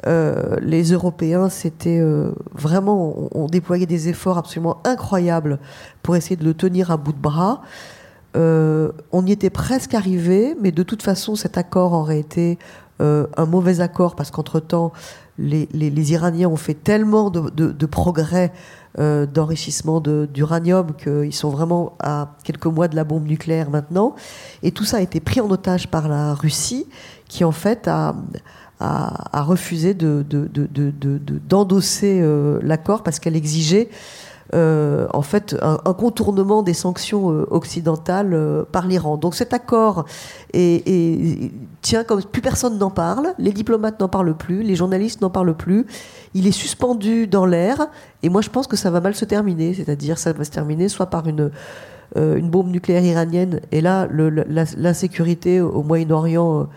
euh, 0.05 0.57
les 0.61 0.91
Européens, 0.91 1.49
c'était 1.49 1.99
euh, 1.99 2.31
vraiment, 2.53 3.29
on, 3.33 3.47
déployé 3.47 3.85
des 3.85 4.09
efforts 4.09 4.37
absolument 4.37 4.81
incroyables 4.83 5.59
pour 6.01 6.15
essayer 6.15 6.35
de 6.35 6.43
le 6.43 6.53
tenir 6.53 6.91
à 6.91 6.97
bout 6.97 7.13
de 7.13 7.21
bras. 7.21 7.61
Euh, 8.35 8.91
on 9.11 9.25
y 9.25 9.31
était 9.31 9.49
presque 9.49 9.93
arrivé, 9.93 10.55
mais 10.59 10.71
de 10.71 10.83
toute 10.83 11.03
façon, 11.03 11.35
cet 11.35 11.57
accord 11.57 11.93
aurait 11.93 12.19
été 12.19 12.57
un 12.99 13.45
mauvais 13.45 13.81
accord 13.81 14.15
parce 14.15 14.31
qu'entre-temps, 14.31 14.93
les, 15.37 15.67
Iraniens 16.13 16.47
ont 16.47 16.55
fait 16.55 16.73
tellement 16.73 17.29
de, 17.29 17.85
progrès 17.85 18.53
d'enrichissement 18.97 19.99
d'uranium 19.99 20.93
qu'ils 20.95 21.33
sont 21.33 21.49
vraiment 21.49 21.97
à 21.99 22.37
quelques 22.45 22.67
mois 22.67 22.87
de 22.87 22.95
la 22.95 23.03
bombe 23.03 23.27
nucléaire 23.27 23.69
maintenant. 23.69 24.15
Et 24.61 24.71
tout 24.71 24.85
ça 24.85 24.97
a 24.97 25.01
été 25.01 25.19
pris 25.19 25.41
en 25.41 25.51
otage 25.51 25.89
par 25.89 26.07
la 26.07 26.33
Russie, 26.33 26.87
qui 27.27 27.43
en 27.43 27.51
fait 27.51 27.89
a 27.89 28.15
a, 28.83 29.43
refusé 29.43 29.93
d'endosser 29.93 32.21
de, 32.21 32.59
l'accord 32.63 33.03
parce 33.03 33.19
qu'elle 33.19 33.35
exigeait 33.35 33.89
euh, 34.53 35.07
en 35.13 35.23
fait 35.23 35.55
un, 35.61 35.93
contournement 35.93 36.61
des 36.61 36.73
sanctions 36.73 37.31
euh, 37.31 37.47
occidentales 37.49 38.33
euh, 38.33 38.63
par 38.69 38.85
l'Iran. 38.85 39.17
Donc 39.17 39.33
cet 39.33 39.53
accord 39.53 40.05
est, 40.53 41.51
tient 41.81 42.03
comme 42.03 42.21
plus 42.21 42.41
personne 42.41 42.77
n'en 42.77 42.91
parle, 42.91 43.33
les 43.39 43.51
diplomates 43.51 43.99
n'en 43.99 44.09
parlent 44.09 44.35
plus, 44.35 44.61
les 44.61 44.75
journalistes 44.75 45.21
n'en 45.21 45.31
parlent 45.31 45.55
plus. 45.55 45.87
Il 46.35 46.45
est 46.45 46.51
suspendu 46.51 47.25
dans 47.25 47.45
l'air 47.45 47.87
et 48.21 48.29
moi 48.29 48.41
je 48.41 48.49
pense 48.49 48.67
que 48.67 48.75
ça 48.75 48.91
va 48.91 49.01
mal 49.01 49.15
se 49.15 49.25
terminer, 49.25 49.73
c'est-à-dire 49.73 50.19
ça 50.19 50.33
va 50.33 50.43
se 50.43 50.51
terminer 50.51 50.87
soit 50.87 51.07
par 51.07 51.25
une 51.27 52.49
bombe 52.49 52.69
nucléaire 52.69 53.03
iranienne 53.03 53.59
et 53.71 53.81
là 53.81 54.07
l'insécurité 54.11 55.61
au 55.61 55.81
Moyen-Orient 55.81 56.67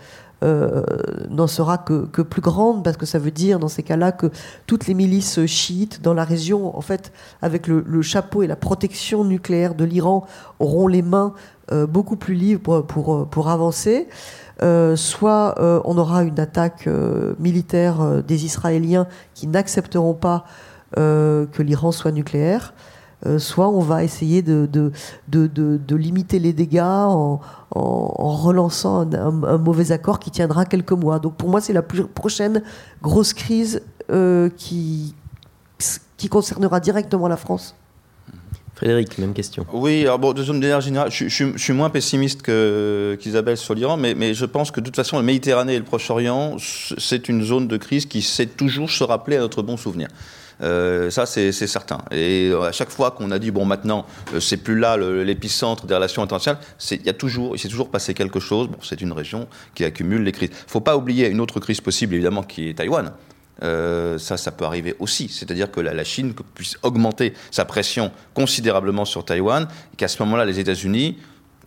euh, 0.43 0.83
n'en 1.29 1.47
sera 1.47 1.79
que, 1.79 2.21
plus 2.21 2.41
grande, 2.41 2.83
parce 2.83 2.97
que 2.97 3.07
ça 3.07 3.17
veut 3.17 3.31
dire 3.31 3.57
dans 3.59 3.67
ces 3.67 3.81
cas-là 3.81 4.11
que 4.11 4.27
toutes 4.67 4.85
les 4.87 4.93
milices 4.93 5.45
chiites 5.47 6.01
dans 6.01 6.13
la 6.13 6.23
région, 6.23 6.77
en 6.77 6.81
fait, 6.81 7.11
avec 7.41 7.67
le, 7.67 8.01
chapeau 8.01 8.43
et 8.43 8.47
la 8.47 8.55
protection 8.55 9.23
nucléaire 9.23 9.73
de 9.73 9.83
l'Iran, 9.83 10.27
auront 10.59 10.87
les 10.87 11.01
mains 11.01 11.33
euh, 11.71 11.87
beaucoup 11.87 12.17
plus 12.17 12.35
libres 12.35 12.81
pour, 12.81 13.49
avancer. 13.49 14.07
Euh, 14.61 14.95
soit 14.95 15.55
on 15.85 15.97
aura 15.97 16.23
une 16.23 16.39
attaque 16.39 16.87
militaire 17.39 18.23
des 18.23 18.45
Israéliens 18.45 19.07
qui 19.33 19.47
n'accepteront 19.47 20.13
pas 20.13 20.45
que 20.95 21.61
l'Iran 21.61 21.91
soit 21.91 22.11
nucléaire, 22.11 22.73
euh, 23.25 23.39
soit 23.39 23.67
on 23.67 23.79
va 23.79 24.03
essayer 24.03 24.43
de, 24.43 24.69
de, 24.71 24.91
de, 25.27 25.47
de 25.47 25.95
limiter 25.95 26.37
les 26.37 26.53
dégâts 26.53 26.81
en, 26.81 27.41
en, 27.71 28.35
relançant 28.35 29.11
un, 29.11 29.57
mauvais 29.57 29.91
accord 29.91 30.19
qui 30.19 30.29
tiendra 30.29 30.65
quelques 30.65 30.91
mois. 30.91 31.17
Donc 31.17 31.35
pour 31.35 31.49
moi, 31.49 31.59
c'est 31.59 31.73
la 31.73 31.81
plus 31.81 32.05
prochaine 32.05 32.61
grosse 33.01 33.33
crise 33.33 33.81
euh, 34.11 34.49
qui, 34.55 35.15
qui 36.17 36.29
concernera 36.29 36.79
directement 36.79 37.27
la 37.27 37.37
France. 37.37 37.75
Frédéric, 38.75 39.17
même 39.17 39.33
question. 39.33 39.65
Oui, 39.73 40.03
alors 40.03 40.19
bon, 40.19 40.33
de 40.33 40.51
manière 40.51 40.81
générale, 40.81 41.09
je, 41.09 41.27
je, 41.27 41.57
suis 41.57 41.73
moins 41.73 41.89
pessimiste 41.89 42.43
qu'Isabelle 42.43 43.57
sur 43.57 43.73
l'Iran, 43.73 43.97
mais, 43.97 44.13
mais, 44.13 44.35
je 44.35 44.45
pense 44.45 44.69
que 44.69 44.79
de 44.79 44.85
toute 44.85 44.95
façon, 44.95 45.17
la 45.17 45.23
Méditerranée 45.23 45.73
et 45.73 45.79
le 45.79 45.83
Proche-Orient, 45.83 46.57
c'est 46.59 47.27
une 47.27 47.43
zone 47.43 47.67
de 47.67 47.77
crise 47.77 48.05
qui 48.05 48.21
sait 48.21 48.45
toujours 48.45 48.91
se 48.91 49.03
rappeler 49.03 49.37
à 49.37 49.39
notre 49.39 49.63
bon 49.63 49.77
souvenir. 49.77 50.09
Euh, 50.61 51.09
ça, 51.09 51.25
c'est 51.25 51.51
certain. 51.51 51.99
Et 52.11 52.49
euh, 52.49 52.63
à 52.63 52.71
chaque 52.71 52.89
fois 52.89 53.11
qu'on 53.11 53.31
a 53.31 53.39
dit, 53.39 53.51
bon, 53.51 53.65
maintenant, 53.65 54.05
euh, 54.33 54.39
c'est 54.39 54.57
plus 54.57 54.77
là 54.77 54.97
l'épicentre 54.97 55.85
des 55.85 55.95
relations 55.95 56.23
internationales, 56.23 56.61
il 56.91 57.05
y 57.05 57.09
a 57.09 57.13
toujours, 57.13 57.55
il 57.55 57.59
s'est 57.59 57.69
toujours 57.69 57.89
passé 57.89 58.13
quelque 58.13 58.39
chose. 58.39 58.67
Bon, 58.67 58.77
c'est 58.81 59.01
une 59.01 59.11
région 59.11 59.47
qui 59.75 59.85
accumule 59.85 60.23
les 60.23 60.31
crises. 60.31 60.49
Il 60.51 60.71
faut 60.71 60.81
pas 60.81 60.97
oublier 60.97 61.27
une 61.27 61.41
autre 61.41 61.59
crise 61.59 61.81
possible, 61.81 62.15
évidemment, 62.15 62.43
qui 62.43 62.69
est 62.69 62.73
Taïwan. 62.73 63.11
ça, 63.61 64.37
ça 64.37 64.51
peut 64.51 64.65
arriver 64.65 64.95
aussi. 64.99 65.29
C'est-à-dire 65.29 65.69
que 65.71 65.79
la, 65.79 65.93
la, 65.93 66.03
Chine 66.03 66.33
puisse 66.55 66.77
augmenter 66.83 67.33
sa 67.51 67.65
pression 67.65 68.11
considérablement 68.33 69.05
sur 69.05 69.25
Taïwan, 69.25 69.67
qu'à 69.95 70.07
ce 70.07 70.21
moment-là, 70.23 70.45
les 70.45 70.59
États-Unis 70.59 71.17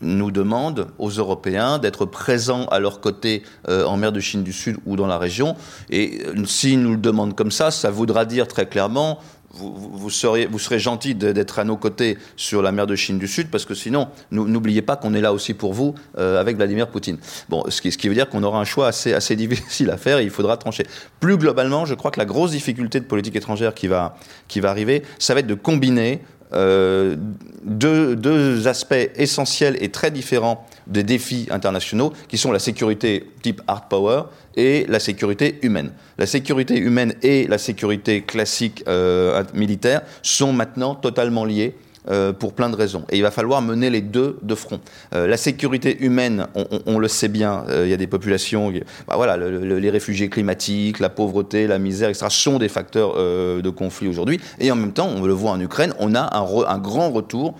nous 0.00 0.30
demandent 0.30 0.88
aux 0.98 1.10
Européens 1.10 1.78
d'être 1.78 2.06
présents 2.06 2.66
à 2.66 2.78
leur 2.78 3.00
côté 3.00 3.42
euh, 3.68 3.84
en 3.84 3.96
mer 3.96 4.12
de 4.12 4.20
Chine 4.20 4.42
du 4.42 4.52
Sud 4.52 4.76
ou 4.86 4.96
dans 4.96 5.06
la 5.06 5.18
région. 5.18 5.56
Et 5.90 6.22
euh, 6.26 6.44
s'ils 6.44 6.80
nous 6.80 6.92
le 6.92 6.96
demandent 6.96 7.34
comme 7.34 7.50
ça, 7.50 7.70
ça 7.70 7.90
voudra 7.90 8.24
dire 8.24 8.48
très 8.48 8.66
clairement 8.66 9.18
vous, 9.52 9.74
vous, 9.92 10.10
seriez, 10.10 10.46
vous 10.46 10.58
serez 10.58 10.78
gentil 10.78 11.14
d'être 11.14 11.58
à 11.58 11.64
nos 11.64 11.76
côtés 11.76 12.18
sur 12.36 12.62
la 12.62 12.72
mer 12.72 12.86
de 12.86 12.94
Chine 12.94 13.18
du 13.18 13.26
Sud, 13.26 13.50
parce 13.50 13.64
que 13.64 13.74
sinon, 13.74 14.08
n'oubliez 14.30 14.82
pas 14.82 14.96
qu'on 14.96 15.14
est 15.14 15.20
là 15.20 15.32
aussi 15.32 15.54
pour 15.54 15.72
vous 15.72 15.94
euh, 16.18 16.40
avec 16.40 16.56
Vladimir 16.56 16.88
Poutine. 16.88 17.18
Bon, 17.48 17.64
ce 17.68 17.80
qui, 17.80 17.90
ce 17.90 17.98
qui 17.98 18.08
veut 18.08 18.14
dire 18.14 18.28
qu'on 18.28 18.42
aura 18.42 18.60
un 18.60 18.64
choix 18.64 18.86
assez, 18.86 19.12
assez 19.12 19.36
difficile 19.40 19.90
à 19.90 19.96
faire 19.96 20.18
et 20.18 20.24
il 20.24 20.30
faudra 20.30 20.56
trancher. 20.56 20.86
Plus 21.18 21.36
globalement, 21.36 21.84
je 21.84 21.94
crois 21.94 22.10
que 22.10 22.20
la 22.20 22.26
grosse 22.26 22.52
difficulté 22.52 23.00
de 23.00 23.04
politique 23.04 23.36
étrangère 23.36 23.74
qui 23.74 23.88
va, 23.88 24.16
qui 24.48 24.60
va 24.60 24.70
arriver, 24.70 25.02
ça 25.18 25.34
va 25.34 25.40
être 25.40 25.46
de 25.46 25.54
combiner 25.54 26.20
euh, 26.52 27.16
deux, 27.64 28.66
aspects 28.66 29.10
essentiels 29.16 29.76
et 29.80 29.90
très 29.90 30.10
différents 30.10 30.66
des 30.86 31.02
défis 31.02 31.46
internationaux, 31.50 32.12
qui 32.28 32.38
sont 32.38 32.52
la 32.52 32.58
sécurité 32.58 33.30
type 33.42 33.62
hard 33.66 33.84
power 33.88 34.22
et 34.56 34.86
la 34.88 34.98
sécurité 34.98 35.58
humaine. 35.62 35.92
La 36.18 36.26
sécurité 36.26 36.76
humaine 36.76 37.14
et 37.22 37.46
la 37.46 37.58
sécurité 37.58 38.22
classique 38.22 38.82
euh, 38.88 39.44
militaire 39.54 40.02
sont 40.22 40.52
maintenant 40.52 40.94
totalement 40.94 41.44
liées 41.44 41.74
euh, 42.10 42.32
pour 42.32 42.54
plein 42.54 42.70
de 42.70 42.74
raisons. 42.74 43.04
Et 43.10 43.18
il 43.18 43.22
va 43.22 43.30
falloir 43.30 43.62
mener 43.62 43.88
les 43.88 44.00
deux 44.00 44.36
de 44.42 44.56
front. 44.56 44.80
Euh, 45.14 45.28
la 45.28 45.36
sécurité 45.36 46.02
humaine, 46.02 46.48
on, 46.86 46.98
le 46.98 47.06
sait 47.06 47.28
bien, 47.28 47.64
euh, 47.68 47.86
il 47.86 47.90
y 47.90 47.94
a 47.94 47.96
des 47.96 48.08
populations, 48.08 48.72
bah 49.06 49.14
voilà, 49.14 49.36
les 49.36 49.90
réfugiés 49.90 50.28
climatiques, 50.28 50.98
la 50.98 51.08
pauvreté, 51.08 51.68
la 51.68 51.78
misère, 51.78 52.08
etc., 52.08 52.26
sont 52.28 52.58
des 52.58 52.68
facteurs 52.68 53.14
de 53.14 53.70
conflit 53.70 54.08
aujourd'hui. 54.08 54.40
Et 54.58 54.72
en 54.72 54.76
même 54.76 54.92
temps, 54.92 55.08
on 55.08 55.22
le 55.22 55.32
voit 55.32 55.52
en 55.52 55.60
Ukraine, 55.60 55.94
on 56.00 56.16
a 56.16 56.36
un, 56.36 56.78
grand 56.78 57.10
retour 57.10 57.54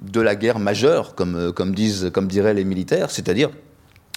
de 0.00 0.20
la 0.20 0.36
guerre 0.36 0.58
majeure, 0.58 1.14
comme, 1.14 1.52
comme, 1.52 1.74
disent, 1.74 2.10
comme 2.14 2.28
diraient 2.28 2.54
les 2.54 2.64
militaires, 2.64 3.10
c'est-à-dire 3.10 3.50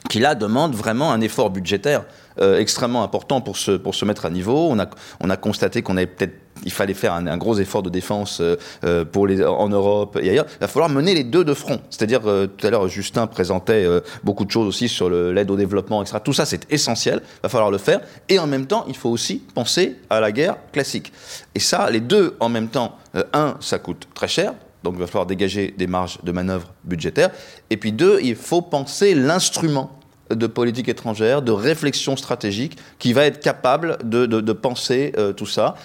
qui 0.10 0.20
là 0.20 0.36
demande 0.36 0.74
vraiment 0.74 1.12
un 1.12 1.20
effort 1.20 1.50
budgétaire 1.50 2.06
extrêmement 2.40 3.04
important 3.04 3.42
pour 3.42 3.58
se, 3.58 3.72
pour 3.72 3.96
se 3.96 4.06
mettre 4.06 4.26
à 4.26 4.30
niveau. 4.30 4.68
On 4.70 4.80
a, 4.80 4.88
on 5.20 5.30
a 5.30 5.36
constaté 5.36 5.82
qu'on 5.82 5.98
avait 5.98 6.08
peut-être 6.08 6.45
il 6.64 6.72
fallait 6.72 6.94
faire 6.94 7.14
un, 7.14 7.38
gros 7.38 7.58
effort 7.60 7.84
de 7.84 7.90
défense 7.90 8.40
euh, 8.40 8.56
euh, 8.84 9.06
pour 9.06 9.28
les, 9.28 9.44
en 9.44 9.68
Europe 9.70 10.18
et 10.22 10.30
ailleurs. 10.30 10.46
Il 10.56 10.60
va 10.62 10.68
falloir 10.68 10.90
mener 10.90 11.14
les 11.14 11.24
deux 11.24 11.44
de 11.44 11.54
front. 11.54 11.82
C'est-à-dire, 11.90 12.22
euh, 12.26 12.48
tout 12.48 12.66
à 12.66 12.70
l'heure, 12.70 12.88
Justin 12.88 13.28
présentait 13.28 13.86
beaucoup 14.24 14.46
de 14.46 14.52
choses 14.52 14.68
aussi 14.68 14.88
sur 14.88 15.10
l'aide 15.10 15.52
au 15.52 15.56
développement, 15.56 16.02
etc. 16.02 16.18
Tout 16.24 16.34
ça, 16.34 16.46
c'est 16.46 16.72
essentiel. 16.72 17.22
Il 17.24 17.44
va 17.44 17.50
falloir 17.50 17.72
le 17.72 17.78
faire. 17.78 18.02
Et 18.30 18.40
en 18.40 18.48
même 18.48 18.66
temps, 18.66 18.86
il 18.88 18.96
faut 18.96 19.10
aussi 19.10 19.44
penser 19.54 19.98
à 20.10 20.20
la 20.20 20.32
guerre 20.32 20.58
classique. 20.72 21.12
Et 21.54 21.60
ça, 21.60 21.90
les 21.90 22.00
deux 22.00 22.36
en 22.40 22.50
même 22.50 22.68
temps, 22.68 22.98
un, 23.34 23.56
ça 23.60 23.80
coûte 23.80 24.08
très 24.14 24.28
cher. 24.28 24.54
Donc, 24.84 24.96
il 24.96 25.00
va 25.00 25.08
falloir 25.08 25.26
dégager 25.26 25.74
des 25.78 25.88
marges 25.88 26.20
de 26.24 26.32
manœuvre 26.32 26.74
budgétaires. 26.84 27.32
Et 27.70 27.78
puis, 27.78 27.92
deux, 27.92 28.20
il 28.22 28.36
faut 28.36 28.62
penser 28.62 29.16
l'instrument 29.16 30.00
de 30.30 30.48
politique 30.48 30.90
étrangère, 30.90 31.42
de 31.42 31.52
réflexion 31.52 32.18
stratégique, 32.18 32.78
qui 33.00 33.14
va 33.14 33.26
être 33.26 33.40
capable 33.40 33.98
de, 34.04 34.26
de, 34.26 34.54
penser 34.54 35.14
tout 35.38 35.46
ça. 35.46 35.76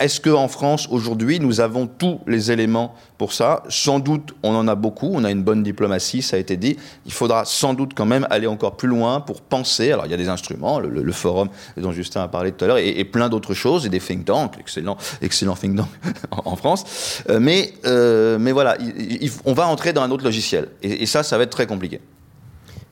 Est-ce 0.00 0.20
qu'en 0.20 0.48
France, 0.48 0.88
aujourd'hui, 0.90 1.38
nous 1.38 1.60
avons 1.60 1.86
tous 1.86 2.20
les 2.26 2.50
éléments 2.50 2.96
pour 3.16 3.32
ça? 3.32 3.62
Sans 3.68 4.00
doute, 4.00 4.34
on 4.42 4.52
en 4.54 4.66
a 4.66 4.74
beaucoup, 4.74 5.10
on 5.12 5.22
a 5.22 5.30
une 5.30 5.44
bonne 5.44 5.62
diplomatie, 5.62 6.20
ça 6.20 6.36
a 6.36 6.40
été 6.40 6.56
dit. 6.56 6.76
Il 7.06 7.12
faudra 7.12 7.44
sans 7.44 7.74
doute 7.74 7.92
quand 7.94 8.04
même 8.04 8.26
aller 8.28 8.48
encore 8.48 8.76
plus 8.76 8.88
loin 8.88 9.20
pour 9.20 9.40
penser. 9.40 9.92
Alors, 9.92 10.06
il 10.06 10.10
y 10.10 10.14
a 10.14 10.16
des 10.16 10.28
instruments, 10.28 10.80
le, 10.80 11.12
forum 11.12 11.48
dont 11.76 11.92
Justin 11.92 12.22
a 12.22 12.28
parlé 12.28 12.50
tout 12.50 12.64
à 12.64 12.68
l'heure, 12.68 12.78
et, 12.78 13.04
plein 13.04 13.28
d'autres 13.28 13.54
choses, 13.54 13.86
et 13.86 13.88
des 13.88 14.00
think 14.00 14.24
tanks, 14.24 14.56
excellent, 14.58 14.96
excellent 15.22 15.54
think 15.54 15.76
tank 15.76 15.88
en, 16.44 16.56
France. 16.56 17.22
Euh, 17.28 17.38
mais, 17.38 17.74
euh, 17.86 18.36
mais 18.40 18.50
voilà, 18.50 18.76
on 19.44 19.52
va 19.52 19.68
entrer 19.68 19.92
dans 19.92 20.02
un 20.02 20.10
autre 20.10 20.24
logiciel. 20.24 20.70
et 20.82 21.06
ça, 21.06 21.22
ça 21.22 21.38
va 21.38 21.44
être 21.44 21.50
très 21.50 21.66
compliqué. 21.66 22.00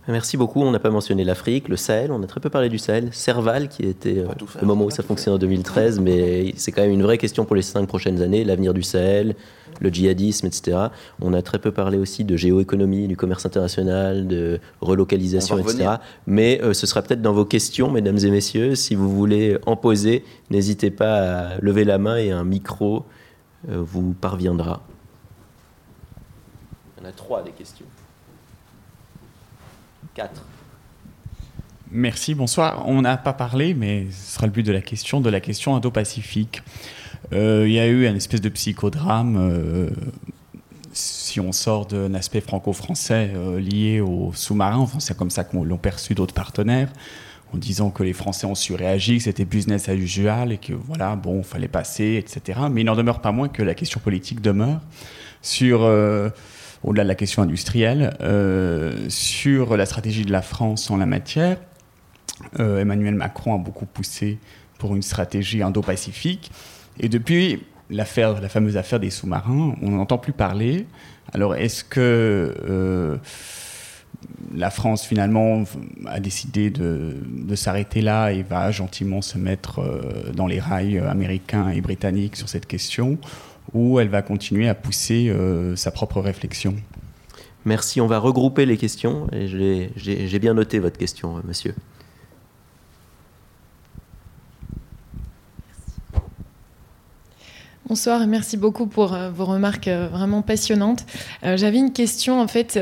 Merci 0.09 0.37
beaucoup. 0.37 0.61
On 0.63 0.71
n'a 0.73 0.81
pas 0.81 0.91
mentionné 0.91 1.23
l'Afrique, 1.23 1.69
le 1.69 1.77
Sahel. 1.77 2.11
On 2.11 2.23
a 2.23 2.27
très 2.27 2.41
peu 2.41 2.51
parlé 2.51 2.69
du 2.69 2.79
Sahel. 2.79 3.11
Serval, 3.13 3.69
qui 3.69 3.85
était 3.85 4.19
euh, 4.19 4.27
le 4.61 4.67
moment 4.67 4.85
où 4.85 4.91
ça 4.91 5.05
fonctionne 5.05 5.35
en 5.35 5.39
2013, 5.39 6.01
mais 6.01 6.53
c'est 6.57 6.73
quand 6.73 6.83
même 6.83 6.91
une 6.91 7.03
vraie 7.03 7.19
question 7.19 7.45
pour 7.45 7.55
les 7.55 7.63
cinq 7.63 7.87
prochaines 7.87 8.21
années. 8.21 8.43
L'avenir 8.45 8.75
du 8.75 8.83
Sahel, 8.83 9.37
le 9.81 9.91
djihadisme, 9.91 10.47
etc. 10.47 10.89
On 11.21 11.33
a 11.35 11.43
très 11.43 11.61
peu 11.61 11.71
parlé 11.71 11.99
aussi 11.99 12.25
de 12.25 12.37
géoéconomie, 12.37 13.07
du 13.07 13.17
commerce 13.17 13.47
international, 13.47 14.27
de 14.27 14.59
relocalisation, 14.81 15.59
etc. 15.59 15.97
Mais 16.27 16.61
euh, 16.63 16.75
ce 16.75 16.87
sera 16.89 17.03
peut-être 17.03 17.23
dans 17.23 17.33
vos 17.33 17.45
questions, 17.45 17.89
mesdames 17.89 18.19
et 18.19 18.31
messieurs. 18.31 18.75
Si 18.75 18.97
vous 18.97 19.09
voulez 19.09 19.57
en 19.67 19.77
poser, 19.77 20.25
n'hésitez 20.51 20.91
pas 20.91 21.15
à 21.15 21.61
lever 21.61 21.85
la 21.85 21.99
main 21.99 22.17
et 22.17 22.33
un 22.33 22.45
micro 22.45 23.05
euh, 23.69 23.81
vous 23.81 24.15
parviendra. 24.15 24.83
Il 26.97 27.05
y 27.05 27.07
en 27.07 27.09
a 27.09 27.13
trois 27.13 27.43
des 27.45 27.53
questions. 27.53 27.87
4. 30.15 30.45
Merci, 31.91 32.35
bonsoir. 32.35 32.85
On 32.89 33.03
n'a 33.03 33.17
pas 33.17 33.33
parlé, 33.33 33.75
mais 33.75 34.07
ce 34.11 34.35
sera 34.35 34.47
le 34.47 34.53
but 34.53 34.63
de 34.63 34.73
la 34.73 34.81
question, 34.81 35.21
de 35.21 35.29
la 35.29 35.41
question 35.41 35.77
Indo-Pacifique. 35.77 36.63
Euh, 37.33 37.65
il 37.67 37.75
y 37.75 37.79
a 37.79 37.87
eu 37.87 38.07
un 38.07 38.15
espèce 38.15 38.41
de 38.41 38.49
psychodrame, 38.49 39.37
euh, 39.37 39.91
si 40.93 41.39
on 41.41 41.53
sort 41.53 41.87
d'un 41.87 42.15
aspect 42.15 42.41
franco-français 42.41 43.31
euh, 43.35 43.61
lié 43.61 44.01
aux 44.01 44.33
sous-marins, 44.35 44.79
enfin 44.79 45.01
c'est 45.01 45.17
comme 45.17 45.31
ça 45.31 45.45
qu'on 45.45 45.65
l'ont 45.65 45.79
perçu 45.79 46.15
d'autres 46.15 46.35
partenaires, 46.35 46.91
en 47.55 47.59
disant 47.59 47.91
que 47.91 48.03
les 48.03 48.13
Français 48.13 48.47
ont 48.47 48.55
su 48.55 48.75
réagir, 48.75 49.19
que 49.19 49.25
c'était 49.25 49.45
business 49.45 49.89
as 49.89 49.95
usual 49.95 50.53
et 50.53 50.59
que 50.59 50.73
voilà, 50.73 51.17
bon, 51.17 51.43
fallait 51.43 51.69
passer, 51.69 52.17
etc. 52.17 52.61
Mais 52.71 52.81
il 52.83 52.85
n'en 52.85 52.97
demeure 52.97 53.21
pas 53.21 53.33
moins 53.33 53.49
que 53.49 53.63
la 53.63 53.75
question 53.75 54.01
politique 54.01 54.41
demeure 54.41 54.81
sur 55.43 55.81
au-delà 56.85 57.05
de 57.05 57.09
la 57.09 57.15
question 57.15 57.43
industrielle, 57.43 58.17
euh, 58.21 58.93
sur 59.09 59.77
la 59.77 59.87
stratégie 59.87 60.25
de 60.25 60.33
la 60.33 60.43
France 60.43 60.91
en 60.91 60.97
la 60.97 61.07
matière. 61.07 61.59
Euh, 62.59 62.81
Emmanuel 62.81 63.15
Macron 63.15 63.55
a 63.55 63.59
beaucoup 63.59 63.87
poussé 63.87 64.39
pour 64.79 64.97
une 64.97 65.03
stratégie 65.03 65.63
indo-pacifique. 65.63 66.51
Et 66.99 67.09
depuis 67.09 67.63
l'affaire, 67.89 68.41
la 68.41 68.49
fameuse 68.49 68.77
affaire 68.77 68.99
des 68.99 69.11
sous-marins, 69.11 69.75
on 69.81 69.91
n'en 69.91 70.01
entend 70.01 70.19
plus 70.19 70.33
parler. 70.33 70.87
Alors 71.33 71.55
est-ce 71.55 71.85
que... 71.85 72.55
Euh, 72.69 73.17
la 74.55 74.71
France 74.71 75.05
finalement 75.05 75.65
a 76.07 76.21
décidé 76.21 76.71
de, 76.71 77.17
s'arrêter 77.57 78.03
là 78.03 78.31
et 78.31 78.43
va 78.43 78.71
gentiment 78.71 79.21
se 79.21 79.37
mettre 79.37 79.81
dans 80.33 80.47
les 80.47 80.61
rails 80.61 80.99
américains 80.99 81.71
et 81.71 81.81
britanniques 81.81 82.37
sur 82.37 82.49
cette 82.49 82.67
question, 82.67 83.19
ou 83.73 84.01
elle 84.01 84.09
va 84.09 84.23
continuer 84.23 84.69
à 84.69 84.75
pousser 84.75 85.29
euh, 85.29 85.77
sa 85.77 85.91
propre 85.91 86.21
réflexion 86.21 86.75
Merci, 87.65 88.01
on 88.01 88.09
va 88.09 88.19
regrouper 88.19 88.67
les 88.67 88.77
questions. 88.77 89.29
J'ai 89.33 90.39
bien 90.41 90.55
noté 90.55 90.81
votre 90.81 90.99
question, 90.99 91.41
monsieur. 91.45 91.75
Bonsoir 97.93 98.23
et 98.23 98.27
merci 98.27 98.57
beaucoup 98.57 98.87
pour 98.87 99.13
euh, 99.13 99.29
vos 99.31 99.45
remarques 99.45 99.87
euh, 99.87 100.09
vraiment 100.09 100.41
passionnantes. 100.41 101.05
Euh, 101.45 101.59
j'avais 101.59 101.77
une 101.77 101.93
question 101.93 102.41
en 102.41 102.49
fait 102.49 102.81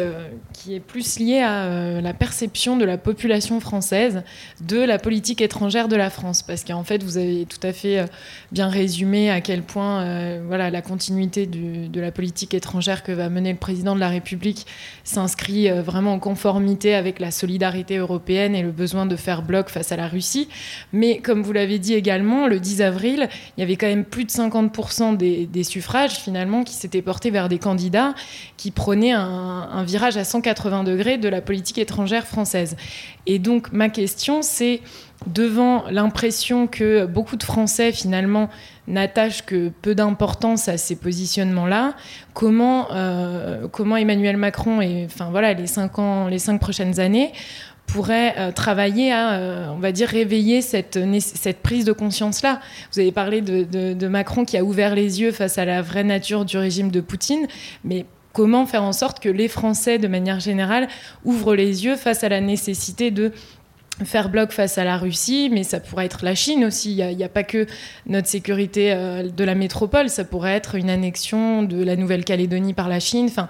qui 0.62 0.74
est 0.74 0.80
plus 0.80 1.18
liée 1.18 1.40
à 1.40 2.00
la 2.02 2.12
perception 2.12 2.76
de 2.76 2.84
la 2.84 2.98
population 2.98 3.60
française 3.60 4.22
de 4.60 4.78
la 4.78 4.98
politique 4.98 5.40
étrangère 5.40 5.88
de 5.88 5.96
la 5.96 6.10
France, 6.10 6.42
parce 6.42 6.64
qu'en 6.64 6.84
fait 6.84 7.02
vous 7.02 7.16
avez 7.16 7.46
tout 7.46 7.66
à 7.66 7.72
fait 7.72 8.04
bien 8.52 8.68
résumé 8.68 9.30
à 9.30 9.40
quel 9.40 9.62
point 9.62 10.38
voilà 10.46 10.70
la 10.70 10.82
continuité 10.82 11.46
de 11.46 12.00
la 12.00 12.12
politique 12.12 12.52
étrangère 12.52 13.02
que 13.02 13.12
va 13.12 13.30
mener 13.30 13.52
le 13.52 13.58
président 13.58 13.94
de 13.94 14.00
la 14.00 14.10
République 14.10 14.66
s'inscrit 15.04 15.70
vraiment 15.70 16.14
en 16.14 16.18
conformité 16.18 16.94
avec 16.94 17.20
la 17.20 17.30
solidarité 17.30 17.96
européenne 17.96 18.54
et 18.54 18.62
le 18.62 18.70
besoin 18.70 19.06
de 19.06 19.16
faire 19.16 19.42
bloc 19.42 19.70
face 19.70 19.92
à 19.92 19.96
la 19.96 20.08
Russie. 20.08 20.48
Mais 20.92 21.18
comme 21.18 21.42
vous 21.42 21.52
l'avez 21.52 21.78
dit 21.78 21.94
également, 21.94 22.46
le 22.46 22.60
10 22.60 22.82
avril, 22.82 23.28
il 23.56 23.60
y 23.60 23.62
avait 23.62 23.76
quand 23.76 23.86
même 23.86 24.04
plus 24.04 24.24
de 24.24 24.30
50% 24.30 25.16
des, 25.16 25.64
suffrages 25.64 26.16
finalement 26.16 26.64
qui 26.64 26.74
s'étaient 26.74 27.02
portés 27.02 27.30
vers 27.30 27.48
des 27.48 27.58
candidats 27.58 28.14
qui 28.56 28.70
prenaient 28.70 29.12
un, 29.12 29.84
virage 29.84 30.16
à 30.16 30.24
180 30.24 30.49
degrés 30.84 31.18
de 31.18 31.28
la 31.28 31.40
politique 31.40 31.78
étrangère 31.78 32.26
française. 32.26 32.76
Et 33.26 33.38
donc 33.38 33.72
ma 33.72 33.88
question 33.88 34.42
c'est 34.42 34.80
devant 35.26 35.84
l'impression 35.90 36.66
que 36.66 37.04
beaucoup 37.04 37.36
de 37.36 37.42
Français 37.42 37.92
finalement 37.92 38.48
n'attachent 38.88 39.44
que 39.44 39.70
peu 39.82 39.94
d'importance 39.94 40.68
à 40.68 40.78
ces 40.78 40.96
positionnements-là, 40.96 41.94
comment, 42.34 42.88
euh, 42.92 43.68
comment 43.68 43.96
Emmanuel 43.96 44.36
Macron 44.36 44.80
et 44.80 45.04
enfin 45.04 45.28
voilà 45.30 45.52
les 45.52 45.66
cinq 45.66 45.98
ans, 45.98 46.26
les 46.28 46.38
cinq 46.38 46.58
prochaines 46.58 46.98
années 47.00 47.32
pourrait 47.86 48.34
euh, 48.38 48.52
travailler 48.52 49.12
à, 49.12 49.32
euh, 49.32 49.66
on 49.70 49.78
va 49.78 49.92
dire, 49.92 50.08
réveiller 50.08 50.62
cette, 50.62 50.98
cette 51.20 51.60
prise 51.60 51.84
de 51.84 51.92
conscience-là? 51.92 52.60
Vous 52.92 53.00
avez 53.00 53.12
parlé 53.12 53.40
de, 53.40 54.08
Macron 54.08 54.44
qui 54.44 54.56
a 54.56 54.64
ouvert 54.64 54.94
les 54.94 55.20
yeux 55.20 55.32
face 55.32 55.58
à 55.58 55.64
la 55.64 55.82
vraie 55.82 56.04
nature 56.04 56.44
du 56.44 56.56
régime 56.56 56.90
de 56.90 57.00
Poutine, 57.00 57.46
mais 57.84 58.06
comment 58.32 58.66
faire 58.66 58.82
en 58.82 58.92
sorte 58.92 59.20
que 59.20 59.28
les 59.28 59.48
Français, 59.48 59.98
de 59.98 60.08
manière 60.08 60.40
générale, 60.40 60.88
ouvrent 61.24 61.54
les 61.54 61.84
yeux 61.84 61.96
face 61.96 62.24
à 62.24 62.28
la 62.28 62.40
nécessité 62.40 63.10
de 63.10 63.32
faire 64.04 64.30
bloc 64.30 64.52
face 64.52 64.78
à 64.78 64.84
la 64.84 64.96
Russie, 64.96 65.50
mais 65.52 65.62
ça 65.62 65.80
pourrait 65.80 66.06
être 66.06 66.24
la 66.24 66.34
Chine 66.34 66.64
aussi. 66.64 66.96
Il 66.96 67.16
n'y 67.16 67.24
a, 67.24 67.28
pas 67.28 67.42
que 67.42 67.66
notre 68.06 68.28
sécurité 68.28 68.92
euh, 68.92 69.28
de 69.28 69.44
la 69.44 69.54
métropole, 69.54 70.08
ça 70.08 70.24
pourrait 70.24 70.54
être 70.54 70.74
une 70.74 70.88
annexion 70.88 71.62
de 71.62 71.82
la 71.82 71.96
Nouvelle-Calédonie 71.96 72.72
par 72.72 72.88
la 72.88 73.00
Chine. 73.00 73.26
Enfin, 73.28 73.48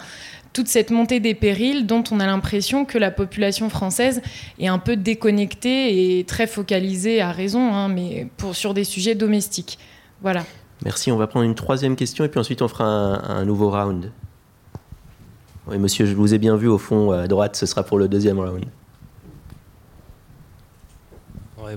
toute 0.52 0.69
cette 0.69 0.90
montée 0.90 1.20
des 1.20 1.35
périls 1.35 1.86
dont 1.86 2.02
on 2.11 2.19
a 2.19 2.27
l'impression 2.27 2.85
que 2.85 2.98
la 2.98 3.11
population 3.11 3.69
française 3.69 4.20
est 4.59 4.66
un 4.66 4.78
peu 4.78 4.97
déconnectée 4.97 6.19
et 6.19 6.24
très 6.24 6.47
focalisée 6.47 7.20
à 7.20 7.31
raison, 7.31 7.73
hein, 7.73 7.89
mais 7.89 8.28
sur 8.52 8.74
des 8.74 8.85
sujets 8.85 9.15
domestiques. 9.15 9.78
Voilà. 10.23 10.44
Merci. 10.85 11.12
On 11.12 11.16
va 11.16 11.27
prendre 11.27 11.44
une 11.44 11.55
troisième 11.55 11.94
question 11.94 12.24
et 12.24 12.28
puis 12.28 12.40
ensuite 12.40 12.62
on 12.62 12.69
fera 12.69 12.85
un, 12.85 13.44
nouveau 13.44 13.70
round. 13.70 14.11
Oui, 15.66 15.78
monsieur, 15.78 16.07
je 16.07 16.15
vous 16.15 16.35
ai 16.35 16.39
bien 16.39 16.57
vu 16.57 16.69
au 16.69 16.78
fond 16.78 17.12
à 17.12 17.28
droite, 17.28 17.57
ce 17.57 17.66
sera 17.66 17.82
pour 17.82 17.99
le 17.99 18.09
deuxième 18.09 18.41
round. 18.41 18.65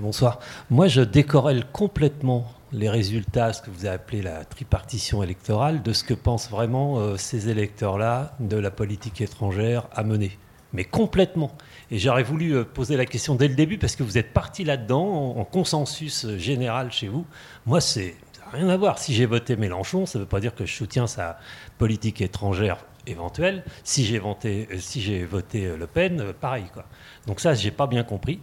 bonsoir. 0.00 0.40
Moi, 0.70 0.88
je 0.88 1.00
décorrèle 1.00 1.64
complètement 1.72 2.46
les 2.72 2.88
résultats, 2.88 3.52
ce 3.52 3.62
que 3.62 3.70
vous 3.70 3.86
avez 3.86 3.94
appelé 3.94 4.22
la 4.22 4.44
tripartition 4.44 5.22
électorale, 5.22 5.82
de 5.82 5.92
ce 5.92 6.02
que 6.02 6.14
pensent 6.14 6.50
vraiment 6.50 6.98
euh, 6.98 7.16
ces 7.16 7.48
électeurs-là 7.48 8.34
de 8.40 8.56
la 8.56 8.70
politique 8.70 9.20
étrangère 9.20 9.86
à 9.94 10.02
mener. 10.02 10.36
Mais 10.72 10.84
complètement. 10.84 11.52
Et 11.92 11.98
j'aurais 11.98 12.24
voulu 12.24 12.56
euh, 12.56 12.64
poser 12.64 12.96
la 12.96 13.06
question 13.06 13.36
dès 13.36 13.46
le 13.46 13.54
début 13.54 13.78
parce 13.78 13.94
que 13.94 14.02
vous 14.02 14.18
êtes 14.18 14.32
parti 14.32 14.64
là-dedans 14.64 15.36
en, 15.36 15.44
consensus 15.44 16.24
euh, 16.24 16.38
général 16.38 16.90
chez 16.90 17.06
vous. 17.06 17.24
Moi, 17.64 17.80
c'est 17.80 18.16
rien 18.52 18.68
à 18.68 18.76
voir. 18.76 18.98
Si 18.98 19.14
j'ai 19.14 19.26
voté 19.26 19.54
Mélenchon, 19.54 20.06
ça 20.06 20.18
ne 20.18 20.24
veut 20.24 20.28
pas 20.28 20.40
dire 20.40 20.54
que 20.54 20.66
je 20.66 20.74
soutiens 20.74 21.06
sa 21.06 21.38
politique 21.78 22.20
étrangère 22.20 22.78
éventuelle. 23.06 23.64
Si 23.82 24.04
j'ai 24.04 24.18
voté, 24.18 24.68
si 24.78 25.00
j'ai 25.00 25.24
voté 25.24 25.76
Le 25.76 25.86
Pen, 25.86 26.32
pareil. 26.40 26.66
Quoi. 26.72 26.84
Donc 27.26 27.40
ça, 27.40 27.54
j'ai 27.54 27.70
pas 27.70 27.86
bien 27.86 28.04
compris. 28.04 28.40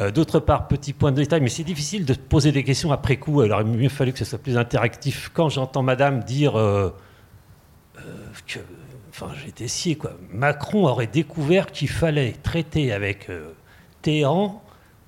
Euh, 0.00 0.12
d'autre 0.12 0.38
part, 0.38 0.68
petit 0.68 0.92
point 0.92 1.10
de 1.10 1.16
détail, 1.16 1.40
mais 1.40 1.48
c'est 1.48 1.64
difficile 1.64 2.04
de 2.04 2.14
poser 2.14 2.52
des 2.52 2.62
questions 2.62 2.92
après 2.92 3.16
coup. 3.16 3.40
Alors, 3.40 3.60
il 3.60 3.66
aurait 3.66 3.76
mieux 3.76 3.88
fallu 3.88 4.12
que 4.12 4.18
ce 4.18 4.24
soit 4.24 4.38
plus 4.38 4.56
interactif. 4.56 5.30
Quand 5.34 5.48
j'entends 5.48 5.82
Madame 5.82 6.22
dire 6.22 6.56
euh, 6.56 6.94
euh, 7.98 8.26
que, 8.46 8.60
enfin, 9.10 9.30
j'étais 9.44 9.66
scié 9.66 9.96
quoi. 9.96 10.12
Macron 10.32 10.86
aurait 10.86 11.08
découvert 11.08 11.72
qu'il 11.72 11.88
fallait 11.88 12.32
traiter 12.32 12.92
avec 12.92 13.28
Téhéran 14.02 14.62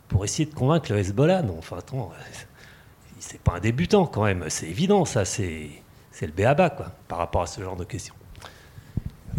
pour 0.08 0.24
essayer 0.24 0.46
de 0.46 0.54
convaincre 0.54 0.92
le 0.92 0.98
Hezbollah. 0.98 1.42
Non, 1.42 1.56
enfin, 1.58 1.78
attends, 1.78 2.10
c'est 3.20 3.40
pas 3.40 3.56
un 3.56 3.60
débutant 3.60 4.06
quand 4.06 4.24
même. 4.24 4.46
C'est 4.48 4.66
évident, 4.66 5.04
ça. 5.04 5.24
C'est 5.24 5.70
le 6.20 6.32
béaba, 6.32 6.68
quoi, 6.68 6.86
par 7.06 7.18
rapport 7.18 7.42
à 7.42 7.46
ce 7.46 7.60
genre 7.60 7.76
de 7.76 7.84
questions. 7.84 8.14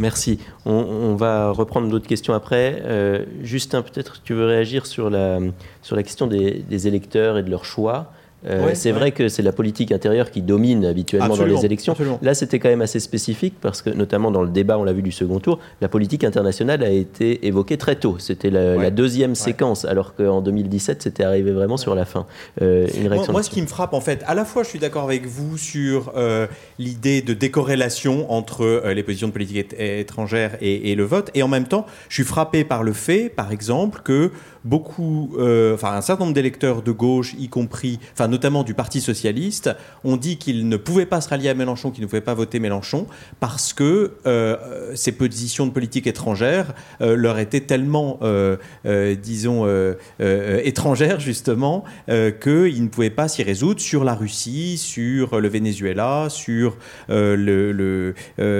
Merci. 0.01 0.39
On, 0.65 1.13
va 1.13 1.51
reprendre 1.51 1.87
d'autres 1.87 2.07
questions 2.07 2.33
après. 2.33 2.81
Euh, 2.85 3.23
Justin, 3.43 3.83
peut-être 3.83 4.23
tu 4.23 4.33
veux 4.33 4.45
réagir 4.45 4.87
sur 4.87 5.11
la, 5.11 5.39
sur 5.83 5.95
la 5.95 6.01
question 6.01 6.25
des 6.25 6.87
électeurs 6.87 7.37
et 7.37 7.43
de 7.43 7.51
leur 7.51 7.65
choix. 7.65 8.11
Euh, 8.47 8.72
c'est 8.73 8.91
vrai 8.91 9.11
que 9.11 9.27
c'est 9.27 9.43
la 9.43 9.51
politique 9.51 9.91
intérieure 9.91 10.31
qui 10.31 10.41
domine 10.41 10.85
habituellement 10.85 11.35
dans 11.35 11.45
les 11.45 11.65
élections. 11.65 11.95
Là, 12.22 12.34
c'était 12.34 12.59
quand 12.59 12.69
même 12.69 12.81
assez 12.81 12.99
spécifique 12.99 13.55
parce 13.61 13.81
que, 13.81 13.89
notamment 13.89 14.31
dans 14.31 14.41
le 14.41 14.49
débat, 14.49 14.77
on 14.77 14.84
l'a 14.84 14.93
vu 14.93 15.01
du 15.01 15.11
second 15.11 15.39
tour, 15.39 15.59
la 15.81 15.88
politique 15.88 16.23
internationale 16.23 16.84
a 16.84 16.89
été 16.89 17.45
évoquée 17.47 17.77
très 17.77 17.95
tôt. 17.95 18.18
C'était 18.19 18.49
la, 18.49 18.89
deuxième 18.91 19.35
séquence, 19.35 19.85
alors 19.85 20.15
qu'en 20.15 20.41
2017, 20.41 21.01
c'était 21.01 21.23
arrivé 21.23 21.51
vraiment 21.51 21.77
sur 21.77 21.95
la 21.95 22.05
fin. 22.05 22.26
Euh, 22.61 22.88
moi, 23.31 23.43
ce 23.43 23.49
qui 23.49 23.61
me 23.61 23.68
frappe, 23.68 23.93
en 23.93 24.01
fait, 24.01 24.23
à 24.27 24.35
la 24.35 24.43
fois, 24.43 24.63
je 24.63 24.69
suis 24.69 24.80
d'accord 24.80 25.03
avec 25.03 25.26
vous 25.26 25.57
sur 25.57 26.11
euh, 26.15 26.47
l'idée 26.77 27.22
de 27.22 27.34
décorrélation 27.34 28.31
entre 28.31 28.84
les 28.93 29.03
positions 29.03 29.27
de 29.27 29.34
politique 29.34 29.73
étrangère 29.80 30.57
et, 30.61 30.91
et, 30.91 30.95
le 30.95 31.03
vote, 31.03 31.30
et 31.34 31.43
en 31.43 31.47
même 31.47 31.68
temps, 31.68 31.85
je 32.09 32.15
suis 32.15 32.23
frappé 32.23 32.63
par 32.63 32.84
le 32.84 32.93
fait, 32.93 33.30
par 33.30 33.51
exemple, 33.51 34.01
que 34.03 34.31
beaucoup, 34.63 35.35
euh, 35.39 35.73
enfin 35.73 35.93
un 35.93 36.01
certain 36.01 36.25
nombre 36.25 36.35
d'électeurs 36.35 36.81
de 36.81 36.91
gauche, 36.91 37.35
y 37.39 37.49
compris, 37.49 37.99
enfin 38.13 38.27
notamment 38.27 38.63
du 38.63 38.73
Parti 38.73 39.01
socialiste, 39.01 39.71
ont 40.03 40.17
dit 40.17 40.38
qu'ils 40.38 40.67
ne 40.67 40.77
pouvaient 40.77 41.05
pas 41.05 41.21
se 41.21 41.29
rallier 41.29 41.49
à 41.49 41.53
Mélenchon, 41.53 41.91
qu'ils 41.91 42.03
ne 42.03 42.07
pouvaient 42.07 42.21
pas 42.21 42.33
voter 42.33 42.59
Mélenchon, 42.59 43.07
parce 43.39 43.73
que 43.73 44.13
euh, 44.25 44.57
ces 44.95 45.11
positions 45.11 45.65
de 45.65 45.71
politique 45.71 46.07
étrangère 46.07 46.73
euh, 47.01 47.15
leur 47.15 47.39
étaient 47.39 47.61
tellement, 47.61 48.19
disons, 49.23 49.67
étrangères 50.19 51.19
justement, 51.19 51.83
qu'ils 52.07 52.83
ne 52.83 52.88
pouvaient 52.88 53.09
pas 53.09 53.27
s'y 53.27 53.43
résoudre 53.43 53.79
sur 53.79 54.03
la 54.03 54.13
Russie, 54.13 54.77
sur 54.77 55.39
le 55.39 55.47
Venezuela, 55.47 56.27
sur 56.29 56.77
le, 57.09 58.13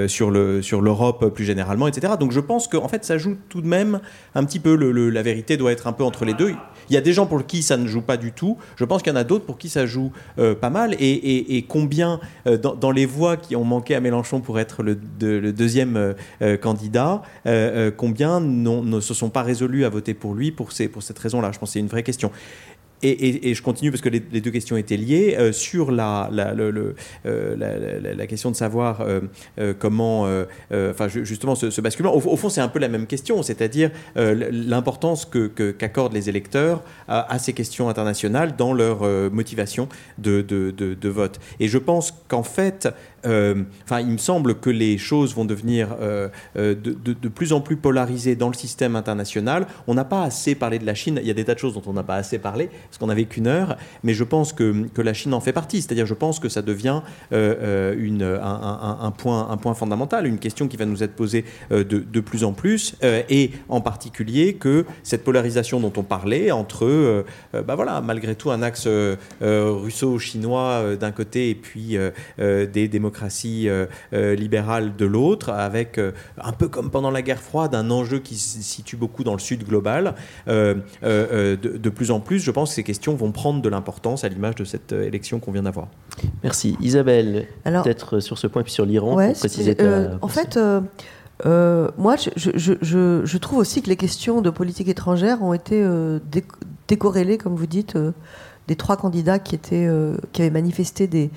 sur 0.08 0.32
le 0.32 0.62
sur 0.62 0.82
l'Europe 0.82 1.34
plus 1.34 1.46
généralement, 1.46 1.88
etc. 1.88 2.14
Donc 2.20 2.32
je 2.32 2.40
pense 2.40 2.68
qu'en 2.68 2.88
fait 2.88 3.06
ça 3.06 3.18
joue 3.18 3.38
tout 3.50 3.62
de 3.62 3.68
même 3.68 4.00
un 4.36 4.44
petit 4.46 4.60
peu 4.60 4.76
la 4.76 5.22
vérité 5.22 5.58
doit 5.58 5.72
être 5.72 5.88
un 5.88 5.91
peu 5.94 6.04
entre 6.04 6.26
les 6.26 6.34
deux. 6.34 6.54
Il 6.90 6.94
y 6.94 6.98
a 6.98 7.02
des 7.02 7.14
gens 7.14 7.26
pour 7.26 7.46
qui 7.46 7.64
ça 7.64 7.78
ne 7.78 7.88
joue 7.88 8.02
pas 8.02 8.18
du 8.18 8.34
tout. 8.34 8.58
Je 8.76 8.84
pense 8.84 9.02
qu'il 9.02 9.14
y 9.14 9.16
en 9.16 9.20
a 9.20 9.24
d'autres 9.24 9.46
pour 9.46 9.58
qui 9.58 9.70
ça 9.70 9.86
joue 9.86 10.12
euh, 10.40 10.56
pas 10.56 10.70
mal. 10.70 10.96
Et, 11.00 11.66
combien, 11.68 12.20
euh, 12.48 12.58
dans, 12.58 12.92
les 12.92 13.06
voix 13.06 13.38
qui 13.38 13.56
ont 13.56 13.64
manqué 13.64 13.96
à 13.96 14.02
Mélenchon 14.02 14.42
pour 14.42 14.60
être 14.60 14.84
le, 14.84 14.96
deuxième 14.96 16.16
euh, 16.42 16.58
candidat, 16.58 17.22
combien 17.98 18.42
ne 18.42 19.00
se 19.00 19.14
sont 19.14 19.30
pas 19.30 19.42
résolus 19.42 19.86
à 19.86 19.90
voter 19.90 20.14
pour 20.14 20.34
lui 20.34 20.52
pour, 20.52 20.70
pour 20.92 21.04
cette 21.04 21.20
raison-là? 21.20 21.52
Je 21.54 21.60
pense 21.60 21.70
que 21.70 21.74
c'est 21.74 21.80
une 21.80 21.88
vraie 21.88 22.04
question. 22.04 22.32
Et, 23.04 23.54
je 23.54 23.62
continue 23.62 23.92
parce 23.92 24.02
que 24.02 24.10
les, 24.10 24.20
deux 24.20 24.52
questions 24.52 24.78
étaient 24.78 24.98
liées 24.98 25.36
euh, 25.38 25.52
sur 25.52 25.92
la, 25.92 26.30
la, 26.32 26.54
le, 26.54 26.96
euh, 27.26 27.56
la, 28.16 28.28
question 28.28 28.52
de 28.52 28.56
savoir 28.56 29.02
euh, 29.02 29.74
comment, 29.80 30.28
enfin 30.72 31.08
justement 31.08 31.56
ce, 31.56 31.82
basculement. 31.82 32.16
Au, 32.16 32.38
fond, 32.38 32.50
c'est 32.50 32.62
un 32.62 32.68
peu 32.68 32.80
la 32.80 32.88
même 32.88 33.08
question, 33.08 33.42
c'est-à-dire 33.44 33.92
l'importance 34.16 35.26
qu'accordent 35.26 36.14
les 36.14 36.30
électeurs 36.30 36.84
à, 37.08 37.40
ces 37.40 37.54
questions 37.54 37.90
internationales 37.90 38.56
dans 38.56 38.74
leur 38.74 39.02
motivation 39.32 39.88
de, 40.18 40.42
de, 40.42 41.10
vote. 41.10 41.40
Et 41.60 41.68
je 41.68 41.78
pense 41.78 42.14
qu'en 42.28 42.44
fait, 42.44 42.88
enfin, 43.24 44.00
il 44.00 44.08
me 44.08 44.18
semble 44.18 44.56
que 44.56 44.70
les 44.70 44.98
choses 44.98 45.36
vont 45.36 45.46
devenir 45.46 45.90
de, 46.56 46.74
de, 46.74 47.30
plus 47.30 47.54
en 47.54 47.62
plus 47.62 47.76
polarisées 47.76 48.36
dans 48.36 48.48
le 48.48 48.54
système 48.54 48.96
international. 48.96 49.68
On 49.88 49.94
n'a 49.94 50.06
pas 50.06 50.24
assez 50.24 50.56
parlé 50.56 50.80
de 50.80 50.86
la 50.86 50.96
Chine. 50.96 51.20
Il 51.22 51.28
y 51.28 51.32
a 51.32 51.34
des 51.34 51.46
tas 51.46 51.54
de 51.54 51.60
choses 51.60 51.74
dont 51.74 51.84
on 51.86 51.94
n'a 51.94 52.04
pas 52.04 52.16
assez 52.16 52.40
parlé 52.40 52.68
parce 52.68 52.98
qu'on 52.98 53.08
n'avait 53.08 53.26
qu'une 53.26 53.48
heure, 53.48 53.78
mais 54.04 54.14
je 54.14 54.24
pense 54.24 54.54
que, 54.54 54.86
la 55.02 55.14
Chine 55.14 55.34
en 55.34 55.40
fait 55.40 55.54
partie. 55.54 55.82
C'est-à-dire, 55.82 56.06
je 56.06 56.14
pense 56.14 56.40
que 56.40 56.50
ça 56.50 56.62
devient 56.62 57.02
un, 57.32 59.12
point, 59.18 59.74
fondamental, 59.74 60.28
une 60.28 60.40
question 60.40 60.68
qui 60.68 60.78
va 60.78 60.86
nous 60.86 61.04
être 61.04 61.16
posée 61.16 61.46
de, 61.70 62.20
plus 62.20 62.44
en 62.44 62.54
plus, 62.54 62.96
et 63.02 63.52
en 63.70 63.82
particulier 63.82 64.54
que 64.54 64.86
cette 65.04 65.24
polarisation 65.24 65.80
dont 65.80 65.94
on 65.98 66.04
parlait 66.04 66.52
entre, 66.52 67.26
bah 67.54 67.76
voilà, 67.76 68.02
malgré 68.02 68.36
tout, 68.36 68.52
un 68.52 68.62
axe 68.62 68.88
russo-chinois 69.42 70.96
d'un 71.00 71.12
côté 71.12 71.50
et 71.50 71.56
puis 71.56 71.98
des 72.38 72.88
démocraties 72.88 73.11
libérales 74.12 74.96
de 74.96 75.06
l'autre, 75.06 75.50
avec 75.50 76.00
un 76.00 76.52
peu 76.52 76.68
comme 76.68 76.90
pendant 76.90 77.12
la 77.12 77.22
guerre 77.22 77.42
froide, 77.42 77.76
un 77.76 77.90
enjeu 77.92 78.20
qui 78.20 78.36
se 78.36 78.62
situe 78.62 78.96
beaucoup 78.96 79.24
dans 79.24 79.34
le 79.34 79.40
sud 79.40 79.66
global. 79.66 80.16
de, 80.48 81.90
plus 81.90 82.12
en 82.12 82.20
plus, 82.20 82.40
je 82.40 82.52
pense 82.52 82.70
que 82.70 82.76
ces 82.76 82.84
questions 82.84 83.16
vont 83.16 83.32
prendre 83.32 83.62
de 83.62 83.70
l'importance 83.70 84.24
à 84.24 84.30
l'image 84.30 84.56
de 84.56 84.64
cette 84.64 84.92
élection 84.92 85.40
qu'on 85.40 85.52
vient 85.52 85.64
d'avoir. 85.64 85.88
Merci. 86.44 86.78
Isabelle, 86.82 87.48
peut-être 87.64 88.20
sur 88.20 88.38
ce 88.38 88.48
point, 88.48 88.64
puis 88.64 88.72
sur 88.72 88.86
l'Iran, 88.86 89.16
pour 89.16 89.34
préciser 89.40 89.76
En 90.22 90.28
fait, 90.28 90.58
moi, 91.46 92.16
je, 92.16 92.52
je, 92.56 93.22
je, 93.24 93.38
trouve 93.38 93.60
aussi 93.60 93.82
que 93.82 93.90
les 93.90 93.98
questions 93.98 94.42
de 94.42 94.50
politique 94.50 94.88
étrangère 94.88 95.42
ont 95.44 95.54
été 95.54 95.86
décorrélées, 96.88 97.38
comme 97.38 97.56
vous 97.56 97.68
dites, 97.68 97.98
des 98.68 98.76
trois 98.76 98.98
candidats 98.98 99.40
qui, 99.40 99.56
étaient, 99.56 99.88
euh, 99.88 100.16
qui 100.32 100.42
avaient 100.42 100.52
manifesté 100.52 101.08
des, 101.08 101.30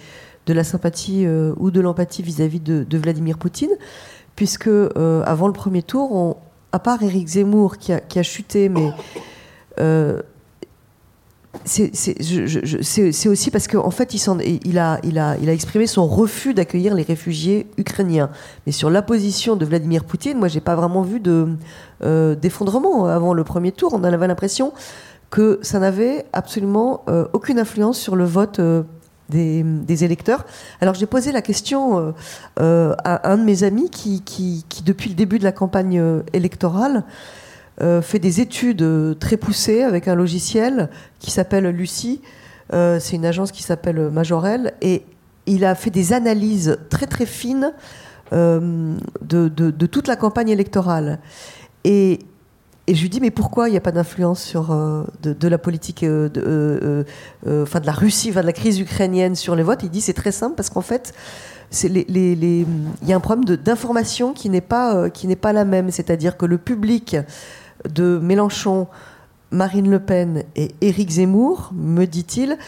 de 0.47 0.53
la 0.53 0.65
sympathie 0.65 1.25
euh, 1.27 1.55
ou 1.57 1.71
de 1.71 1.81
l'empathie 1.81 2.23
vis-à-vis 2.23 2.61
de, 2.61 2.99
Vladimir 2.99 3.39
Poutine, 3.39 3.71
puisque 4.37 4.69
euh, 4.69 5.23
avant 5.25 5.47
le 5.47 5.53
premier 5.53 5.83
tour, 5.83 6.39
à 6.73 6.79
part 6.79 7.03
Éric 7.03 7.29
Zemmour 7.29 7.79
qui 7.79 7.93
a, 7.93 8.23
chuté, 8.23 8.69
mais 8.69 8.93
c'est 11.65 13.29
aussi 13.29 13.51
parce 13.51 13.69
qu'en 13.69 13.87
en 13.87 13.91
fait, 13.91 14.15
il, 14.15 14.79
a, 14.79 15.01
exprimé 15.49 15.87
son 15.87 16.07
refus 16.07 16.53
d'accueillir 16.53 16.95
les 16.95 17.05
réfugiés 17.05 17.67
ukrainiens. 17.79 18.31
Mais 18.67 18.73
sur 18.73 18.91
la 18.91 19.03
position 19.03 19.57
de 19.57 19.65
Vladimir 19.65 20.05
Poutine, 20.05 20.39
moi, 20.39 20.49
j'ai 20.49 20.61
pas 20.61 20.75
vraiment 20.75 21.03
vu 21.03 21.21
d'effondrement 22.01 23.07
avant 23.07 23.35
le 23.35 23.45
premier 23.45 23.73
tour. 23.73 23.95
On 23.95 24.03
avait 24.05 24.27
l'impression 24.27 24.73
que 25.35 25.59
ça 25.63 25.81
n'avait 25.81 26.27
absolument 26.33 27.03
euh, 27.09 27.27
aucune 27.33 27.59
influence 27.59 27.99
sur 27.99 28.15
le 28.15 28.25
vote 28.25 28.61
euh, 28.61 28.85
des, 29.31 30.05
électeurs. 30.05 30.45
Alors 30.81 30.95
j'ai 30.95 31.07
posé 31.07 31.33
la 31.33 31.43
question 31.43 32.15
euh, 32.61 32.95
à 33.05 33.31
un 33.31 33.39
de 33.39 33.45
mes 33.45 33.65
amis 33.65 33.91
qui, 33.91 34.65
depuis 34.85 35.11
le 35.11 35.17
début 35.17 35.39
de 35.39 35.45
la 35.45 35.53
campagne 35.53 36.03
électorale, 36.33 37.05
fait 37.81 38.21
des 38.21 38.41
études 38.41 39.19
très 39.19 39.37
poussées 39.37 39.83
avec 39.83 40.07
un 40.07 40.15
logiciel 40.15 40.91
qui 41.19 41.33
s'appelle 41.33 41.67
Lucie. 41.67 42.21
C'est 42.71 43.17
une 43.17 43.27
agence 43.27 43.51
qui 43.51 43.65
s'appelle 43.65 44.11
Majorel. 44.11 44.75
Et 44.81 45.05
il 45.47 45.65
a 45.65 45.75
fait 45.75 45.91
des 45.91 46.13
analyses 46.13 46.79
très 46.89 47.07
très 47.07 47.27
fines 47.27 47.73
de, 48.31 48.99
de, 49.23 49.49
de, 49.49 49.87
toute 49.87 50.07
la 50.07 50.15
campagne 50.15 50.51
électorale. 50.51 51.19
Et 51.83 52.21
et 52.87 52.95
je 52.95 53.01
lui 53.01 53.09
dis 53.09 53.21
mais 53.21 53.31
pourquoi 53.31 53.69
il 53.69 53.73
n'y 53.73 53.79
a 53.79 53.81
pas 53.81 53.93
d'influence 53.93 54.43
sur 54.43 54.71
euh, 54.71 55.05
de, 55.23 55.49
la 55.49 55.57
politique 55.57 56.03
euh, 56.03 56.29
euh, 57.47 57.63
enfin 57.63 57.81
de 57.81 57.87
la 57.87 57.93
Russie, 57.93 58.29
enfin 58.31 58.43
de 58.43 58.47
la 58.47 58.53
crise 58.53 58.79
ukrainienne 58.79 59.35
sur 59.35 59.57
les 59.57 59.63
votes? 59.63 59.83
Il 59.85 59.91
dit 59.91 60.03
c'est 60.03 60.13
très 60.13 60.33
simple 60.33 60.55
parce 60.55 60.69
qu'en 60.69 60.83
fait 60.83 61.15
il 61.83 62.67
y 63.03 63.13
a 63.13 63.17
un 63.17 63.21
problème 63.21 63.57
d'information 63.57 64.35
qui 64.35 64.51
n'est 64.51 64.61
pas 64.61 65.09
qui 65.09 65.27
n'est 65.27 65.35
pas 65.35 65.53
la 65.53 65.65
même, 65.65 65.91
c'est-à-dire 65.91 66.37
que 66.37 66.45
le 66.45 66.59
public 66.59 67.17
de 67.89 68.19
Mélenchon, 68.23 68.87
Marine 69.51 69.91
Le 69.91 69.99
Pen 69.99 70.45
et 70.55 70.75
Éric 70.83 71.11
Zemmour, 71.11 71.71
me 71.75 72.05
dit-il, 72.05 72.59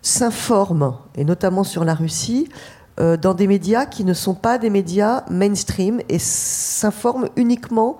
s'informe 0.00 0.96
et 1.16 1.24
notamment 1.24 1.64
sur 1.64 1.84
la 1.84 1.94
Russie 1.94 2.48
dans 2.98 3.34
des 3.34 3.46
médias 3.46 3.84
qui 3.84 4.04
ne 4.04 4.14
sont 4.14 4.34
pas 4.34 4.56
des 4.56 4.70
médias 4.70 5.24
mainstream 5.30 6.00
et 6.08 6.18
s'informent 6.18 7.28
uniquement 7.36 7.98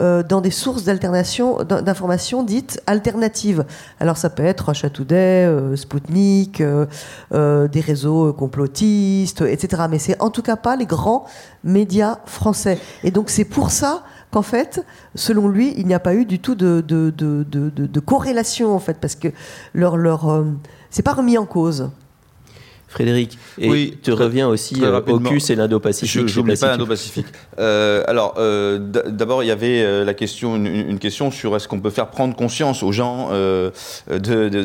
euh, 0.00 0.22
dans 0.22 0.40
des 0.40 0.52
sources 0.52 0.84
d'informations 0.84 2.42
dites 2.44 2.80
alternatives. 2.86 3.64
Alors 3.98 4.16
ça 4.16 4.30
peut 4.30 4.44
être 4.44 4.68
Russia 4.68 4.90
Today, 4.90 5.44
euh, 5.44 5.74
Sputnik, 5.74 6.60
euh, 6.60 7.68
des 7.68 7.80
réseaux 7.80 8.32
complotistes, 8.32 9.40
etc. 9.40 9.82
Mais 9.90 9.98
c'est 9.98 10.20
en 10.22 10.30
tout 10.30 10.42
cas 10.42 10.54
pas 10.54 10.76
les 10.76 10.86
grands 10.86 11.26
médias 11.64 12.18
français. 12.26 12.78
Et 13.02 13.10
donc 13.10 13.28
c'est 13.28 13.44
pour 13.44 13.72
ça 13.72 14.04
qu'en 14.30 14.42
fait, 14.42 14.84
selon 15.16 15.48
lui, 15.48 15.74
il 15.76 15.86
n'y 15.86 15.94
a 15.94 16.00
pas 16.00 16.14
eu 16.14 16.24
du 16.24 16.38
tout 16.38 16.54
de, 16.54 16.80
de, 16.80 18.00
corrélation, 18.00 18.74
en 18.74 18.78
fait, 18.78 18.98
parce 19.00 19.16
que 19.16 19.28
leur, 19.74 19.96
leur, 19.96 20.44
c'est 20.90 21.02
pas 21.02 21.14
remis 21.14 21.38
en 21.38 21.46
cause. 21.46 21.90
Frédéric, 22.88 23.38
et 23.58 23.68
oui, 23.68 23.98
tu 24.02 24.12
reviens 24.12 24.48
aussi 24.48 24.82
euh, 24.82 25.00
au 25.06 25.20
CUS 25.20 25.50
et 25.50 25.54
l'Indo-Pacifique. 25.54 26.26
Je 26.26 26.40
n'oublie 26.40 26.56
pas 26.56 26.68
l'Indo-Pacifique. 26.68 27.26
Euh, 27.58 28.02
alors, 28.06 28.36
euh, 28.38 28.78
d'abord, 28.78 29.42
il 29.42 29.46
y 29.46 29.50
avait 29.50 30.04
la 30.06 30.14
question, 30.14 30.56
une, 30.56 30.98
question 30.98 31.30
sur 31.30 31.54
est-ce 31.54 31.68
qu'on 31.68 31.80
peut 31.80 31.90
faire 31.90 32.08
prendre 32.08 32.34
conscience 32.34 32.82
aux 32.82 32.92
gens 32.92 33.28
de, 33.30 33.72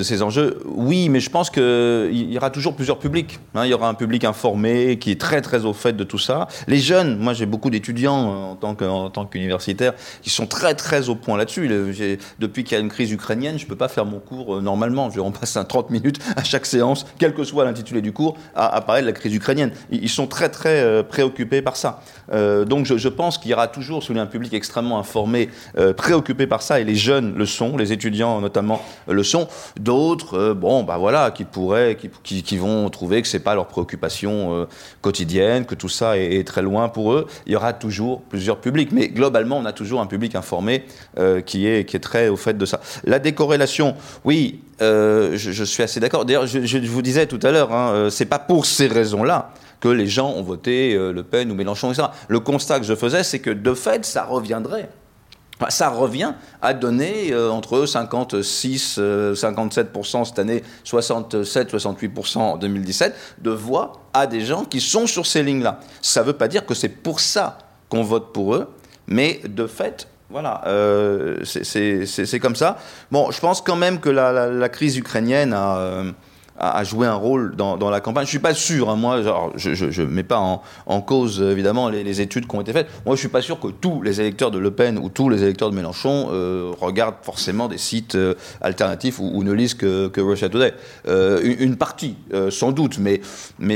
ces 0.04 0.22
enjeux. 0.22 0.60
Oui, 0.66 1.10
mais 1.10 1.20
je 1.20 1.30
pense 1.30 1.50
qu'il 1.50 2.32
y 2.32 2.38
aura 2.38 2.50
toujours 2.50 2.76
plusieurs 2.76 2.98
publics. 2.98 3.40
Hein. 3.56 3.66
il 3.66 3.72
y 3.72 3.74
aura 3.74 3.90
un 3.90 3.94
public 3.94 4.24
informé 4.24 4.98
qui 5.00 5.12
est 5.12 5.20
très 5.20 5.42
très 5.42 5.66
au 5.66 5.74
fait 5.74 5.94
de 5.94 6.06
tout 6.06 6.18
ça. 6.18 6.48
Les 6.68 6.80
jeunes, 6.80 7.18
moi 7.18 7.34
j'ai 7.34 7.46
beaucoup 7.46 7.70
d'étudiants 7.70 8.58
en 8.62 9.10
tant 9.10 9.26
qu'universitaire 9.26 9.94
qui 10.22 10.30
sont 10.30 10.48
très 10.48 10.76
très 10.76 11.10
au 11.10 11.16
point 11.16 11.38
là-dessus. 11.38 11.70
Depuis 12.40 12.64
qu'il 12.64 12.78
y 12.78 12.80
a 12.80 12.82
une 12.82 12.90
crise 12.90 13.12
ukrainienne, 13.12 13.60
je 13.60 13.66
ne 13.66 13.70
peux 13.70 13.76
pas 13.76 13.90
faire 13.90 14.06
mon 14.06 14.20
cours 14.20 14.62
normalement. 14.62 15.10
Je, 15.12 15.20
on 15.20 15.32
passe 15.32 15.58
un 15.58 15.66
30 15.66 15.90
minutes 15.90 16.20
à 16.38 16.44
chaque 16.44 16.66
séance, 16.66 17.06
quel 17.20 17.34
que 17.34 17.44
soit 17.44 17.66
l'intitulé 17.66 18.02
du 18.02 18.13
cours 18.14 18.38
à, 18.56 18.80
parler 18.82 19.02
de 19.02 19.08
la 19.08 19.14
crise 19.14 19.34
ukrainienne. 19.34 19.72
Ils 19.92 20.10
sont 20.10 20.28
très 20.28 20.50
très 20.50 20.82
euh, 20.82 21.04
préoccupés 21.04 21.62
par 21.62 21.76
ça. 21.76 22.02
Euh, 22.32 22.66
donc 22.66 22.86
je, 22.86 23.08
pense 23.10 23.38
qu'il 23.38 23.52
y 23.52 23.54
aura 23.54 23.68
toujours 23.68 24.02
sous 24.02 24.18
un 24.18 24.26
public 24.26 24.54
extrêmement 24.54 24.98
informé, 24.98 25.50
euh, 25.78 25.94
préoccupé 25.94 26.48
par 26.48 26.62
ça, 26.62 26.80
et 26.80 26.84
les 26.84 26.96
jeunes 26.96 27.36
le 27.36 27.46
sont, 27.46 27.78
les 27.78 27.92
étudiants 27.92 28.40
notamment 28.40 28.82
le 29.08 29.24
sont. 29.24 29.48
D'autres, 29.80 30.54
bon, 30.54 30.84
bah 30.84 30.98
voilà, 30.98 31.32
qui 31.32 31.44
pourraient, 31.44 31.98
qui, 32.24 32.44
qui, 32.44 32.58
vont 32.58 32.90
trouver 32.90 33.22
que 33.22 33.28
c'est 33.28 33.40
pas 33.40 33.56
leur 33.56 33.68
préoccupation 33.68 34.68
quotidienne, 35.02 35.66
que 35.66 35.76
tout 35.76 35.90
ça 35.90 36.18
est, 36.18 36.48
très 36.48 36.62
loin 36.62 36.90
pour 36.90 37.14
eux. 37.14 37.28
Il 37.46 37.54
y 37.54 37.56
aura 37.56 37.74
toujours 37.74 38.22
plusieurs 38.22 38.58
publics, 38.58 38.92
mais 38.92 39.10
globalement, 39.10 39.58
on 39.58 39.66
a 39.66 39.74
toujours 39.74 40.02
un 40.02 40.06
public 40.06 40.36
informé 40.36 40.86
qui 41.46 41.68
est 41.68 41.86
qui 41.86 41.96
est 41.96 42.00
très 42.00 42.30
au 42.30 42.38
fait 42.38 42.58
de 42.58 42.66
ça. 42.66 42.80
La 43.04 43.20
décorrélation, 43.20 43.96
oui, 44.24 44.62
je, 44.80 45.36
je, 45.36 45.64
suis 45.64 45.84
assez 45.84 46.00
d'accord. 46.00 46.26
D'ailleurs, 46.26 46.48
je, 46.48 46.78
vous 46.88 47.02
disais 47.02 47.28
tout 47.28 47.40
à 47.44 47.52
l'heure, 47.52 47.74
hein, 47.74 48.10
c'est 48.10 48.26
pas 48.26 48.40
pour 48.40 48.66
ces 48.66 48.88
raisons-là 48.88 49.54
que 49.84 49.90
les 49.90 50.08
gens 50.08 50.32
ont 50.32 50.44
voté 50.44 50.94
euh, 50.94 51.12
Le 51.12 51.24
Pen 51.24 51.52
ou 51.52 51.56
Mélenchon, 51.56 51.92
etc. 51.92 52.08
Le 52.30 52.40
constat 52.40 52.80
que 52.80 52.86
je 52.86 52.96
faisais, 52.96 53.22
c'est 53.22 53.40
que 53.40 53.50
de 53.50 53.74
fait, 53.74 54.06
ça 54.06 54.24
reviendrait. 54.24 54.90
ça 55.68 55.90
revient 55.90 56.36
à 56.62 56.74
donner 56.74 57.34
euh, 57.34 57.52
entre 57.52 57.86
56, 57.86 58.98
57% 58.98 59.00
euh, 59.00 60.24
cette 60.24 60.40
année, 60.40 60.64
67, 60.86 61.74
68% 61.74 62.38
en 62.38 62.58
2017 62.58 63.14
de 63.42 63.52
voix 63.52 64.04
à 64.14 64.26
des 64.26 64.40
gens 64.40 64.64
qui 64.64 64.80
sont 64.80 65.06
sur 65.06 65.28
ces 65.28 65.44
lignes-là. 65.44 65.82
Ça 66.02 66.22
ne 66.22 66.28
veut 66.28 66.34
pas 66.38 66.48
dire 66.48 66.66
que 66.66 66.76
c'est 66.76 66.88
pour 66.88 67.20
ça 67.20 67.58
qu'on 67.90 68.04
vote 68.04 68.32
pour 68.32 68.56
eux, 68.56 68.74
mais 69.06 69.42
de 69.46 69.68
fait, 69.68 70.08
voilà, 70.34 70.62
c'est 71.46 72.40
comme 72.42 72.56
ça. 72.56 72.78
Bon, 73.12 73.32
je 73.32 73.40
pense 73.40 73.62
quand 73.62 73.78
même 73.78 74.00
que 74.00 74.10
la, 74.10 74.48
la 74.48 74.70
crise 74.70 74.98
ukrainienne 74.98 75.54
a 75.54 76.04
a, 76.58 76.84
joué 76.84 77.08
un 77.08 77.16
rôle 77.16 77.56
dans, 77.56 77.90
la 77.90 78.00
campagne. 78.00 78.26
Je 78.26 78.30
suis 78.30 78.40
pas 78.40 78.54
sûr, 78.54 78.90
hein, 78.90 78.96
moi, 78.96 79.22
je 79.56 80.02
ne 80.02 80.08
mets 80.08 80.24
pas 80.24 80.40
en, 80.86 81.02
cause 81.02 81.42
évidemment 81.42 81.90
les, 81.90 82.22
études 82.22 82.48
qui 82.48 82.56
ont 82.56 82.62
été 82.62 82.74
faites. 82.74 82.88
Moi, 83.06 83.16
je 83.16 83.20
suis 83.20 83.30
pas 83.30 83.42
sûr 83.42 83.60
que 83.60 83.68
tous 83.68 84.02
les 84.02 84.22
électeurs 84.22 84.52
de 84.52 84.60
Le 84.60 84.72
Pen 84.72 84.98
ou 84.98 85.10
tous 85.10 85.30
les 85.30 85.44
électeurs 85.44 85.72
de 85.72 85.76
Mélenchon 85.76 86.30
euh, 86.32 86.72
regardent 86.80 87.16
forcément 87.22 87.68
des 87.68 87.78
sites 87.78 88.16
euh, 88.16 88.36
alternatifs 88.62 89.20
ou, 89.20 89.44
ne 89.44 89.52
lisent 89.52 89.74
que, 89.74 90.22
Russia 90.22 90.48
Today. 90.48 90.74
Euh, 91.08 91.56
une, 91.60 91.76
partie, 91.76 92.16
sans 92.50 92.72
doute, 92.72 93.00
mais, 93.00 93.20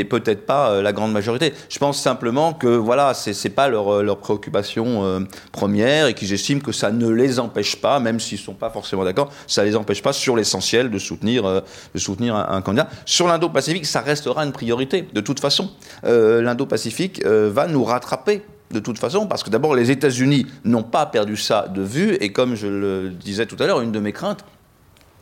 peut-être 0.04 0.46
pas 0.46 0.82
la 0.82 0.94
grande 0.94 1.12
majorité. 1.12 1.54
Je 1.70 1.80
pense 1.80 2.02
simplement 2.02 2.54
que 2.54 2.68
voilà, 2.68 3.14
c'est 3.14 3.50
pas 3.50 3.68
leur, 3.68 4.18
préoccupation 4.18 5.26
première 5.52 6.08
et 6.08 6.14
qu'ils 6.14 6.34
estiment 6.34 6.62
que 6.62 6.72
ça 6.72 6.92
ne 6.92 7.10
les 7.10 7.40
empêche 7.40 7.76
pas, 7.76 8.00
même 8.00 8.20
s'ils 8.20 8.38
sont 8.38 8.54
pas 8.54 8.70
forcément 8.70 9.04
d'accord, 9.04 9.32
ça 9.48 9.64
les 9.64 9.76
empêche 9.76 10.02
pas 10.02 10.14
sur 10.14 10.36
l'essentiel 10.36 10.90
de 10.90 11.00
soutenir, 11.00 11.44
de 11.44 12.00
soutenir 12.00 12.36
un, 12.36 12.48
un 12.50 12.62
sur 13.06 13.28
l'Indo-Pacifique, 13.28 13.86
ça 13.86 14.02
restera 14.02 14.46
une 14.46 14.52
priorité, 14.52 15.08
de 15.14 15.22
toute 15.22 15.40
façon. 15.40 15.72
Euh, 16.06 16.42
L'Indo-Pacifique 16.42 17.26
euh, 17.26 17.50
va 17.52 17.68
nous 17.68 17.84
rattraper 17.84 18.44
de 18.72 18.80
toute 18.80 19.00
façon, 19.00 19.28
parce 19.28 19.44
que 19.44 19.50
d'abord, 19.50 19.76
les 19.76 19.92
États-Unis 19.92 20.46
n'ont 20.66 20.84
pas 20.84 21.06
perdu 21.06 21.38
ça 21.38 21.68
de 21.68 21.82
vue, 21.82 22.16
et 22.16 22.32
comme 22.32 22.56
je 22.56 22.68
le 22.68 23.10
disais 23.10 23.46
tout 23.46 23.56
à 23.60 23.66
l'heure, 23.66 23.82
une 23.82 23.94
de 23.94 24.00
mes 24.00 24.12
craintes, 24.12 24.44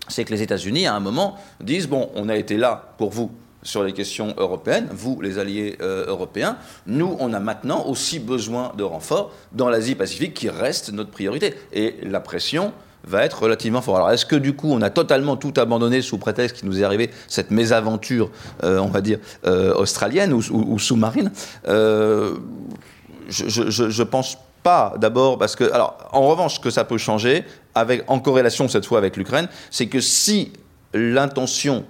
c'est 0.08 0.24
que 0.24 0.32
les 0.32 0.42
États-Unis, 0.42 0.88
à 0.88 0.96
un 0.96 1.00
moment, 1.00 1.36
disent, 1.62 1.88
bon, 1.88 2.10
on 2.16 2.30
a 2.30 2.36
été 2.36 2.58
là 2.58 2.94
pour 2.98 3.12
vous 3.12 3.32
sur 3.66 3.84
les 3.84 3.94
questions 3.94 4.34
européennes, 4.38 4.88
vous, 4.92 5.20
les 5.22 5.40
alliés 5.40 5.78
euh, 5.82 6.06
européens. 6.06 6.58
Nous, 6.86 7.18
on 7.20 7.34
a 7.34 7.40
maintenant 7.40 7.86
aussi 7.88 8.20
besoin 8.20 8.72
de 8.78 8.84
renforts 8.84 9.32
dans 9.52 9.70
l'Asie-Pacifique 9.70 10.36
qui 10.36 10.50
reste 10.50 10.94
notre 10.94 11.10
priorité. 11.10 11.56
Et 11.74 11.96
la 12.04 12.20
pression 12.20 12.74
va 13.08 13.24
être 13.24 13.44
relativement 13.44 13.82
forte. 13.82 13.98
Alors, 13.98 14.12
est-ce 14.12 14.26
que 14.26 14.36
du 14.36 14.56
coup, 14.56 14.72
on 14.72 14.82
a 14.82 14.90
totalement 14.90 15.38
tout 15.38 15.54
abandonné 15.58 16.02
sous 16.02 16.18
prétexte 16.18 16.58
qu'il 16.58 16.68
nous 16.68 16.80
est 16.80 16.84
arrivé 16.84 17.12
cette 17.28 17.52
mésaventure, 17.52 18.32
euh, 18.64 18.80
on 18.80 18.88
va 18.88 19.02
dire, 19.02 19.20
australienne 19.76 20.34
ou, 20.34 20.80
sous-marine 20.80 21.32
Je 21.66 22.34
ne 23.30 24.04
pense 24.04 24.38
pas 24.64 24.96
d'abord 24.98 25.38
parce 25.38 25.56
que, 25.56 25.72
alors, 25.72 25.98
en 26.12 26.28
revanche, 26.28 26.56
ce 26.56 26.60
que 26.60 26.72
ça 26.72 26.84
peut 26.84 26.98
changer, 26.98 27.44
avec, 27.76 28.04
en 28.08 28.20
corrélation 28.20 28.68
cette 28.68 28.86
fois 28.86 28.98
avec 28.98 29.18
l'Ukraine, 29.18 29.48
c'est 29.70 29.88
que 29.88 30.00
si 30.00 30.54
l'intention 30.94 31.86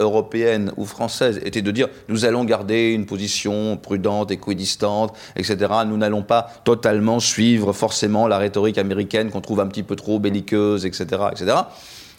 européenne 0.00 0.72
ou 0.76 0.84
française 0.84 1.40
était 1.44 1.62
de 1.62 1.70
dire 1.70 1.88
nous 2.08 2.24
allons 2.24 2.44
garder 2.44 2.92
une 2.92 3.06
position 3.06 3.76
prudente, 3.76 4.30
équidistante, 4.30 5.16
etc. 5.36 5.56
Nous 5.86 5.96
n'allons 5.96 6.22
pas 6.22 6.48
totalement 6.64 7.20
suivre 7.20 7.72
forcément 7.72 8.26
la 8.26 8.38
rhétorique 8.38 8.78
américaine 8.78 9.30
qu'on 9.30 9.40
trouve 9.40 9.60
un 9.60 9.66
petit 9.66 9.82
peu 9.82 9.96
trop 9.96 10.18
belliqueuse, 10.18 10.86
etc., 10.86 11.06
etc. 11.32 11.56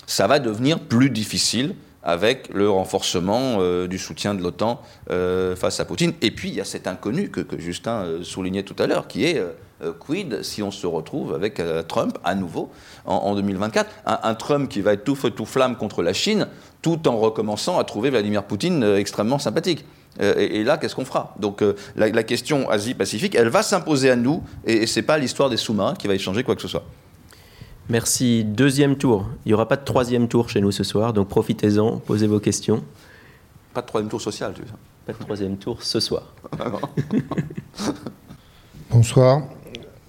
Ça 0.08 0.28
va 0.28 0.40
devenir 0.40 0.80
plus 0.80 1.10
difficile 1.10 1.76
avec 2.04 2.50
le 2.54 2.70
renforcement 2.70 3.58
euh, 3.60 3.88
du 3.88 3.98
soutien 3.98 4.34
de 4.34 4.42
l'OTAN 4.42 4.82
euh, 5.10 5.56
face 5.56 5.80
à 5.80 5.86
Poutine. 5.86 6.14
Et 6.22 6.32
puis 6.32 6.50
il 6.50 6.56
y 6.56 6.62
a 6.62 6.66
cet 6.66 6.88
inconnu 6.88 7.30
que, 7.30 7.46
Justin 7.60 8.04
euh, 8.04 8.24
soulignait 8.24 8.64
tout 8.64 8.76
à 8.80 8.88
l'heure, 8.88 9.08
qui 9.08 9.26
est 9.26 9.42
quid 10.00 10.44
si 10.44 10.62
on 10.62 10.72
se 10.72 10.86
retrouve 10.86 11.34
avec 11.34 11.62
Trump 11.88 12.18
à 12.26 12.36
nouveau 12.36 12.70
en, 13.06 13.34
2024. 13.34 13.90
Un, 14.06 14.36
Trump 14.36 14.70
qui 14.70 14.82
va 14.82 14.92
être 14.92 15.06
tout 15.06 15.16
feu 15.16 15.30
tout 15.30 15.46
flamme 15.46 15.78
contre 15.78 16.04
la 16.04 16.12
Chine, 16.12 16.48
tout 16.82 17.08
en 17.08 17.18
recommençant 17.18 17.78
à 17.78 17.84
trouver 17.84 18.10
Vladimir 18.10 18.44
Poutine 18.44 18.84
extrêmement 18.84 19.40
sympathique. 19.40 19.86
Et, 20.20 20.64
là, 20.64 20.78
qu'est-ce 20.78 20.96
qu'on 20.96 21.06
fera? 21.06 21.34
Donc 21.40 21.64
la, 21.96 22.24
question 22.24 22.70
Asie-Pacifique, 22.70 23.36
elle 23.36 23.48
va 23.48 23.64
s'imposer 23.64 24.10
à 24.10 24.16
nous, 24.16 24.44
et, 24.66 24.74
et 24.74 24.88
ce 24.88 25.00
n'est 25.00 25.06
pas 25.06 25.18
l'histoire 25.18 25.50
des 25.50 25.58
sous-marins 25.58 25.94
qui 25.94 26.08
va 26.08 26.16
y 26.16 26.20
changer 26.20 26.44
quoi 26.44 26.56
que 26.56 26.62
ce 26.62 26.68
soit. 26.68 26.84
Merci. 27.90 28.44
Deuxième 28.44 28.98
tour. 28.98 29.28
Il 29.46 29.50
n'y 29.50 29.54
aura 29.54 29.68
pas 29.68 29.76
de 29.76 29.84
troisième 29.84 30.28
tour 30.28 30.48
chez 30.50 30.62
nous 30.62 30.72
ce 30.72 30.84
soir, 30.84 31.12
donc 31.12 31.28
profitez-en, 31.28 31.98
posez 31.98 32.28
vos 32.28 32.40
questions. 32.40 32.84
Pas 33.74 33.82
de 33.82 33.88
troisième 33.88 34.10
tour 34.10 34.22
social, 34.22 34.54
tu 34.54 34.62
veux 34.62 34.68
Pas 35.08 35.14
de 35.14 35.18
troisième 35.18 35.58
tour 35.58 35.82
ce 35.82 36.00
soir. 36.00 36.34
Bonsoir. 38.92 39.42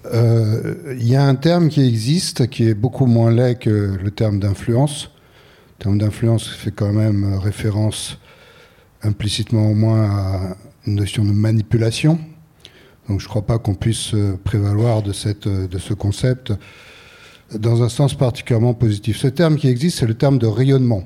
Euh, 0.05 0.95
il 0.97 1.07
y 1.07 1.15
a 1.15 1.23
un 1.23 1.35
terme 1.35 1.69
qui 1.69 1.87
existe 1.87 2.49
qui 2.49 2.67
est 2.67 2.75
beaucoup 2.75 3.07
moins 3.07 3.31
laid 3.31 3.55
que 3.55 3.97
le 4.01 4.11
terme 4.11 4.39
d'influence. 4.39 5.09
Terme 5.81 5.97
d'influence 5.97 6.47
fait 6.47 6.69
quand 6.69 6.93
même 6.93 7.39
référence 7.39 8.19
implicitement 9.01 9.71
au 9.71 9.73
moins 9.73 10.11
à 10.11 10.55
une 10.85 10.93
notion 10.93 11.25
de 11.25 11.31
manipulation. 11.31 12.19
Donc 13.09 13.19
je 13.19 13.25
ne 13.25 13.29
crois 13.29 13.41
pas 13.41 13.57
qu'on 13.57 13.73
puisse 13.73 14.13
prévaloir 14.43 15.01
de, 15.01 15.11
cette, 15.11 15.47
de 15.47 15.77
ce 15.79 15.95
concept 15.95 16.53
dans 17.57 17.81
un 17.81 17.89
sens 17.89 18.13
particulièrement 18.13 18.75
positif. 18.75 19.17
Ce 19.17 19.25
terme 19.25 19.55
qui 19.55 19.69
existe, 19.69 19.97
c'est 19.97 20.05
le 20.05 20.13
terme 20.13 20.37
de 20.37 20.45
rayonnement. 20.45 21.03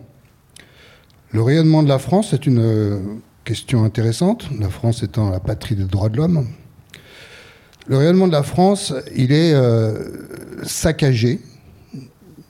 Le 1.31 1.41
rayonnement 1.41 1.81
de 1.81 1.87
la 1.87 1.97
France, 1.97 2.31
c'est 2.31 2.45
une 2.45 2.59
euh, 2.59 2.99
question 3.45 3.85
intéressante, 3.85 4.49
la 4.59 4.69
France 4.69 5.03
étant 5.03 5.29
la 5.29 5.39
patrie 5.39 5.77
des 5.77 5.85
droits 5.85 6.09
de 6.09 6.17
l'homme. 6.17 6.49
Le 7.87 7.95
rayonnement 7.95 8.27
de 8.27 8.33
la 8.33 8.43
France, 8.43 8.93
il 9.15 9.31
est 9.31 9.53
euh, 9.53 10.03
saccagé 10.63 11.39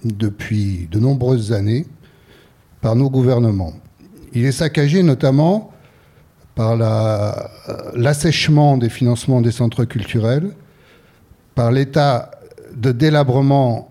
depuis 0.04 0.88
de 0.92 0.98
nombreuses 0.98 1.54
années 1.54 1.86
par 2.86 2.96
nos 2.96 3.10
gouvernements. 3.10 3.74
Il 4.32 4.46
est 4.46 4.52
saccagé 4.52 5.02
notamment 5.02 5.72
par 6.54 6.80
euh, 6.80 7.32
l'assèchement 7.96 8.78
des 8.78 8.90
financements 8.90 9.42
des 9.42 9.50
centres 9.50 9.86
culturels, 9.86 10.52
par 11.56 11.72
l'état 11.72 12.30
de 12.76 12.92
délabrement 12.92 13.90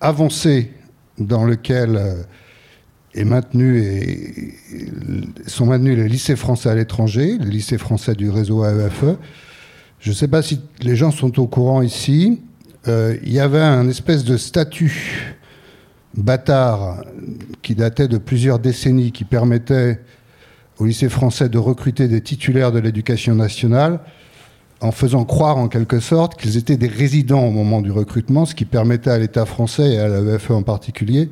avancé 0.00 0.72
dans 1.18 1.44
lequel 1.44 1.94
euh, 1.94 2.14
est 3.14 3.22
maintenu 3.22 3.80
et, 3.80 4.54
sont 5.46 5.66
maintenus 5.66 5.96
les 5.96 6.08
lycées 6.08 6.34
français 6.34 6.68
à 6.68 6.74
l'étranger, 6.74 7.38
les 7.38 7.50
lycées 7.50 7.78
français 7.78 8.14
du 8.14 8.28
réseau 8.28 8.64
AEFE. 8.64 9.14
Je 10.00 10.10
ne 10.10 10.14
sais 10.16 10.26
pas 10.26 10.42
si 10.42 10.60
les 10.82 10.96
gens 10.96 11.12
sont 11.12 11.38
au 11.38 11.46
courant 11.46 11.80
ici. 11.80 12.40
Euh, 12.88 13.16
il 13.22 13.32
y 13.32 13.38
avait 13.38 13.60
un 13.60 13.88
espèce 13.88 14.24
de 14.24 14.36
statut 14.36 15.35
bâtard 16.16 17.04
qui 17.62 17.74
datait 17.74 18.08
de 18.08 18.18
plusieurs 18.18 18.58
décennies, 18.58 19.12
qui 19.12 19.24
permettait 19.24 20.00
au 20.78 20.86
lycée 20.86 21.08
français 21.08 21.48
de 21.48 21.58
recruter 21.58 22.08
des 22.08 22.20
titulaires 22.20 22.72
de 22.72 22.78
l'éducation 22.78 23.34
nationale 23.34 24.00
en 24.80 24.92
faisant 24.92 25.24
croire 25.24 25.56
en 25.56 25.68
quelque 25.68 26.00
sorte 26.00 26.38
qu'ils 26.38 26.56
étaient 26.56 26.76
des 26.76 26.88
résidents 26.88 27.44
au 27.44 27.50
moment 27.50 27.80
du 27.80 27.90
recrutement, 27.90 28.44
ce 28.44 28.54
qui 28.54 28.66
permettait 28.66 29.10
à 29.10 29.18
l'État 29.18 29.46
français 29.46 29.94
et 29.94 29.98
à 29.98 30.08
l'AEFE 30.08 30.50
en 30.50 30.62
particulier 30.62 31.30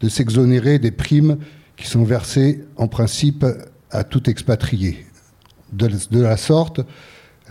de 0.00 0.08
s'exonérer 0.08 0.78
des 0.78 0.90
primes 0.90 1.38
qui 1.76 1.86
sont 1.86 2.04
versées 2.04 2.64
en 2.76 2.88
principe 2.88 3.44
à 3.90 4.04
tout 4.04 4.28
expatrié. 4.28 5.06
De, 5.72 5.88
la 6.20 6.36
sorte, 6.36 6.80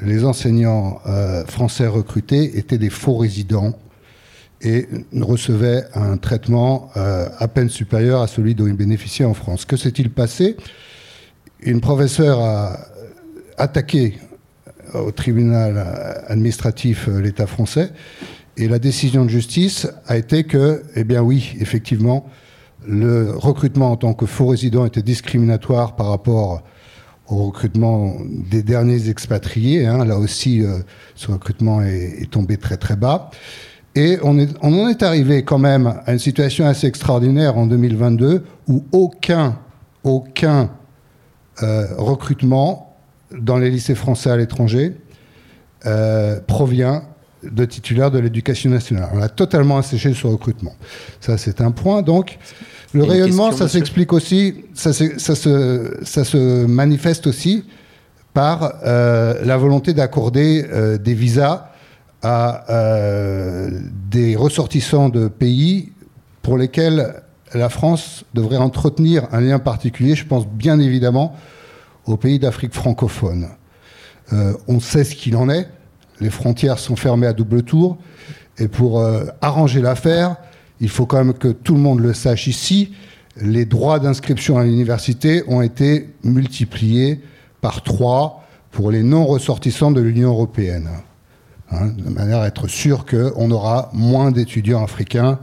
les 0.02 0.26
enseignants 0.26 1.00
euh, 1.08 1.46
français 1.46 1.88
recrutés 1.88 2.58
étaient 2.58 2.78
des 2.78 2.90
faux 2.90 3.18
résidents 3.18 3.74
et 4.64 4.88
recevaient 5.20 5.84
un 5.94 6.18
traitement 6.18 6.90
euh, 6.96 7.28
à 7.38 7.48
peine 7.48 7.70
supérieur 7.70 8.22
à 8.22 8.28
celui 8.28 8.56
dont 8.56 8.68
ils 8.68 8.76
bénéficiaient 8.76 9.26
en 9.26 9.34
France. 9.34 9.66
Que 9.66 9.78
s'est-il 9.78 10.12
passé? 10.12 10.58
Une 11.62 11.82
professeure 11.82 12.40
a 12.40 12.78
attaqué 13.58 14.18
au 14.94 15.12
tribunal 15.12 15.78
administratif 16.28 17.08
euh, 17.08 17.22
l'État 17.22 17.48
français. 17.48 17.92
Et 18.58 18.68
la 18.68 18.80
décision 18.80 19.26
de 19.26 19.30
justice 19.30 19.88
a 20.08 20.18
été 20.18 20.44
que, 20.44 20.84
eh 20.96 21.04
bien 21.04 21.22
oui, 21.22 21.56
effectivement, 21.60 22.30
le 22.86 23.32
recrutement 23.32 23.92
en 23.92 23.96
tant 23.96 24.14
que 24.14 24.26
faux 24.26 24.48
résident 24.48 24.86
était 24.86 25.02
discriminatoire 25.02 25.96
par 25.96 26.08
rapport 26.10 26.64
au 27.28 27.46
recrutement 27.46 28.18
des 28.26 28.62
derniers 28.62 29.10
expatriés. 29.10 29.86
Hein. 29.86 30.04
Là 30.06 30.18
aussi, 30.18 30.62
euh, 30.62 30.80
ce 31.16 31.32
recrutement 31.32 31.82
est, 31.82 32.30
tombé 32.30 32.58
très 32.58 32.78
très 32.78 32.96
bas. 32.96 33.32
Et 33.96 34.18
on, 34.24 34.40
est, 34.40 34.50
on, 34.62 34.74
en 34.84 34.88
est 34.88 35.04
arrivé 35.04 35.44
quand 35.44 35.58
même 35.58 35.94
à 36.06 36.14
une 36.14 36.20
situation 36.20 36.66
assez 36.66 36.88
extraordinaire 36.88 37.58
en 37.58 37.66
2022 37.66 38.44
où 38.68 38.86
aucun, 38.92 39.58
aucun 40.04 40.70
euh, 41.62 41.88
recrutement 41.98 42.96
dans 43.38 43.58
les 43.58 43.70
lycées 43.70 43.96
français 43.96 44.30
à 44.30 44.38
l'étranger 44.38 44.96
euh, 45.86 46.40
provient 46.48 47.04
de 47.44 47.66
titulaires 47.66 48.12
de 48.12 48.20
l'éducation 48.20 48.70
nationale. 48.70 49.10
On 49.14 49.22
a 49.22 49.28
totalement 49.28 49.78
asséché 49.78 50.14
ce 50.14 50.28
recrutement. 50.28 50.74
Ça, 51.20 51.38
c'est 51.38 51.60
un 51.60 51.72
point. 51.72 52.02
Donc, 52.02 52.38
le 52.94 53.04
rayonnement, 53.04 53.52
ça 53.52 53.68
s'explique 53.68 54.14
aussi, 54.14 54.66
ça, 54.74 54.94
ça, 54.94 55.36
se, 55.36 55.98
ça, 56.04 56.24
se, 56.24 56.66
manifeste 56.66 57.28
aussi 57.28 57.66
par 58.34 58.76
euh, 58.86 59.44
la 59.44 59.58
volonté 59.58 59.94
d'accorder 59.94 60.66
des 61.00 61.14
visas 61.14 61.71
à 62.24 62.66
des 64.10 64.36
ressortissants 64.36 65.10
de 65.10 65.28
pays 65.28 65.92
pour 66.42 66.58
lesquels 66.58 67.22
la 67.54 67.70
France 67.70 68.24
devrait 68.34 68.58
entretenir 68.58 69.28
un 69.32 69.42
lien 69.42 69.60
particulier. 69.60 70.16
Je 70.16 70.26
pense 70.26 70.48
bien 70.48 70.80
évidemment 70.80 71.36
aux 72.06 72.18
pays 72.18 72.40
d'Afrique 72.40 72.74
francophone. 72.74 73.50
Euh, 74.34 74.54
on 74.68 74.80
sait 74.80 75.04
ce 75.04 75.16
qu'il 75.16 75.36
en 75.36 75.50
est. 75.50 75.68
Les 76.20 76.30
frontières 76.30 76.80
sont 76.80 76.96
fermées 76.96 77.28
à 77.28 77.34
double 77.34 77.64
tour. 77.64 77.98
Et 78.58 78.68
pour 78.68 79.00
euh, 79.00 79.26
arranger 79.42 79.82
l'affaire, 79.82 80.38
il 80.80 80.90
faut 80.90 81.06
quand 81.06 81.18
même 81.18 81.34
que 81.34 81.50
tout 81.50 81.74
le 81.74 81.80
monde 81.80 82.00
le 82.00 82.14
sache 82.14 82.48
ici. 82.48 82.94
Les 83.38 83.66
droits 83.66 84.00
d'inscription 84.00 84.58
à 84.58 84.64
l'université 84.64 85.44
ont 85.48 85.62
été 85.62 86.10
multipliés 86.24 87.22
par 87.62 87.84
trois 87.84 88.44
pour 88.72 88.92
les 88.92 89.04
non-ressortissants 89.04 89.92
de 89.92 90.02
l'Union 90.02 90.30
européenne. 90.30 90.90
Hein, 91.72 91.92
de 91.98 92.10
manière 92.10 92.40
à 92.40 92.48
être 92.48 92.68
sûr 92.68 93.06
qu'on 93.06 93.50
aura 93.50 93.90
moins 93.94 94.32
d'étudiants 94.32 94.84
africains 94.84 95.40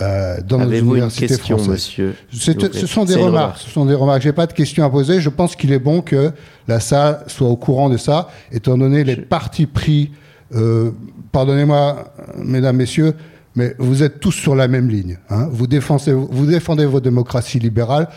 euh, 0.00 0.36
dans 0.46 0.58
nos 0.58 0.70
universités 0.70 1.24
une 1.24 1.28
question, 1.28 1.56
monsieur 1.66 2.14
Ce 2.30 2.86
sont 2.86 3.04
des 3.04 3.14
remarques. 3.14 3.58
Ce 3.58 3.70
sont 3.70 3.86
des 3.86 3.94
remarques. 3.94 4.22
J'ai 4.22 4.32
pas 4.32 4.46
de 4.46 4.52
questions 4.52 4.84
à 4.84 4.90
poser. 4.90 5.20
Je 5.20 5.30
pense 5.30 5.56
qu'il 5.56 5.72
est 5.72 5.78
bon 5.78 6.02
que 6.02 6.32
la 6.68 6.80
salle 6.80 7.24
soit 7.28 7.48
au 7.48 7.56
courant 7.56 7.88
de 7.88 7.96
ça, 7.96 8.28
étant 8.52 8.76
donné 8.76 9.04
les 9.04 9.16
partis 9.16 9.66
pris. 9.66 10.12
Euh, 10.54 10.90
Pardonnez-moi, 11.32 12.12
mesdames, 12.38 12.76
messieurs, 12.76 13.14
mais 13.56 13.74
vous 13.78 14.02
êtes 14.02 14.20
tous 14.20 14.32
sur 14.32 14.54
la 14.54 14.68
même 14.68 14.88
ligne. 14.88 15.18
Hein. 15.30 15.48
Vous, 15.50 15.66
défendez, 15.66 16.12
vous 16.12 16.46
défendez 16.46 16.86
vos 16.86 17.00
démocraties 17.00 17.58
libérales. 17.58 18.08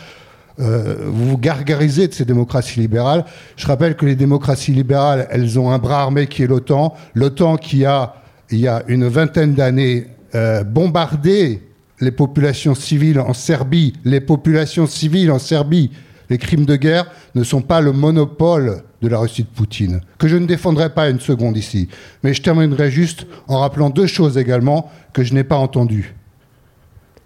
Euh, 0.60 0.96
vous 1.06 1.30
vous 1.30 1.38
gargarisez 1.38 2.08
de 2.08 2.12
ces 2.12 2.24
démocraties 2.24 2.80
libérales. 2.80 3.24
Je 3.56 3.66
rappelle 3.66 3.96
que 3.96 4.04
les 4.04 4.16
démocraties 4.16 4.72
libérales, 4.72 5.26
elles 5.30 5.58
ont 5.58 5.70
un 5.70 5.78
bras 5.78 6.02
armé 6.02 6.26
qui 6.26 6.42
est 6.42 6.46
l'OTAN. 6.46 6.94
L'OTAN 7.14 7.56
qui 7.56 7.84
a, 7.84 8.14
il 8.50 8.58
y 8.58 8.68
a 8.68 8.82
une 8.88 9.06
vingtaine 9.06 9.54
d'années, 9.54 10.08
euh, 10.34 10.62
bombardé 10.62 11.62
les 12.00 12.10
populations 12.10 12.74
civiles 12.74 13.20
en 13.20 13.34
Serbie, 13.34 13.94
les 14.04 14.20
populations 14.20 14.86
civiles 14.86 15.30
en 15.30 15.38
Serbie, 15.38 15.90
Les 16.30 16.38
crimes 16.38 16.64
de 16.64 16.76
guerre 16.76 17.06
ne 17.34 17.42
sont 17.42 17.60
pas 17.60 17.80
le 17.80 17.90
monopole 17.90 18.84
de 19.02 19.08
la 19.08 19.18
Russie 19.18 19.42
de 19.42 19.48
Poutine, 19.48 20.00
que 20.16 20.28
je 20.28 20.36
ne 20.36 20.46
défendrai 20.46 20.90
pas 20.90 21.10
une 21.10 21.18
seconde 21.18 21.56
ici. 21.56 21.88
Mais 22.22 22.34
je 22.34 22.40
terminerai 22.40 22.88
juste 22.88 23.26
en 23.48 23.58
rappelant 23.58 23.90
deux 23.90 24.06
choses 24.06 24.38
également 24.38 24.92
que 25.12 25.24
je 25.24 25.34
n'ai 25.34 25.42
pas 25.42 25.56
entendues. 25.56 26.14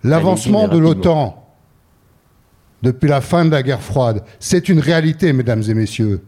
L'avancement 0.03 0.69
de 0.69 0.79
l'OTAN 0.79 1.44
depuis 2.85 3.09
la 3.09 3.23
fin 3.23 3.47
de 3.47 3.51
la 3.51 3.63
guerre 3.63 3.81
froide, 3.81 4.23
c'est 4.39 4.69
une 4.69 4.79
réalité, 4.79 5.33
mesdames 5.33 5.63
et 5.67 5.75
messieurs. 5.75 6.23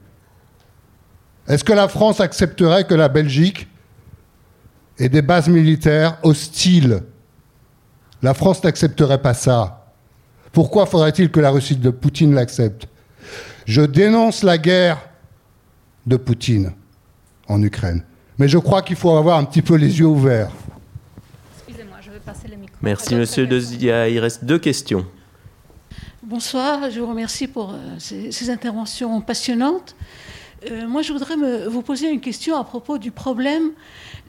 Est-ce 1.47 1.63
que 1.63 1.75
la 1.75 1.87
France 1.87 2.19
accepterait 2.19 2.85
que 2.85 2.95
la 2.95 3.09
Belgique 3.09 3.69
ait 4.99 5.11
des 5.11 5.21
bases 5.21 5.49
militaires 5.49 6.19
hostiles? 6.23 7.03
La 8.23 8.33
France 8.33 8.65
n'accepterait 8.65 9.21
pas 9.21 9.35
ça. 9.35 9.93
Pourquoi 10.51 10.87
faudrait-il 10.87 11.31
que 11.31 11.41
la 11.41 11.51
Russie 11.51 11.77
de 11.77 11.91
Poutine 11.91 12.35
l'accepte? 12.35 12.89
Je 13.67 13.83
dénonce 13.83 14.43
la 14.43 14.57
guerre 14.57 14.99
de 16.07 16.17
Poutine 16.17 16.73
en 17.49 17.63
Ukraine. 17.63 18.03
Mais 18.39 18.49
je 18.49 18.57
crois 18.57 18.81
qu'il 18.81 18.97
faut 18.97 19.15
avoir 19.15 19.39
un 19.39 19.45
petit 19.45 19.63
peu 19.63 19.75
les 19.75 19.99
yeux 19.99 20.07
ouverts. 20.07 20.51
Excusez-moi, 21.59 21.99
je 22.01 22.11
vais 22.11 22.21
passer 22.21 22.49
le 22.49 22.57
micro. 22.57 22.77
Merci, 22.81 23.15
monsieur 23.15 23.47
Dezia. 23.47 24.09
Il 24.09 24.19
reste 24.21 24.45
deux 24.45 24.59
questions. 24.59 25.05
Bonsoir, 26.29 26.91
je 26.91 26.99
vous 26.99 27.07
remercie 27.07 27.47
pour 27.47 27.71
euh, 27.71 27.77
ces, 28.01 28.51
interventions 28.51 29.21
passionnantes. 29.21 29.95
Euh, 30.69 30.89
moi, 30.89 31.01
je 31.03 31.13
voudrais 31.13 31.37
vous 31.69 31.83
poser 31.83 32.11
une 32.11 32.21
question 32.21 32.57
à 32.57 32.65
propos 32.65 32.99
du 32.99 33.13
problème 33.13 33.71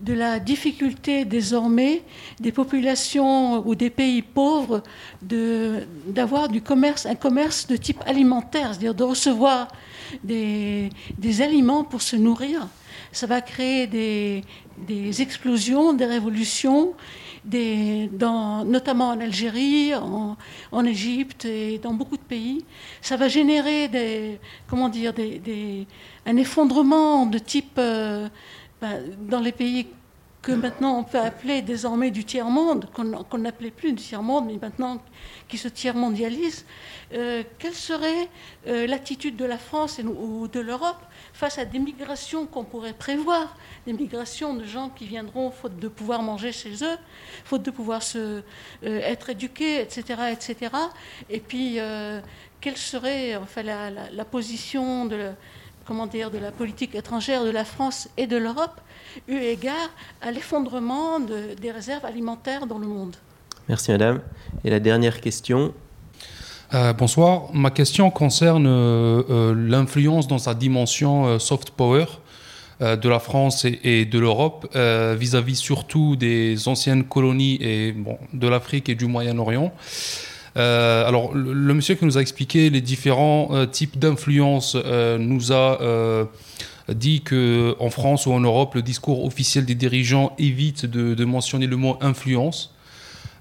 de 0.01 0.13
la 0.13 0.37
difficulté 0.37 1.25
désormais 1.25 2.03
des 2.39 2.51
populations 2.51 3.67
ou 3.67 3.73
des 3.73 3.89
pays 3.89 4.21
pauvres 4.21 4.83
d'avoir 5.23 6.51
un 6.51 7.15
commerce 7.15 7.65
de 7.65 7.75
type 7.77 8.03
alimentaire, 8.05 8.73
c'est-à-dire 8.73 8.93
de 8.93 9.03
recevoir 9.03 9.67
des, 10.23 10.91
aliments 11.41 11.83
pour 11.83 12.03
se 12.03 12.15
nourrir. 12.15 12.67
Ça 13.11 13.25
va 13.25 13.41
créer 13.41 13.87
des 13.87 15.21
explosions, 15.23 15.93
des 15.93 16.05
révolutions 16.05 16.93
notamment 17.51 19.09
en 19.09 19.19
Algérie, 19.19 19.93
en, 19.95 20.85
Égypte 20.85 21.45
et 21.45 21.77
dans 21.79 21.93
beaucoup 21.93 22.17
de 22.17 22.21
pays. 22.21 22.65
Ça 23.01 23.17
va 23.17 23.27
générer 23.27 23.89
comment 24.67 24.89
dire, 24.89 25.13
un 26.25 26.37
effondrement 26.37 27.25
de 27.25 27.37
type 27.37 27.77
euh, 27.77 28.27
ben, 28.81 29.01
dans 29.27 29.39
les 29.39 29.51
pays 29.51 29.87
que 30.41 30.51
maintenant 30.51 30.99
on 30.99 31.03
peut 31.03 31.19
appeler 31.19 31.61
désormais 31.61 32.11
du 32.11 32.23
tiers-monde, 32.23 32.87
qu'on 32.93 33.37
n'appelait 33.37 33.71
plus 33.71 33.91
du 33.91 34.03
tiers-monde, 34.03 34.45
mais 34.47 34.57
maintenant 34.61 35.01
qui 35.47 35.57
se 35.57 35.67
tiers-mondialise. 35.67 36.65
Euh, 37.13 37.43
quelle 37.59 37.73
serait 37.73 38.29
euh, 38.67 38.87
l'attitude 38.87 39.35
de 39.35 39.45
la 39.45 39.57
France 39.57 39.99
et, 39.99 40.03
ou 40.03 40.47
de 40.47 40.59
l'Europe 40.59 41.01
face 41.37 41.59
à 41.59 41.65
des 41.65 41.77
migrations 41.77 42.47
qu'on 42.47 42.63
pourrait 42.63 42.93
prévoir, 42.93 43.55
des 43.85 43.93
migrations 43.93 44.55
de 44.55 44.65
gens 44.65 44.89
qui 44.89 45.05
viendront 45.05 45.51
faute 45.51 45.77
de 45.77 45.87
pouvoir 45.87 46.23
manger 46.23 46.51
chez 46.51 46.83
eux, 46.83 46.97
faute 47.45 47.61
de 47.61 47.69
pouvoir 47.69 48.01
se, 48.01 48.17
euh, 48.17 48.41
être 48.81 49.29
éduqués, 49.29 49.79
etc., 49.79 50.01
etc. 50.31 50.71
Et 51.29 51.39
puis, 51.39 51.79
euh, 51.79 52.21
quelle 52.59 52.75
serait 52.75 53.35
enfin, 53.35 53.61
la, 53.61 53.91
la, 53.91 54.09
la 54.11 54.25
position 54.25 55.05
de, 55.05 55.29
dire, 56.09 56.31
de 56.31 56.39
la 56.39 56.51
politique 56.51 56.95
étrangère 56.95 57.43
de 57.43 57.51
la 57.51 57.65
France 57.65 58.09
et 58.17 58.25
de 58.25 58.35
l'Europe, 58.35 58.81
eu 59.27 59.37
égard 59.37 59.91
à 60.21 60.31
l'effondrement 60.31 61.19
de, 61.19 61.53
des 61.53 61.69
réserves 61.69 62.05
alimentaires 62.05 62.65
dans 62.65 62.79
le 62.79 62.87
monde? 62.87 63.15
Merci, 63.69 63.91
madame. 63.91 64.21
Et 64.63 64.71
la 64.71 64.79
dernière 64.79 65.21
question 65.21 65.71
euh, 66.73 66.91
bonsoir. 66.93 67.43
Ma 67.53 67.71
question 67.71 68.09
concerne 68.09 68.67
euh, 68.67 69.23
euh, 69.29 69.55
l'influence 69.55 70.27
dans 70.27 70.37
sa 70.37 70.53
dimension 70.53 71.39
soft 71.39 71.71
power 71.71 72.05
de 72.79 73.09
la 73.09 73.17
France 73.17 73.65
et, 73.65 74.05
de 74.05 74.19
l'Europe 74.19 74.67
vis-à-vis 74.75 75.55
surtout 75.55 76.15
des 76.15 76.67
anciennes 76.67 77.05
colonies 77.05 77.57
de 78.33 78.47
l'Afrique 78.47 78.87
et 78.87 78.93
du 78.93 79.07
Moyen-Orient. 79.07 79.73
alors, 80.55 81.33
le, 81.33 81.73
monsieur 81.73 81.95
qui 81.95 82.05
nous 82.05 82.19
a 82.19 82.21
expliqué 82.21 82.69
les 82.69 82.81
différents 82.81 83.65
types 83.65 83.97
d'influence 83.97 84.75
nous 85.17 85.51
a 85.51 86.27
dit 86.87 87.21
que 87.21 87.75
en 87.79 87.89
France 87.89 88.27
ou 88.27 88.31
en 88.31 88.41
Europe, 88.41 88.75
le 88.75 88.83
discours 88.83 89.25
officiel 89.25 89.65
des 89.65 89.73
dirigeants 89.73 90.33
évite 90.37 90.85
de 90.85 91.25
mentionner 91.25 91.65
le 91.65 91.77
mot 91.77 91.97
influence. 91.99 92.76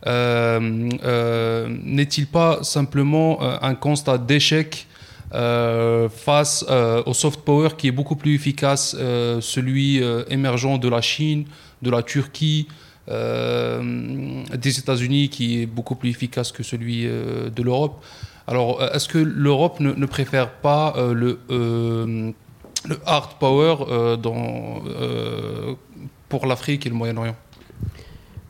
Euh, 0.07 0.91
euh, 1.05 1.69
n'est-il 1.83 2.27
pas 2.27 2.63
simplement 2.63 3.43
euh, 3.43 3.57
un 3.63 3.75
constat 3.75 4.19
d'échec 4.19 4.87
face 5.33 6.65
au 7.05 7.13
soft 7.13 7.41
power 7.41 7.71
qui 7.77 7.89
est 7.89 7.93
beaucoup 7.93 8.17
plus 8.17 8.35
efficace, 8.37 8.97
celui 9.41 10.01
émergent 10.31 10.79
de 10.79 10.89
la 10.89 11.03
Chine, 11.03 11.45
de 11.83 11.91
la 11.91 12.03
Turquie, 12.03 12.69
des 13.09 14.79
États-Unis 14.79 15.29
qui 15.29 15.61
est 15.61 15.67
beaucoup 15.67 15.95
plus 15.95 16.09
efficace 16.11 16.53
que 16.53 16.63
celui 16.63 17.03
de 17.05 17.63
l'Europe? 17.63 18.03
Alors, 18.47 18.83
est-ce 18.95 19.09
que 19.09 19.19
l'Europe 19.19 19.81
ne, 19.81 20.07
préfère 20.07 20.49
pas 20.49 20.95
le, 20.97 21.39
hard 23.05 23.33
power 23.39 23.77
pour 26.31 26.47
l'Afrique 26.47 26.87
et 26.87 26.89
le 26.89 26.95
Moyen-Orient? 26.95 27.37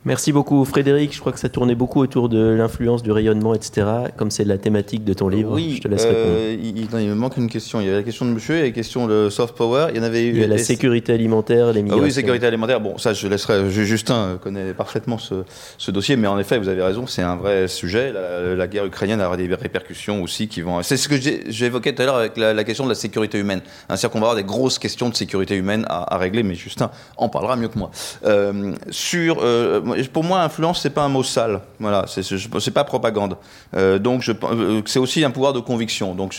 Merci 0.07 0.31
beaucoup 0.31 0.63
Frédéric, 0.63 1.13
je 1.13 1.19
crois 1.19 1.33
que 1.33 1.39
ça 1.39 1.49
tournait 1.49 1.75
beaucoup 1.75 1.99
autour 1.99 2.29
de 2.29 2.39
l'influence 2.39 3.03
du 3.03 3.11
rayonnement, 3.11 3.53
etc. 3.53 3.85
Comme 4.15 4.31
c'est 4.31 4.45
la 4.45 4.57
thématique 4.57 5.03
de 5.03 5.13
ton 5.13 5.27
livre, 5.27 5.51
oui, 5.53 5.75
je 5.75 5.81
te 5.81 5.89
laisse 5.89 6.05
répondre. 6.05 6.27
Euh, 6.29 6.55
il, 6.57 6.77
il, 6.77 7.09
me 7.09 7.13
manque 7.13 7.35
une 7.35 7.49
question. 7.49 7.81
Il 7.81 7.87
y 7.87 7.89
avait 7.89 7.97
la 7.97 8.03
question 8.03 8.23
de 8.23 8.31
monsieur 8.31 8.55
et 8.55 8.61
la 8.61 8.71
question 8.71 9.05
de 9.05 9.29
soft 9.29 9.57
power. 9.57 9.87
Il 9.89 9.97
y 9.97 9.99
en 9.99 10.03
avait 10.03 10.23
eu. 10.23 10.29
Il 10.29 10.37
y 10.37 10.43
a 10.45 10.47
la 10.47 10.59
sécurité 10.59 11.11
alimentaire, 11.11 11.73
les 11.73 11.81
migrations. 11.81 12.03
Ah 12.05 12.07
oui, 12.07 12.13
sécurité 12.13 12.45
alimentaire. 12.45 12.79
Bon, 12.79 12.97
ça 12.97 13.11
je 13.11 13.27
laisserai. 13.27 13.69
Justin 13.69 14.39
connaît 14.41 14.73
parfaitement 14.73 15.17
ce, 15.17 15.43
ce, 15.77 15.91
dossier, 15.91 16.15
mais 16.15 16.27
en 16.27 16.39
effet, 16.39 16.57
vous 16.57 16.69
avez 16.69 16.83
raison, 16.83 17.05
c'est 17.05 17.21
un 17.21 17.35
vrai 17.35 17.67
sujet. 17.67 18.13
La, 18.13 18.55
la, 18.55 18.67
guerre 18.67 18.85
ukrainienne 18.85 19.21
aura 19.21 19.35
des 19.35 19.53
répercussions 19.53 20.23
aussi 20.23 20.47
qui 20.47 20.61
vont. 20.61 20.81
C'est 20.83 20.95
ce 20.95 21.09
que 21.09 21.15
j'évoquais 21.49 21.93
tout 21.93 22.03
à 22.03 22.05
l'heure 22.05 22.15
avec 22.15 22.37
la, 22.37 22.53
la, 22.53 22.63
question 22.63 22.85
de 22.85 22.89
la 22.89 22.95
sécurité 22.95 23.39
humaine. 23.39 23.59
C'est-à-dire 23.89 24.11
qu'on 24.11 24.19
va 24.19 24.27
avoir 24.27 24.37
des 24.37 24.45
grosses 24.45 24.79
questions 24.79 25.09
de 25.09 25.15
sécurité 25.15 25.57
humaine 25.57 25.85
à, 25.89 26.15
à, 26.15 26.17
régler, 26.17 26.43
mais 26.43 26.55
Justin 26.55 26.91
en 27.17 27.27
parlera 27.27 27.57
mieux 27.57 27.67
que 27.67 27.77
moi. 27.77 27.91
Euh, 28.23 28.73
sur, 28.89 29.39
euh, 29.41 29.96
pour 30.11 30.23
moi, 30.23 30.41
influence 30.41 30.81
c'est 30.81 30.89
pas 30.89 31.03
un 31.03 31.09
mot 31.09 31.23
sale. 31.23 31.61
Voilà, 31.79 32.05
c'est 32.07 32.71
pas 32.71 32.83
propagande. 32.83 33.37
Euh, 33.75 33.99
donc, 33.99 34.27
euh, 34.27 34.81
c'est 34.85 34.99
aussi 34.99 35.23
un 35.23 35.31
pouvoir 35.31 35.53
de 35.53 35.59
conviction. 35.59 36.15
Donc, 36.15 36.33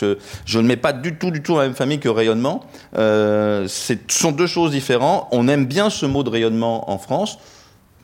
je, 0.45 0.59
ne 0.59 0.67
mets 0.67 0.77
pas 0.77 0.93
du 0.93 1.15
tout, 1.17 1.31
du 1.31 1.41
tout 1.41 1.57
la 1.57 1.63
même 1.63 1.75
famille 1.75 1.99
que 1.99 2.09
rayonnement. 2.09 2.61
Euh, 2.97 3.67
ce 3.67 3.93
sont 4.07 4.31
deux 4.31 4.47
choses 4.47 4.71
différentes. 4.71 5.27
On 5.31 5.47
aime 5.47 5.65
bien 5.65 5.89
ce 5.89 6.05
mot 6.05 6.23
de 6.23 6.29
rayonnement 6.29 6.89
en 6.89 6.97
France. 6.97 7.37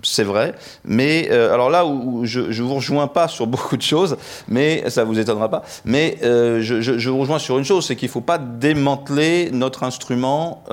C'est 0.03 0.23
vrai, 0.23 0.53
mais 0.83 1.29
euh, 1.31 1.51
alors 1.51 1.71
là 1.71 1.83
où 1.83 2.25
je, 2.25 2.51
je 2.51 2.61
vous 2.61 2.75
rejoins 2.75 3.07
pas 3.07 3.27
sur 3.27 3.47
beaucoup 3.47 3.75
de 3.75 3.81
choses, 3.81 4.17
mais 4.47 4.87
ça 4.91 5.03
vous 5.03 5.17
étonnera 5.17 5.49
pas. 5.49 5.63
Mais 5.83 6.19
je, 6.21 7.09
vous 7.09 7.17
rejoins 7.17 7.39
sur 7.39 7.57
une 7.57 7.65
chose, 7.65 7.87
c'est 7.87 7.95
qu'il 7.95 8.09
faut 8.09 8.21
pas 8.21 8.37
démanteler 8.37 9.49
notre 9.51 9.81
instrument 9.81 10.63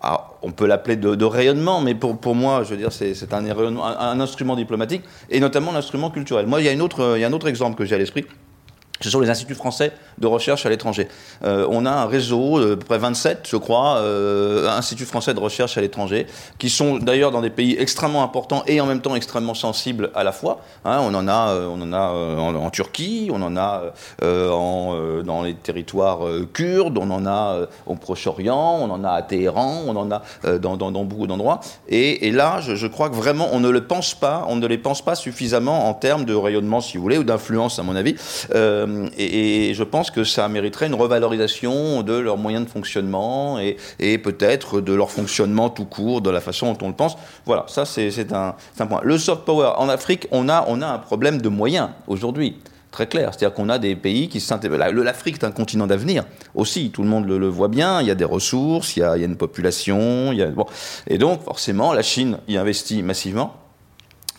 alors, 0.00 0.38
on 0.42 0.52
peut 0.52 0.66
l'appeler 0.66 0.96
de, 0.96 1.24
rayonnement, 1.24 1.80
mais 1.80 1.94
pour, 1.94 2.18
pour 2.18 2.36
moi, 2.36 2.62
je 2.62 2.70
veux 2.70 2.76
dire, 2.76 2.92
c'est 2.92 3.32
un, 3.32 4.20
instrument 4.20 4.54
diplomatique 4.54 5.02
et 5.28 5.40
notamment 5.40 5.72
l'instrument 5.72 6.10
culturel. 6.10 6.46
Moi, 6.46 6.60
il 6.60 6.66
y, 6.66 6.68
a 6.68 6.72
une 6.72 6.82
autre, 6.82 7.14
il 7.16 7.20
y 7.20 7.24
a 7.24 7.28
un 7.28 7.32
autre 7.32 7.48
exemple 7.48 7.76
que 7.76 7.84
j'ai 7.84 7.96
à 7.96 7.98
l'esprit. 7.98 8.24
Ce 9.00 9.10
sont 9.10 9.20
les 9.20 9.30
instituts 9.30 9.54
français 9.54 9.92
de 10.18 10.26
recherche 10.26 10.66
à 10.66 10.70
l'étranger. 10.70 11.08
Euh, 11.44 11.66
on 11.70 11.86
a 11.86 11.90
un 11.90 12.06
réseau, 12.06 12.58
euh, 12.58 12.72
à 12.72 12.76
peu 12.76 12.84
près 12.84 12.98
27, 12.98 13.46
je 13.48 13.56
crois, 13.56 13.98
euh, 13.98 14.68
instituts 14.68 15.04
français 15.04 15.34
de 15.34 15.40
recherche 15.40 15.78
à 15.78 15.80
l'étranger, 15.80 16.26
qui 16.58 16.68
sont 16.68 16.98
d'ailleurs 16.98 17.30
dans 17.30 17.40
des 17.40 17.50
pays 17.50 17.76
extrêmement 17.78 18.24
importants 18.24 18.64
et 18.66 18.80
en 18.80 18.86
même 18.86 19.00
temps 19.00 19.14
extrêmement 19.14 19.54
sensibles 19.54 20.10
à 20.14 20.24
la 20.24 20.32
fois. 20.32 20.60
Hein, 20.84 21.00
on 21.02 21.14
en 21.14 21.28
a, 21.28 21.54
on 21.54 21.80
en, 21.80 21.92
a 21.92 22.10
en, 22.10 22.70
Turquie, 22.70 23.30
on 23.32 23.40
en 23.42 23.56
a 23.56 23.92
dans 24.20 25.42
les 25.42 25.54
territoires 25.54 26.20
kurdes, 26.52 26.98
on 26.98 27.10
en 27.10 27.26
a 27.26 27.66
au 27.86 27.94
Proche-Orient, 27.94 28.78
on 28.80 28.90
en 28.90 29.04
a 29.04 29.10
à 29.10 29.22
Téhéran, 29.22 29.82
on 29.86 29.96
en 29.96 30.10
a 30.10 30.22
dans, 30.58 30.76
dans, 30.76 31.04
beaucoup 31.04 31.26
d'endroits. 31.26 31.60
Et, 31.88 32.26
et, 32.26 32.32
là, 32.32 32.60
je, 32.60 32.74
je, 32.74 32.86
crois 32.86 33.10
que 33.10 33.14
vraiment, 33.14 33.48
on 33.52 33.60
ne 33.60 33.68
le 33.68 33.86
pense 33.86 34.14
pas, 34.14 34.44
on 34.48 34.56
ne 34.56 34.66
les 34.66 34.78
pense 34.78 35.02
pas 35.02 35.14
suffisamment 35.14 35.88
en 35.88 35.94
termes 35.94 36.24
de 36.24 36.34
rayonnement, 36.34 36.80
si 36.80 36.96
vous 36.96 37.02
voulez, 37.02 37.18
ou 37.18 37.24
d'influence, 37.24 37.78
à 37.78 37.82
mon 37.82 37.96
avis. 37.96 38.16
Euh, 38.88 39.08
et, 39.16 39.74
je 39.74 39.82
pense 39.82 40.10
que 40.10 40.24
ça 40.24 40.48
mériterait 40.48 40.86
une 40.86 40.94
revalorisation 40.94 42.02
de 42.02 42.14
leurs 42.14 42.36
moyens 42.36 42.64
de 42.64 42.70
fonctionnement 42.70 43.58
et, 43.58 44.18
peut-être 44.18 44.80
de 44.80 44.92
leur 44.92 45.10
fonctionnement 45.10 45.70
tout 45.70 45.84
court, 45.84 46.20
de 46.20 46.30
la 46.30 46.40
façon 46.40 46.72
dont 46.72 46.86
on 46.86 46.88
le 46.88 46.94
pense. 46.94 47.16
Voilà, 47.46 47.64
ça 47.68 47.84
c'est 47.84 48.32
un, 48.32 48.54
point. 48.86 49.00
Le 49.02 49.18
soft 49.18 49.44
power, 49.44 49.72
en 49.76 49.88
Afrique, 49.88 50.26
on 50.30 50.48
a, 50.48 50.64
on 50.68 50.82
a 50.82 50.86
un 50.86 50.98
problème 50.98 51.40
de 51.40 51.48
moyens 51.48 51.90
aujourd'hui 52.06 52.56
très 52.90 53.06
clair. 53.06 53.30
C'est-à-dire 53.32 53.54
qu'on 53.54 53.68
a 53.68 53.78
des 53.78 53.96
pays 53.96 54.28
qui 54.28 54.40
s'intéressent. 54.40 54.92
L'Afrique 54.92 55.36
est 55.42 55.44
un 55.44 55.50
continent 55.50 55.86
d'avenir 55.86 56.24
aussi, 56.54 56.90
tout 56.90 57.02
le 57.02 57.08
monde 57.08 57.26
le, 57.26 57.48
voit 57.48 57.68
bien. 57.68 58.00
Il 58.00 58.06
y 58.06 58.10
a 58.10 58.14
des 58.14 58.24
ressources, 58.24 58.96
il 58.96 59.00
y 59.00 59.02
a, 59.02 59.16
une 59.16 59.36
population. 59.36 60.32
Et 61.06 61.18
donc, 61.18 61.42
forcément, 61.42 61.92
la 61.92 62.02
Chine 62.02 62.38
y 62.48 62.56
investit 62.56 63.02
massivement. 63.02 63.54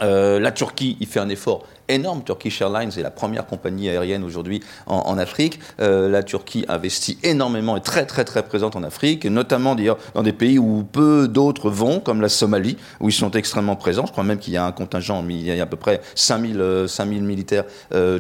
Euh, 0.02 0.40
la 0.40 0.52
Turquie 0.52 0.98
y 1.00 1.06
fait 1.06 1.20
un 1.20 1.30
effort 1.30 1.66
énorme. 1.90 2.24
Turkish 2.24 2.62
Airlines 2.62 2.92
est 2.98 3.02
la 3.02 3.12
première 3.12 3.46
compagnie 3.46 3.90
aérienne 3.90 4.24
aujourd'hui 4.24 4.62
en, 4.86 5.18
Afrique. 5.18 5.60
la 5.80 6.24
Turquie 6.24 6.66
investit 6.68 7.18
énormément 7.24 7.76
et 7.76 7.82
très 7.82 8.06
très 8.06 8.24
très 8.24 8.44
présente 8.44 8.76
en 8.76 8.84
Afrique, 8.84 9.26
notamment 9.26 9.76
d'ailleurs 9.76 9.98
dans 10.14 10.24
des 10.24 10.34
pays 10.34 10.60
où 10.60 10.84
peu 10.84 11.28
d'autres 11.28 11.70
vont, 11.70 12.00
comme 12.00 12.22
la 12.22 12.30
Somalie, 12.30 12.78
où 13.00 13.10
ils 13.10 13.14
sont 13.14 13.32
extrêmement 13.32 13.76
présents. 13.76 14.06
Je 14.06 14.12
crois 14.12 14.24
même 14.24 14.40
qu'il 14.40 14.54
y 14.54 14.58
a 14.58 14.66
un 14.66 14.72
contingent, 14.72 15.26
il 15.28 15.42
y 15.42 15.60
a 15.60 15.64
à 15.64 15.66
peu 15.66 15.78
près 15.78 16.02
5000, 16.16 16.86
5000 16.88 17.24
militaires 17.24 17.66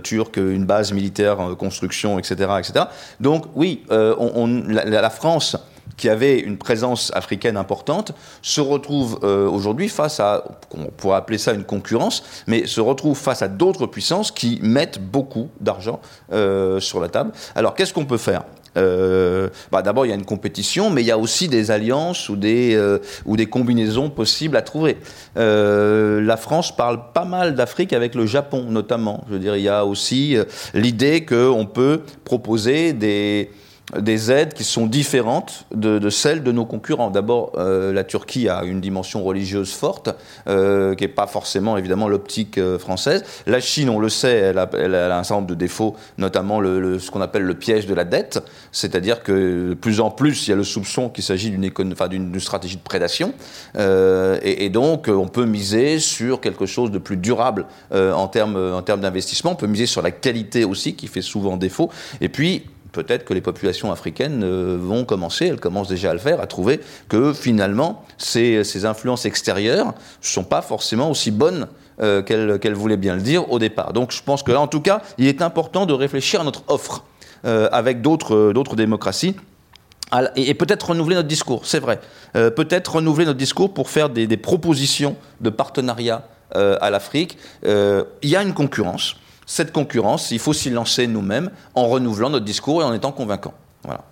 turcs, 0.03 0.37
une 0.37 0.65
base 0.65 0.91
militaire 0.91 1.39
en 1.39 1.55
construction, 1.55 2.19
etc. 2.19 2.51
etc. 2.59 2.85
Donc 3.19 3.45
oui, 3.55 3.83
la 3.89 5.09
France 5.09 5.57
qui 5.99 6.09
avait 6.09 6.39
une 6.39 6.57
présence 6.57 7.11
africaine 7.13 7.57
importante, 7.57 8.13
se 8.41 8.61
retrouve 8.61 9.19
euh, 9.23 9.47
aujourd'hui 9.47 9.89
face 9.89 10.19
à, 10.19 10.45
on 10.73 10.85
pourrait 10.85 11.17
appeler 11.17 11.37
ça 11.37 11.51
une 11.53 11.65
concurrence, 11.65 12.23
mais 12.47 12.65
se 12.65 12.79
retrouve 12.79 13.17
face 13.17 13.41
à 13.41 13.49
d'autres 13.49 13.85
puissances 13.85 14.31
qui 14.31 14.59
mettent 14.63 14.99
beaucoup 14.99 15.49
d'argent 15.59 15.99
euh, 16.31 16.79
sur 16.79 17.01
la 17.01 17.09
table. 17.09 17.33
Alors 17.53 17.75
qu'est-ce 17.75 17.93
qu'on 17.93 18.05
peut 18.05 18.17
faire? 18.17 18.43
Euh, 18.77 19.49
bah 19.71 19.81
D'abord, 19.81 20.05
il 20.05 20.09
y 20.09 20.11
a 20.11 20.15
une 20.15 20.25
compétition, 20.25 20.89
mais 20.89 21.01
il 21.01 21.07
y 21.07 21.11
a 21.11 21.17
aussi 21.17 21.49
des 21.49 21.69
alliances 21.69 22.29
ou 22.29 22.37
des, 22.37 22.79
ou 23.25 23.35
des 23.35 23.47
combinaisons 23.47 24.09
possibles 24.09 24.55
à 24.55 24.61
trouver. 24.61 24.97
la 25.35 26.37
France 26.37 26.73
parle 26.73 27.11
pas 27.13 27.25
mal 27.25 27.55
d'Afrique 27.55 27.91
avec 27.91 28.15
le 28.15 28.25
Japon, 28.25 28.67
notamment. 28.69 29.25
Je 29.27 29.33
veux 29.33 29.39
dire, 29.39 29.57
il 29.57 29.63
y 29.63 29.69
a 29.69 29.85
aussi 29.85 30.37
l'idée 30.73 31.25
qu'on 31.25 31.65
peut 31.65 32.03
proposer 32.23 32.93
des 32.93 33.51
des 33.97 34.31
aides 34.31 34.53
qui 34.53 34.63
sont 34.63 34.85
différentes 34.85 35.65
de, 35.73 36.09
celles 36.09 36.43
de 36.43 36.51
nos 36.51 36.65
concurrents. 36.65 37.09
D'abord, 37.09 37.53
euh, 37.57 37.91
la 37.91 38.03
Turquie 38.03 38.47
a 38.49 38.63
une 38.63 38.81
dimension 38.81 39.23
religieuse 39.23 39.73
forte, 39.73 40.09
euh, 40.47 40.95
qui 40.95 41.03
n'est 41.03 41.07
pas 41.07 41.27
forcément 41.27 41.77
évidemment 41.77 42.07
l'optique 42.07 42.57
euh, 42.57 42.77
française. 42.77 43.23
La 43.47 43.59
Chine, 43.59 43.89
on 43.89 43.99
le 43.99 44.09
sait, 44.09 44.35
elle 44.35 44.57
a, 44.57 45.17
un 45.17 45.23
certain 45.23 45.35
nombre 45.35 45.47
de 45.47 45.55
défauts, 45.55 45.95
notamment 46.17 46.59
le, 46.59 46.99
ce 46.99 47.09
qu'on 47.09 47.21
appelle 47.21 47.43
le 47.43 47.55
piège 47.55 47.87
de 47.87 47.93
la 47.93 48.05
dette, 48.05 48.43
c'est-à-dire 48.71 49.23
que 49.23 49.69
de 49.69 49.73
plus 49.73 49.99
en 49.99 50.11
plus, 50.11 50.47
il 50.47 50.51
y 50.51 50.53
a 50.53 50.57
le 50.57 50.63
soupçon 50.63 51.09
qu'il 51.09 51.23
s'agit 51.23 51.49
d'une 51.49 51.71
enfin, 51.91 52.09
stratégie 52.39 52.77
de 52.77 52.81
prédation, 52.81 53.33
et, 53.77 54.65
et, 54.65 54.69
donc 54.69 55.07
on 55.07 55.27
peut 55.27 55.45
miser 55.45 55.99
sur 55.99 56.41
quelque 56.41 56.65
chose 56.65 56.91
de 56.91 56.99
plus 56.99 57.17
durable 57.17 57.65
en 57.91 58.27
termes 58.27 58.73
en 58.73 58.81
termes 58.81 59.01
d'investissement. 59.01 59.51
On 59.51 59.55
peut 59.55 59.67
miser 59.67 59.85
sur 59.85 60.01
la 60.01 60.11
qualité 60.11 60.65
aussi, 60.65 60.95
qui 60.95 61.07
fait 61.07 61.21
souvent 61.21 61.57
défaut. 61.57 61.89
Et 62.21 62.29
puis 62.29 62.63
peut-être 63.03 63.23
que 63.23 63.33
les 63.33 63.41
populations 63.41 63.93
africaines 63.93 64.43
euh, 64.43 64.77
vont 64.77 65.05
commencer, 65.05 65.47
elles 65.47 65.59
commencent 65.59 65.87
déjà 65.87 66.11
à 66.11 66.13
le 66.13 66.19
faire, 66.19 66.41
à 66.41 66.47
trouver 66.47 66.81
que 67.07 67.31
finalement 67.31 68.03
ces, 68.17 68.85
influences 68.85 69.25
extérieures 69.25 69.87
ne 69.87 69.91
sont 70.21 70.43
pas 70.43 70.61
forcément 70.61 71.09
aussi 71.09 71.31
bonnes 71.31 71.67
euh, 72.01 72.21
qu'elles 72.21 72.73
voulaient 72.73 72.97
bien 72.97 73.15
le 73.15 73.21
dire 73.21 73.49
au 73.51 73.57
départ. 73.57 73.93
Donc 73.93 74.11
je 74.11 74.21
pense 74.21 74.43
que 74.43 74.51
là, 74.51 74.59
en 74.59 74.67
tout 74.67 74.81
cas, 74.81 75.01
il 75.17 75.27
est 75.27 75.41
important 75.41 75.85
de 75.85 75.93
réfléchir 75.93 76.41
à 76.41 76.43
notre 76.43 76.63
offre 76.67 77.05
euh, 77.45 77.69
avec 77.71 78.01
d'autres 78.01 78.75
démocraties. 78.75 79.35
Et, 80.35 80.55
peut-être 80.55 80.89
renouveler 80.89 81.15
notre 81.15 81.27
discours, 81.27 81.67
c'est 81.67 81.79
vrai. 81.79 81.99
peut-être 82.33 82.95
renouveler 82.95 83.25
notre 83.25 83.37
discours 83.37 83.75
pour 83.75 83.91
faire 83.91 84.09
des, 84.09 84.25
des 84.25 84.37
propositions 84.37 85.15
de 85.39 85.51
partenariat 85.51 86.27
à 86.55 86.89
l'Afrique. 86.89 87.37
il 87.63 88.07
y 88.23 88.35
a 88.35 88.41
une 88.41 88.55
concurrence 88.55 89.17
cette 89.49 89.71
concurrence, 89.71 90.29
il 90.29 90.37
faut 90.37 90.53
s'y 90.53 90.69
lancer 90.69 91.07
nous-mêmes 91.07 91.49
en 91.73 91.87
renouvelant 91.87 92.29
notre 92.29 92.45
discours 92.45 92.83
et 92.83 92.85
en 92.85 92.93
étant 92.93 93.11
convaincants. 93.11 93.55
Voilà. 93.83 94.03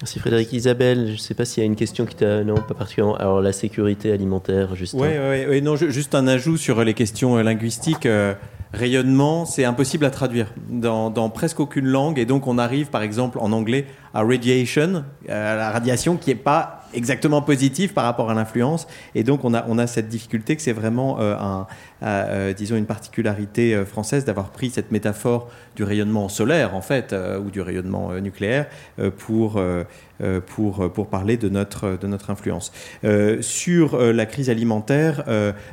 Merci 0.00 0.18
Frédéric. 0.18 0.52
Isabelle, 0.52 1.06
je 1.06 1.12
ne 1.12 1.16
sais 1.18 1.34
pas 1.34 1.44
s'il 1.44 1.62
y 1.62 1.64
a 1.64 1.66
une 1.66 1.76
question 1.76 2.04
qui 2.04 2.16
t'a... 2.16 2.42
Non, 2.42 2.56
pas 2.56 2.74
particulièrement. 2.74 3.16
Alors 3.16 3.40
la 3.40 3.52
sécurité 3.52 4.10
alimentaire, 4.10 4.74
juste. 4.74 4.94
Oui, 4.94 5.06
oui, 5.10 5.44
oui. 5.48 5.62
Non, 5.62 5.76
juste 5.76 6.16
un 6.16 6.26
ajout 6.26 6.56
sur 6.56 6.82
les 6.82 6.94
questions 6.94 7.36
euh, 7.36 7.44
linguistiques. 7.44 8.06
Euh, 8.06 8.34
rayonnement, 8.72 9.44
c'est 9.44 9.64
impossible 9.64 10.04
à 10.04 10.10
traduire 10.10 10.48
dans, 10.68 11.10
dans, 11.10 11.30
presque 11.30 11.60
aucune 11.60 11.86
langue. 11.86 12.18
Et 12.18 12.26
donc 12.26 12.48
on 12.48 12.58
arrive, 12.58 12.88
par 12.88 13.02
exemple, 13.02 13.38
en 13.38 13.52
anglais, 13.52 13.86
à 14.14 14.22
radiation, 14.24 15.04
à 15.28 15.54
la 15.54 15.70
radiation 15.70 16.16
qui 16.16 16.30
n'est 16.30 16.36
pas 16.36 16.81
exactement 16.94 17.42
positif 17.42 17.94
par 17.94 18.04
rapport 18.04 18.30
à 18.30 18.34
l'influence. 18.34 18.86
Et 19.14 19.24
donc, 19.24 19.44
on 19.44 19.54
a, 19.54 19.64
on 19.68 19.78
a 19.78 19.86
cette 19.86 20.08
difficulté 20.08 20.56
que 20.56 20.62
c'est 20.62 20.72
vraiment, 20.72 21.20
euh, 21.20 21.36
un, 21.36 21.66
euh, 22.02 22.52
disons, 22.52 22.76
une 22.76 22.86
particularité 22.86 23.74
euh, 23.74 23.84
française 23.84 24.24
d'avoir 24.24 24.50
pris 24.50 24.70
cette 24.70 24.90
métaphore 24.90 25.48
du 25.76 25.84
rayonnement 25.84 26.28
solaire, 26.28 26.74
en 26.74 26.82
fait, 26.82 27.14
ou 27.44 27.50
du 27.50 27.62
rayonnement 27.62 28.12
nucléaire, 28.20 28.66
pour, 29.16 29.58
pour, 30.46 30.92
pour 30.92 31.06
parler 31.08 31.38
de 31.38 31.48
notre, 31.48 31.96
de 31.98 32.06
notre 32.06 32.28
influence. 32.28 32.72
sur 33.40 33.98
la 33.98 34.26
crise 34.26 34.50
alimentaire, 34.50 35.24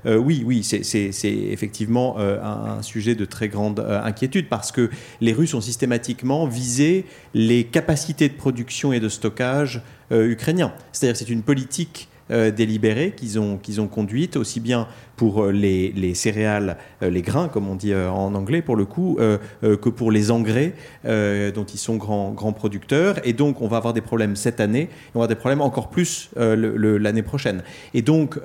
oui, 0.05 0.43
oui, 0.45 0.63
c'est 0.63 1.11
effectivement 1.25 2.17
un, 2.17 2.81
sujet 2.81 3.13
de 3.13 3.25
très 3.25 3.49
grande 3.49 3.81
inquiétude 3.81 4.47
parce 4.47 4.71
que 4.71 4.89
les 5.19 5.33
Russes 5.33 5.53
ont 5.53 5.59
systématiquement 5.59 6.45
visé 6.45 7.05
les 7.33 7.65
capacités 7.65 8.29
de 8.29 8.35
production 8.35 8.93
et 8.93 9.01
de 9.01 9.09
stockage 9.09 9.69
euh, 9.77 9.98
ukrainien. 10.11 10.73
C'est-à-dire 10.91 11.13
que 11.13 11.19
c'est 11.19 11.31
une 11.31 11.43
politique 11.43 12.09
euh, 12.31 12.51
délibérée 12.51 13.13
qu'ils 13.17 13.39
ont, 13.39 13.57
qu'ils 13.57 13.81
ont 13.81 13.87
conduite, 13.87 14.37
aussi 14.37 14.59
bien 14.59 14.87
pour 15.15 15.43
euh, 15.43 15.51
les, 15.51 15.91
les 15.93 16.13
céréales, 16.13 16.77
les 17.01 17.23
grains, 17.23 17.47
comme 17.47 17.67
on 17.67 17.75
dit 17.75 17.95
en 17.95 18.35
anglais 18.35 18.61
pour 18.61 18.75
le 18.75 18.85
coup, 18.85 19.17
que 19.61 19.89
pour 19.89 20.11
les 20.11 20.29
engrais 20.31 20.73
dont 21.03 21.65
ils 21.65 21.79
sont 21.79 21.95
grands, 21.95 22.31
grands 22.31 22.53
producteurs. 22.53 23.15
Et 23.25 23.33
donc, 23.33 23.61
on 23.61 23.67
va 23.67 23.77
avoir 23.77 23.93
des 23.93 24.01
problèmes 24.01 24.35
cette 24.35 24.59
année, 24.59 24.83
et 24.83 24.89
on 25.15 25.19
va 25.19 25.23
avoir 25.23 25.27
des 25.27 25.35
problèmes 25.35 25.61
encore 25.61 25.89
plus 25.89 26.29
l'année 26.35 27.23
prochaine. 27.23 27.63
Et 27.93 28.01
donc, 28.01 28.39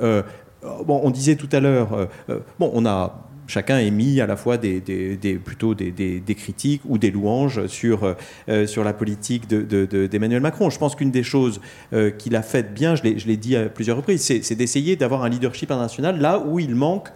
bon, 0.63 1.01
on 1.03 1.11
disait 1.11 1.37
tout 1.37 1.49
à 1.53 1.61
l'heure, 1.61 2.09
bon, 2.59 2.71
on 2.73 2.87
a 2.87 3.24
chacun 3.47 3.79
émis 3.79 4.21
à 4.21 4.27
la 4.27 4.37
fois 4.37 4.57
des, 4.57 4.81
plutôt 5.45 5.75
des, 5.75 6.23
critiques 6.37 6.83
ou 6.85 6.99
des 6.99 7.11
louanges 7.11 7.67
sur, 7.67 8.15
euh, 8.49 8.67
sur 8.67 8.85
la 8.85 8.93
politique 8.93 9.49
d'Emmanuel 9.49 10.41
de, 10.41 10.43
Macron. 10.43 10.71
Je 10.71 10.79
pense 10.79 10.95
qu'une 10.95 11.11
des 11.11 11.23
choses 11.23 11.61
euh, 11.93 12.11
qu'il 12.11 12.37
a 12.37 12.43
faites 12.43 12.75
bien, 12.75 12.95
je 12.95 13.03
l'ai 13.03 13.37
dit 13.37 13.57
à 13.57 13.69
plusieurs 13.69 13.97
reprises, 13.97 14.23
c'est 14.23 14.55
d'essayer 14.55 14.97
d'avoir 14.97 15.25
un 15.25 15.29
leadership 15.29 15.71
international 15.71 16.21
là 16.21 16.39
où 16.39 16.59
il 16.59 16.75
manque 16.75 17.09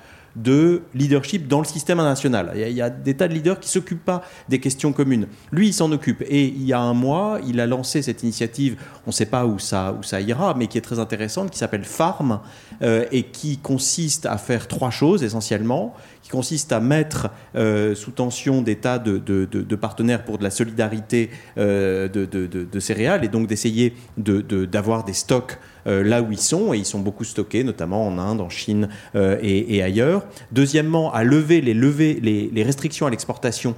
de 0.42 0.82
leadership 0.94 1.48
dans 1.48 1.58
le 1.58 1.64
système 1.64 1.98
international. 2.00 2.52
Il 2.54 2.72
y 2.72 2.82
a, 2.82 2.90
des 2.90 3.14
tas 3.14 3.28
de 3.28 3.34
leaders 3.34 3.60
qui 3.60 3.68
ne 3.68 3.72
s'occupent 3.72 4.04
pas 4.04 4.22
des 4.48 4.60
questions 4.60 4.92
communes. 4.92 5.26
Lui, 5.52 5.68
il 5.68 5.72
s'en 5.72 5.90
occupe. 5.92 6.22
Et 6.28 6.46
il 6.46 6.64
y 6.64 6.72
a 6.72 6.80
un 6.80 6.94
mois, 6.94 7.40
il 7.46 7.60
a 7.60 7.66
lancé 7.66 8.02
cette 8.02 8.22
initiative, 8.22 8.76
on 9.06 9.10
ne 9.10 9.14
sait 9.14 9.26
pas 9.26 9.46
où 9.46 9.58
ça, 9.58 9.96
où 9.98 10.02
ça 10.02 10.20
ira, 10.20 10.54
mais 10.54 10.66
qui 10.66 10.78
est 10.78 10.82
très 10.82 10.98
intéressante, 10.98 11.50
qui 11.50 11.58
s'appelle 11.58 11.84
Farm, 11.84 12.40
euh, 12.82 13.04
et 13.10 13.24
qui 13.24 13.58
consiste 13.58 14.26
à 14.26 14.38
faire 14.38 14.68
trois 14.68 14.90
choses 14.90 15.22
essentiellement 15.22 15.94
qui 16.28 16.32
consiste 16.32 16.72
à 16.72 16.80
mettre 16.80 17.30
euh, 17.56 17.94
sous 17.94 18.10
tension 18.10 18.60
des 18.60 18.76
tas 18.76 18.98
de, 18.98 19.16
de, 19.18 19.76
partenaires 19.76 20.24
pour 20.24 20.36
de 20.36 20.44
la 20.44 20.50
solidarité 20.50 21.30
euh, 21.56 22.06
de, 22.08 22.80
céréales 22.80 23.24
et 23.24 23.28
donc 23.28 23.46
d'essayer 23.46 23.94
d'avoir 24.18 25.04
des 25.04 25.14
stocks 25.14 25.58
là 25.88 26.22
où 26.22 26.32
ils 26.32 26.38
sont, 26.38 26.74
et 26.74 26.78
ils 26.78 26.84
sont 26.84 26.98
beaucoup 27.00 27.24
stockés, 27.24 27.64
notamment 27.64 28.06
en 28.06 28.18
Inde, 28.18 28.40
en 28.40 28.48
Chine 28.48 28.88
et, 29.14 29.82
ailleurs. 29.82 30.24
Deuxièmement, 30.52 31.12
à 31.12 31.24
lever 31.24 31.60
les, 31.60 31.74
les, 31.74 32.62
restrictions 32.62 33.06
à 33.06 33.10
l'exportation 33.10 33.74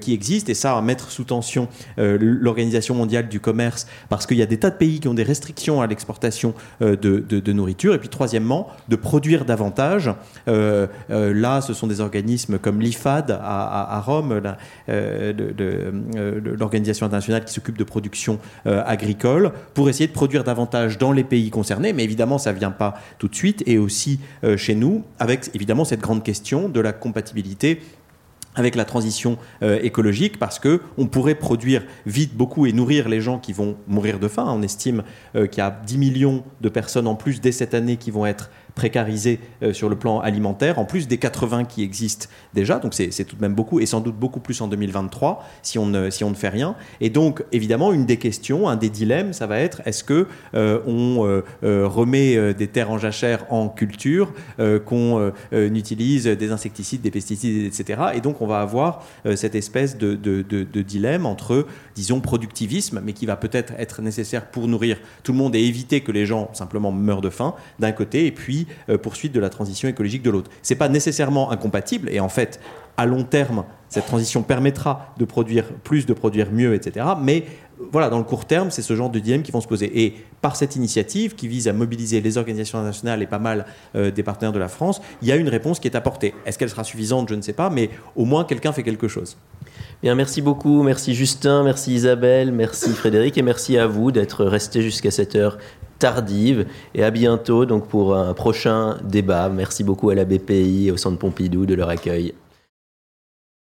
qui 0.00 0.14
existent, 0.14 0.50
et 0.50 0.54
ça 0.54 0.76
à 0.76 0.82
mettre 0.82 1.10
sous 1.10 1.24
tension 1.24 1.68
l'Organisation 1.96 2.94
mondiale 2.94 3.28
du 3.28 3.40
commerce, 3.40 3.86
parce 4.08 4.26
qu'il 4.26 4.38
y 4.38 4.42
a 4.42 4.46
des 4.46 4.58
tas 4.58 4.70
de 4.70 4.76
pays 4.76 5.00
qui 5.00 5.08
ont 5.08 5.14
des 5.14 5.22
restrictions 5.22 5.80
à 5.80 5.86
l'exportation 5.86 6.54
de, 6.80 7.52
nourriture. 7.52 7.94
Et 7.94 7.98
puis 7.98 8.08
troisièmement, 8.08 8.68
de 8.88 8.96
produire 8.96 9.44
davantage. 9.44 10.10
là, 10.46 11.60
ce 11.60 11.74
sont 11.74 11.86
des 11.86 12.00
organismes 12.00 12.58
comme 12.58 12.80
l'IFAD 12.80 13.38
à, 13.42 14.02
Rome, 14.04 14.40
euh, 14.88 15.32
euh, 15.60 16.40
l'organisation 16.58 17.06
internationale 17.06 17.44
qui 17.44 17.52
s'occupe 17.52 17.78
de 17.78 17.84
production 17.84 18.38
euh, 18.66 18.82
agricole, 18.86 19.52
pour 19.74 19.88
essayer 19.88 20.06
de 20.06 20.12
produire 20.12 20.44
davantage 20.44 20.98
dans 20.98 21.12
les 21.12 21.24
pays 21.24 21.49
concernés. 21.50 21.92
Mais 21.92 22.04
évidemment, 22.04 22.38
ça 22.38 22.52
ne 22.52 22.58
vient 22.58 22.70
pas 22.70 22.94
tout 23.18 23.28
de 23.28 23.34
suite, 23.34 23.62
et 23.66 23.78
aussi 23.78 24.20
chez 24.56 24.74
nous, 24.74 25.04
avec 25.18 25.50
évidemment 25.54 25.84
cette 25.84 26.00
grande 26.00 26.22
question 26.22 26.68
de 26.68 26.80
la 26.80 26.92
compatibilité 26.92 27.80
avec 28.56 28.74
la 28.74 28.84
transition 28.84 29.38
écologique 29.62 30.38
parce 30.38 30.58
que 30.58 30.80
on 30.98 31.06
pourrait 31.06 31.36
produire 31.36 31.84
vite 32.04 32.36
beaucoup 32.36 32.66
et 32.66 32.72
nourrir 32.72 33.08
les 33.08 33.20
gens 33.20 33.38
qui 33.38 33.52
vont 33.52 33.76
mourir 33.86 34.18
de 34.18 34.26
faim. 34.26 34.44
On 34.48 34.62
estime 34.62 35.04
qu'il 35.34 35.58
y 35.58 35.60
a 35.60 35.80
10 35.86 35.98
millions 35.98 36.42
de 36.60 36.68
personnes 36.68 37.06
en 37.06 37.14
plus 37.14 37.40
dès 37.40 37.52
cette 37.52 37.74
année 37.74 37.96
qui 37.96 38.10
vont 38.10 38.26
être 38.26 38.50
précarisés 38.74 39.40
euh, 39.62 39.72
sur 39.72 39.88
le 39.88 39.96
plan 39.96 40.20
alimentaire, 40.20 40.78
en 40.78 40.84
plus 40.84 41.08
des 41.08 41.18
80 41.18 41.64
qui 41.64 41.82
existent 41.82 42.26
déjà. 42.54 42.78
Donc 42.78 42.94
c'est 42.94 43.24
tout 43.24 43.36
de 43.36 43.40
même 43.40 43.54
beaucoup, 43.54 43.80
et 43.80 43.86
sans 43.86 44.00
doute 44.00 44.16
beaucoup 44.16 44.40
plus 44.40 44.60
en 44.60 44.68
2023 44.68 45.44
si 45.62 45.78
on 45.78 45.86
ne, 45.86 46.10
si 46.10 46.24
on 46.24 46.30
ne 46.30 46.34
fait 46.34 46.48
rien. 46.48 46.74
Et 47.00 47.10
donc 47.10 47.44
évidemment, 47.52 47.92
une 47.92 48.06
des 48.06 48.16
questions, 48.16 48.68
un 48.68 48.76
des 48.76 48.90
dilemmes, 48.90 49.32
ça 49.32 49.46
va 49.46 49.58
être 49.58 49.82
est-ce 49.84 50.04
que 50.04 50.26
euh, 50.54 50.78
euh, 51.62 51.88
remet 51.88 52.54
des 52.54 52.68
terres 52.68 52.90
en 52.90 52.98
jachère 52.98 53.46
en 53.50 53.68
culture, 53.68 54.32
qu'on 54.84 55.32
utilise 55.52 56.24
des 56.26 56.50
insecticides, 56.50 57.00
des 57.00 57.10
pesticides, 57.10 57.66
etc. 57.66 58.00
Et 58.14 58.20
donc 58.20 58.40
on 58.40 58.46
va 58.46 58.60
avoir 58.60 59.04
cette 59.34 59.54
espèce 59.54 59.96
de, 59.96 60.14
de, 60.14 60.42
de, 60.42 60.82
dilemme 60.82 61.26
entre, 61.26 61.66
disons, 61.94 62.20
productivisme, 62.20 63.00
mais 63.04 63.12
qui 63.12 63.26
va 63.26 63.36
peut-être 63.36 63.72
être 63.78 64.02
nécessaire 64.02 64.46
pour 64.46 64.68
nourrir 64.68 64.98
tout 65.22 65.32
le 65.32 65.38
monde 65.38 65.54
et 65.54 65.60
éviter 65.60 66.00
que 66.00 66.12
les 66.12 66.26
gens 66.26 66.50
simplement 66.52 66.92
meurent 66.92 67.20
de 67.20 67.30
faim, 67.30 67.54
d'un 67.78 67.92
côté, 67.92 68.26
et 68.26 68.32
puis 68.32 68.59
puis 68.64 68.98
poursuite 69.02 69.32
de 69.32 69.40
la 69.40 69.50
transition 69.50 69.88
écologique 69.88 70.22
de 70.22 70.30
l'autre. 70.30 70.50
C'est 70.62 70.74
pas 70.74 70.88
nécessairement 70.88 71.50
incompatible, 71.50 72.08
et 72.10 72.20
en 72.20 72.28
fait, 72.28 72.60
à 72.96 73.06
long 73.06 73.22
terme, 73.22 73.64
cette 73.88 74.06
transition 74.06 74.42
permettra 74.42 75.14
de 75.18 75.24
produire 75.24 75.64
plus, 75.64 76.06
de 76.06 76.12
produire 76.12 76.52
mieux, 76.52 76.74
etc. 76.74 77.06
Mais 77.20 77.44
voilà, 77.92 78.10
dans 78.10 78.18
le 78.18 78.24
court 78.24 78.44
terme, 78.44 78.70
c'est 78.70 78.82
ce 78.82 78.94
genre 78.94 79.10
de 79.10 79.18
dilemme 79.18 79.42
qui 79.42 79.52
vont 79.52 79.60
se 79.60 79.66
poser. 79.66 80.04
Et 80.04 80.16
par 80.40 80.54
cette 80.56 80.76
initiative 80.76 81.34
qui 81.34 81.48
vise 81.48 81.66
à 81.66 81.72
mobiliser 81.72 82.20
les 82.20 82.36
organisations 82.36 82.78
internationales 82.78 83.22
et 83.22 83.26
pas 83.26 83.38
mal 83.38 83.64
euh, 83.96 84.10
des 84.10 84.22
partenaires 84.22 84.52
de 84.52 84.58
la 84.58 84.68
France, 84.68 85.00
il 85.22 85.28
y 85.28 85.32
a 85.32 85.36
une 85.36 85.48
réponse 85.48 85.80
qui 85.80 85.88
est 85.88 85.96
apportée. 85.96 86.34
Est-ce 86.44 86.58
qu'elle 86.58 86.70
sera 86.70 86.84
suffisante? 86.84 87.28
Je 87.28 87.34
ne 87.34 87.42
sais 87.42 87.52
pas, 87.52 87.70
mais 87.70 87.90
au 88.16 88.24
moins 88.24 88.44
quelqu'un 88.44 88.72
fait 88.72 88.82
quelque 88.82 89.08
chose. 89.08 89.36
Bien, 90.02 90.14
merci 90.14 90.40
beaucoup, 90.40 90.82
merci 90.82 91.14
Justin, 91.14 91.62
merci 91.62 91.92
Isabelle, 91.92 92.52
merci 92.52 92.90
Frédéric 92.90 93.36
et 93.36 93.42
merci 93.42 93.76
à 93.76 93.86
vous 93.86 94.12
d'être 94.12 94.44
restés 94.44 94.80
jusqu'à 94.80 95.10
cette 95.10 95.36
heure 95.36 95.58
tardive 96.00 96.66
et 96.94 97.04
à 97.04 97.12
bientôt 97.12 97.64
donc 97.64 97.86
pour 97.86 98.16
un 98.16 98.34
prochain 98.34 98.96
débat. 99.04 99.48
Merci 99.48 99.84
beaucoup 99.84 100.10
à 100.10 100.16
la 100.16 100.24
BPI 100.24 100.88
et 100.88 100.90
au 100.90 100.96
Centre 100.96 101.18
Pompidou 101.18 101.66
de 101.66 101.74
leur 101.74 101.88
accueil. 101.88 102.34